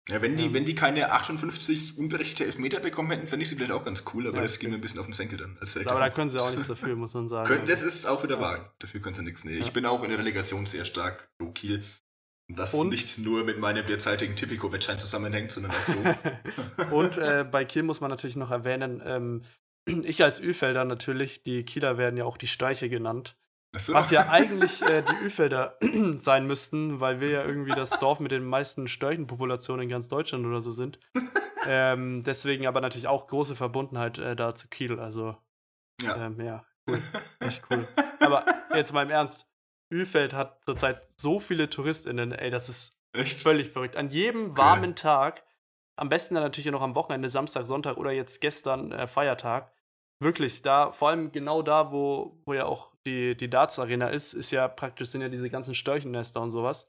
Ja, 0.09 0.20
wenn 0.20 0.36
die, 0.36 0.46
ähm, 0.46 0.55
wenn 0.55 0.64
die 0.64 0.74
keine 0.74 1.12
58 1.12 1.96
unberechtigte 1.96 2.44
Elfmeter 2.44 2.80
bekommen 2.80 3.11
hätten, 3.12 3.26
fände 3.26 3.44
ich 3.44 3.48
sie 3.48 3.55
vielleicht 3.55 3.70
auch 3.70 3.84
ganz 3.84 4.05
cool, 4.12 4.26
aber 4.26 4.38
ja, 4.38 4.42
das 4.42 4.55
okay. 4.55 4.62
geht 4.62 4.70
mir 4.70 4.76
ein 4.76 4.80
bisschen 4.80 4.98
auf 4.98 5.07
den 5.07 5.14
Senkel 5.14 5.38
dann. 5.38 5.57
Als 5.61 5.76
aber 5.76 6.00
da 6.00 6.11
können 6.11 6.28
sie 6.28 6.40
auch 6.40 6.50
nichts 6.50 6.66
dafür, 6.68 6.96
muss 6.96 7.14
man 7.14 7.28
sagen. 7.28 7.46
Können, 7.46 7.66
das 7.66 7.82
ist 7.82 8.07
auch 8.07 8.22
wieder 8.24 8.40
wahr. 8.40 8.74
Dafür 8.80 9.00
können 9.00 9.14
sie 9.14 9.22
nichts. 9.22 9.44
Nee, 9.44 9.59
ich 9.59 9.72
bin 9.72 9.86
auch 9.86 10.03
in 10.03 10.11
der 10.11 10.18
Relegation 10.18 10.66
sehr 10.66 10.84
stark 10.84 11.30
pro 11.38 11.53
Kiel. 11.53 11.84
Das 12.48 12.74
und? 12.74 12.88
nicht 12.88 13.18
nur 13.18 13.44
mit 13.44 13.61
meinem 13.61 13.86
derzeitigen 13.86 14.34
Tipico-Wettschein 14.34 14.98
zusammenhängt, 14.98 15.53
sondern 15.53 15.72
auch 15.72 15.86
so. 15.86 16.94
und 16.96 17.16
äh, 17.16 17.44
bei 17.44 17.64
Kiel 17.64 17.84
muss 17.84 18.00
man 18.00 18.11
natürlich 18.11 18.36
noch 18.36 18.50
erwähnen, 18.50 19.00
ähm, 19.05 19.42
ich 19.84 20.22
als 20.22 20.40
Üfelder 20.40 20.84
natürlich, 20.84 21.44
die 21.44 21.64
Kieler 21.64 21.96
werden 21.96 22.16
ja 22.16 22.24
auch 22.24 22.36
die 22.36 22.46
Steiche 22.46 22.88
genannt. 22.88 23.36
Was 23.74 24.10
ja 24.10 24.28
eigentlich 24.30 24.82
äh, 24.82 25.02
die 25.02 25.24
Üfelder 25.24 25.78
sein 26.16 26.46
müssten, 26.46 27.00
weil 27.00 27.20
wir 27.20 27.30
ja 27.30 27.44
irgendwie 27.44 27.72
das 27.72 27.90
Dorf 27.98 28.20
mit 28.20 28.30
den 28.30 28.44
meisten 28.44 28.86
Störchenpopulationen 28.86 29.84
in 29.84 29.88
ganz 29.88 30.08
Deutschland 30.08 30.46
oder 30.46 30.60
so 30.60 30.72
sind. 30.72 30.98
ähm, 31.66 32.22
deswegen 32.24 32.66
aber 32.66 32.80
natürlich 32.80 33.08
auch 33.08 33.26
große 33.26 33.56
Verbundenheit 33.56 34.18
äh, 34.18 34.36
da 34.36 34.54
zu 34.54 34.68
Kiel. 34.68 35.00
Also, 35.00 35.36
ja. 36.02 36.26
Ähm, 36.26 36.40
ja, 36.40 36.64
cool. 36.88 36.98
Echt 37.40 37.64
cool. 37.70 37.86
aber 38.20 38.44
jetzt 38.74 38.92
mal 38.92 39.02
im 39.02 39.10
Ernst. 39.10 39.46
Üfeld 39.92 40.32
hat 40.32 40.64
zurzeit 40.64 41.02
so 41.16 41.38
viele 41.38 41.68
TouristInnen, 41.68 42.32
ey, 42.32 42.50
das 42.50 42.70
ist 42.70 42.98
Echt? 43.12 43.42
völlig 43.42 43.68
verrückt. 43.68 43.96
An 43.96 44.08
jedem 44.08 44.56
warmen 44.56 44.92
okay. 44.92 45.02
Tag, 45.02 45.44
am 45.96 46.08
besten 46.08 46.34
dann 46.34 46.44
natürlich 46.44 46.70
noch 46.70 46.80
am 46.80 46.94
Wochenende, 46.94 47.28
Samstag, 47.28 47.66
Sonntag 47.66 47.98
oder 47.98 48.10
jetzt 48.10 48.40
gestern 48.40 48.90
äh, 48.90 49.06
Feiertag, 49.06 49.70
wirklich 50.22 50.62
da, 50.62 50.92
vor 50.92 51.08
allem 51.08 51.32
genau 51.32 51.62
da, 51.62 51.92
wo, 51.92 52.40
wo 52.44 52.54
ja 52.54 52.66
auch 52.66 52.92
die, 53.06 53.36
die 53.36 53.50
Darts-Arena 53.50 54.08
ist, 54.08 54.32
ist 54.32 54.50
ja 54.50 54.68
praktisch, 54.68 55.08
sind 55.08 55.22
ja 55.22 55.28
diese 55.28 55.50
ganzen 55.50 55.74
Störchennester 55.74 56.40
und 56.40 56.50
sowas. 56.50 56.84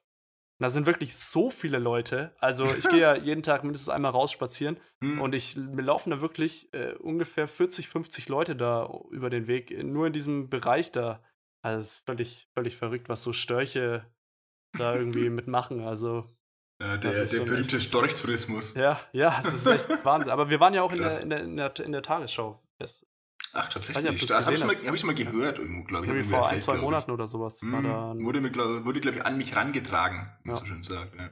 Und 0.60 0.66
da 0.66 0.70
sind 0.70 0.86
wirklich 0.86 1.18
so 1.18 1.50
viele 1.50 1.80
Leute. 1.80 2.36
Also 2.40 2.66
ich 2.66 2.88
gehe 2.90 3.02
ja 3.02 3.16
jeden 3.16 3.44
Tag 3.44 3.64
mindestens 3.64 3.90
einmal 3.90 4.12
raus 4.12 4.32
spazieren 4.32 4.78
hm. 5.04 5.20
und 5.20 5.34
ich, 5.34 5.56
mir 5.56 5.82
laufen 5.82 6.12
da 6.12 6.22
wirklich 6.22 6.72
äh, 6.74 6.94
ungefähr 6.94 7.48
40, 7.48 7.90
50 7.90 8.30
Leute 8.30 8.56
da 8.56 8.90
über 9.10 9.30
den 9.30 9.48
Weg, 9.48 9.76
nur 9.84 10.08
in 10.08 10.14
diesem 10.14 10.50
Bereich 10.50 10.92
da. 10.92 11.24
Also 11.64 11.80
es 11.80 11.92
ist 11.94 12.06
völlig, 12.06 12.50
völlig 12.54 12.78
verrückt, 12.78 13.10
was 13.10 13.24
so 13.24 13.34
Störche 13.34 14.06
da 14.78 14.96
irgendwie 14.96 15.30
mitmachen. 15.32 15.82
Also 15.82 16.28
ja, 16.82 16.98
der, 16.98 17.26
der 17.26 17.40
berühmte 17.40 17.80
Storchtourismus. 17.80 18.74
Ja, 18.76 19.00
ja, 19.14 19.40
es 19.40 19.54
ist 19.54 19.66
echt 19.66 20.06
Wahnsinn. 20.06 20.32
Aber 20.32 20.50
wir 20.50 20.60
waren 20.60 20.74
ja 20.74 20.82
auch 20.82 20.92
in 20.92 21.00
der, 21.00 21.22
in 21.22 21.30
der, 21.30 21.40
in, 21.42 21.58
der, 21.58 21.80
in 21.80 21.92
der 21.94 22.04
Tagesschau. 22.04 22.62
Das 23.54 23.66
Ach, 23.66 23.70
tatsächlich. 23.70 24.12
Nicht, 24.12 24.30
das 24.30 24.46
habe 24.46 24.56
ich, 24.56 24.66
mal, 24.66 24.76
hab 24.76 24.96
ich 24.96 25.04
mal 25.04 25.14
gehört 25.14 25.60
irgendwo, 25.60 25.84
glaube 25.84 26.06
ich. 26.06 26.12
Irgendwie 26.12 26.30
vor 26.30 26.40
erzählt, 26.40 26.58
ein, 26.58 26.62
zwei 26.64 26.78
Monaten 26.78 27.12
oder 27.12 27.28
sowas. 27.28 27.62
Mhm. 27.62 28.24
wurde, 28.24 28.42
mir, 28.42 28.50
glaub, 28.50 28.84
wurde, 28.84 29.00
glaube 29.00 29.18
ich, 29.18 29.26
an 29.26 29.38
mich 29.38 29.56
rangetragen, 29.56 30.28
wie 30.44 30.50
man 30.50 30.58
so 30.58 30.66
schön 30.66 30.84
sagt. 30.84 31.16
Ja. 31.16 31.30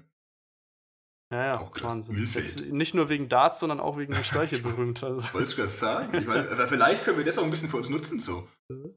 Ja, 1.32 1.46
ja, 1.46 1.60
auch. 1.60 1.72
Wahnsinn. 1.82 2.18
Jetzt 2.18 2.60
nicht 2.60 2.94
nur 2.94 3.10
wegen 3.10 3.30
Darts, 3.30 3.60
sondern 3.60 3.80
auch 3.80 3.98
wegen 3.98 4.14
der 4.14 4.24
Streiche 4.24 4.60
berühmt. 4.60 5.02
Also. 5.04 5.24
Wollte 5.34 5.50
ich 5.50 5.56
gerade 5.56 5.70
sagen. 5.70 6.16
Ich 6.18 6.28
mein, 6.28 6.46
vielleicht 6.68 7.06
können 7.06 7.18
wir 7.18 7.26
das 7.26 7.38
auch 7.38 7.44
ein 7.44 7.50
bisschen 7.50 7.70
für 7.70 7.78
uns 7.78 7.90
nutzen, 7.90 8.20
so. 8.20 8.48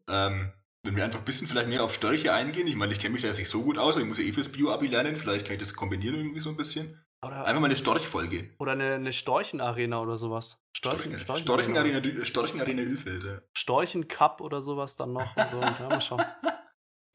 Ähm, 0.09 0.53
wenn 0.83 0.97
wir 0.97 1.05
einfach 1.05 1.21
ein 1.21 1.25
bisschen 1.25 1.47
vielleicht 1.47 1.69
mehr 1.69 1.83
auf 1.83 1.95
Störche 1.95 2.35
eingehen. 2.35 2.67
Ich 2.67 2.77
meine, 2.77 2.93
ich 2.93 2.99
kenne 2.99 3.15
mich 3.15 3.23
da 3.23 3.29
jetzt 3.29 3.39
nicht 3.39 3.49
so 3.49 3.63
gut 3.63 3.79
aus, 3.79 3.95
aber 3.95 4.03
ich 4.03 4.09
muss 4.09 4.19
ja 4.19 4.25
eh 4.25 4.33
fürs 4.33 4.51
Bio-Abi 4.51 4.89
lernen. 4.89 5.17
Vielleicht 5.17 5.47
kann 5.47 5.55
ich 5.55 5.61
das 5.61 5.75
kombinieren 5.75 6.17
irgendwie 6.17 6.41
so 6.41 6.51
ein 6.51 6.57
bisschen. 6.57 7.04
Oder 7.27 7.47
einfach 7.47 7.61
mal 7.61 7.67
eine 7.67 7.77
Storchfolge. 7.77 8.51
Oder 8.59 8.73
eine, 8.73 8.95
eine 8.95 9.13
Storchenarena 9.13 10.01
oder 10.01 10.17
sowas. 10.17 10.59
Storchen, 10.77 11.19
Storchen, 11.19 11.45
Storchenarena, 11.45 11.99
Storchen 11.99 12.25
Storchenarena 12.27 12.83
Ölfeld, 12.83 13.25
ja. 13.25 13.41
Storchencup 13.57 14.41
oder 14.41 14.61
sowas 14.61 14.97
dann 14.97 15.13
noch. 15.13 15.37
Und 15.37 15.51
so. 15.51 15.61
ja, 15.61 15.89
mal 15.89 16.01
schauen. 16.01 16.25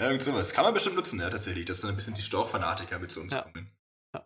Ja, 0.01 0.07
irgend 0.07 0.23
sowas. 0.23 0.53
Kann 0.53 0.63
man 0.63 0.73
bestimmt 0.73 0.95
nutzen, 0.95 1.19
ja, 1.19 1.29
tatsächlich, 1.29 1.65
dass 1.65 1.81
dann 1.81 1.89
ein 1.89 1.97
bisschen 1.97 2.15
die 2.15 2.21
Storchfanatiker 2.21 2.99
mit 2.99 3.11
zu 3.11 3.19
uns 3.19 3.33
ja. 3.33 3.41
kommen. 3.41 3.69
Ja. 4.15 4.25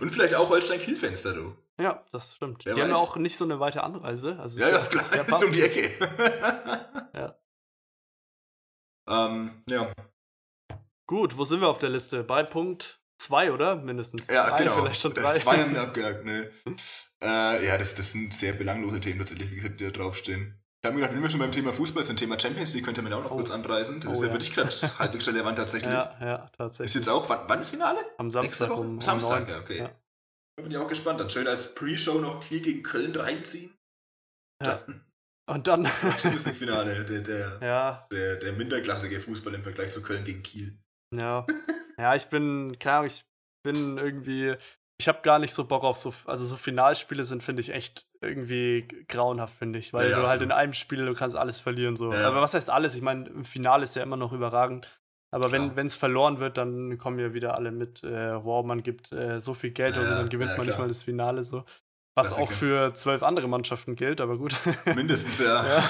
Und 0.00 0.10
vielleicht 0.10 0.34
auch 0.34 0.48
Holstein-Kielfenster, 0.48 1.34
du. 1.34 1.54
Ja, 1.78 2.04
das 2.10 2.36
stimmt. 2.36 2.64
Wer 2.64 2.74
die 2.74 2.80
weiß. 2.80 2.90
haben 2.90 2.96
auch 2.96 3.16
nicht 3.16 3.36
so 3.36 3.44
eine 3.44 3.60
weite 3.60 3.82
Anreise. 3.82 4.38
Also 4.38 4.58
ja, 4.58 4.70
ja, 4.70 4.78
klar, 4.78 5.04
ist 5.28 5.44
um 5.44 5.52
die 5.52 5.60
Ecke. 5.60 5.90
ja. 7.14 7.38
Ähm, 9.08 9.62
ja. 9.68 9.92
Gut, 11.06 11.36
wo 11.36 11.44
sind 11.44 11.60
wir 11.60 11.68
auf 11.68 11.78
der 11.78 11.90
Liste? 11.90 12.22
Bei 12.22 12.42
Punkt 12.42 12.99
2, 13.20 13.52
oder? 13.52 13.76
Mindestens. 13.76 14.26
Ja, 14.28 14.50
drei, 14.50 14.58
genau. 14.58 14.82
Vielleicht 14.82 15.00
schon 15.00 15.14
drei. 15.14 15.32
Zwei 15.32 15.58
haben 15.58 15.74
wir 15.74 15.82
abgehakt, 15.88 16.24
ne? 16.24 16.50
äh, 17.22 17.66
ja, 17.66 17.78
das, 17.78 17.94
das 17.94 18.12
sind 18.12 18.32
sehr 18.32 18.52
belanglose 18.52 19.00
Themen 19.00 19.18
tatsächlich, 19.18 19.50
wie 19.50 19.56
gesagt, 19.56 19.80
die 19.80 19.84
da 19.84 19.90
draufstehen. 19.90 20.60
Ich 20.82 20.86
habe 20.86 20.94
mir 20.94 21.02
gedacht, 21.02 21.14
wenn 21.14 21.22
wir 21.22 21.28
schon 21.28 21.40
beim 21.40 21.52
Thema 21.52 21.74
Fußball 21.74 22.02
sind, 22.02 22.18
Thema 22.18 22.40
Champions 22.40 22.72
League, 22.72 22.86
könnte 22.86 23.02
man 23.02 23.12
auch 23.12 23.22
noch 23.22 23.32
oh. 23.32 23.36
kurz 23.36 23.50
anreißen. 23.50 24.00
Das 24.00 24.08
oh, 24.08 24.12
ist 24.12 24.20
ja, 24.20 24.26
ja. 24.28 24.32
wirklich 24.32 24.54
gerade 24.54 24.70
halbwegs 24.98 25.28
relevant 25.28 25.58
tatsächlich. 25.58 25.92
Ja, 25.92 26.16
ja, 26.20 26.50
tatsächlich. 26.56 26.86
Ist 26.86 26.94
jetzt 26.94 27.08
auch, 27.08 27.28
wann, 27.28 27.40
wann 27.48 27.60
ist 27.60 27.68
Finale? 27.68 27.98
Am 28.16 28.30
Samstag 28.30 28.70
um, 28.70 28.78
um 28.78 29.00
Samstag, 29.00 29.46
ja, 29.48 29.58
okay. 29.58 29.78
Ja. 29.78 29.90
Da 30.56 30.62
bin 30.62 30.72
ich 30.72 30.78
auch 30.78 30.88
gespannt. 30.88 31.20
Dann 31.20 31.28
schön 31.28 31.46
als 31.46 31.74
Pre-Show 31.74 32.18
noch 32.20 32.42
Kiel 32.42 32.62
gegen 32.62 32.82
Köln 32.82 33.14
reinziehen. 33.14 33.76
Ja. 34.64 34.80
Dann, 34.86 35.04
Und 35.50 35.66
dann. 35.66 35.86
Champions 36.18 36.46
League-Finale, 36.46 37.04
der, 37.04 37.20
der, 37.20 37.58
ja. 37.60 38.06
der, 38.10 38.36
der 38.36 38.52
minderklassige 38.54 39.20
Fußball 39.20 39.52
im 39.52 39.62
Vergleich 39.62 39.90
zu 39.90 40.02
Köln 40.02 40.24
gegen 40.24 40.42
Kiel. 40.42 40.78
Ja. 41.14 41.44
Ja, 42.00 42.14
ich 42.14 42.26
bin, 42.26 42.78
keine 42.78 42.96
Ahnung, 42.96 43.06
ich 43.08 43.24
bin 43.62 43.98
irgendwie 43.98 44.56
ich 45.00 45.08
habe 45.08 45.20
gar 45.22 45.38
nicht 45.38 45.54
so 45.54 45.64
Bock 45.64 45.82
auf 45.82 45.96
so, 45.96 46.12
also 46.26 46.44
so 46.44 46.56
Finalspiele 46.56 47.24
sind, 47.24 47.42
finde 47.42 47.62
ich, 47.62 47.70
echt 47.70 48.06
irgendwie 48.20 48.86
grauenhaft, 49.08 49.56
finde 49.56 49.78
ich. 49.78 49.92
Weil 49.92 50.04
ja, 50.04 50.16
ja, 50.16 50.22
du 50.22 50.28
halt 50.28 50.42
in 50.42 50.52
einem 50.52 50.74
Spiel, 50.74 51.06
du 51.06 51.14
kannst 51.14 51.36
alles 51.36 51.58
verlieren. 51.58 51.96
So. 51.96 52.12
Ja, 52.12 52.28
Aber 52.28 52.42
was 52.42 52.52
heißt 52.52 52.68
alles? 52.68 52.94
Ich 52.94 53.02
meine, 53.02 53.26
im 53.28 53.44
Finale 53.46 53.84
ist 53.84 53.96
ja 53.96 54.02
immer 54.02 54.18
noch 54.18 54.32
überragend. 54.32 55.00
Aber 55.32 55.48
klar. 55.48 55.74
wenn 55.74 55.86
es 55.86 55.96
verloren 55.96 56.38
wird, 56.38 56.58
dann 56.58 56.98
kommen 56.98 57.18
ja 57.18 57.32
wieder 57.32 57.54
alle 57.54 57.70
mit, 57.70 58.04
äh, 58.04 58.44
wow, 58.44 58.64
man 58.64 58.82
gibt 58.82 59.12
äh, 59.12 59.40
so 59.40 59.54
viel 59.54 59.70
Geld, 59.70 59.94
also 59.94 60.10
dann 60.10 60.28
gewinnt 60.28 60.56
man 60.58 60.66
nicht 60.66 60.78
mal 60.78 60.88
das 60.88 61.04
Finale 61.04 61.44
so. 61.44 61.64
Was 62.16 62.38
auch 62.38 62.50
für 62.50 62.92
zwölf 62.94 63.22
andere 63.22 63.48
Mannschaften 63.48 63.94
gilt, 63.94 64.20
aber 64.20 64.36
gut. 64.36 64.54
Mindestens, 64.84 65.38
ja. 65.38 65.64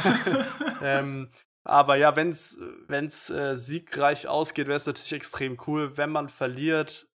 ähm, 0.84 1.30
aber 1.64 1.96
ja, 1.96 2.16
wenn 2.16 2.30
es 2.30 3.30
äh, 3.30 3.56
siegreich 3.56 4.26
ausgeht, 4.26 4.66
wäre 4.66 4.76
es 4.76 4.86
natürlich 4.86 5.12
extrem 5.12 5.58
cool. 5.66 5.96
Wenn 5.96 6.10
man 6.10 6.28
verliert, 6.28 7.08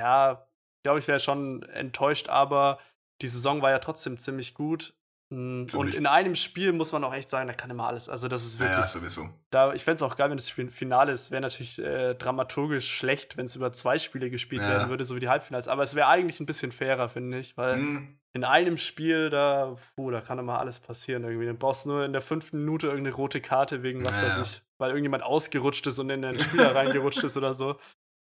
ja, 0.00 0.46
glaube 0.82 0.98
ich, 0.98 1.08
wäre 1.08 1.20
schon 1.20 1.62
enttäuscht, 1.62 2.28
aber 2.28 2.78
die 3.20 3.28
Saison 3.28 3.62
war 3.62 3.70
ja 3.70 3.78
trotzdem 3.78 4.18
ziemlich 4.18 4.54
gut. 4.54 4.94
Hm, 5.30 5.66
und 5.74 5.94
in 5.94 6.06
einem 6.06 6.34
Spiel 6.34 6.72
muss 6.72 6.92
man 6.92 7.04
auch 7.04 7.14
echt 7.14 7.30
sagen, 7.30 7.46
da 7.46 7.54
kann 7.54 7.70
immer 7.70 7.86
alles. 7.86 8.08
Also, 8.08 8.28
das 8.28 8.44
ist 8.44 8.58
wirklich. 8.58 8.76
Ja, 8.76 8.86
sowieso. 8.86 9.30
Da, 9.50 9.72
ich 9.72 9.84
fände 9.84 9.96
es 9.96 10.02
auch 10.02 10.16
geil, 10.16 10.28
wenn 10.28 10.36
das 10.36 10.50
Finale 10.50 11.12
ist. 11.12 11.30
Wäre 11.30 11.40
natürlich 11.40 11.78
äh, 11.78 12.14
dramaturgisch 12.14 12.92
schlecht, 12.92 13.36
wenn 13.36 13.46
es 13.46 13.56
über 13.56 13.72
zwei 13.72 13.98
Spiele 13.98 14.28
gespielt 14.28 14.60
ja. 14.60 14.68
werden 14.68 14.88
würde, 14.90 15.04
so 15.04 15.14
wie 15.16 15.20
die 15.20 15.28
Halbfinals. 15.28 15.68
Aber 15.68 15.84
es 15.84 15.94
wäre 15.94 16.08
eigentlich 16.08 16.40
ein 16.40 16.46
bisschen 16.46 16.72
fairer, 16.72 17.08
finde 17.08 17.38
ich. 17.38 17.56
Weil 17.56 17.76
hm. 17.76 18.18
In 18.34 18.44
einem 18.44 18.78
Spiel, 18.78 19.28
da, 19.28 19.76
puh, 19.94 20.10
da 20.10 20.20
kann 20.20 20.38
immer 20.38 20.58
alles 20.58 20.80
passieren 20.80 21.24
irgendwie. 21.24 21.46
Dann 21.46 21.58
brauchst 21.58 21.84
du 21.84 21.90
nur 21.90 22.04
in 22.04 22.12
der 22.12 22.22
fünften 22.22 22.58
Minute 22.58 22.86
irgendeine 22.86 23.14
rote 23.14 23.40
Karte 23.40 23.82
wegen 23.82 24.04
was 24.04 24.20
ja. 24.20 24.28
weiß 24.28 24.48
ich, 24.48 24.62
weil 24.78 24.90
irgendjemand 24.90 25.22
ausgerutscht 25.22 25.86
ist 25.86 25.98
und 25.98 26.10
in 26.10 26.22
den 26.22 26.38
Spieler 26.38 26.74
reingerutscht 26.74 27.22
ist 27.22 27.36
oder 27.36 27.54
so. 27.54 27.78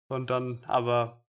Und 0.08 0.30
dann, 0.30 0.64
aber 0.66 1.24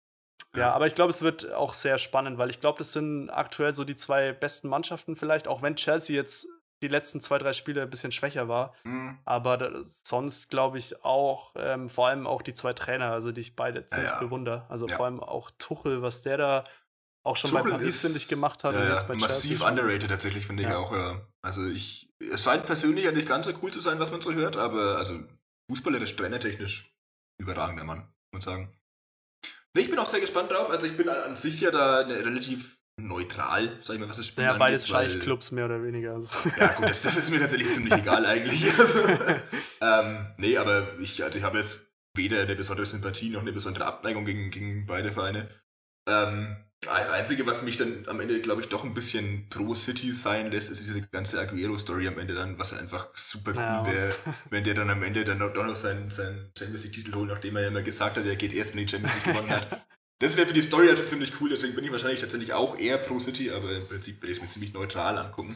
ja, 0.55 0.71
aber 0.71 0.85
ich 0.85 0.95
glaube, 0.95 1.09
es 1.09 1.23
wird 1.23 1.51
auch 1.51 1.73
sehr 1.73 1.97
spannend, 1.97 2.37
weil 2.37 2.49
ich 2.49 2.61
glaube, 2.61 2.77
das 2.77 2.93
sind 2.93 3.29
aktuell 3.29 3.73
so 3.73 3.83
die 3.83 3.95
zwei 3.95 4.33
besten 4.33 4.69
Mannschaften 4.69 5.15
vielleicht, 5.15 5.47
auch 5.47 5.61
wenn 5.61 5.75
Chelsea 5.75 6.15
jetzt 6.15 6.47
die 6.83 6.87
letzten 6.89 7.21
zwei, 7.21 7.37
drei 7.37 7.53
Spiele 7.53 7.81
ein 7.81 7.89
bisschen 7.89 8.11
schwächer 8.11 8.47
war. 8.49 8.73
Mhm. 8.83 9.17
Aber 9.25 9.57
das, 9.57 10.01
sonst 10.03 10.49
glaube 10.49 10.77
ich 10.77 11.03
auch, 11.03 11.53
ähm, 11.55 11.89
vor 11.89 12.09
allem 12.09 12.27
auch 12.27 12.41
die 12.41 12.53
zwei 12.53 12.73
Trainer, 12.73 13.11
also 13.11 13.31
die 13.31 13.41
ich 13.41 13.55
beide 13.55 13.85
ziemlich 13.85 14.09
ja, 14.09 14.15
ja. 14.15 14.23
bewundere. 14.23 14.65
Also 14.69 14.85
ja. 14.85 14.95
vor 14.95 15.05
allem 15.05 15.21
auch 15.21 15.49
Tuchel, 15.57 16.01
was 16.01 16.21
der 16.21 16.37
da 16.37 16.63
auch 17.23 17.37
schon 17.37 17.51
Tuchel 17.51 17.71
bei 17.71 17.77
Paris, 17.77 18.01
finde 18.01 18.17
ich, 18.17 18.27
gemacht 18.27 18.63
hat. 18.63 18.73
Ja, 18.73 18.81
und 18.81 18.93
jetzt 18.93 19.07
bei 19.07 19.15
massiv 19.15 19.59
Chelsea 19.59 19.69
underrated 19.69 20.09
tatsächlich, 20.09 20.45
finde 20.45 20.63
ich 20.63 20.69
auch, 20.69 20.91
ja. 20.91 21.25
Also 21.41 21.65
ich, 21.67 22.09
es 22.19 22.43
scheint 22.43 22.65
persönlich 22.65 23.05
ja 23.05 23.11
nicht 23.11 23.27
ganz 23.27 23.47
so 23.47 23.53
cool 23.61 23.71
zu 23.71 23.79
sein, 23.79 23.99
was 23.99 24.11
man 24.11 24.21
so 24.21 24.33
hört, 24.33 24.57
aber 24.57 24.97
also 24.97 25.23
fußballerisch, 25.71 26.15
trainertechnisch 26.15 26.93
überragender 27.41 27.83
Mann, 27.83 27.99
muss 27.99 28.33
man 28.33 28.41
sagen. 28.41 28.79
Ich 29.75 29.89
bin 29.89 29.97
auch 29.97 30.05
sehr 30.05 30.19
gespannt 30.19 30.51
drauf. 30.51 30.69
Also 30.69 30.85
ich 30.85 30.95
bin 30.95 31.09
an 31.09 31.35
sich 31.35 31.59
ja 31.61 31.71
da 31.71 31.99
relativ 32.01 32.77
neutral, 33.01 33.75
sag 33.81 33.95
ich 33.95 33.99
mal, 33.99 34.09
was 34.09 34.17
das 34.17 34.27
Spiel 34.27 34.43
ja, 34.43 34.51
angeht. 34.51 34.61
Ja, 34.61 34.65
beides 34.67 34.87
Scheichclubs 34.87 35.51
mehr 35.51 35.65
oder 35.65 35.81
weniger. 35.83 36.13
Also. 36.13 36.29
Ja 36.57 36.73
gut, 36.73 36.89
das, 36.89 37.01
das, 37.01 37.17
ist 37.17 37.31
mir 37.31 37.39
tatsächlich 37.39 37.69
ziemlich 37.69 37.93
egal 37.93 38.25
eigentlich. 38.25 38.71
Also, 38.77 38.99
ähm, 39.81 40.27
nee, 40.37 40.57
aber 40.57 40.99
ich, 40.99 41.23
also 41.23 41.37
ich 41.37 41.43
habe 41.43 41.57
jetzt 41.57 41.87
weder 42.15 42.41
eine 42.41 42.55
besondere 42.55 42.85
Sympathie 42.85 43.31
noch 43.31 43.41
eine 43.41 43.51
besondere 43.51 43.85
Abneigung 43.85 44.25
gegen, 44.25 44.51
gegen 44.51 44.85
beide 44.85 45.11
Vereine. 45.11 45.49
Ähm, 46.07 46.55
das 46.85 47.09
Einzige, 47.09 47.45
was 47.45 47.61
mich 47.61 47.77
dann 47.77 48.05
am 48.07 48.19
Ende, 48.19 48.39
glaube 48.41 48.61
ich, 48.61 48.67
doch 48.67 48.83
ein 48.83 48.93
bisschen 48.93 49.47
pro 49.49 49.75
City 49.75 50.11
sein 50.11 50.51
lässt, 50.51 50.71
ist 50.71 50.81
diese 50.81 51.01
ganze 51.01 51.39
Aguero-Story 51.39 52.07
am 52.07 52.19
Ende 52.19 52.35
dann, 52.35 52.59
was 52.59 52.73
einfach 52.73 53.09
super 53.15 53.51
cool 53.51 53.93
wäre, 53.93 54.15
wenn 54.49 54.63
der 54.63 54.73
dann 54.73 54.89
am 54.89 55.03
Ende 55.03 55.23
dann 55.25 55.39
doch 55.39 55.53
noch 55.53 55.75
seinen, 55.75 56.09
seinen 56.09 56.51
Champions 56.57 56.83
League-Titel 56.83 57.15
holt, 57.15 57.29
nachdem 57.29 57.55
er 57.55 57.63
ja 57.63 57.67
immer 57.69 57.81
gesagt 57.81 58.17
hat, 58.17 58.25
er 58.25 58.35
geht 58.35 58.53
erst 58.53 58.71
in 58.71 58.77
die 58.77 58.87
Champions 58.87 59.15
League 59.15 59.25
gewonnen 59.25 59.49
hat. 59.49 59.85
Das 60.19 60.37
wäre 60.37 60.47
für 60.47 60.53
die 60.53 60.61
Story 60.61 60.87
halt 60.87 61.09
ziemlich 61.09 61.33
cool, 61.41 61.49
deswegen 61.49 61.75
bin 61.75 61.83
ich 61.83 61.91
wahrscheinlich 61.91 62.21
tatsächlich 62.21 62.53
auch 62.53 62.77
eher 62.77 62.97
pro 62.97 63.19
City, 63.19 63.51
aber 63.51 63.75
im 63.75 63.85
Prinzip 63.85 64.21
werde 64.21 64.31
ich 64.31 64.37
es 64.37 64.41
mir 64.41 64.47
ziemlich 64.47 64.71
neutral 64.71 65.17
angucken. 65.17 65.53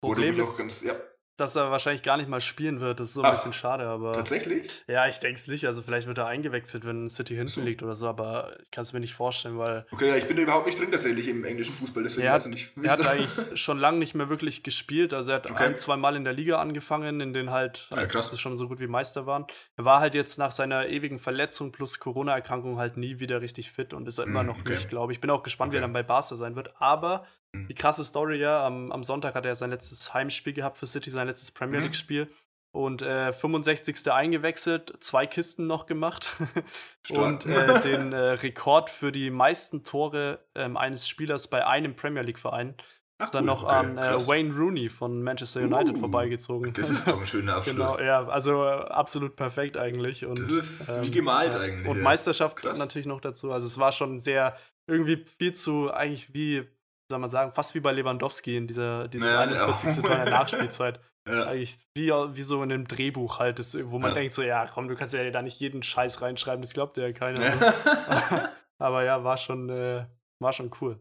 Problem 0.00 0.38
ist, 0.38 0.58
ganz, 0.58 0.84
ja 0.84 0.94
dass 1.36 1.54
er 1.54 1.70
wahrscheinlich 1.70 2.02
gar 2.02 2.16
nicht 2.16 2.28
mal 2.28 2.40
spielen 2.40 2.80
wird. 2.80 3.00
Das 3.00 3.08
ist 3.08 3.14
so 3.14 3.22
ein 3.22 3.26
Ach, 3.26 3.32
bisschen 3.32 3.52
schade, 3.52 3.86
aber. 3.86 4.12
Tatsächlich? 4.12 4.84
Ja, 4.86 5.06
ich 5.06 5.18
denke 5.18 5.36
es 5.36 5.48
nicht. 5.48 5.66
Also 5.66 5.82
vielleicht 5.82 6.06
wird 6.06 6.18
er 6.18 6.26
eingewechselt, 6.26 6.86
wenn 6.86 7.10
City 7.10 7.34
hinten 7.34 7.48
so. 7.48 7.60
liegt 7.60 7.82
oder 7.82 7.94
so, 7.94 8.08
aber 8.08 8.56
ich 8.62 8.70
kann 8.70 8.82
es 8.82 8.92
mir 8.92 9.00
nicht 9.00 9.14
vorstellen, 9.14 9.58
weil. 9.58 9.86
Okay, 9.90 10.08
ja, 10.08 10.16
ich 10.16 10.26
bin 10.26 10.36
da 10.36 10.42
überhaupt 10.44 10.66
nicht 10.66 10.80
drin 10.80 10.90
tatsächlich 10.90 11.28
im 11.28 11.44
englischen 11.44 11.74
Fußball, 11.74 12.02
deswegen 12.02 12.26
er 12.26 12.32
hat, 12.32 12.46
nicht. 12.46 12.72
Er 12.82 12.92
hat 12.92 13.06
eigentlich 13.06 13.28
schon 13.60 13.78
lange 13.78 13.98
nicht 13.98 14.14
mehr 14.14 14.28
wirklich 14.30 14.62
gespielt. 14.62 15.12
Also 15.12 15.30
er 15.30 15.36
hat 15.36 15.50
okay. 15.50 15.64
ein, 15.64 15.78
zwei 15.78 15.96
Mal 15.96 16.16
in 16.16 16.24
der 16.24 16.32
Liga 16.32 16.58
angefangen, 16.58 17.20
in 17.20 17.34
denen 17.34 17.50
halt 17.50 17.88
ja, 17.92 17.98
also 17.98 18.36
schon 18.36 18.56
so 18.58 18.68
gut 18.68 18.80
wie 18.80 18.86
Meister 18.86 19.26
waren. 19.26 19.46
Er 19.76 19.84
war 19.84 20.00
halt 20.00 20.14
jetzt 20.14 20.38
nach 20.38 20.52
seiner 20.52 20.88
ewigen 20.88 21.18
Verletzung 21.18 21.70
plus 21.70 21.98
Corona-Erkrankung 21.98 22.78
halt 22.78 22.96
nie 22.96 23.18
wieder 23.18 23.42
richtig 23.42 23.70
fit 23.70 23.92
und 23.92 24.08
ist 24.08 24.18
er 24.18 24.24
immer 24.24 24.40
hm, 24.40 24.46
noch 24.46 24.60
okay. 24.60 24.72
nicht, 24.72 24.88
glaube 24.88 25.12
ich. 25.12 25.16
Ich 25.16 25.20
bin 25.20 25.30
auch 25.30 25.42
gespannt, 25.42 25.68
okay. 25.68 25.74
wie 25.74 25.78
er 25.78 25.82
dann 25.82 25.92
bei 25.92 26.02
Barca 26.02 26.36
sein 26.36 26.56
wird. 26.56 26.74
Aber 26.80 27.26
die 27.68 27.74
krasse 27.74 28.04
Story, 28.04 28.38
ja, 28.38 28.66
am, 28.66 28.92
am, 28.92 29.04
Sonntag 29.04 29.34
hat 29.34 29.46
er 29.46 29.54
sein 29.54 29.70
letztes 29.70 30.12
Heimspiel 30.12 30.52
gehabt 30.52 30.78
für 30.78 30.86
City, 30.86 31.10
sein 31.10 31.26
letztes 31.26 31.50
Premier 31.50 31.78
mhm. 31.78 31.86
League-Spiel. 31.86 32.30
Und 32.72 33.00
äh, 33.00 33.32
65. 33.32 34.12
eingewechselt, 34.12 34.98
zwei 35.00 35.26
Kisten 35.26 35.66
noch 35.66 35.86
gemacht 35.86 36.36
und 37.10 37.46
äh, 37.46 37.80
den 37.80 38.12
äh, 38.12 38.18
Rekord 38.18 38.90
für 38.90 39.12
die 39.12 39.30
meisten 39.30 39.82
Tore 39.82 40.44
ähm, 40.54 40.76
eines 40.76 41.08
Spielers 41.08 41.48
bei 41.48 41.66
einem 41.66 41.96
Premier 41.96 42.22
League-Verein 42.22 42.74
Ach, 43.18 43.30
dann 43.30 43.44
cool, 43.44 43.46
noch 43.46 43.64
okay, 43.64 43.72
an 43.72 43.96
äh, 43.96 44.28
Wayne 44.28 44.54
Rooney 44.54 44.90
von 44.90 45.22
Manchester 45.22 45.62
United 45.62 45.96
uh, 45.96 46.00
vorbeigezogen. 46.00 46.74
Das 46.74 46.90
ist 46.90 47.10
doch 47.10 47.18
ein 47.18 47.26
schöner 47.26 47.54
Abschluss. 47.56 47.96
genau, 47.96 48.06
ja, 48.06 48.26
also 48.28 48.62
äh, 48.62 48.68
absolut 48.68 49.36
perfekt 49.36 49.78
eigentlich. 49.78 50.26
Und, 50.26 50.38
das 50.38 50.50
ist 50.50 50.96
ähm, 50.96 51.04
wie 51.04 51.10
gemalt 51.10 51.54
ja, 51.54 51.60
eigentlich. 51.60 51.88
Und 51.88 51.96
ja. 51.96 52.02
Meisterschaft 52.02 52.56
Krass. 52.56 52.78
natürlich 52.78 53.06
noch 53.06 53.22
dazu. 53.22 53.52
Also 53.52 53.66
es 53.66 53.78
war 53.78 53.92
schon 53.92 54.18
sehr, 54.18 54.54
irgendwie 54.86 55.24
viel 55.38 55.54
zu, 55.54 55.90
eigentlich 55.90 56.34
wie 56.34 56.68
soll 57.10 57.18
man 57.18 57.30
sagen, 57.30 57.52
fast 57.52 57.74
wie 57.74 57.80
bei 57.80 57.92
Lewandowski 57.92 58.56
in 58.56 58.66
dieser, 58.66 59.08
dieser 59.08 59.30
ja, 59.30 59.40
41. 59.40 60.04
Ja. 60.04 60.24
der 60.24 60.30
Nachspielzeit. 60.30 61.00
Ja. 61.28 61.46
Eigentlich 61.46 61.76
wie, 61.96 62.12
wie 62.12 62.42
so 62.42 62.62
in 62.62 62.70
einem 62.70 62.86
Drehbuch 62.86 63.40
halt, 63.40 63.58
das, 63.58 63.76
wo 63.90 63.98
man 63.98 64.12
ja. 64.12 64.14
denkt 64.14 64.32
so, 64.32 64.42
ja 64.42 64.64
komm, 64.72 64.86
du 64.86 64.94
kannst 64.94 65.12
ja 65.12 65.28
da 65.28 65.42
nicht 65.42 65.58
jeden 65.58 65.82
Scheiß 65.82 66.22
reinschreiben, 66.22 66.62
das 66.62 66.72
glaubt 66.72 66.96
ja 66.98 67.10
keiner. 67.10 67.42
So. 67.42 67.66
Aber 68.78 69.02
ja, 69.02 69.24
war 69.24 69.36
schon, 69.36 69.68
äh, 69.68 70.06
war 70.38 70.52
schon 70.52 70.70
cool. 70.80 71.00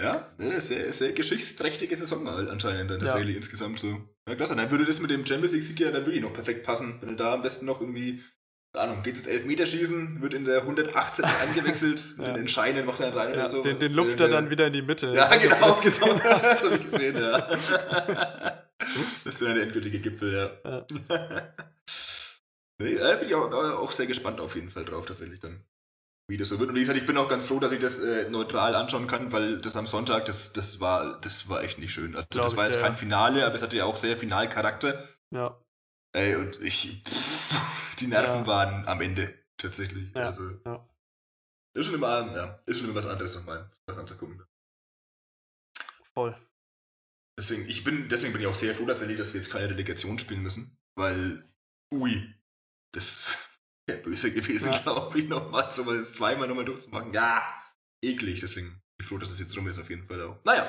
Ja, 0.00 0.30
sehr, 0.38 0.92
sehr 0.92 1.12
geschichtsträchtige 1.12 1.94
Saison 1.94 2.30
halt 2.30 2.48
anscheinend 2.48 2.90
dann 2.90 3.00
tatsächlich 3.00 3.36
insgesamt 3.36 3.78
so. 3.78 4.00
Ja, 4.28 4.34
klasse. 4.34 4.56
Dann 4.56 4.70
würde 4.70 4.86
das 4.86 5.00
mit 5.00 5.10
dem 5.10 5.26
Champions 5.26 5.52
League-Sieg 5.52 5.80
ja 5.80 5.90
dann 5.90 6.06
wirklich 6.06 6.22
noch 6.22 6.32
perfekt 6.32 6.64
passen, 6.64 6.98
wenn 7.00 7.10
du 7.10 7.16
da 7.16 7.34
am 7.34 7.42
besten 7.42 7.66
noch 7.66 7.80
irgendwie 7.80 8.22
Ahnung, 8.72 9.02
geht 9.02 9.16
es 9.16 9.24
jetzt 9.24 9.34
Elfmeterschießen, 9.34 10.22
wird 10.22 10.34
in 10.34 10.44
der 10.44 10.60
118 10.60 11.24
eingewechselt, 11.42 12.14
ja. 12.18 12.24
den 12.24 12.36
Entscheidenden 12.36 12.86
macht 12.86 13.00
er 13.00 13.14
rein 13.14 13.30
ja, 13.30 13.34
oder 13.34 13.48
so. 13.48 13.62
Den, 13.62 13.80
den 13.80 13.92
lupft 13.92 14.20
er 14.20 14.28
dann 14.28 14.50
wieder 14.50 14.68
in 14.68 14.72
die 14.72 14.82
Mitte. 14.82 15.12
Ja, 15.12 15.28
genau, 15.36 15.56
das, 15.80 16.00
genau, 16.00 16.14
das 16.14 16.64
habe 16.64 16.76
ich 16.76 16.84
gesehen, 16.84 17.16
ja. 17.16 17.48
das 19.24 19.40
wäre 19.40 19.54
der 19.54 19.64
endgültige 19.64 19.98
Gipfel, 19.98 20.32
ja. 20.32 20.70
ja. 20.70 20.86
nee, 22.78 22.94
da 22.94 23.16
bin 23.16 23.28
ich 23.28 23.34
auch, 23.34 23.52
auch, 23.52 23.90
sehr 23.90 24.06
gespannt 24.06 24.40
auf 24.40 24.54
jeden 24.54 24.70
Fall 24.70 24.84
drauf, 24.84 25.04
tatsächlich 25.06 25.40
dann. 25.40 25.64
Wie 26.28 26.36
das 26.36 26.48
so 26.48 26.60
wird. 26.60 26.68
Und 26.68 26.76
wie 26.76 26.80
gesagt, 26.80 26.96
ich 26.96 27.06
bin 27.06 27.16
auch 27.16 27.28
ganz 27.28 27.46
froh, 27.46 27.58
dass 27.58 27.72
ich 27.72 27.80
das 27.80 27.98
äh, 27.98 28.30
neutral 28.30 28.76
anschauen 28.76 29.08
kann, 29.08 29.32
weil 29.32 29.60
das 29.60 29.76
am 29.76 29.88
Sonntag, 29.88 30.26
das, 30.26 30.52
das, 30.52 30.80
war, 30.80 31.18
das 31.22 31.48
war 31.48 31.64
echt 31.64 31.80
nicht 31.80 31.92
schön. 31.92 32.14
Also, 32.14 32.40
das 32.40 32.56
war 32.56 32.66
jetzt 32.66 32.80
kein 32.80 32.94
Finale, 32.94 33.44
aber 33.44 33.56
es 33.56 33.62
hatte 33.62 33.76
ja 33.76 33.84
auch 33.84 33.96
sehr 33.96 34.16
Finalcharakter. 34.16 35.02
Ja. 35.34 35.60
Ey, 36.12 36.36
und 36.36 36.60
ich, 36.62 37.02
pff, 37.04 37.79
die 38.00 38.06
Nerven 38.06 38.40
Ja. 38.40 38.46
waren 38.46 38.86
am 38.88 39.00
Ende, 39.00 39.38
tatsächlich. 39.56 40.12
Ja, 40.14 40.22
Also, 40.22 40.50
ja. 40.64 40.88
ist 41.74 41.86
schon 41.86 41.94
immer, 41.94 42.30
ja, 42.34 42.60
ist 42.66 42.78
schon 42.78 42.86
immer 42.88 42.96
was 42.96 43.06
anderes 43.06 43.36
nochmal, 43.36 43.70
was 43.86 43.96
anzugucken. 43.98 44.42
Voll. 46.14 46.36
Deswegen, 47.38 47.66
ich 47.68 47.84
bin, 47.84 48.08
deswegen 48.08 48.32
bin 48.32 48.42
ich 48.42 48.48
auch 48.48 48.54
sehr 48.54 48.74
froh 48.74 48.86
tatsächlich, 48.86 49.16
dass 49.16 49.32
wir 49.32 49.40
jetzt 49.40 49.50
keine 49.50 49.70
Relegation 49.70 50.18
spielen 50.18 50.42
müssen, 50.42 50.76
weil, 50.96 51.48
ui, 51.92 52.34
das 52.92 53.48
wäre 53.86 53.98
böse 54.02 54.32
gewesen, 54.32 54.70
glaube 54.82 55.18
ich, 55.18 55.28
nochmal, 55.28 55.70
so 55.70 55.84
mal 55.84 55.96
das 55.96 56.12
zweimal 56.12 56.48
nochmal 56.48 56.64
durchzumachen. 56.64 57.12
Ja, 57.14 57.42
eklig, 58.04 58.40
deswegen 58.40 58.68
bin 58.70 58.80
ich 59.00 59.06
froh, 59.06 59.18
dass 59.18 59.30
es 59.30 59.38
jetzt 59.38 59.56
rum 59.56 59.66
ist, 59.68 59.78
auf 59.78 59.88
jeden 59.88 60.06
Fall 60.06 60.20
auch. 60.22 60.42
Naja. 60.44 60.64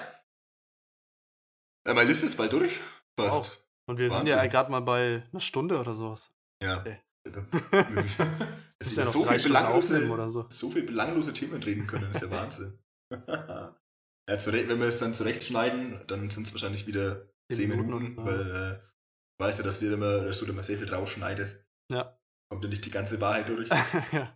Äh, 1.87 1.93
meine 1.93 2.07
Liste 2.07 2.27
ist 2.27 2.37
bald 2.37 2.53
durch. 2.53 2.79
Fast. 3.19 3.65
Und 3.87 3.97
wir 3.97 4.09
sind 4.09 4.19
Wahnsinn. 4.19 4.37
ja 4.37 4.45
gerade 4.47 4.71
mal 4.71 4.81
bei 4.81 5.27
einer 5.31 5.41
Stunde 5.41 5.77
oder 5.79 5.93
sowas. 5.95 6.31
Ja. 6.63 6.79
Okay. 6.79 7.01
Es 7.23 8.87
Ist 8.87 8.91
ist 8.93 8.97
ja 8.97 9.05
noch 9.05 9.11
so 9.11 9.25
viel 9.25 9.43
belanglose, 9.43 10.09
oder 10.09 10.29
so. 10.29 10.45
so 10.49 10.71
viel 10.71 10.83
belanglose 10.83 11.33
Themen 11.33 11.61
reden 11.61 11.85
können, 11.85 12.07
das 12.11 12.21
ist 12.21 12.29
ja 12.29 12.35
Wahnsinn. 12.35 12.79
ja, 13.11 14.37
zurecht, 14.37 14.69
wenn 14.69 14.79
wir 14.79 14.87
es 14.87 14.99
dann 14.99 15.13
zurechtschneiden, 15.13 16.01
dann 16.07 16.29
sind 16.31 16.47
es 16.47 16.53
wahrscheinlich 16.53 16.87
wieder 16.87 17.27
Zehn 17.51 17.69
10 17.69 17.69
Minuten 17.69 17.89
Minuten, 17.89 18.25
weil 18.25 18.51
äh, 18.51 18.79
ich 18.79 19.45
weiß 19.45 19.59
ja, 19.59 19.63
dass, 19.63 19.81
wir 19.81 19.91
immer, 19.91 20.21
dass 20.21 20.39
du 20.39 20.45
immer 20.45 20.63
sehr 20.63 20.77
viel 20.77 20.91
rausschneidest. 20.91 21.65
Ja. 21.91 22.17
Kommt 22.49 22.63
ja 22.63 22.69
nicht 22.69 22.85
die 22.85 22.91
ganze 22.91 23.21
Wahrheit 23.21 23.49
durch. 23.49 23.69
ja. 24.11 24.33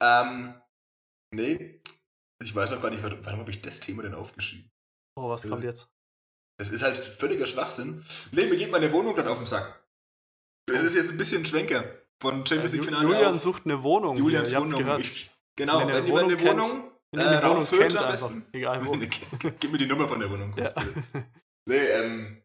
ähm, 0.00 0.60
nee, 1.34 1.80
ich 2.42 2.54
weiß 2.54 2.74
auch 2.74 2.82
gar 2.82 2.90
nicht, 2.90 3.02
warum, 3.02 3.24
warum 3.24 3.40
habe 3.40 3.50
ich 3.50 3.62
das 3.62 3.80
Thema 3.80 4.02
denn 4.02 4.14
aufgeschrieben? 4.14 4.70
Oh, 5.16 5.28
was 5.28 5.48
kommt 5.48 5.64
jetzt? 5.64 5.88
Das 6.60 6.70
ist 6.70 6.82
halt 6.82 6.98
völliger 6.98 7.46
Schwachsinn. 7.46 8.04
Nee, 8.32 8.46
mir 8.46 8.56
geht 8.56 8.70
meine 8.70 8.92
Wohnung 8.92 9.14
gerade 9.14 9.30
auf 9.30 9.38
den 9.38 9.46
Sack. 9.46 9.77
Das 10.72 10.82
ist 10.82 10.94
jetzt 10.96 11.10
ein 11.10 11.16
bisschen 11.18 11.44
Schwenker 11.44 11.84
von 12.20 12.44
Champions 12.46 12.72
League 12.72 12.82
Ju- 12.82 12.86
Finale 12.86 13.04
Julian 13.04 13.34
auf. 13.34 13.42
sucht 13.42 13.62
eine 13.64 13.82
Wohnung. 13.82 14.16
Julians 14.16 14.54
habt's 14.54 14.72
Wohnung. 14.74 14.98
Ich, 15.00 15.30
genau, 15.56 15.80
Wenn 15.80 15.88
wenn 15.88 15.94
ihr 15.94 16.02
eine 16.02 16.08
Wohnung 16.12 16.40
Wohnung, 16.40 16.90
Wenn 17.12 17.20
äh, 17.26 17.40
die 17.40 17.46
Wohnung 17.48 17.66
kennt, 17.68 17.96
am 17.96 18.10
besten. 18.10 18.46
Egal 18.52 18.84
wo. 18.84 18.96
Gib 19.60 19.72
mir 19.72 19.78
die 19.78 19.86
Nummer 19.86 20.08
von 20.08 20.20
der 20.20 20.30
Wohnung. 20.30 20.54
Ja. 20.56 20.72
Nee, 21.68 21.76
ähm, 21.76 22.42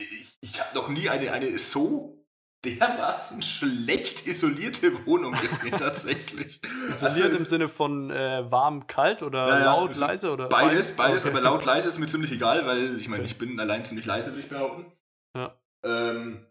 ich, 0.00 0.36
ich 0.40 0.60
habe 0.60 0.74
noch 0.74 0.88
nie 0.88 1.08
eine, 1.08 1.30
eine 1.32 1.56
so 1.58 2.26
dermaßen 2.64 3.40
schlecht 3.42 4.26
isolierte 4.26 5.06
Wohnung 5.06 5.32
gesehen, 5.34 5.70
tatsächlich. 5.78 6.60
Isoliert 6.90 7.02
Also 7.26 7.36
im 7.36 7.42
es- 7.42 7.48
Sinne 7.50 7.68
von 7.68 8.10
äh, 8.10 8.50
warm, 8.50 8.86
kalt 8.88 9.22
oder 9.22 9.46
Ja, 9.48 9.58
ja, 9.60 9.64
laut, 9.66 9.92
es- 9.92 9.98
leise 10.00 10.32
oder 10.32 10.48
Beides, 10.48 10.92
beides, 10.96 11.24
Okay. 11.24 11.34
aber 11.34 11.42
laut 11.42 11.64
leise 11.64 11.86
ist 11.88 11.98
mir 12.00 12.06
ziemlich 12.06 12.32
egal, 12.32 12.66
weil 12.66 12.98
ich 12.98 13.08
meine, 13.08 13.22
ich 13.24 13.38
bin 13.38 13.60
allein 13.60 13.84
ziemlich 13.84 14.06
leise, 14.06 14.30
würde 14.32 14.40
ich 14.40 14.48
behaupten. 14.48 14.90
Ja. 15.36 15.56
Ähm, 15.84 16.46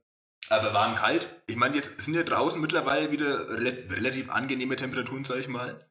aber 0.53 0.73
warm 0.73 0.95
kalt. 0.95 1.27
Ich 1.47 1.55
meine, 1.55 1.75
jetzt 1.75 1.99
sind 2.01 2.13
ja 2.13 2.23
draußen 2.23 2.59
mittlerweile 2.61 3.11
wieder 3.11 3.49
rel 3.49 3.87
relativ 3.89 4.29
angenehme 4.29 4.75
Temperaturen, 4.75 5.25
sag 5.25 5.37
ich 5.39 5.47
mal. 5.47 5.87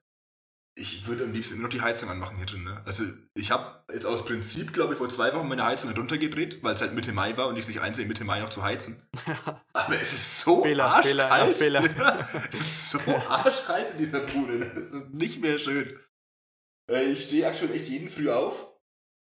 Ich 0.75 1.07
würde 1.07 1.25
am 1.25 1.33
liebsten 1.35 1.55
immer 1.57 1.65
noch 1.65 1.69
die 1.71 1.83
Heizung 1.83 2.09
anmachen 2.09 2.39
hier 2.39 2.47
drin. 2.47 2.65
Ne? 2.65 2.83
Also 2.87 3.05
ich 3.35 3.51
habe 3.51 3.85
jetzt 3.93 4.07
aus 4.07 4.25
Prinzip, 4.25 4.73
glaube 4.73 4.95
ich, 4.95 4.99
vor 4.99 5.11
zwei 5.11 5.35
Wochen 5.35 5.47
meine 5.47 5.67
Heizung 5.67 5.91
runtergedreht, 5.91 6.63
weil 6.63 6.75
es 6.75 6.81
halt 6.81 6.95
Mitte 6.95 7.13
Mai 7.13 7.37
war 7.37 7.49
und 7.49 7.57
ich 7.59 7.67
sich 7.67 7.83
einsehe, 7.83 8.07
Mitte 8.07 8.25
Mai 8.25 8.41
noch 8.41 8.49
zu 8.49 8.63
heizen. 8.63 9.07
Aber 9.75 9.95
es 9.95 10.15
ist 10.15 10.41
so 10.41 10.63
Fehler, 10.63 10.87
arschkalt. 10.91 11.59
Fehler, 11.59 11.95
ja, 11.95 12.29
es 12.51 12.59
ist 12.61 12.91
so 12.91 13.01
arschkalt 13.29 13.91
in 13.91 13.99
dieser 13.99 14.21
Bude. 14.21 14.55
ne? 14.61 14.73
Das 14.75 14.93
ist 14.93 15.11
nicht 15.11 15.43
mehr 15.43 15.59
schön. 15.59 15.99
Äh, 16.91 17.05
Ich 17.13 17.25
stehe 17.25 17.47
aktuell 17.47 17.73
echt 17.73 17.89
jeden 17.89 18.09
Früh 18.09 18.31
auf. 18.31 18.75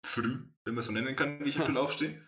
Früh, 0.05 0.37
wenn 0.65 0.75
man 0.75 0.77
es 0.81 0.85
so 0.85 0.91
nennen 0.91 1.15
kann, 1.15 1.43
wie 1.43 1.49
ich 1.49 1.57
aktuell 1.59 1.77
aufstehe. 1.83 2.21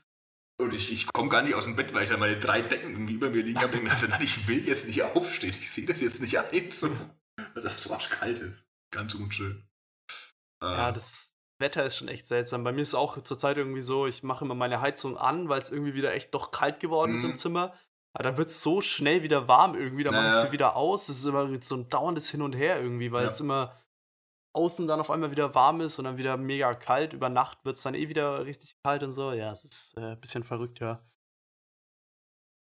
Und 0.58 0.74
ich, 0.74 0.92
ich 0.94 1.12
komme 1.12 1.30
gar 1.30 1.42
nicht 1.42 1.54
aus 1.56 1.66
dem 1.66 1.76
Bett, 1.76 1.94
weil 1.94 2.04
ich 2.04 2.10
da 2.10 2.18
meine 2.18 2.40
drei 2.40 2.62
Decken 2.62 2.92
irgendwie 2.92 3.14
über 3.16 3.30
mir 3.30 3.44
liegen 3.44 3.60
habe. 3.60 3.78
Und 3.78 3.84
nein, 4.10 4.22
ich 4.22 4.48
will 4.48 4.66
jetzt 4.66 4.88
nicht 4.88 5.04
aufstehen. 5.04 5.50
Ich 5.50 5.72
sehe 5.72 5.86
das 5.86 6.00
jetzt 6.00 6.22
nicht 6.22 6.40
ein, 6.40 6.72
so, 6.72 6.90
dass 7.56 7.66
es 7.66 7.84
so 7.84 7.94
arschkalt 7.94 8.40
ist. 8.40 8.70
Ganz 8.92 9.14
unschön. 9.16 9.68
Äh, 10.64 10.66
Ja, 10.68 10.92
das 10.94 11.34
Wetter 11.60 11.86
ist 11.86 11.98
schon 11.98 12.08
echt 12.08 12.28
seltsam. 12.28 12.64
Bei 12.64 12.72
mir 12.72 12.82
ist 12.82 12.90
es 12.90 12.96
auch 12.96 13.22
zurzeit 13.22 13.58
irgendwie 13.58 13.82
so, 13.82 14.08
ich 14.08 14.24
mache 14.24 14.46
immer 14.46 14.56
meine 14.56 14.80
Heizung 14.80 15.18
an, 15.18 15.50
weil 15.50 15.62
es 15.62 15.72
irgendwie 15.72 15.94
wieder 15.94 16.14
echt 16.14 16.34
doch 16.34 16.52
kalt 16.52 16.80
geworden 16.80 17.16
ist 17.16 17.24
Mhm. 17.24 17.32
im 17.32 17.38
Zimmer. 17.38 17.74
Aber 18.14 18.24
dann 18.24 18.38
wird 18.38 18.50
es 18.50 18.62
so 18.62 18.80
schnell 18.80 19.24
wieder 19.24 19.50
warm 19.50 19.76
irgendwie, 19.76 20.06
dann 20.06 20.14
mache 20.14 20.28
ich 20.28 20.32
Naja. 20.36 20.46
sie 20.46 20.52
wieder 20.54 20.76
aus. 20.78 21.08
Das 21.08 21.18
ist 21.18 21.26
immer 21.26 21.50
so 21.62 21.76
ein 21.76 21.90
dauerndes 21.90 22.30
Hin 22.30 22.42
und 22.42 22.54
Her 22.56 22.82
irgendwie, 22.82 23.12
weil 23.12 23.26
Ja. 23.26 23.30
es 23.30 23.42
immer 23.42 23.78
außen 24.56 24.88
dann 24.88 25.00
auf 25.00 25.12
einmal 25.12 25.32
wieder 25.32 25.54
warm 25.54 25.82
ist 25.82 26.00
und 26.00 26.06
dann 26.06 26.18
wieder 26.18 26.38
mega 26.38 26.74
kalt. 26.74 27.14
Über 27.14 27.30
Nacht 27.30 27.64
wird 27.66 27.78
es 27.78 27.84
dann 27.84 27.94
eh 27.94 28.10
wieder 28.10 28.46
richtig 28.46 28.78
kalt 28.84 29.04
und 29.04 29.14
so. 29.14 29.34
Ja, 29.34 29.52
es 29.52 29.66
ist 29.66 29.98
äh, 29.98 30.14
ein 30.14 30.20
bisschen 30.20 30.44
verrückt, 30.44 30.80
ja. 30.80 31.02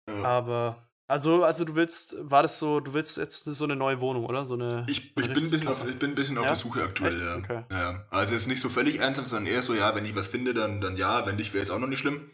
ja. 0.08 0.24
Aber, 0.24 0.88
also, 1.08 1.44
also 1.44 1.66
du 1.66 1.76
willst, 1.76 2.16
war 2.20 2.44
das 2.44 2.60
so, 2.60 2.80
du 2.80 2.94
willst 2.94 3.18
jetzt 3.18 3.46
so 3.46 3.64
eine 3.64 3.76
neue 3.76 4.00
Wohnung, 4.00 4.26
oder? 4.26 4.46
So 4.46 4.54
eine. 4.54 4.86
Ich, 4.88 5.12
ich, 5.12 5.18
Richtig 5.18 5.34
bin 5.34 5.44
ein 5.46 5.50
bisschen 5.50 5.68
auf, 5.68 5.86
ich 5.88 6.00
bin 6.00 6.12
ein 6.12 6.16
bisschen 6.16 6.38
auf 6.38 6.46
Ja? 6.46 6.52
der 6.52 6.58
Suche 6.58 6.84
aktuell, 6.84 7.20
ja. 7.20 7.36
Okay. 7.38 7.64
ja. 7.72 8.06
Also 8.12 8.34
jetzt 8.34 8.48
nicht 8.48 8.62
so 8.62 8.70
völlig 8.70 9.00
ernsthaft, 9.00 9.30
sondern 9.30 9.52
eher 9.52 9.62
so, 9.62 9.74
ja, 9.74 9.96
wenn 9.96 10.06
ich 10.06 10.16
was 10.16 10.28
finde, 10.28 10.54
dann, 10.54 10.82
dann 10.82 10.98
ja, 10.98 11.26
wenn 11.26 11.36
nicht, 11.36 11.54
wäre 11.54 11.64
es 11.64 11.72
auch 11.72 11.80
noch 11.80 11.88
nicht 11.88 12.00
schlimm. 12.00 12.30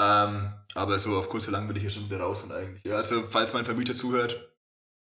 Ähm, 0.00 0.52
aber 0.74 0.98
so 0.98 1.18
auf 1.18 1.28
kurz 1.28 1.48
oder 1.48 1.58
lang 1.58 1.66
bin 1.66 1.76
ich 1.76 1.82
hier 1.82 1.90
schon 1.90 2.04
wieder 2.04 2.20
raus 2.20 2.44
und 2.44 2.52
eigentlich. 2.52 2.84
Ja, 2.84 2.96
also 2.96 3.26
falls 3.26 3.52
mein 3.52 3.64
Vermieter 3.64 3.94
zuhört, 3.94 4.57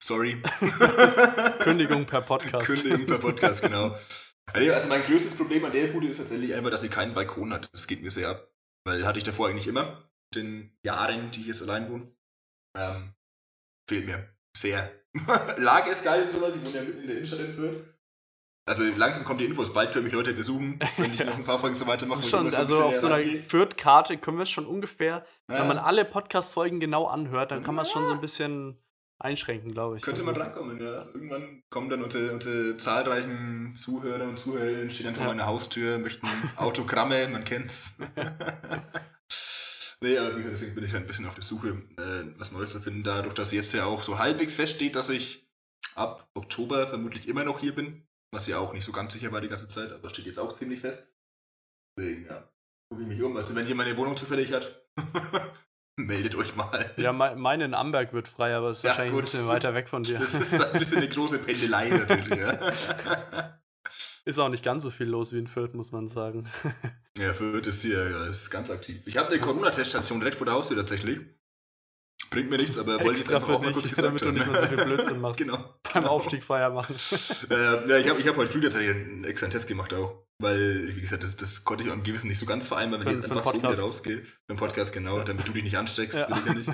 sorry. 0.01 0.41
Kündigung 1.59 2.05
per 2.05 2.21
Podcast. 2.21 2.67
Kündigung 2.67 3.05
per 3.05 3.17
Podcast, 3.17 3.61
genau. 3.61 3.95
Also 4.53 4.87
mein 4.87 5.03
größtes 5.03 5.35
Problem 5.37 5.65
an 5.65 5.71
der 5.71 5.87
Bude 5.87 6.07
ist 6.07 6.17
tatsächlich 6.17 6.53
einfach, 6.53 6.69
dass 6.69 6.81
sie 6.81 6.87
keinen 6.89 7.15
Balkon 7.15 7.51
hat. 7.51 7.67
Das 7.73 7.87
geht 7.87 8.03
mir 8.03 8.11
sehr 8.11 8.29
ab. 8.29 8.47
Weil 8.85 9.05
hatte 9.05 9.17
ich 9.17 9.23
davor 9.23 9.49
eigentlich 9.49 9.67
immer, 9.67 10.07
den 10.35 10.77
Jahren, 10.83 11.31
die 11.31 11.41
ich 11.41 11.47
jetzt 11.47 11.63
allein 11.63 11.89
wohne. 11.89 12.15
Ähm, 12.77 13.15
fehlt 13.89 14.05
mir. 14.05 14.29
Sehr. 14.55 14.91
Lage 15.57 15.89
ist 15.91 16.03
geil 16.03 16.23
und 16.23 16.31
sowas, 16.31 16.55
ich 16.55 16.63
wohne 16.63 16.75
ja 16.75 16.83
mitten 16.83 17.01
in 17.01 17.07
der 17.07 17.15
Innenstadt 17.17 17.39
in 17.39 17.53
Fürth. 17.53 17.95
Also 18.67 18.83
langsam 18.97 19.23
kommen 19.25 19.37
die 19.37 19.45
Infos, 19.45 19.73
bald 19.73 19.93
können 19.93 20.05
mich 20.05 20.13
Leute 20.13 20.33
besuchen, 20.33 20.79
wenn 20.97 21.13
ich 21.13 21.23
noch 21.23 21.35
ein 21.35 21.43
paar 21.43 21.57
Folgen 21.57 21.75
so 21.75 21.85
weitermache. 21.85 22.17
Das 22.17 22.25
ist 22.25 22.31
schon, 22.31 22.45
also 22.53 22.83
auf 22.83 22.97
so 22.97 23.07
einer. 23.07 23.23
Fürth-Karte 23.23 24.17
können 24.17 24.37
wir 24.37 24.43
es 24.43 24.49
schon 24.49 24.65
ungefähr, 24.65 25.25
Ja, 25.49 25.59
wenn 25.59 25.67
man 25.67 25.77
alle 25.77 26.03
Podcast-Folgen 26.03 26.79
genau 26.79 27.05
anhört, 27.05 27.51
dann 27.51 27.63
kann 27.63 27.75
man 27.75 27.85
es 27.85 27.91
schon 27.91 28.05
so 28.07 28.13
ein 28.13 28.21
bisschen 28.21 28.83
einschränken, 29.19 29.71
glaube 29.71 29.97
ich. 29.97 30.03
Könnte 30.03 30.21
Also, 30.21 30.31
man 30.31 30.39
drankommen, 30.39 30.81
ja. 30.81 30.93
Also 30.93 31.13
irgendwann 31.13 31.63
kommen 31.69 31.89
dann 31.89 32.03
unsere, 32.03 32.33
unsere 32.33 32.77
zahlreichen 32.77 33.73
Zuhörer 33.75 34.27
und 34.27 34.37
Zuhörerinnen, 34.37 34.91
stehen 34.91 35.05
dann 35.07 35.15
vor 35.15 35.23
Ja. 35.25 35.29
meiner 35.29 35.45
Haustür, 35.45 35.97
möchten 35.99 36.27
Autogramme, 36.57 37.27
man 37.29 37.43
kennt's. 37.43 37.97
nee, 40.01 40.17
aber 40.17 40.31
deswegen 40.39 40.75
bin 40.75 40.83
ich 40.85 40.93
halt 40.93 41.03
ein 41.03 41.07
bisschen 41.07 41.25
auf 41.25 41.35
der 41.35 41.43
Suche, 41.43 41.69
äh, 41.97 42.23
was 42.37 42.51
Neues 42.51 42.71
zu 42.71 42.79
finden. 42.79 43.03
Dadurch, 43.03 43.33
dass 43.33 43.51
jetzt 43.51 43.73
ja 43.73 43.85
auch 43.85 44.03
so 44.03 44.19
halbwegs 44.19 44.55
feststeht, 44.55 44.95
dass 44.95 45.09
ich 45.09 45.49
ab 45.95 46.27
Oktober 46.33 46.87
vermutlich 46.87 47.27
immer 47.27 47.43
noch 47.43 47.59
hier 47.59 47.73
bin, 47.73 48.07
was 48.31 48.47
ja 48.47 48.59
auch 48.59 48.73
nicht 48.73 48.85
so 48.85 48.91
ganz 48.91 49.13
sicher 49.13 49.31
war 49.31 49.41
die 49.41 49.47
ganze 49.49 49.67
Zeit, 49.67 49.91
aber 49.91 50.09
steht 50.09 50.25
jetzt 50.25 50.39
auch 50.39 50.55
ziemlich 50.57 50.81
fest. 50.81 51.13
Deswegen, 51.97 52.25
ja, 52.25 52.49
gucke 52.89 53.03
ich 53.03 53.07
mich 53.07 53.21
um. 53.23 53.35
Also 53.37 53.55
wenn 53.55 53.67
jemand 53.67 53.87
eine 53.87 53.97
Wohnung 53.97 54.17
zufällig 54.17 54.51
hat, 54.51 54.85
meldet 56.05 56.35
euch 56.35 56.55
mal. 56.55 56.93
Ja, 56.97 57.13
me- 57.13 57.35
meine 57.35 57.65
in 57.65 57.73
Amberg 57.73 58.13
wird 58.13 58.27
frei, 58.27 58.55
aber 58.55 58.69
ist 58.69 58.83
Ja, 58.83 58.89
wahrscheinlich 58.89 59.13
gut. 59.13 59.21
ein 59.23 59.31
bisschen 59.31 59.47
weiter 59.47 59.73
weg 59.73 59.87
von 59.89 60.03
dir. 60.03 60.19
Das 60.19 60.33
ist 60.33 60.53
ein 60.73 60.79
bisschen 60.79 60.97
eine 60.97 61.07
große 61.09 61.39
Pendelei 61.39 61.89
natürlich, 61.89 62.39
ja. 62.39 63.59
Ist 64.27 64.39
auch 64.39 64.49
nicht 64.49 64.65
ganz 64.65 64.81
so 64.81 64.89
viel 64.89 65.05
los 65.05 65.33
wie 65.33 65.37
in 65.37 65.45
Fürth, 65.47 65.75
muss 65.75 65.91
man 65.91 66.07
sagen. 66.07 66.47
Ja, 67.17 67.33
Fürth 67.33 67.65
ist 67.65 67.81
hier, 67.81 68.09
ja, 68.09 68.25
ist 68.27 68.49
ganz 68.49 68.69
aktiv. 68.69 69.01
Ich 69.05 69.15
habe 69.15 69.29
eine 69.29 69.39
Corona-Teststation 69.39 70.19
direkt 70.19 70.35
vor 70.37 70.43
der 70.45 70.55
Haustür 70.55 70.75
tatsächlich. 70.75 71.21
Bringt 72.29 72.49
mir 72.49 72.57
nichts, 72.57 72.77
aber 72.77 72.95
wollte 72.99 73.11
ich 73.13 73.19
jetzt 73.19 73.33
einfach 73.33 73.47
auch 73.53 73.61
mal 73.61 73.71
kurz 73.71 73.87
gesagt 73.89 74.05
damit 74.07 74.21
du 74.21 74.25
haben. 74.25 74.33
nicht 74.33 74.47
mehr 74.51 74.61
so 74.63 74.67
viel 74.67 74.83
Blödsinn 74.83 75.21
machst. 75.21 75.39
genau. 75.39 75.55
Beim 75.83 75.93
genau. 76.01 76.07
Aufstieg 76.09 76.43
Feier 76.43 76.71
machen. 76.71 76.93
Äh, 77.49 77.87
ja, 77.89 77.97
ich 77.99 78.09
habe 78.09 78.19
ich 78.19 78.27
hab 78.27 78.35
heute 78.35 78.51
früh 78.51 78.59
tatsächlich 78.59 78.93
einen 78.93 79.23
extra 79.23 79.47
Test 79.47 79.69
gemacht 79.69 79.93
auch. 79.93 80.24
Weil, 80.39 80.95
wie 80.95 81.01
gesagt, 81.01 81.23
das, 81.23 81.37
das 81.37 81.63
konnte 81.63 81.83
ich 81.83 81.89
auch 81.89 81.93
im 81.93 82.03
Gewissen 82.03 82.27
nicht 82.27 82.39
so 82.39 82.45
ganz 82.45 82.67
vereinbaren, 82.67 83.05
wenn 83.05 83.13
Für- 83.15 83.19
ich 83.21 83.25
für 83.27 83.37
einfach 83.37 83.53
so 83.53 83.57
wieder 83.57 83.79
rausgehe. 83.79 84.23
Beim 84.47 84.57
Podcast, 84.57 84.91
genau, 84.91 85.21
damit 85.23 85.47
du 85.47 85.53
dich 85.53 85.63
nicht 85.63 85.77
ansteckst, 85.77 86.17
Ja. 86.17 86.29
will 86.29 86.37
ich 86.59 86.67
ja 86.67 86.73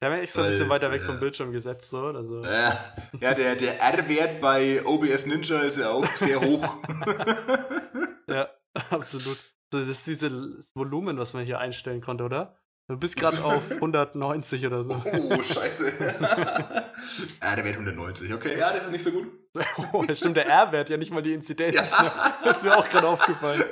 Der 0.00 0.10
hat 0.10 0.12
mich 0.12 0.22
extra 0.22 0.42
ein 0.44 0.50
bisschen 0.50 0.68
weiter 0.68 0.92
weg 0.92 1.02
vom 1.02 1.18
Bildschirm 1.18 1.50
gesetzt, 1.50 1.90
so. 1.90 2.04
Also, 2.06 2.40
ja, 2.44 3.34
der, 3.34 3.56
der 3.56 3.80
R-Wert 3.80 4.40
bei 4.40 4.80
OBS 4.86 5.26
Ninja 5.26 5.58
ist 5.62 5.76
ja 5.78 5.90
auch 5.90 6.06
sehr 6.14 6.40
hoch. 6.40 6.64
ja, 8.28 8.48
absolut. 8.90 9.38
Das 9.70 9.88
ist 9.88 10.06
dieses 10.06 10.70
Volumen, 10.76 11.18
was 11.18 11.32
man 11.34 11.44
hier 11.44 11.58
einstellen 11.58 12.00
konnte, 12.00 12.22
oder? 12.24 12.56
Du 12.88 12.96
bist 12.96 13.16
gerade 13.16 13.44
auf 13.44 13.70
190 13.70 14.66
oder 14.66 14.82
so. 14.82 15.02
Oh, 15.04 15.42
scheiße. 15.42 15.92
R-Wert 17.40 17.74
190, 17.74 18.32
okay, 18.32 18.58
ja, 18.58 18.72
das 18.72 18.84
ist 18.84 18.92
nicht 18.92 19.04
so 19.04 19.12
gut. 19.12 19.28
Oh, 19.92 20.04
das 20.06 20.18
stimmt, 20.18 20.36
der 20.36 20.46
R-Wert, 20.46 20.88
ja 20.88 20.96
nicht 20.96 21.10
mal 21.10 21.22
die 21.22 21.32
Inzidenz. 21.32 21.74
Ja. 21.74 21.82
Ne? 21.82 22.12
Das 22.44 22.58
ist 22.58 22.62
mir 22.64 22.76
auch 22.76 22.88
gerade 22.88 23.08
aufgefallen. 23.08 23.62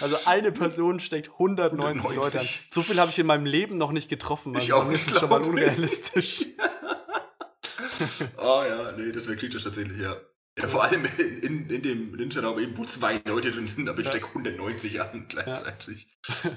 Also 0.00 0.16
eine 0.26 0.50
Person 0.50 0.98
steckt 0.98 1.30
190, 1.30 1.78
Leute 1.78 1.88
an. 1.88 2.16
190. 2.16 2.68
So 2.70 2.82
viel 2.82 3.00
habe 3.00 3.10
ich 3.10 3.18
in 3.18 3.26
meinem 3.26 3.46
Leben 3.46 3.78
noch 3.78 3.92
nicht 3.92 4.08
getroffen. 4.08 4.54
Also 4.54 4.66
Ich 4.66 4.72
auch 4.72 4.90
ist 4.90 5.06
nicht, 5.06 5.12
es 5.12 5.20
schon 5.20 5.30
mal 5.30 5.42
unrealistisch. 5.42 6.46
Oh 8.38 8.62
ja, 8.66 8.92
nee, 8.92 9.12
das 9.12 9.26
wäre 9.26 9.36
kritisch 9.36 9.62
tatsächlich, 9.62 9.98
ja. 9.98 10.16
Ja, 10.58 10.68
vor 10.68 10.84
allem 10.84 11.04
in, 11.18 11.38
in, 11.38 11.70
in 11.70 11.82
dem 11.82 12.12
Ninja-Raum 12.12 12.58
eben, 12.58 12.76
wo 12.76 12.84
zwei 12.84 13.22
Leute 13.24 13.52
drin 13.52 13.66
sind, 13.66 13.88
aber 13.88 14.00
ich 14.00 14.06
ja. 14.06 14.12
stecke 14.12 14.28
190 14.28 15.00
an 15.00 15.26
gleichzeitig. 15.28 16.08
Ja. 16.44 16.50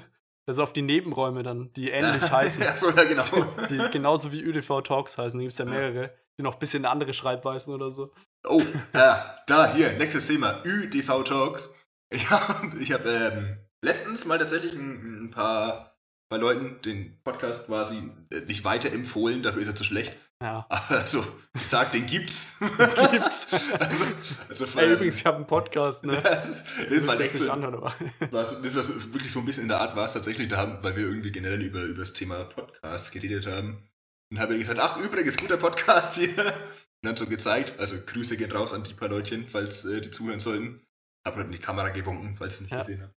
Also 0.46 0.62
auf 0.62 0.72
die 0.72 0.82
Nebenräume 0.82 1.42
dann, 1.42 1.72
die 1.74 1.90
ähnlich 1.90 2.30
heißen. 2.30 2.62
ja, 2.62 2.76
so, 2.76 2.90
ja, 2.90 3.04
genau. 3.04 3.24
Die, 3.68 3.78
die 3.78 3.90
genauso 3.90 4.32
wie 4.32 4.42
ÜDV 4.42 4.82
Talks 4.82 5.18
heißen. 5.18 5.38
Da 5.38 5.42
gibt 5.42 5.52
es 5.52 5.58
ja 5.58 5.64
mehrere, 5.64 6.14
die 6.38 6.42
noch 6.42 6.54
ein 6.54 6.58
bisschen 6.58 6.84
andere 6.84 7.12
Schreibweisen 7.12 7.74
oder 7.74 7.90
so. 7.90 8.12
Oh, 8.48 8.62
ja, 8.94 9.36
da, 9.46 9.74
hier, 9.74 9.92
nächstes 9.92 10.26
Thema. 10.26 10.62
ÜDV 10.64 11.24
Talks. 11.24 11.74
Ja, 12.12 12.62
ich 12.80 12.92
habe 12.92 13.08
ähm, 13.08 13.58
letztens 13.84 14.24
mal 14.24 14.38
tatsächlich 14.38 14.72
ein, 14.72 15.24
ein 15.24 15.30
paar, 15.30 15.96
paar 16.30 16.40
Leuten 16.40 16.80
den 16.82 17.22
Podcast 17.22 17.66
quasi 17.66 18.10
äh, 18.32 18.40
nicht 18.46 18.64
weiterempfohlen, 18.64 19.42
dafür 19.42 19.62
ist 19.62 19.68
er 19.68 19.76
zu 19.76 19.84
schlecht. 19.84 20.16
Ja. 20.42 20.66
Also, 20.88 21.24
ich 21.54 21.66
sag, 21.66 21.92
den 21.92 22.06
gibt's. 22.06 22.58
gibt's. 23.10 23.48
also, 23.78 24.04
also 24.48 24.64
Ey, 24.64 24.78
allem, 24.78 24.92
übrigens, 24.92 25.18
ich 25.18 25.26
habe 25.26 25.36
einen 25.36 25.46
Podcast, 25.46 26.04
ne? 26.04 26.12
das 26.22 26.48
ist, 26.48 26.66
das 26.90 27.04
mal 27.04 27.20
echt 27.20 27.48
anhören, 27.48 27.74
aber. 27.74 27.94
das 28.30 28.52
ist 28.52 29.12
wirklich 29.12 29.32
so 29.32 29.40
ein 29.40 29.44
bisschen 29.44 29.64
in 29.64 29.68
der 29.68 29.80
Art 29.80 29.96
war 29.96 30.06
es 30.06 30.14
tatsächlich 30.14 30.48
da, 30.48 30.82
weil 30.82 30.96
wir 30.96 31.04
irgendwie 31.04 31.30
generell 31.30 31.60
über, 31.60 31.82
über 31.82 32.00
das 32.00 32.12
Thema 32.12 32.44
Podcast 32.44 33.12
geredet 33.12 33.46
haben. 33.46 33.86
Und 34.30 34.38
habe 34.38 34.54
ich 34.54 34.60
gesagt, 34.60 34.80
ach, 34.80 34.96
übrigens, 34.96 35.36
guter 35.36 35.56
Podcast 35.56 36.14
hier. 36.14 36.36
Und 36.38 37.06
dann 37.06 37.16
so 37.16 37.26
gezeigt, 37.26 37.78
also 37.78 37.96
Grüße 38.04 38.36
gehen 38.36 38.52
raus 38.52 38.72
an 38.72 38.84
die 38.84 38.94
paar 38.94 39.08
Leutchen, 39.08 39.46
falls 39.46 39.84
äh, 39.84 40.00
die 40.00 40.10
zuhören 40.10 40.40
sollten. 40.40 40.80
Hab 41.26 41.36
halt 41.36 41.46
in 41.46 41.52
die 41.52 41.58
Kamera 41.58 41.90
gewunken, 41.90 42.36
falls 42.36 42.58
sie 42.58 42.64
nicht 42.64 42.72
ja. 42.72 42.78
gesehen 42.78 43.02
haben. 43.02 43.14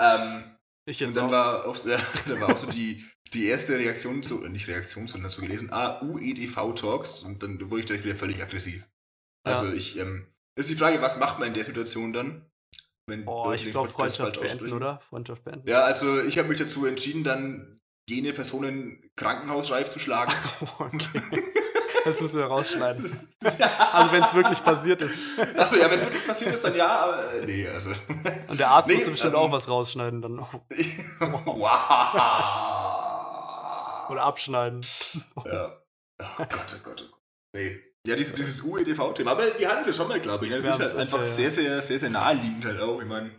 Ähm, 0.00 0.56
ich 0.84 1.00
jetzt 1.00 1.10
und 1.10 1.16
dann 1.16 1.26
auch. 1.26 1.30
war 1.30 1.66
auch, 1.66 1.86
ja, 1.86 2.00
dann 2.28 2.40
war 2.40 2.50
auch 2.50 2.58
so 2.58 2.70
die, 2.70 3.04
die 3.32 3.46
erste 3.46 3.78
Reaktion 3.78 4.22
zu, 4.22 4.38
nicht 4.48 4.68
Reaktion, 4.68 5.06
sondern 5.08 5.30
so 5.30 5.40
gelesen, 5.40 5.72
ah, 5.72 6.00
UEDV 6.02 6.74
Talks 6.74 7.22
und 7.22 7.42
dann 7.42 7.70
wurde 7.70 7.80
ich 7.80 7.86
direkt 7.86 8.04
wieder 8.04 8.16
völlig 8.16 8.42
aggressiv. 8.42 8.84
Also 9.44 9.66
ja. 9.66 9.72
ich, 9.74 9.98
ähm, 9.98 10.26
ist 10.56 10.70
die 10.70 10.76
Frage, 10.76 11.00
was 11.00 11.18
macht 11.18 11.38
man 11.38 11.48
in 11.48 11.54
der 11.54 11.64
Situation 11.64 12.12
dann? 12.12 12.46
Wenn 13.06 13.26
oh, 13.26 13.52
ich 13.52 13.70
glaube 13.70 13.88
Freundschaft 13.88 14.40
beenden, 14.40 14.72
oder? 14.72 15.00
Freundschaft 15.08 15.44
beenden. 15.44 15.68
Ja, 15.68 15.82
also 15.82 16.20
ich 16.22 16.38
habe 16.38 16.48
mich 16.48 16.58
dazu 16.58 16.86
entschieden, 16.86 17.24
dann 17.24 17.80
jene 18.08 18.32
Personen 18.32 19.10
krankenhausreif 19.16 19.88
zu 19.88 19.98
schlagen. 19.98 20.32
okay. 20.78 21.22
Das 22.04 22.20
müssen 22.20 22.38
wir 22.38 22.46
rausschneiden. 22.46 23.04
Also 23.92 24.12
wenn 24.12 24.22
es 24.22 24.34
wirklich 24.34 24.62
passiert 24.64 25.02
ist. 25.02 25.18
Achso, 25.56 25.76
ja, 25.76 25.86
wenn 25.90 25.96
es 25.96 26.02
wirklich 26.02 26.26
passiert 26.26 26.54
ist, 26.54 26.64
dann 26.64 26.74
ja, 26.74 27.00
aber 27.00 27.34
äh, 27.34 27.44
nee, 27.44 27.68
also. 27.68 27.90
Und 28.48 28.58
der 28.58 28.70
Arzt 28.70 28.88
nee, 28.88 28.94
muss 28.94 29.04
bestimmt 29.04 29.34
ähm, 29.34 29.40
auch 29.40 29.52
was 29.52 29.68
rausschneiden 29.68 30.22
dann. 30.22 30.38
wow. 30.38 31.68
Oder 34.10 34.22
abschneiden. 34.22 34.80
Ja. 35.44 35.82
Oh 36.20 36.24
Gott, 36.38 36.38
oh 36.38 36.44
Gott, 36.48 36.76
oh 36.78 36.84
Gott. 36.84 37.12
Nee. 37.54 37.80
Ja, 38.06 38.16
dieses, 38.16 38.34
dieses 38.34 38.62
UEDV-Thema. 38.62 39.32
Aber 39.32 39.42
wir 39.58 39.68
hatten 39.68 39.82
es 39.82 39.88
ja 39.88 39.92
schon 39.92 40.08
mal, 40.08 40.20
glaube 40.20 40.46
ich. 40.46 40.50
Ne? 40.50 40.62
Das 40.62 40.78
ist 40.78 40.92
halt 40.92 40.96
einfach 40.96 41.24
sehr, 41.26 41.50
sehr, 41.50 41.82
sehr, 41.82 41.98
sehr 41.98 42.10
naheliegend 42.10 42.64
halt 42.64 42.80
auch. 42.80 43.00
Ich 43.00 43.06
meine, 43.06 43.30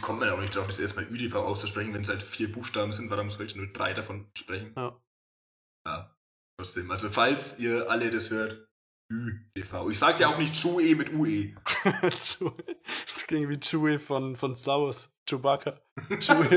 kommt 0.00 0.20
man 0.20 0.30
auch 0.30 0.40
nicht 0.40 0.54
drauf, 0.54 0.66
das 0.66 0.78
erstmal 0.78 1.06
ÜDV 1.06 1.34
auszusprechen. 1.34 1.92
Wenn 1.92 2.02
es 2.02 2.08
halt 2.08 2.22
vier 2.22 2.52
Buchstaben 2.52 2.92
sind, 2.92 3.10
warum 3.10 3.30
soll 3.30 3.46
ich 3.46 3.56
nur 3.56 3.66
drei 3.66 3.92
davon 3.92 4.30
sprechen? 4.36 4.72
Ja. 4.76 5.00
Ja. 5.86 6.13
Trotzdem, 6.58 6.90
also 6.90 7.10
falls 7.10 7.58
ihr 7.58 7.90
alle 7.90 8.10
das 8.10 8.30
hört, 8.30 8.68
ÜDV. 9.10 9.88
Ich 9.90 9.98
sag 9.98 10.20
ja 10.20 10.28
auch 10.28 10.38
nicht 10.38 10.54
Chewie 10.54 10.94
mit 10.94 11.12
UE. 11.12 11.54
das 12.02 12.38
klingt 13.26 13.48
wie 13.48 13.60
Chewie 13.60 13.98
von, 13.98 14.36
von 14.36 14.56
Star 14.56 14.80
Wars. 14.80 15.10
Chewbacca. 15.28 15.80
Chewie. 16.20 16.48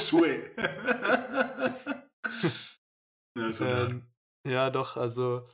Chewie. 0.00 0.42
ja, 3.36 3.52
so 3.52 3.64
ähm, 3.64 4.06
ja, 4.46 4.70
doch, 4.70 4.96
also. 4.96 5.46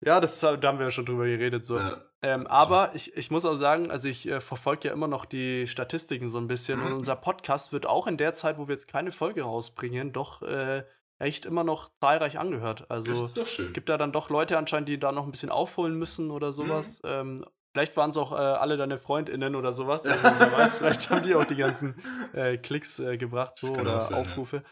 Ja, 0.00 0.20
das, 0.20 0.38
da 0.38 0.60
haben 0.62 0.78
wir 0.78 0.86
ja 0.86 0.90
schon 0.90 1.06
drüber 1.06 1.24
geredet. 1.24 1.66
So. 1.66 1.76
Ja. 1.76 2.04
Ähm, 2.22 2.46
aber 2.46 2.94
ich, 2.94 3.16
ich 3.16 3.30
muss 3.30 3.44
auch 3.44 3.56
sagen, 3.56 3.90
also 3.90 4.08
ich 4.08 4.28
äh, 4.28 4.40
verfolge 4.40 4.88
ja 4.88 4.94
immer 4.94 5.08
noch 5.08 5.24
die 5.24 5.66
Statistiken 5.66 6.28
so 6.28 6.38
ein 6.38 6.46
bisschen. 6.46 6.80
Mhm. 6.80 6.86
Und 6.86 6.92
unser 6.94 7.16
Podcast 7.16 7.72
wird 7.72 7.86
auch 7.86 8.06
in 8.06 8.16
der 8.16 8.34
Zeit, 8.34 8.58
wo 8.58 8.68
wir 8.68 8.74
jetzt 8.74 8.86
keine 8.86 9.10
Folge 9.10 9.42
rausbringen, 9.42 10.12
doch 10.12 10.42
äh, 10.42 10.84
echt 11.18 11.46
immer 11.46 11.64
noch 11.64 11.90
zahlreich 12.00 12.38
angehört. 12.38 12.90
Also 12.90 13.28
gibt 13.72 13.88
da 13.88 13.98
dann 13.98 14.12
doch 14.12 14.30
Leute 14.30 14.56
anscheinend, 14.56 14.88
die 14.88 14.98
da 14.98 15.12
noch 15.12 15.24
ein 15.24 15.30
bisschen 15.30 15.50
aufholen 15.50 15.94
müssen 15.94 16.30
oder 16.30 16.52
sowas. 16.52 17.00
Mhm. 17.02 17.08
Ähm, 17.10 17.44
vielleicht 17.74 17.96
waren 17.96 18.10
es 18.10 18.16
auch 18.16 18.32
äh, 18.32 18.36
alle 18.36 18.76
deine 18.76 18.98
FreundInnen 18.98 19.54
oder 19.54 19.72
sowas. 19.72 20.04
Also, 20.06 20.40
wer 20.40 20.52
weiß, 20.52 20.78
vielleicht 20.78 21.10
haben 21.10 21.22
die 21.22 21.34
auch 21.34 21.44
die 21.44 21.56
ganzen 21.56 22.00
äh, 22.32 22.56
Klicks 22.56 22.98
äh, 22.98 23.16
gebracht 23.16 23.56
so, 23.56 23.72
oder 23.74 24.00
sein, 24.00 24.18
Aufrufe. 24.18 24.62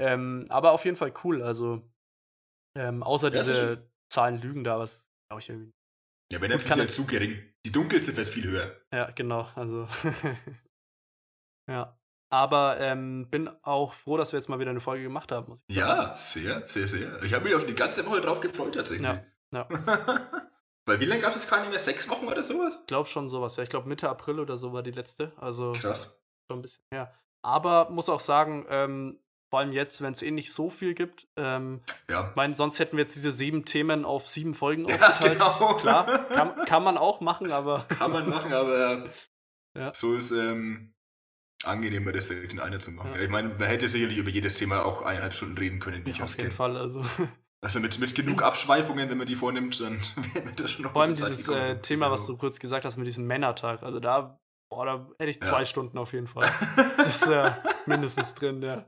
Ja. 0.00 0.12
Ähm, 0.12 0.46
aber 0.48 0.72
auf 0.72 0.84
jeden 0.84 0.96
Fall 0.96 1.12
cool. 1.24 1.42
Also 1.42 1.82
ähm, 2.76 3.02
außer 3.02 3.32
ja, 3.32 3.40
diese 3.40 3.90
Zahlen 4.10 4.40
lügen 4.40 4.64
da, 4.64 4.78
was 4.78 5.12
glaube 5.28 5.40
ich 5.40 5.48
irgendwie. 5.48 5.72
Ja, 6.32 6.40
wenn 6.40 6.50
jetzt 6.50 6.68
ist 6.68 6.76
ja 6.76 6.88
zu 6.88 7.06
gering. 7.06 7.38
Die 7.64 7.72
Dunkelziffer 7.72 8.22
ist 8.22 8.32
viel 8.32 8.48
höher. 8.48 8.80
Ja, 8.92 9.10
genau. 9.10 9.48
Also 9.54 9.86
ja. 11.70 11.98
Aber 12.32 12.80
ähm, 12.80 13.28
bin 13.30 13.50
auch 13.60 13.92
froh, 13.92 14.16
dass 14.16 14.32
wir 14.32 14.38
jetzt 14.38 14.48
mal 14.48 14.58
wieder 14.58 14.70
eine 14.70 14.80
Folge 14.80 15.02
gemacht 15.02 15.30
haben. 15.30 15.60
ja, 15.68 16.14
sehr, 16.16 16.66
sehr, 16.66 16.88
sehr. 16.88 17.22
Ich 17.22 17.34
habe 17.34 17.44
mich 17.44 17.54
auch 17.54 17.58
schon 17.58 17.68
die 17.68 17.74
ganze 17.74 18.06
Woche 18.06 18.22
drauf 18.22 18.40
gefreut, 18.40 18.74
tatsächlich. 18.74 19.06
Ja. 19.06 19.22
ja. 19.52 19.68
Weil 20.86 20.98
wie 21.00 21.04
lange 21.04 21.20
gab 21.20 21.36
es 21.36 21.46
keine 21.46 21.68
mehr? 21.68 21.78
Sechs 21.78 22.08
Wochen 22.08 22.26
oder 22.26 22.42
sowas? 22.42 22.78
Ich 22.80 22.86
glaube 22.86 23.06
schon 23.06 23.28
sowas, 23.28 23.56
ja. 23.56 23.64
Ich 23.64 23.68
glaube 23.68 23.86
Mitte 23.86 24.08
April 24.08 24.40
oder 24.40 24.56
so 24.56 24.72
war 24.72 24.82
die 24.82 24.92
letzte. 24.92 25.32
Also 25.36 25.72
Krass. 25.72 26.22
Schon 26.50 26.60
ein 26.60 26.62
bisschen 26.62 26.84
her. 26.90 27.12
Aber 27.42 27.90
muss 27.90 28.08
auch 28.08 28.20
sagen, 28.20 28.64
ähm, 28.70 29.18
vor 29.50 29.58
allem 29.58 29.72
jetzt, 29.72 30.00
wenn 30.00 30.14
es 30.14 30.22
eh 30.22 30.30
nicht 30.30 30.54
so 30.54 30.70
viel 30.70 30.94
gibt. 30.94 31.28
Ähm, 31.36 31.82
ja. 32.08 32.32
mein, 32.34 32.54
sonst 32.54 32.78
hätten 32.78 32.96
wir 32.96 33.04
jetzt 33.04 33.14
diese 33.14 33.30
sieben 33.30 33.66
Themen 33.66 34.06
auf 34.06 34.26
sieben 34.26 34.54
Folgen 34.54 34.88
ja, 34.88 34.94
aufgeteilt. 34.94 35.38
Genau. 35.38 35.74
Klar, 35.74 36.06
kann, 36.28 36.64
kann 36.64 36.82
man 36.82 36.96
auch 36.96 37.20
machen, 37.20 37.52
aber. 37.52 37.84
Kann 37.90 38.10
man 38.10 38.26
machen, 38.30 38.54
aber 38.54 39.04
ja. 39.76 39.92
so 39.92 40.14
ist 40.14 40.30
ähm, 40.30 40.94
angenehmer, 41.64 42.12
das 42.12 42.30
in 42.30 42.60
einer 42.60 42.80
zu 42.80 42.92
machen. 42.92 43.10
Ja. 43.14 43.22
Ich 43.22 43.28
meine, 43.28 43.48
man 43.48 43.68
hätte 43.68 43.88
sicherlich 43.88 44.18
über 44.18 44.30
jedes 44.30 44.56
Thema 44.56 44.84
auch 44.84 45.02
eineinhalb 45.02 45.34
Stunden 45.34 45.58
reden 45.58 45.78
können, 45.78 46.04
wie 46.04 46.10
ja, 46.10 46.16
ich 46.16 46.22
Auf 46.22 46.30
jeden 46.30 46.48
kenn. 46.48 46.52
Fall, 46.52 46.76
also. 46.76 47.04
Also 47.64 47.78
mit, 47.78 47.96
mit 48.00 48.12
genug 48.16 48.42
Abschweifungen, 48.42 49.08
wenn 49.08 49.18
man 49.18 49.26
die 49.28 49.36
vornimmt, 49.36 49.80
dann 49.80 50.00
wäre 50.34 50.52
das 50.56 50.72
schon 50.72 50.82
noch 50.82 50.92
Vor 50.94 51.02
allem 51.02 51.14
dieses 51.14 51.46
äh, 51.46 51.80
Thema, 51.80 52.10
was 52.10 52.26
du 52.26 52.36
kurz 52.36 52.58
gesagt 52.58 52.84
hast 52.84 52.96
mit 52.96 53.06
diesem 53.06 53.24
Männertag. 53.24 53.84
Also 53.84 54.00
da, 54.00 54.36
boah, 54.68 54.84
da 54.84 55.08
hätte 55.20 55.30
ich 55.30 55.40
zwei 55.40 55.60
ja. 55.60 55.64
Stunden 55.64 55.96
auf 55.96 56.12
jeden 56.12 56.26
Fall. 56.26 56.42
das 56.96 57.22
ist 57.22 57.30
ja 57.30 57.62
mindestens 57.86 58.34
drin, 58.34 58.62
ja. 58.62 58.84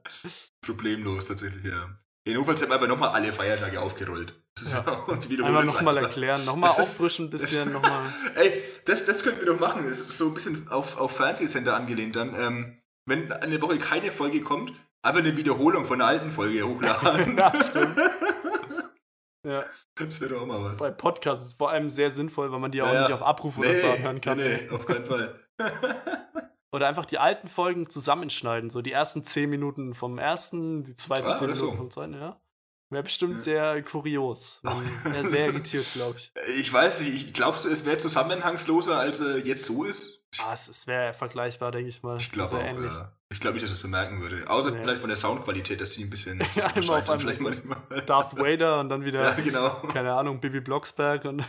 Problemlos 0.60 1.28
tatsächlich, 1.28 1.64
ja. 1.64 1.96
Jedenfalls 2.26 2.62
haben 2.62 2.70
wir 2.70 2.74
aber 2.74 2.88
nochmal 2.88 3.10
alle 3.10 3.32
Feiertage 3.32 3.80
aufgerollt. 3.80 4.43
Ja. 4.72 4.80
und 5.08 5.42
Einmal 5.42 5.64
nochmal 5.64 5.96
erklären, 5.98 6.44
nochmal 6.44 6.70
auffrischen 6.70 7.26
ein 7.26 7.30
bisschen, 7.30 7.72
nochmal. 7.72 8.04
Ey, 8.36 8.62
das, 8.84 9.04
das 9.04 9.22
könnten 9.22 9.40
wir 9.40 9.46
doch 9.46 9.60
machen. 9.60 9.88
Das 9.88 10.00
ist 10.00 10.16
so 10.16 10.28
ein 10.28 10.34
bisschen 10.34 10.68
auf, 10.68 10.96
auf 10.98 11.16
Fernsehsender 11.16 11.74
angelehnt 11.74 12.16
dann. 12.16 12.34
Ähm, 12.34 12.78
wenn 13.06 13.30
eine 13.32 13.60
Woche 13.60 13.78
keine 13.78 14.12
Folge 14.12 14.42
kommt, 14.42 14.72
aber 15.02 15.18
eine 15.18 15.36
Wiederholung 15.36 15.84
von 15.84 16.00
einer 16.00 16.08
alten 16.08 16.30
Folge 16.30 16.62
hochladen. 16.62 17.36
ja, 17.38 17.52
stimmt. 17.62 17.96
Ja. 19.46 19.62
Das 19.96 20.20
wäre 20.20 20.34
doch 20.34 20.42
auch 20.42 20.46
mal 20.46 20.62
was. 20.62 20.78
Bei 20.78 20.90
Podcasts 20.90 21.44
ist 21.44 21.52
es 21.52 21.58
vor 21.58 21.70
allem 21.70 21.88
sehr 21.88 22.10
sinnvoll, 22.10 22.50
weil 22.50 22.60
man 22.60 22.72
die 22.72 22.80
auch 22.80 22.92
ja, 22.92 23.02
nicht 23.02 23.12
auf 23.12 23.22
Abruf 23.22 23.58
nee, 23.58 23.66
oder 23.66 23.80
so 23.80 23.86
anhören 23.88 24.20
kann. 24.20 24.38
Nee, 24.38 24.60
nee, 24.62 24.70
auf 24.70 24.86
keinen 24.86 25.04
Fall. 25.04 25.38
oder 26.72 26.88
einfach 26.88 27.04
die 27.04 27.18
alten 27.18 27.48
Folgen 27.48 27.90
zusammenschneiden. 27.90 28.70
So 28.70 28.80
die 28.80 28.92
ersten 28.92 29.24
10 29.24 29.50
Minuten 29.50 29.94
vom 29.94 30.18
ersten, 30.18 30.84
die 30.84 30.96
zweiten 30.96 31.26
ah, 31.26 31.34
10 31.34 31.48
Minuten 31.48 31.66
so. 31.66 31.76
vom 31.76 31.90
zweiten, 31.90 32.14
ja. 32.14 32.40
Wäre 32.90 33.02
bestimmt 33.02 33.34
ja. 33.34 33.40
sehr 33.40 33.82
kurios. 33.82 34.60
Wäre 34.62 35.24
sehr 35.28 35.46
irritiert, 35.46 35.86
glaube 35.94 36.18
ich. 36.18 36.32
Ich 36.58 36.72
weiß 36.72 37.00
nicht, 37.00 37.34
glaubst 37.34 37.64
du, 37.64 37.68
es 37.68 37.84
wäre 37.84 37.98
zusammenhangsloser, 37.98 38.98
als 38.98 39.20
äh, 39.20 39.38
jetzt 39.38 39.64
so 39.64 39.84
ist? 39.84 40.22
Ah, 40.38 40.52
es, 40.52 40.68
es 40.68 40.86
wäre 40.86 41.14
vergleichbar, 41.14 41.72
denke 41.72 41.88
ich 41.88 42.02
mal. 42.02 42.16
Ich 42.18 42.30
glaube 42.30 42.56
auch, 42.56 42.62
ähnlich. 42.62 42.92
ja. 42.92 43.12
Ich 43.30 43.40
glaube 43.40 43.54
nicht, 43.54 43.64
dass 43.64 43.72
es 43.72 43.80
bemerken 43.80 44.20
würde. 44.20 44.48
Außer 44.48 44.70
nee. 44.70 44.78
vielleicht 44.80 45.00
von 45.00 45.08
der 45.08 45.16
Soundqualität, 45.16 45.80
dass 45.80 45.94
sie 45.94 46.04
ein 46.04 46.10
bisschen 46.10 46.40
ja, 46.54 46.70
immer 46.70 46.98
auf 46.98 47.20
vielleicht 47.20 47.40
manchmal. 47.40 47.78
Darth 48.06 48.36
Vader 48.36 48.80
und 48.80 48.88
dann 48.88 49.04
wieder, 49.04 49.22
ja, 49.36 49.42
genau. 49.42 49.70
keine 49.92 50.12
Ahnung, 50.12 50.40
Bibi 50.40 50.60
Blocksberg 50.60 51.24
und 51.24 51.44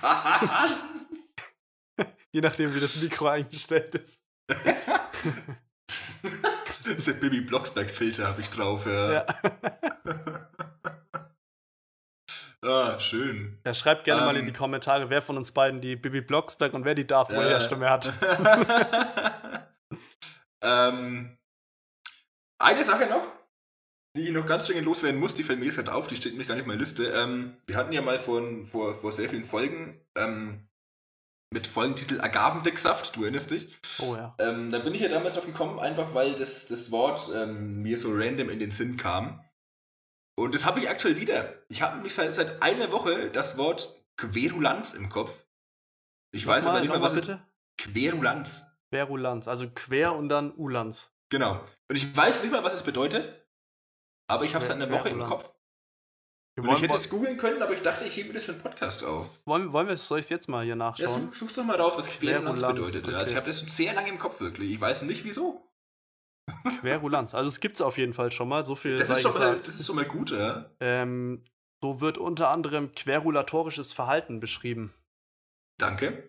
Was? 0.00 1.34
Je 2.32 2.40
nachdem, 2.40 2.74
wie 2.74 2.80
das 2.80 2.96
Mikro 2.96 3.28
eingestellt 3.28 3.94
ist. 3.94 4.22
Das 6.86 6.96
ist 6.96 7.08
der 7.08 7.14
Bibi 7.14 7.40
Blocksberg-Filter 7.40 8.28
habe 8.28 8.40
ich 8.40 8.48
drauf, 8.48 8.86
ja. 8.86 9.12
ja. 9.12 9.26
ah, 12.62 13.00
schön. 13.00 13.58
Ja, 13.64 13.74
schreibt 13.74 14.04
gerne 14.04 14.20
um, 14.20 14.26
mal 14.26 14.36
in 14.36 14.42
ähm. 14.42 14.46
die 14.46 14.52
Kommentare, 14.52 15.10
wer 15.10 15.20
von 15.20 15.36
uns 15.36 15.50
beiden 15.50 15.80
die 15.80 15.96
Bibi 15.96 16.20
Blocksberg 16.20 16.74
und 16.74 16.84
wer 16.84 16.94
die 16.94 17.06
Darth 17.06 17.32
Vader-Stimme 17.32 17.90
hat. 17.90 18.12
ähm, 20.62 21.36
eine 22.58 22.84
Sache 22.84 23.06
noch, 23.08 23.26
die 24.14 24.22
ich 24.22 24.30
noch 24.30 24.46
ganz 24.46 24.66
dringend 24.66 24.86
loswerden 24.86 25.18
muss, 25.18 25.34
die 25.34 25.42
fällt 25.42 25.58
mir 25.58 25.66
jetzt 25.66 25.76
gerade 25.76 25.92
auf, 25.92 26.06
die 26.06 26.16
steht 26.16 26.32
nämlich 26.32 26.46
gar 26.46 26.54
nicht 26.54 26.64
in 26.64 26.68
meiner 26.68 26.80
Liste. 26.80 27.08
Ähm, 27.08 27.56
wir 27.66 27.76
hatten 27.76 27.92
ja 27.92 28.00
mal 28.00 28.20
vor, 28.20 28.42
vor, 28.64 28.94
vor 28.94 29.10
sehr 29.10 29.28
vielen 29.28 29.44
Folgen 29.44 30.00
ähm, 30.16 30.68
mit 31.52 31.66
Folgentitel 31.66 32.20
Agavendicksaft, 32.20 33.16
du 33.16 33.22
erinnerst 33.22 33.50
dich? 33.50 33.76
Oh 34.00 34.14
ja. 34.14 34.34
Ähm, 34.38 34.70
da 34.70 34.78
bin 34.80 34.94
ich 34.94 35.00
ja 35.00 35.08
damals 35.08 35.34
drauf 35.34 35.46
gekommen, 35.46 35.78
einfach 35.78 36.14
weil 36.14 36.34
das, 36.34 36.66
das 36.66 36.90
Wort 36.90 37.30
ähm, 37.34 37.82
mir 37.82 37.98
so 37.98 38.12
random 38.12 38.50
in 38.50 38.58
den 38.58 38.70
Sinn 38.70 38.96
kam. 38.96 39.42
Und 40.38 40.54
das 40.54 40.66
habe 40.66 40.80
ich 40.80 40.88
aktuell 40.90 41.16
wieder. 41.18 41.54
Ich 41.68 41.80
habe 41.82 42.02
mich 42.02 42.14
seit, 42.14 42.34
seit 42.34 42.62
einer 42.62 42.92
Woche 42.92 43.30
das 43.30 43.56
Wort 43.56 44.02
Querulanz 44.16 44.94
im 44.94 45.08
Kopf. 45.08 45.32
Ich 46.32 46.46
weiß 46.46 46.64
Nochmal- 46.64 46.78
aber 46.78 46.86
nicht 46.86 46.92
mehr, 46.92 47.02
was 47.02 47.14
bitte. 47.14 47.42
Querulanz. 47.78 48.66
Querulanz, 48.90 49.48
also 49.48 49.68
quer 49.70 50.14
und 50.14 50.28
dann 50.28 50.52
Ulanz. 50.56 51.10
Genau. 51.30 51.60
Und 51.88 51.96
ich 51.96 52.14
weiß 52.16 52.42
nicht 52.42 52.52
mal, 52.52 52.64
was 52.64 52.74
es 52.74 52.82
bedeutet. 52.82 53.46
Aber 54.28 54.44
ich 54.44 54.54
habe 54.54 54.62
es 54.62 54.68
seit 54.68 54.76
einer 54.76 54.90
Woche 54.90 55.08
im. 55.08 55.22
Kopf. 55.22 55.54
Wir 56.58 56.70
Und 56.70 56.76
ich 56.76 56.82
hätte 56.82 56.94
es 56.94 57.10
googeln 57.10 57.36
können, 57.36 57.62
aber 57.62 57.74
ich 57.74 57.82
dachte, 57.82 58.04
ich 58.06 58.16
hebe 58.16 58.28
mir 58.28 58.34
das 58.34 58.44
für 58.44 58.52
einen 58.52 58.62
Podcast 58.62 59.04
auf. 59.04 59.28
wollen, 59.44 59.72
wollen 59.74 59.88
wir 59.88 59.94
es, 59.94 60.08
soll 60.08 60.20
ich 60.20 60.24
es 60.24 60.30
jetzt 60.30 60.48
mal 60.48 60.62
hier 60.64 60.70
Ja, 60.70 60.76
nachschauen? 60.76 61.08
such, 61.08 61.34
such's 61.34 61.54
doch 61.54 61.64
mal 61.64 61.78
raus, 61.78 61.98
was 61.98 62.08
Querulanz 62.08 62.62
bedeutet. 62.62 63.06
Ja, 63.06 63.18
Also 63.18 63.20
okay. 63.20 63.30
ich 63.30 63.36
habe 63.36 63.46
das 63.46 63.58
sehr 63.58 63.92
lange 63.92 64.08
im 64.08 64.18
Kopf 64.18 64.40
wirklich. 64.40 64.72
Ich 64.72 64.80
weiß 64.80 65.02
nicht 65.02 65.22
wieso. 65.24 65.62
Querulanz. 66.80 67.34
Also 67.34 67.48
es 67.48 67.60
gibt 67.60 67.74
es 67.76 67.82
auf 67.82 67.98
jeden 67.98 68.14
Fall 68.14 68.32
schon 68.32 68.48
mal, 68.48 68.64
so 68.64 68.74
viel 68.74 68.96
Das 68.96 69.10
ist, 69.10 69.20
schon 69.20 69.34
mal, 69.34 69.58
das 69.60 69.74
ist 69.78 69.86
schon 69.86 69.96
mal 69.96 70.06
gut, 70.06 70.30
ja. 70.30 70.70
Ähm, 70.80 71.44
so 71.82 72.00
wird 72.00 72.16
unter 72.16 72.48
anderem 72.48 72.92
querulatorisches 72.92 73.92
Verhalten 73.92 74.40
beschrieben. 74.40 74.94
Danke. 75.78 76.26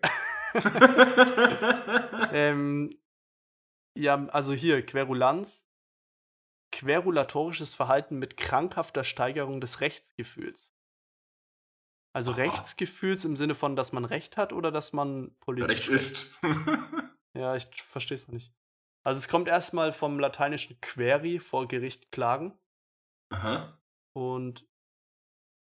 ähm, 2.32 2.98
ja, 3.96 4.26
also 4.28 4.52
hier, 4.52 4.84
Querulanz. 4.84 5.67
Querulatorisches 6.72 7.74
Verhalten 7.74 8.18
mit 8.18 8.36
krankhafter 8.36 9.04
Steigerung 9.04 9.60
des 9.60 9.80
Rechtsgefühls. 9.80 10.74
Also 12.14 12.32
Ah. 12.32 12.36
Rechtsgefühls 12.36 13.24
im 13.24 13.36
Sinne 13.36 13.54
von, 13.54 13.76
dass 13.76 13.92
man 13.92 14.04
Recht 14.04 14.36
hat 14.36 14.52
oder 14.52 14.70
dass 14.72 14.92
man 14.92 15.34
politisch 15.40 15.70
Rechts 15.70 15.88
ist. 15.88 16.38
Ja, 17.36 17.54
ich 17.54 17.66
verstehe 17.82 18.16
es 18.16 18.26
noch 18.26 18.34
nicht. 18.34 18.52
Also 19.04 19.18
es 19.18 19.28
kommt 19.28 19.46
erstmal 19.46 19.92
vom 19.92 20.18
lateinischen 20.18 20.80
queri, 20.80 21.38
vor 21.38 21.68
Gericht 21.68 22.10
klagen. 22.10 22.58
Aha. 23.30 23.78
Und 24.16 24.66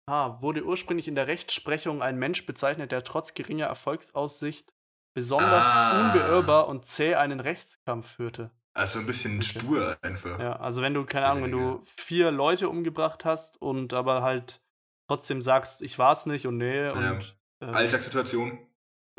ah, 0.08 0.40
wurde 0.42 0.64
ursprünglich 0.64 1.06
in 1.06 1.14
der 1.14 1.28
Rechtsprechung 1.28 2.02
ein 2.02 2.18
Mensch 2.18 2.44
bezeichnet, 2.44 2.90
der 2.90 3.04
trotz 3.04 3.34
geringer 3.34 3.66
Erfolgsaussicht 3.66 4.74
besonders 5.14 5.64
Ah. 5.66 6.00
unbeirrbar 6.00 6.66
und 6.66 6.86
zäh 6.86 7.14
einen 7.14 7.38
Rechtskampf 7.40 8.08
führte. 8.16 8.50
Also 8.72 9.00
ein 9.00 9.06
bisschen 9.06 9.38
Okay. 9.38 9.58
stur 9.60 9.98
einfach. 10.02 10.38
Ja, 10.38 10.56
also 10.56 10.80
wenn 10.82 10.94
du, 10.94 11.04
keine 11.04 11.26
Ahnung, 11.26 11.44
wenn 11.44 11.52
du 11.52 11.82
vier 11.84 12.30
Leute 12.30 12.68
umgebracht 12.68 13.24
hast 13.24 13.60
und 13.60 13.92
aber 13.92 14.22
halt 14.22 14.62
trotzdem 15.08 15.42
sagst, 15.42 15.82
ich 15.82 15.98
war's 15.98 16.26
nicht 16.26 16.46
und 16.46 16.58
nee 16.58 16.88
und 16.88 17.36
ähm, 17.60 17.74
Alltagssituation. 17.74 18.58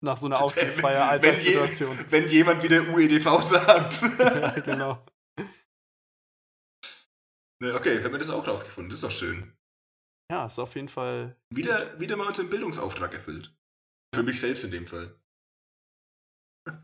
nach 0.00 0.16
so 0.16 0.26
einer 0.26 0.40
Aufstiegsfeier 0.42 1.10
Alltagssituation. 1.10 1.96
Wenn, 2.08 2.22
je, 2.22 2.22
wenn 2.22 2.28
jemand 2.28 2.62
wieder 2.62 2.88
UEDV 2.88 3.42
sagt. 3.42 4.02
ja, 4.18 4.58
genau. 4.60 5.04
Ne, 7.62 7.74
okay, 7.74 7.98
wir 7.98 8.04
haben 8.04 8.18
das 8.18 8.30
auch 8.30 8.46
rausgefunden. 8.46 8.88
Das 8.88 9.00
ist 9.00 9.04
doch 9.04 9.10
schön. 9.10 9.52
Ja, 10.32 10.46
ist 10.46 10.58
auf 10.58 10.74
jeden 10.74 10.88
Fall 10.88 11.36
Wieder, 11.52 12.00
wieder 12.00 12.16
mal 12.16 12.26
unseren 12.28 12.48
Bildungsauftrag 12.48 13.12
erfüllt. 13.12 13.54
Für 14.14 14.22
mich 14.22 14.40
selbst 14.40 14.64
in 14.64 14.70
dem 14.70 14.86
Fall. 14.86 15.19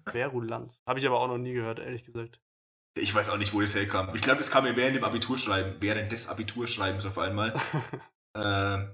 Querulanz. 0.07 0.83
Habe 0.87 0.99
ich 0.99 1.07
aber 1.07 1.21
auch 1.21 1.29
noch 1.29 1.39
nie 1.39 1.53
gehört, 1.53 1.79
ehrlich 1.79 2.05
gesagt. 2.05 2.41
Ich 2.99 3.15
weiß 3.15 3.29
auch 3.29 3.37
nicht, 3.37 3.53
wo 3.53 3.61
das 3.61 3.75
herkam. 3.75 4.15
Ich 4.15 4.23
glaube, 4.23 4.39
das 4.39 4.51
kam 4.51 4.65
mir 4.65 4.77
während 4.77 4.97
dem 4.97 5.05
Abiturschreiben, 5.05 5.81
während 5.81 6.13
des 6.13 6.29
Abiturschreibens 6.29 7.05
auf 7.05 7.19
einmal. 7.19 7.55
äh, 8.37 8.85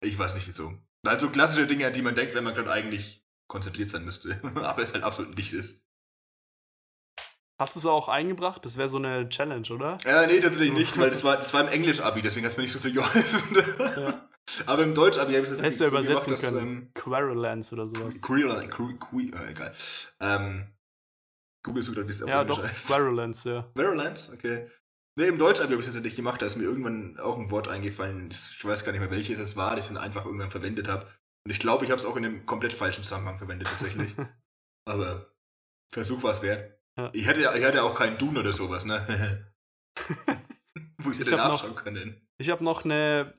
ich 0.00 0.16
weiß 0.16 0.36
nicht 0.36 0.46
wieso. 0.46 0.72
Halt 1.06 1.20
so 1.20 1.30
klassische 1.30 1.66
Dinge, 1.66 1.86
an 1.86 1.92
die 1.92 2.02
man 2.02 2.14
denkt, 2.14 2.34
wenn 2.34 2.44
man 2.44 2.54
gerade 2.54 2.70
eigentlich 2.70 3.24
konzentriert 3.48 3.90
sein 3.90 4.04
müsste. 4.04 4.40
Aber 4.54 4.82
es 4.82 4.92
halt 4.92 5.02
absolut 5.04 5.36
nicht 5.36 5.52
ist. 5.52 5.84
Hast 7.58 7.74
du 7.74 7.80
es 7.80 7.86
auch 7.86 8.08
eingebracht? 8.08 8.64
Das 8.64 8.76
wäre 8.76 8.88
so 8.88 8.98
eine 8.98 9.28
Challenge, 9.28 9.68
oder? 9.70 9.96
Äh, 10.04 10.26
nee, 10.26 10.40
tatsächlich 10.40 10.74
nicht, 10.74 10.98
weil 10.98 11.08
das 11.08 11.24
war, 11.24 11.36
das 11.36 11.54
war 11.54 11.62
im 11.62 11.68
Englisch-Abi, 11.68 12.20
deswegen 12.20 12.44
hat 12.44 12.52
es 12.52 12.58
mir 12.58 12.64
nicht 12.64 12.72
so 12.72 12.78
viel 12.78 12.92
geholfen. 12.92 13.56
Ja. 13.78 14.28
Aber 14.66 14.82
im 14.82 14.94
Deutsch-Abi 14.94 15.34
habe 15.34 15.44
ich 15.44 15.50
es 15.52 15.58
Hättest 15.60 15.80
du 15.80 15.86
übersetzen 15.86 16.30
dass, 16.30 16.40
können. 16.42 16.58
ähm, 16.66 16.90
Querulance 16.94 17.74
oder 17.74 17.86
sowas. 17.86 18.20
Queer, 18.22 18.62
äh, 18.62 19.50
egal. 19.50 19.72
Ähm, 20.20 20.72
Google 21.64 21.82
sucht 21.82 21.96
halt, 21.98 22.06
wie 22.08 22.12
es 22.12 22.22
auf 22.22 22.28
Ja, 22.28 22.42
Englisch 22.42 22.56
doch, 22.58 22.64
heißt. 22.64 22.86
Querulance, 22.88 23.48
ja. 23.50 23.70
Virulence, 23.74 24.32
okay. 24.32 24.66
Ne, 25.18 25.26
im 25.26 25.38
Deutsch 25.38 25.60
habe 25.60 25.72
ich 25.74 25.80
es 25.80 25.86
tatsächlich 25.86 26.14
gemacht, 26.14 26.42
da 26.42 26.46
ist 26.46 26.56
mir 26.56 26.64
irgendwann 26.64 27.18
auch 27.18 27.38
ein 27.38 27.50
Wort 27.50 27.68
eingefallen, 27.68 28.28
ich 28.30 28.64
weiß 28.64 28.84
gar 28.84 28.92
nicht 28.92 29.00
mehr 29.00 29.10
welches 29.10 29.38
das 29.38 29.56
war, 29.56 29.74
das 29.74 29.88
ich 29.88 29.94
dann 29.94 30.02
einfach 30.04 30.24
irgendwann 30.26 30.50
verwendet 30.50 30.88
habe. 30.88 31.06
Und 31.44 31.50
ich 31.50 31.58
glaube, 31.58 31.84
ich 31.84 31.90
habe 31.90 31.98
es 31.98 32.04
auch 32.06 32.16
in 32.16 32.24
einem 32.24 32.44
komplett 32.46 32.72
falschen 32.72 33.02
Zusammenhang 33.02 33.38
verwendet, 33.38 33.68
tatsächlich. 33.68 34.14
Aber 34.88 35.32
Versuch 35.92 36.22
war 36.22 36.32
es 36.32 36.42
wert. 36.42 36.78
Ja. 36.98 37.10
Ich, 37.14 37.26
hätte, 37.26 37.40
ich 37.40 37.64
hatte 37.64 37.82
auch 37.82 37.94
keinen 37.94 38.18
Dun 38.18 38.36
oder 38.36 38.52
sowas, 38.52 38.84
ne? 38.84 39.46
Wo 40.98 41.10
ich 41.10 41.18
Ich 41.20 41.26
hätte 41.26 41.36
noch- 41.36 41.48
nachschauen 41.48 41.74
können. 41.74 42.26
Ich 42.38 42.50
habe 42.50 42.62
noch 42.64 42.84
eine 42.84 43.34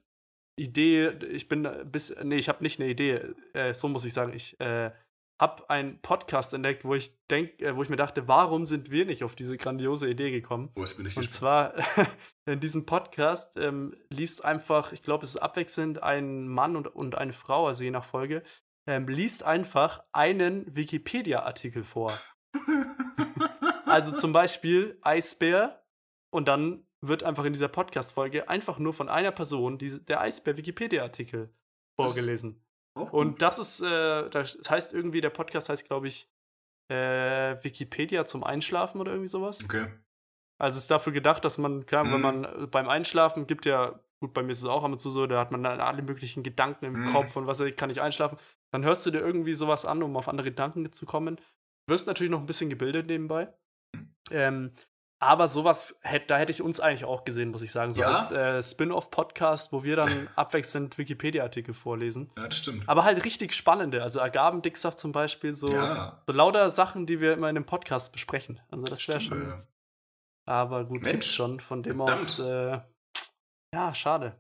Idee, 0.58 1.10
ich 1.32 1.48
bin 1.48 1.68
bis, 1.86 2.14
nee, 2.24 2.38
ich 2.38 2.50
habe 2.50 2.64
nicht 2.64 2.80
eine 2.80 2.90
Idee, 2.90 3.22
äh, 3.54 3.74
so 3.74 3.88
muss 3.88 4.06
ich 4.06 4.14
sagen, 4.14 4.34
ich 4.34 4.60
äh, 4.60 4.92
habe 5.40 5.70
einen 5.70 6.00
Podcast 6.02 6.54
entdeckt, 6.54 6.84
wo 6.84 6.96
ich 6.96 7.12
denk, 7.28 7.62
äh, 7.62 7.76
wo 7.76 7.84
ich 7.84 7.90
mir 7.90 7.96
dachte, 7.96 8.28
warum 8.28 8.66
sind 8.66 8.90
wir 8.90 9.06
nicht 9.06 9.24
auf 9.24 9.36
diese 9.36 9.58
grandiose 9.58 10.10
Idee 10.10 10.32
gekommen? 10.32 10.72
Wo 10.76 10.84
ist 10.84 10.98
bin 10.98 11.06
ich 11.06 11.16
Und 11.16 11.32
zwar 11.32 11.76
in 12.46 12.60
diesem 12.60 12.86
Podcast 12.86 13.56
ähm, 13.58 13.96
liest 14.10 14.44
einfach, 14.44 14.92
ich 14.94 15.04
glaube, 15.04 15.26
es 15.26 15.36
ist 15.36 15.42
abwechselnd 15.42 16.02
ein 16.02 16.48
Mann 16.48 16.76
und, 16.76 16.88
und 16.88 17.16
eine 17.16 17.34
Frau, 17.34 17.68
also 17.68 17.84
je 17.84 17.92
nach 17.92 18.06
Folge, 18.06 18.42
ähm, 18.88 19.08
liest 19.08 19.44
einfach 19.44 20.04
einen 20.12 20.76
Wikipedia-Artikel 20.76 21.84
vor. 21.84 22.18
Also 23.86 24.12
zum 24.12 24.34
Beispiel 24.34 25.00
Eisbär 25.02 25.82
und 26.30 26.50
dann 26.50 26.87
wird 27.02 27.24
einfach 27.24 27.46
in 27.46 27.54
dieser 27.54 27.68
Podcast-Folge 27.68 28.50
einfach 28.50 28.80
nur 28.80 28.94
von 28.94 29.10
einer 29.10 29.32
Person 29.32 29.78
diese, 29.78 30.00
der 30.02 30.22
Eisbär-Wikipedia-Artikel 30.22 31.50
Das- 31.98 32.08
vorgelesen. 32.08 32.64
Auch 32.96 33.14
Und 33.14 33.42
das 33.44 33.60
ist, 33.60 33.82
äh, 33.82 34.30
das 34.30 34.58
heißt 34.68 34.94
irgendwie, 34.94 35.22
der 35.22 35.30
Podcast 35.30 35.70
heißt, 35.70 35.86
glaube 35.86 36.08
ich, 36.08 36.28
äh, 36.92 37.56
Wikipedia 37.64 38.26
zum 38.26 38.44
Einschlafen 38.44 39.00
oder 39.00 39.12
irgendwie 39.12 39.28
sowas. 39.30 39.64
Okay. 39.64 39.88
Also 40.60 40.78
ist 40.78 40.90
dafür 40.90 41.14
gedacht, 41.14 41.46
dass 41.46 41.58
man, 41.60 41.86
klar, 41.86 42.06
wenn 42.06 42.16
Mhm. 42.16 42.22
man 42.22 42.44
äh, 42.46 42.68
beim 42.68 42.90
Einschlafen 42.90 43.46
gibt 43.46 43.66
ja, 43.68 44.00
gut, 44.20 44.34
bei 44.34 44.42
mir 44.42 44.52
ist 44.54 44.60
es 44.60 44.66
auch 44.66 44.84
ab 44.84 44.92
und 44.92 45.00
zu 45.00 45.12
so, 45.12 45.28
da 45.28 45.40
hat 45.40 45.52
man 45.52 45.62
dann 45.62 45.80
alle 45.80 46.02
möglichen 46.02 46.42
Gedanken 46.42 46.86
im 46.86 46.94
Mhm. 47.06 47.12
Kopf 47.12 47.36
und 47.36 47.46
was 47.46 47.62
kann 47.76 47.92
ich 47.92 48.02
einschlafen. 48.02 48.40
Dann 48.72 48.84
hörst 48.84 49.06
du 49.06 49.12
dir 49.12 49.20
irgendwie 49.20 49.54
sowas 49.54 49.86
an, 49.86 50.02
um 50.02 50.18
auf 50.18 50.28
andere 50.28 50.50
Gedanken 50.50 50.92
zu 50.92 51.06
kommen. 51.06 51.40
Wirst 51.88 52.08
natürlich 52.08 52.32
noch 52.32 52.40
ein 52.40 52.48
bisschen 52.48 52.70
gebildet 52.72 53.06
nebenbei. 53.08 53.54
Mhm. 53.96 54.16
Ähm, 54.32 54.72
aber 55.20 55.48
sowas, 55.48 56.00
hätt, 56.04 56.30
da 56.30 56.38
hätte 56.38 56.52
ich 56.52 56.62
uns 56.62 56.80
eigentlich 56.80 57.06
auch 57.06 57.24
gesehen, 57.26 57.50
muss 57.50 57.62
ich 57.64 57.72
sagen. 57.72 57.92
So 57.94 58.02
Ja? 58.02 58.16
als 58.18 58.32
äh, 58.32 58.62
Spin-off-Podcast, 58.62 59.72
wo 59.74 59.84
wir 59.84 59.96
dann 59.96 60.28
abwechselnd 60.36 60.98
Wikipedia-Artikel 60.98 61.74
vorlesen. 61.74 62.30
Ja, 62.38 62.48
das 62.48 62.58
stimmt. 62.60 62.88
Aber 62.88 63.04
halt 63.04 63.24
richtig 63.26 63.54
spannende, 63.54 64.04
also 64.04 64.22
Agavendicksaft 64.22 65.00
zum 65.00 65.12
Beispiel, 65.12 65.54
so, 65.54 65.70
ja, 65.72 66.22
so 66.28 66.34
lauter 66.34 66.70
Sachen, 66.70 67.06
die 67.08 67.20
wir 67.20 67.34
immer 67.34 67.50
in 67.50 67.58
einem 67.58 67.66
Podcast 67.66 68.12
besprechen. 68.12 68.60
Also 68.70 68.86
das 68.86 69.08
wäre 69.08 69.22
schon. 69.22 69.42
ja. 69.50 69.68
Aber 70.46 70.86
gut, 70.86 71.02
Mensch, 71.02 71.12
gibt's 71.12 71.34
schon. 71.34 71.60
Von 71.60 71.84
dem 71.84 71.98
verdammt. 71.98 72.20
aus, 72.22 72.40
äh, 72.40 72.80
ja, 73.74 73.94
schade. 73.96 74.38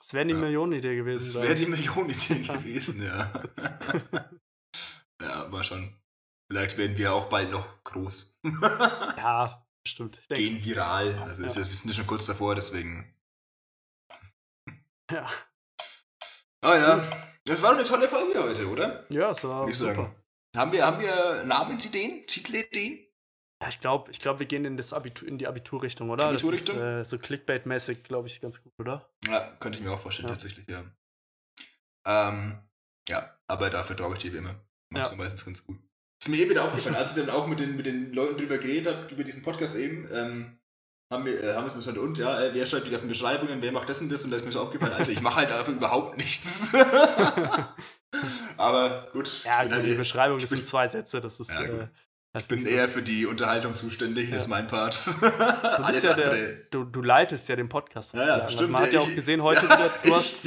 Es 0.00 0.12
wäre 0.12 0.26
die 0.26 0.32
Ja. 0.32 0.38
Millionenidee 0.38 0.96
gewesen. 0.96 1.32
Glaub 1.32 1.44
wäre 1.44 1.54
die 1.54 1.66
Millionenidee 1.66 2.42
gewesen, 2.52 3.02
ja. 3.02 3.32
ja, 5.22 5.48
mal 5.48 5.64
schon. 5.64 5.96
Vielleicht 6.50 6.76
werden 6.78 6.96
wir 6.98 7.12
auch 7.14 7.28
bald 7.28 7.50
noch 7.50 7.66
groß. 7.84 8.38
Ja, 9.16 9.66
denke, 9.98 10.34
Gehen 10.34 10.64
viral. 10.64 11.14
Also 11.22 11.42
Ja. 11.42 11.54
wir 11.54 11.64
sind 11.64 11.86
ja 11.86 11.92
schon 11.94 12.06
kurz 12.06 12.26
davor, 12.26 12.54
deswegen. 12.54 13.14
ja. 15.10 15.28
Ah 16.62 16.76
ja. 16.76 17.26
Das 17.44 17.60
war 17.62 17.72
eine 17.74 17.84
tolle 17.84 18.08
Folge 18.08 18.42
heute, 18.42 18.68
oder? 18.68 19.04
ja, 19.10 19.30
es 19.30 19.44
war 19.44 19.68
ich 19.68 19.76
super. 19.76 19.94
sagen. 19.94 20.14
Haben 20.56 20.72
wir, 20.72 20.86
haben 20.86 21.00
wir 21.00 21.44
Namensideen? 21.44 22.26
Titelideen? 22.26 23.06
Ja, 23.60 23.68
ich 23.68 23.80
glaube, 23.80 24.10
ich 24.10 24.20
glaub, 24.20 24.38
wir 24.38 24.46
gehen 24.46 24.64
in, 24.64 24.76
das 24.78 24.92
Abitur, 24.94 25.28
in 25.28 25.36
die 25.36 25.46
Abiturrichtung, 25.46 26.08
oder? 26.10 26.26
Abiturrichtung? 26.28 26.78
äh, 26.80 27.04
so 27.04 27.16
Clickbait-mäßig, 27.18 28.02
glaube 28.04 28.28
ich, 28.28 28.40
ganz 28.40 28.62
gut, 28.62 28.72
oder? 28.78 29.10
Ja, 29.26 29.40
könnte 29.60 29.78
ich 29.78 29.84
mir 29.84 29.92
auch 29.92 30.00
vorstellen, 30.00 30.28
Ja. 30.28 30.34
tatsächlich, 30.34 30.66
ja. 30.68 30.84
Ähm, 32.06 32.58
ja, 33.08 33.36
aber 33.46 33.68
dafür 33.70 33.96
traue 33.96 34.14
ich 34.14 34.20
dir 34.20 34.32
wie 34.32 34.38
immer. 34.38 34.54
Machst 34.90 35.10
Ja. 35.10 35.16
du 35.16 35.22
meistens 35.22 35.44
ganz 35.44 35.64
gut. 35.66 35.78
Ist 36.24 36.30
mir 36.30 36.38
eh 36.38 36.48
wieder 36.48 36.64
aufgefallen, 36.64 36.94
als 36.96 37.14
ich 37.14 37.22
dann 37.22 37.34
auch 37.34 37.46
mit 37.46 37.60
den, 37.60 37.76
mit 37.76 37.84
den 37.84 38.10
Leuten 38.14 38.38
drüber 38.38 38.56
geredet 38.56 38.94
habe, 38.94 39.12
über 39.14 39.24
diesen 39.24 39.42
Podcast 39.42 39.76
eben, 39.76 40.08
ähm, 40.10 40.58
haben 41.12 41.26
wir, 41.26 41.38
äh, 41.42 41.54
haben 41.54 41.66
wir 41.66 41.74
gesagt, 41.74 41.98
und 41.98 42.16
ja, 42.16 42.40
äh, 42.42 42.54
wer 42.54 42.64
schreibt 42.64 42.86
die 42.86 42.90
ganzen 42.90 43.08
Beschreibungen, 43.10 43.60
wer 43.60 43.72
macht 43.72 43.90
das 43.90 44.00
und 44.00 44.10
das 44.10 44.24
und 44.24 44.30
da 44.30 44.38
ist 44.38 44.44
mir 44.46 44.50
so 44.52 44.60
aufgefallen, 44.62 44.94
Alter, 44.94 45.12
ich 45.12 45.20
mache 45.20 45.36
halt 45.36 45.52
einfach 45.52 45.68
überhaupt 45.70 46.16
nichts. 46.16 46.72
aber 48.56 49.08
gut. 49.12 49.44
ja, 49.44 49.62
gut, 49.64 49.72
halt 49.72 49.86
die 49.86 49.94
Beschreibung, 49.94 50.38
das 50.38 50.48
bin- 50.48 50.58
sind 50.60 50.66
zwei 50.68 50.88
Sätze, 50.88 51.20
das 51.20 51.40
ist. 51.40 51.50
Ja, 51.50 51.62
äh, 51.62 51.88
ich 52.36 52.48
bin 52.48 52.58
ist, 52.60 52.66
eher 52.66 52.88
für 52.88 53.02
die 53.02 53.26
Unterhaltung 53.26 53.76
zuständig, 53.76 54.30
das 54.30 54.44
ist 54.44 54.48
mein 54.48 54.66
Part. 54.66 55.06
Du, 55.06 55.26
ja 56.02 56.14
der, 56.14 56.54
du, 56.70 56.84
du 56.84 57.02
leitest 57.02 57.48
ja 57.48 57.54
den 57.56 57.68
Podcast. 57.68 58.14
Ja, 58.14 58.26
ja. 58.26 58.34
Also 58.38 58.56
stimmt. 58.56 58.70
Man 58.70 58.82
hat 58.82 58.92
ja 58.92 59.00
auch 59.00 59.08
Ich- 59.08 59.14
gesehen, 59.14 59.42
heute 59.42 59.64
ja, 59.66 59.76
wieder, 59.76 59.88
du 60.02 60.08
ich, 60.08 60.14
hast 60.14 60.44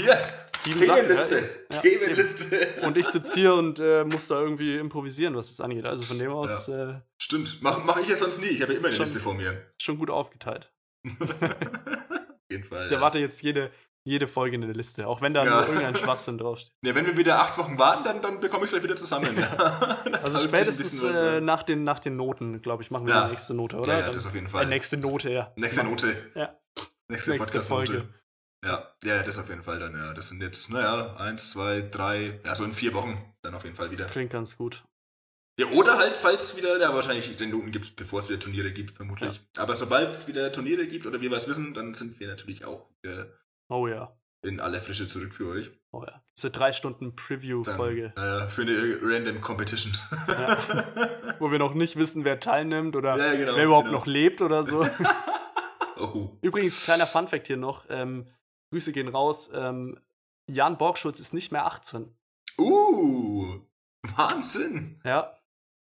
Themenliste. 0.64 1.50
Ja, 1.72 1.80
Themenliste. 1.80 2.68
Und 2.84 2.98
ich 2.98 3.08
sitze 3.08 3.34
hier 3.34 3.54
und 3.54 3.80
äh, 3.80 4.04
muss 4.04 4.28
da 4.28 4.40
irgendwie 4.40 4.78
improvisieren, 4.78 5.36
was 5.36 5.50
das 5.50 5.60
angeht. 5.60 5.86
Also 5.86 6.04
von 6.04 6.18
dem 6.20 6.32
aus 6.32 6.68
äh, 6.68 6.96
Stimmt, 7.18 7.62
mache 7.62 7.82
mach 7.82 7.98
ich 7.98 8.08
ja 8.08 8.16
sonst 8.16 8.42
nie. 8.42 8.48
Ich 8.48 8.62
habe 8.62 8.74
ja 8.74 8.80
immer 8.80 8.88
eine 8.88 8.96
Schon. 8.96 9.06
Liste 9.06 9.20
vor 9.20 9.34
mir. 9.34 9.72
schon 9.82 9.98
gut 9.98 10.10
aufgeteilt. 10.10 10.72
Auf 11.20 12.52
jeden 12.52 12.64
Fall. 12.64 12.90
Der 12.90 12.98
ja. 12.98 13.02
warte 13.02 13.20
jetzt 13.20 13.42
jede, 13.42 13.72
jede 14.04 14.28
Folge 14.28 14.56
in 14.56 14.62
der 14.62 14.74
Liste, 14.74 15.08
auch 15.08 15.22
wenn 15.22 15.34
da 15.34 15.46
ja. 15.46 15.66
irgendein 15.66 15.96
Schwachsinn 15.96 16.38
draufsteht. 16.38 16.72
Ja, 16.86 16.96
wenn 16.96 17.06
wir 17.06 17.18
wieder 17.18 17.40
acht 17.42 17.58
Wochen 17.58 17.78
warten, 17.78 18.04
dann, 18.04 18.22
dann 18.22 18.40
bekomme 18.40 18.64
ich 18.64 18.66
es 18.66 18.70
vielleicht 18.70 18.86
wieder 18.86 18.96
zusammen. 18.96 19.38
also 20.24 20.40
spätestens 20.40 21.02
äh, 21.04 21.42
nach, 21.42 21.64
den, 21.64 21.84
nach 21.84 22.00
den 22.00 22.16
Noten, 22.16 22.62
glaube 22.62 22.84
ich, 22.84 22.92
machen 22.92 23.08
wir 23.08 23.14
ja. 23.14 23.26
die 23.26 23.32
nächste 23.32 23.54
Note, 23.54 23.78
oder? 23.78 24.00
Ja, 24.00 24.06
ja 24.08 24.12
das 24.12 24.26
auf 24.26 24.34
jeden 24.34 24.48
Fall. 24.48 24.64
Äh, 24.64 24.68
nächste 24.68 24.98
Note, 24.98 25.30
ja. 25.30 25.52
Nächste 25.58 25.84
Note. 25.84 26.16
Ja. 26.36 26.58
Nächste, 27.10 27.32
nächste 27.32 27.38
Podcast-Note. 27.38 28.08
Ja, 28.68 28.86
ja, 29.06 29.24
das 29.24 29.40
auf 29.40 29.48
jeden 29.48 29.64
Fall 29.64 29.80
dann, 29.80 29.96
ja. 29.96 30.14
Das 30.14 30.28
sind 30.28 30.42
jetzt, 30.42 30.70
naja, 30.70 31.16
eins, 31.18 31.52
zwei, 31.52 31.82
drei, 31.82 32.38
ja, 32.44 32.54
so 32.54 32.66
in 32.66 32.74
vier 32.74 32.94
Wochen 32.94 33.18
dann 33.42 33.56
auf 33.56 33.64
jeden 33.64 33.78
Fall 33.78 33.92
wieder. 33.92 34.06
Klingt 34.08 34.32
ganz 34.32 34.58
gut. 34.58 34.84
Ja, 35.58 35.68
oder 35.68 35.98
halt, 35.98 36.18
falls 36.18 36.58
wieder, 36.58 36.80
ja, 36.80 36.94
wahrscheinlich 36.94 37.34
den 37.38 37.50
Noten 37.50 37.72
gibt, 37.72 37.96
bevor 37.96 38.20
es 38.20 38.30
wieder 38.30 38.40
Turniere 38.40 38.72
gibt, 38.72 38.92
vermutlich. 38.92 39.42
Ja. 39.56 39.64
Aber 39.64 39.76
sobald 39.76 40.14
es 40.16 40.28
wieder 40.28 40.52
Turniere 40.52 40.86
gibt 40.86 41.08
oder 41.08 41.22
wir 41.22 41.32
was 41.32 41.48
wissen, 41.48 41.74
dann 41.74 41.94
sind 41.94 42.20
wir 42.20 42.28
natürlich 42.28 42.66
auch 42.66 42.90
wieder 43.02 43.28
oh, 43.70 43.88
ja. 43.88 44.16
in 44.46 44.60
aller 44.60 44.82
Frische 44.82 45.08
zurück 45.08 45.34
für 45.34 45.48
euch. 45.48 45.72
Oh 45.92 46.04
ja. 46.04 46.22
Das 46.36 46.44
ist 46.44 46.46
eine 46.46 46.52
drei 46.52 46.74
Stunden 46.74 47.16
Preview-Folge. 47.16 48.14
Naja, 48.18 48.48
für 48.48 48.64
eine 48.64 49.00
Random 49.02 49.40
Competition. 49.40 49.94
Ja. 50.28 50.58
Wo 51.40 51.52
wir 51.52 51.58
noch 51.58 51.74
nicht 51.74 51.96
wissen, 51.96 52.26
wer 52.26 52.40
teilnimmt 52.42 52.96
oder 52.98 53.18
ja, 53.18 53.36
genau, 53.36 53.56
wer 53.56 53.66
überhaupt 53.66 53.88
genau. 53.88 54.00
noch 54.00 54.06
lebt 54.06 54.42
oder 54.42 54.66
so. 54.66 54.86
oh. 56.00 56.38
Übrigens, 56.42 56.84
kleiner 56.84 57.08
Funfact 57.08 57.48
hier 57.48 57.58
noch. 57.58 57.86
Ähm, 57.90 58.28
Grüße 58.72 58.92
gehen 58.92 59.08
raus. 59.08 59.50
Ähm, 59.54 60.00
Jan 60.50 60.78
Borgschutz 60.78 61.20
ist 61.20 61.34
nicht 61.34 61.52
mehr 61.52 61.66
18. 61.66 62.16
Uh, 62.58 63.60
Wahnsinn. 64.16 65.00
Ja. 65.04 65.34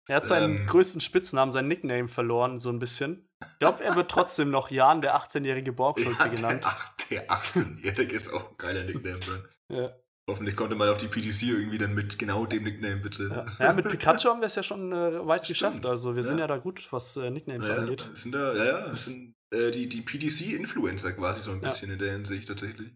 Er 0.07 0.15
hat 0.15 0.27
seinen 0.27 0.57
ähm, 0.57 0.65
größten 0.65 1.01
Spitznamen, 1.01 1.51
seinen 1.51 1.67
Nickname 1.67 2.07
verloren, 2.07 2.59
so 2.59 2.69
ein 2.69 2.79
bisschen. 2.79 3.29
Ich 3.43 3.59
glaube, 3.59 3.83
er 3.83 3.95
wird 3.95 4.09
trotzdem 4.09 4.49
noch 4.49 4.71
Jan, 4.71 5.01
der 5.01 5.15
18-jährige 5.15 5.71
Borgschulze 5.71 6.19
ja, 6.19 6.27
genannt. 6.27 6.65
Der, 7.09 7.21
der 7.21 7.29
18-jährige 7.29 8.15
ist 8.15 8.33
auch 8.33 8.49
ein 8.49 8.57
geiler 8.57 8.83
Nickname. 8.83 9.45
Ja. 9.71 9.91
Hoffentlich 10.27 10.55
konnte 10.55 10.75
mal 10.75 10.89
auf 10.89 10.97
die 10.97 11.07
PDC 11.07 11.43
irgendwie 11.43 11.77
dann 11.77 11.93
mit 11.93 12.17
genau 12.19 12.45
dem 12.45 12.63
Nickname 12.63 12.97
bitte. 12.97 13.45
Ja, 13.59 13.65
ja 13.65 13.73
mit 13.73 13.89
Pikachu 13.89 14.29
haben 14.29 14.41
wir 14.41 14.45
es 14.47 14.55
ja 14.55 14.63
schon 14.63 14.91
äh, 14.91 15.25
weit 15.25 15.45
Stimmt. 15.45 15.47
geschafft. 15.47 15.85
Also 15.85 16.15
wir 16.15 16.23
sind 16.23 16.37
ja 16.39 16.47
da 16.47 16.57
gut, 16.57 16.87
was 16.91 17.15
äh, 17.17 17.29
Nicknames 17.29 17.67
ja, 17.67 17.75
angeht. 17.75 18.07
Sind 18.13 18.33
da, 18.33 18.53
ja, 18.53 18.65
ja, 18.65 18.95
sind 18.95 19.35
äh, 19.53 19.71
die, 19.71 19.87
die 19.89 20.01
PDC-Influencer 20.01 21.13
quasi 21.13 21.41
so 21.41 21.51
ein 21.51 21.61
bisschen 21.61 21.91
in 21.91 21.99
der 21.99 22.11
Hinsicht 22.11 22.47
tatsächlich. 22.47 22.91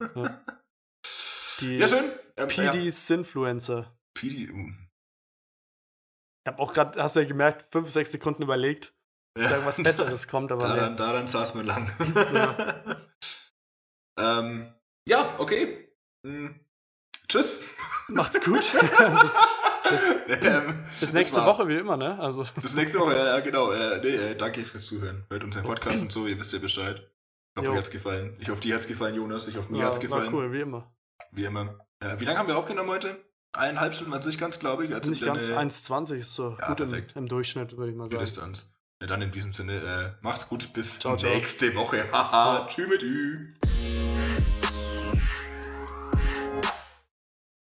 Die 1.60 1.76
ja, 1.76 1.86
schön. 1.86 2.10
Ähm, 2.38 2.48
PD-Sinfluencer. 2.48 3.96
PD, 4.14 4.50
uh. 4.50 4.72
Ich 6.44 6.52
habe 6.52 6.58
auch 6.60 6.72
gerade, 6.72 7.00
hast 7.00 7.14
du 7.14 7.20
ja 7.20 7.28
gemerkt, 7.28 7.70
fünf, 7.70 7.88
sechs 7.88 8.10
Sekunden 8.10 8.42
überlegt, 8.42 8.94
ja. 9.36 9.44
dass 9.44 9.52
irgendwas 9.52 9.76
Besseres 9.76 10.28
kommt, 10.28 10.50
aber 10.50 10.66
daran, 10.66 10.92
nee. 10.92 10.98
daran 10.98 11.26
saß 11.28 11.54
man 11.54 11.66
lang. 11.66 11.92
ja. 12.34 12.96
ähm, 14.40 14.74
ja, 15.08 15.38
okay. 15.38 15.88
Hm. 16.26 16.58
Tschüss. 17.28 17.62
Macht's 18.08 18.40
gut. 18.40 18.60
bis, 18.72 19.34
bis, 19.92 20.16
ähm, 20.42 20.74
bis 21.00 21.12
nächste 21.12 21.36
war, 21.36 21.46
Woche 21.46 21.68
wie 21.68 21.76
immer, 21.76 21.96
ne? 21.96 22.18
Also. 22.18 22.44
Bis 22.60 22.74
nächste 22.74 22.98
Woche, 23.00 23.16
ja, 23.16 23.40
genau. 23.40 23.70
Äh, 23.70 24.00
nee, 24.02 24.08
äh, 24.08 24.34
danke 24.34 24.64
fürs 24.64 24.86
Zuhören. 24.86 25.24
Hört 25.30 25.44
unseren 25.44 25.64
Podcast 25.64 26.02
und 26.02 26.12
so, 26.12 26.26
ihr 26.26 26.38
wisst 26.38 26.52
ja 26.52 26.58
Bescheid. 26.58 26.96
Ich 27.54 27.58
hoffe, 27.58 27.66
jo. 27.66 27.72
euch 27.72 27.78
hat's 27.78 27.90
gefallen. 27.90 28.36
Ich 28.38 28.48
hoffe, 28.48 28.60
dir 28.60 28.74
hat's 28.74 28.86
gefallen, 28.86 29.14
Jonas. 29.14 29.46
Ich 29.46 29.56
hoffe, 29.56 29.70
mir 29.70 29.80
ja, 29.80 29.86
hat's 29.86 30.00
gefallen. 30.00 30.32
War 30.32 30.40
cool, 30.40 30.52
wie 30.52 30.60
immer. 30.60 30.90
Wie 31.32 31.44
immer. 31.44 31.78
Äh, 32.00 32.18
wie 32.18 32.24
lange 32.24 32.38
haben 32.38 32.48
wir 32.48 32.56
aufgenommen 32.56 32.88
heute? 32.88 33.22
Eineinhalb 33.54 33.94
Stunden 33.94 34.14
an 34.14 34.22
sich 34.22 34.38
ganz, 34.38 34.58
glaube 34.58 34.86
ich. 34.86 34.94
Also 34.94 35.10
Nicht 35.10 35.24
ganz, 35.24 35.44
1,20 35.44 36.14
ist 36.14 36.34
so 36.34 36.56
ja, 36.58 36.68
gut 36.68 36.80
im, 36.80 37.04
im, 37.14 37.28
Durchschnitt, 37.28 37.76
würde 37.76 37.92
ich 37.92 37.96
mal 37.96 38.04
sagen. 38.04 38.18
Für 38.18 38.24
Distanz. 38.24 38.74
Ja, 39.00 39.06
dann 39.06 39.20
in 39.20 39.32
diesem 39.32 39.52
Sinne, 39.52 39.74
äh, 39.74 40.24
macht's 40.24 40.48
gut, 40.48 40.72
bis 40.72 41.00
ciao, 41.00 41.16
nächste 41.16 41.70
ciao. 41.72 41.82
Woche. 41.82 42.04
Haha, 42.10 42.66
tschüss 42.68 42.88
mit 42.88 44.11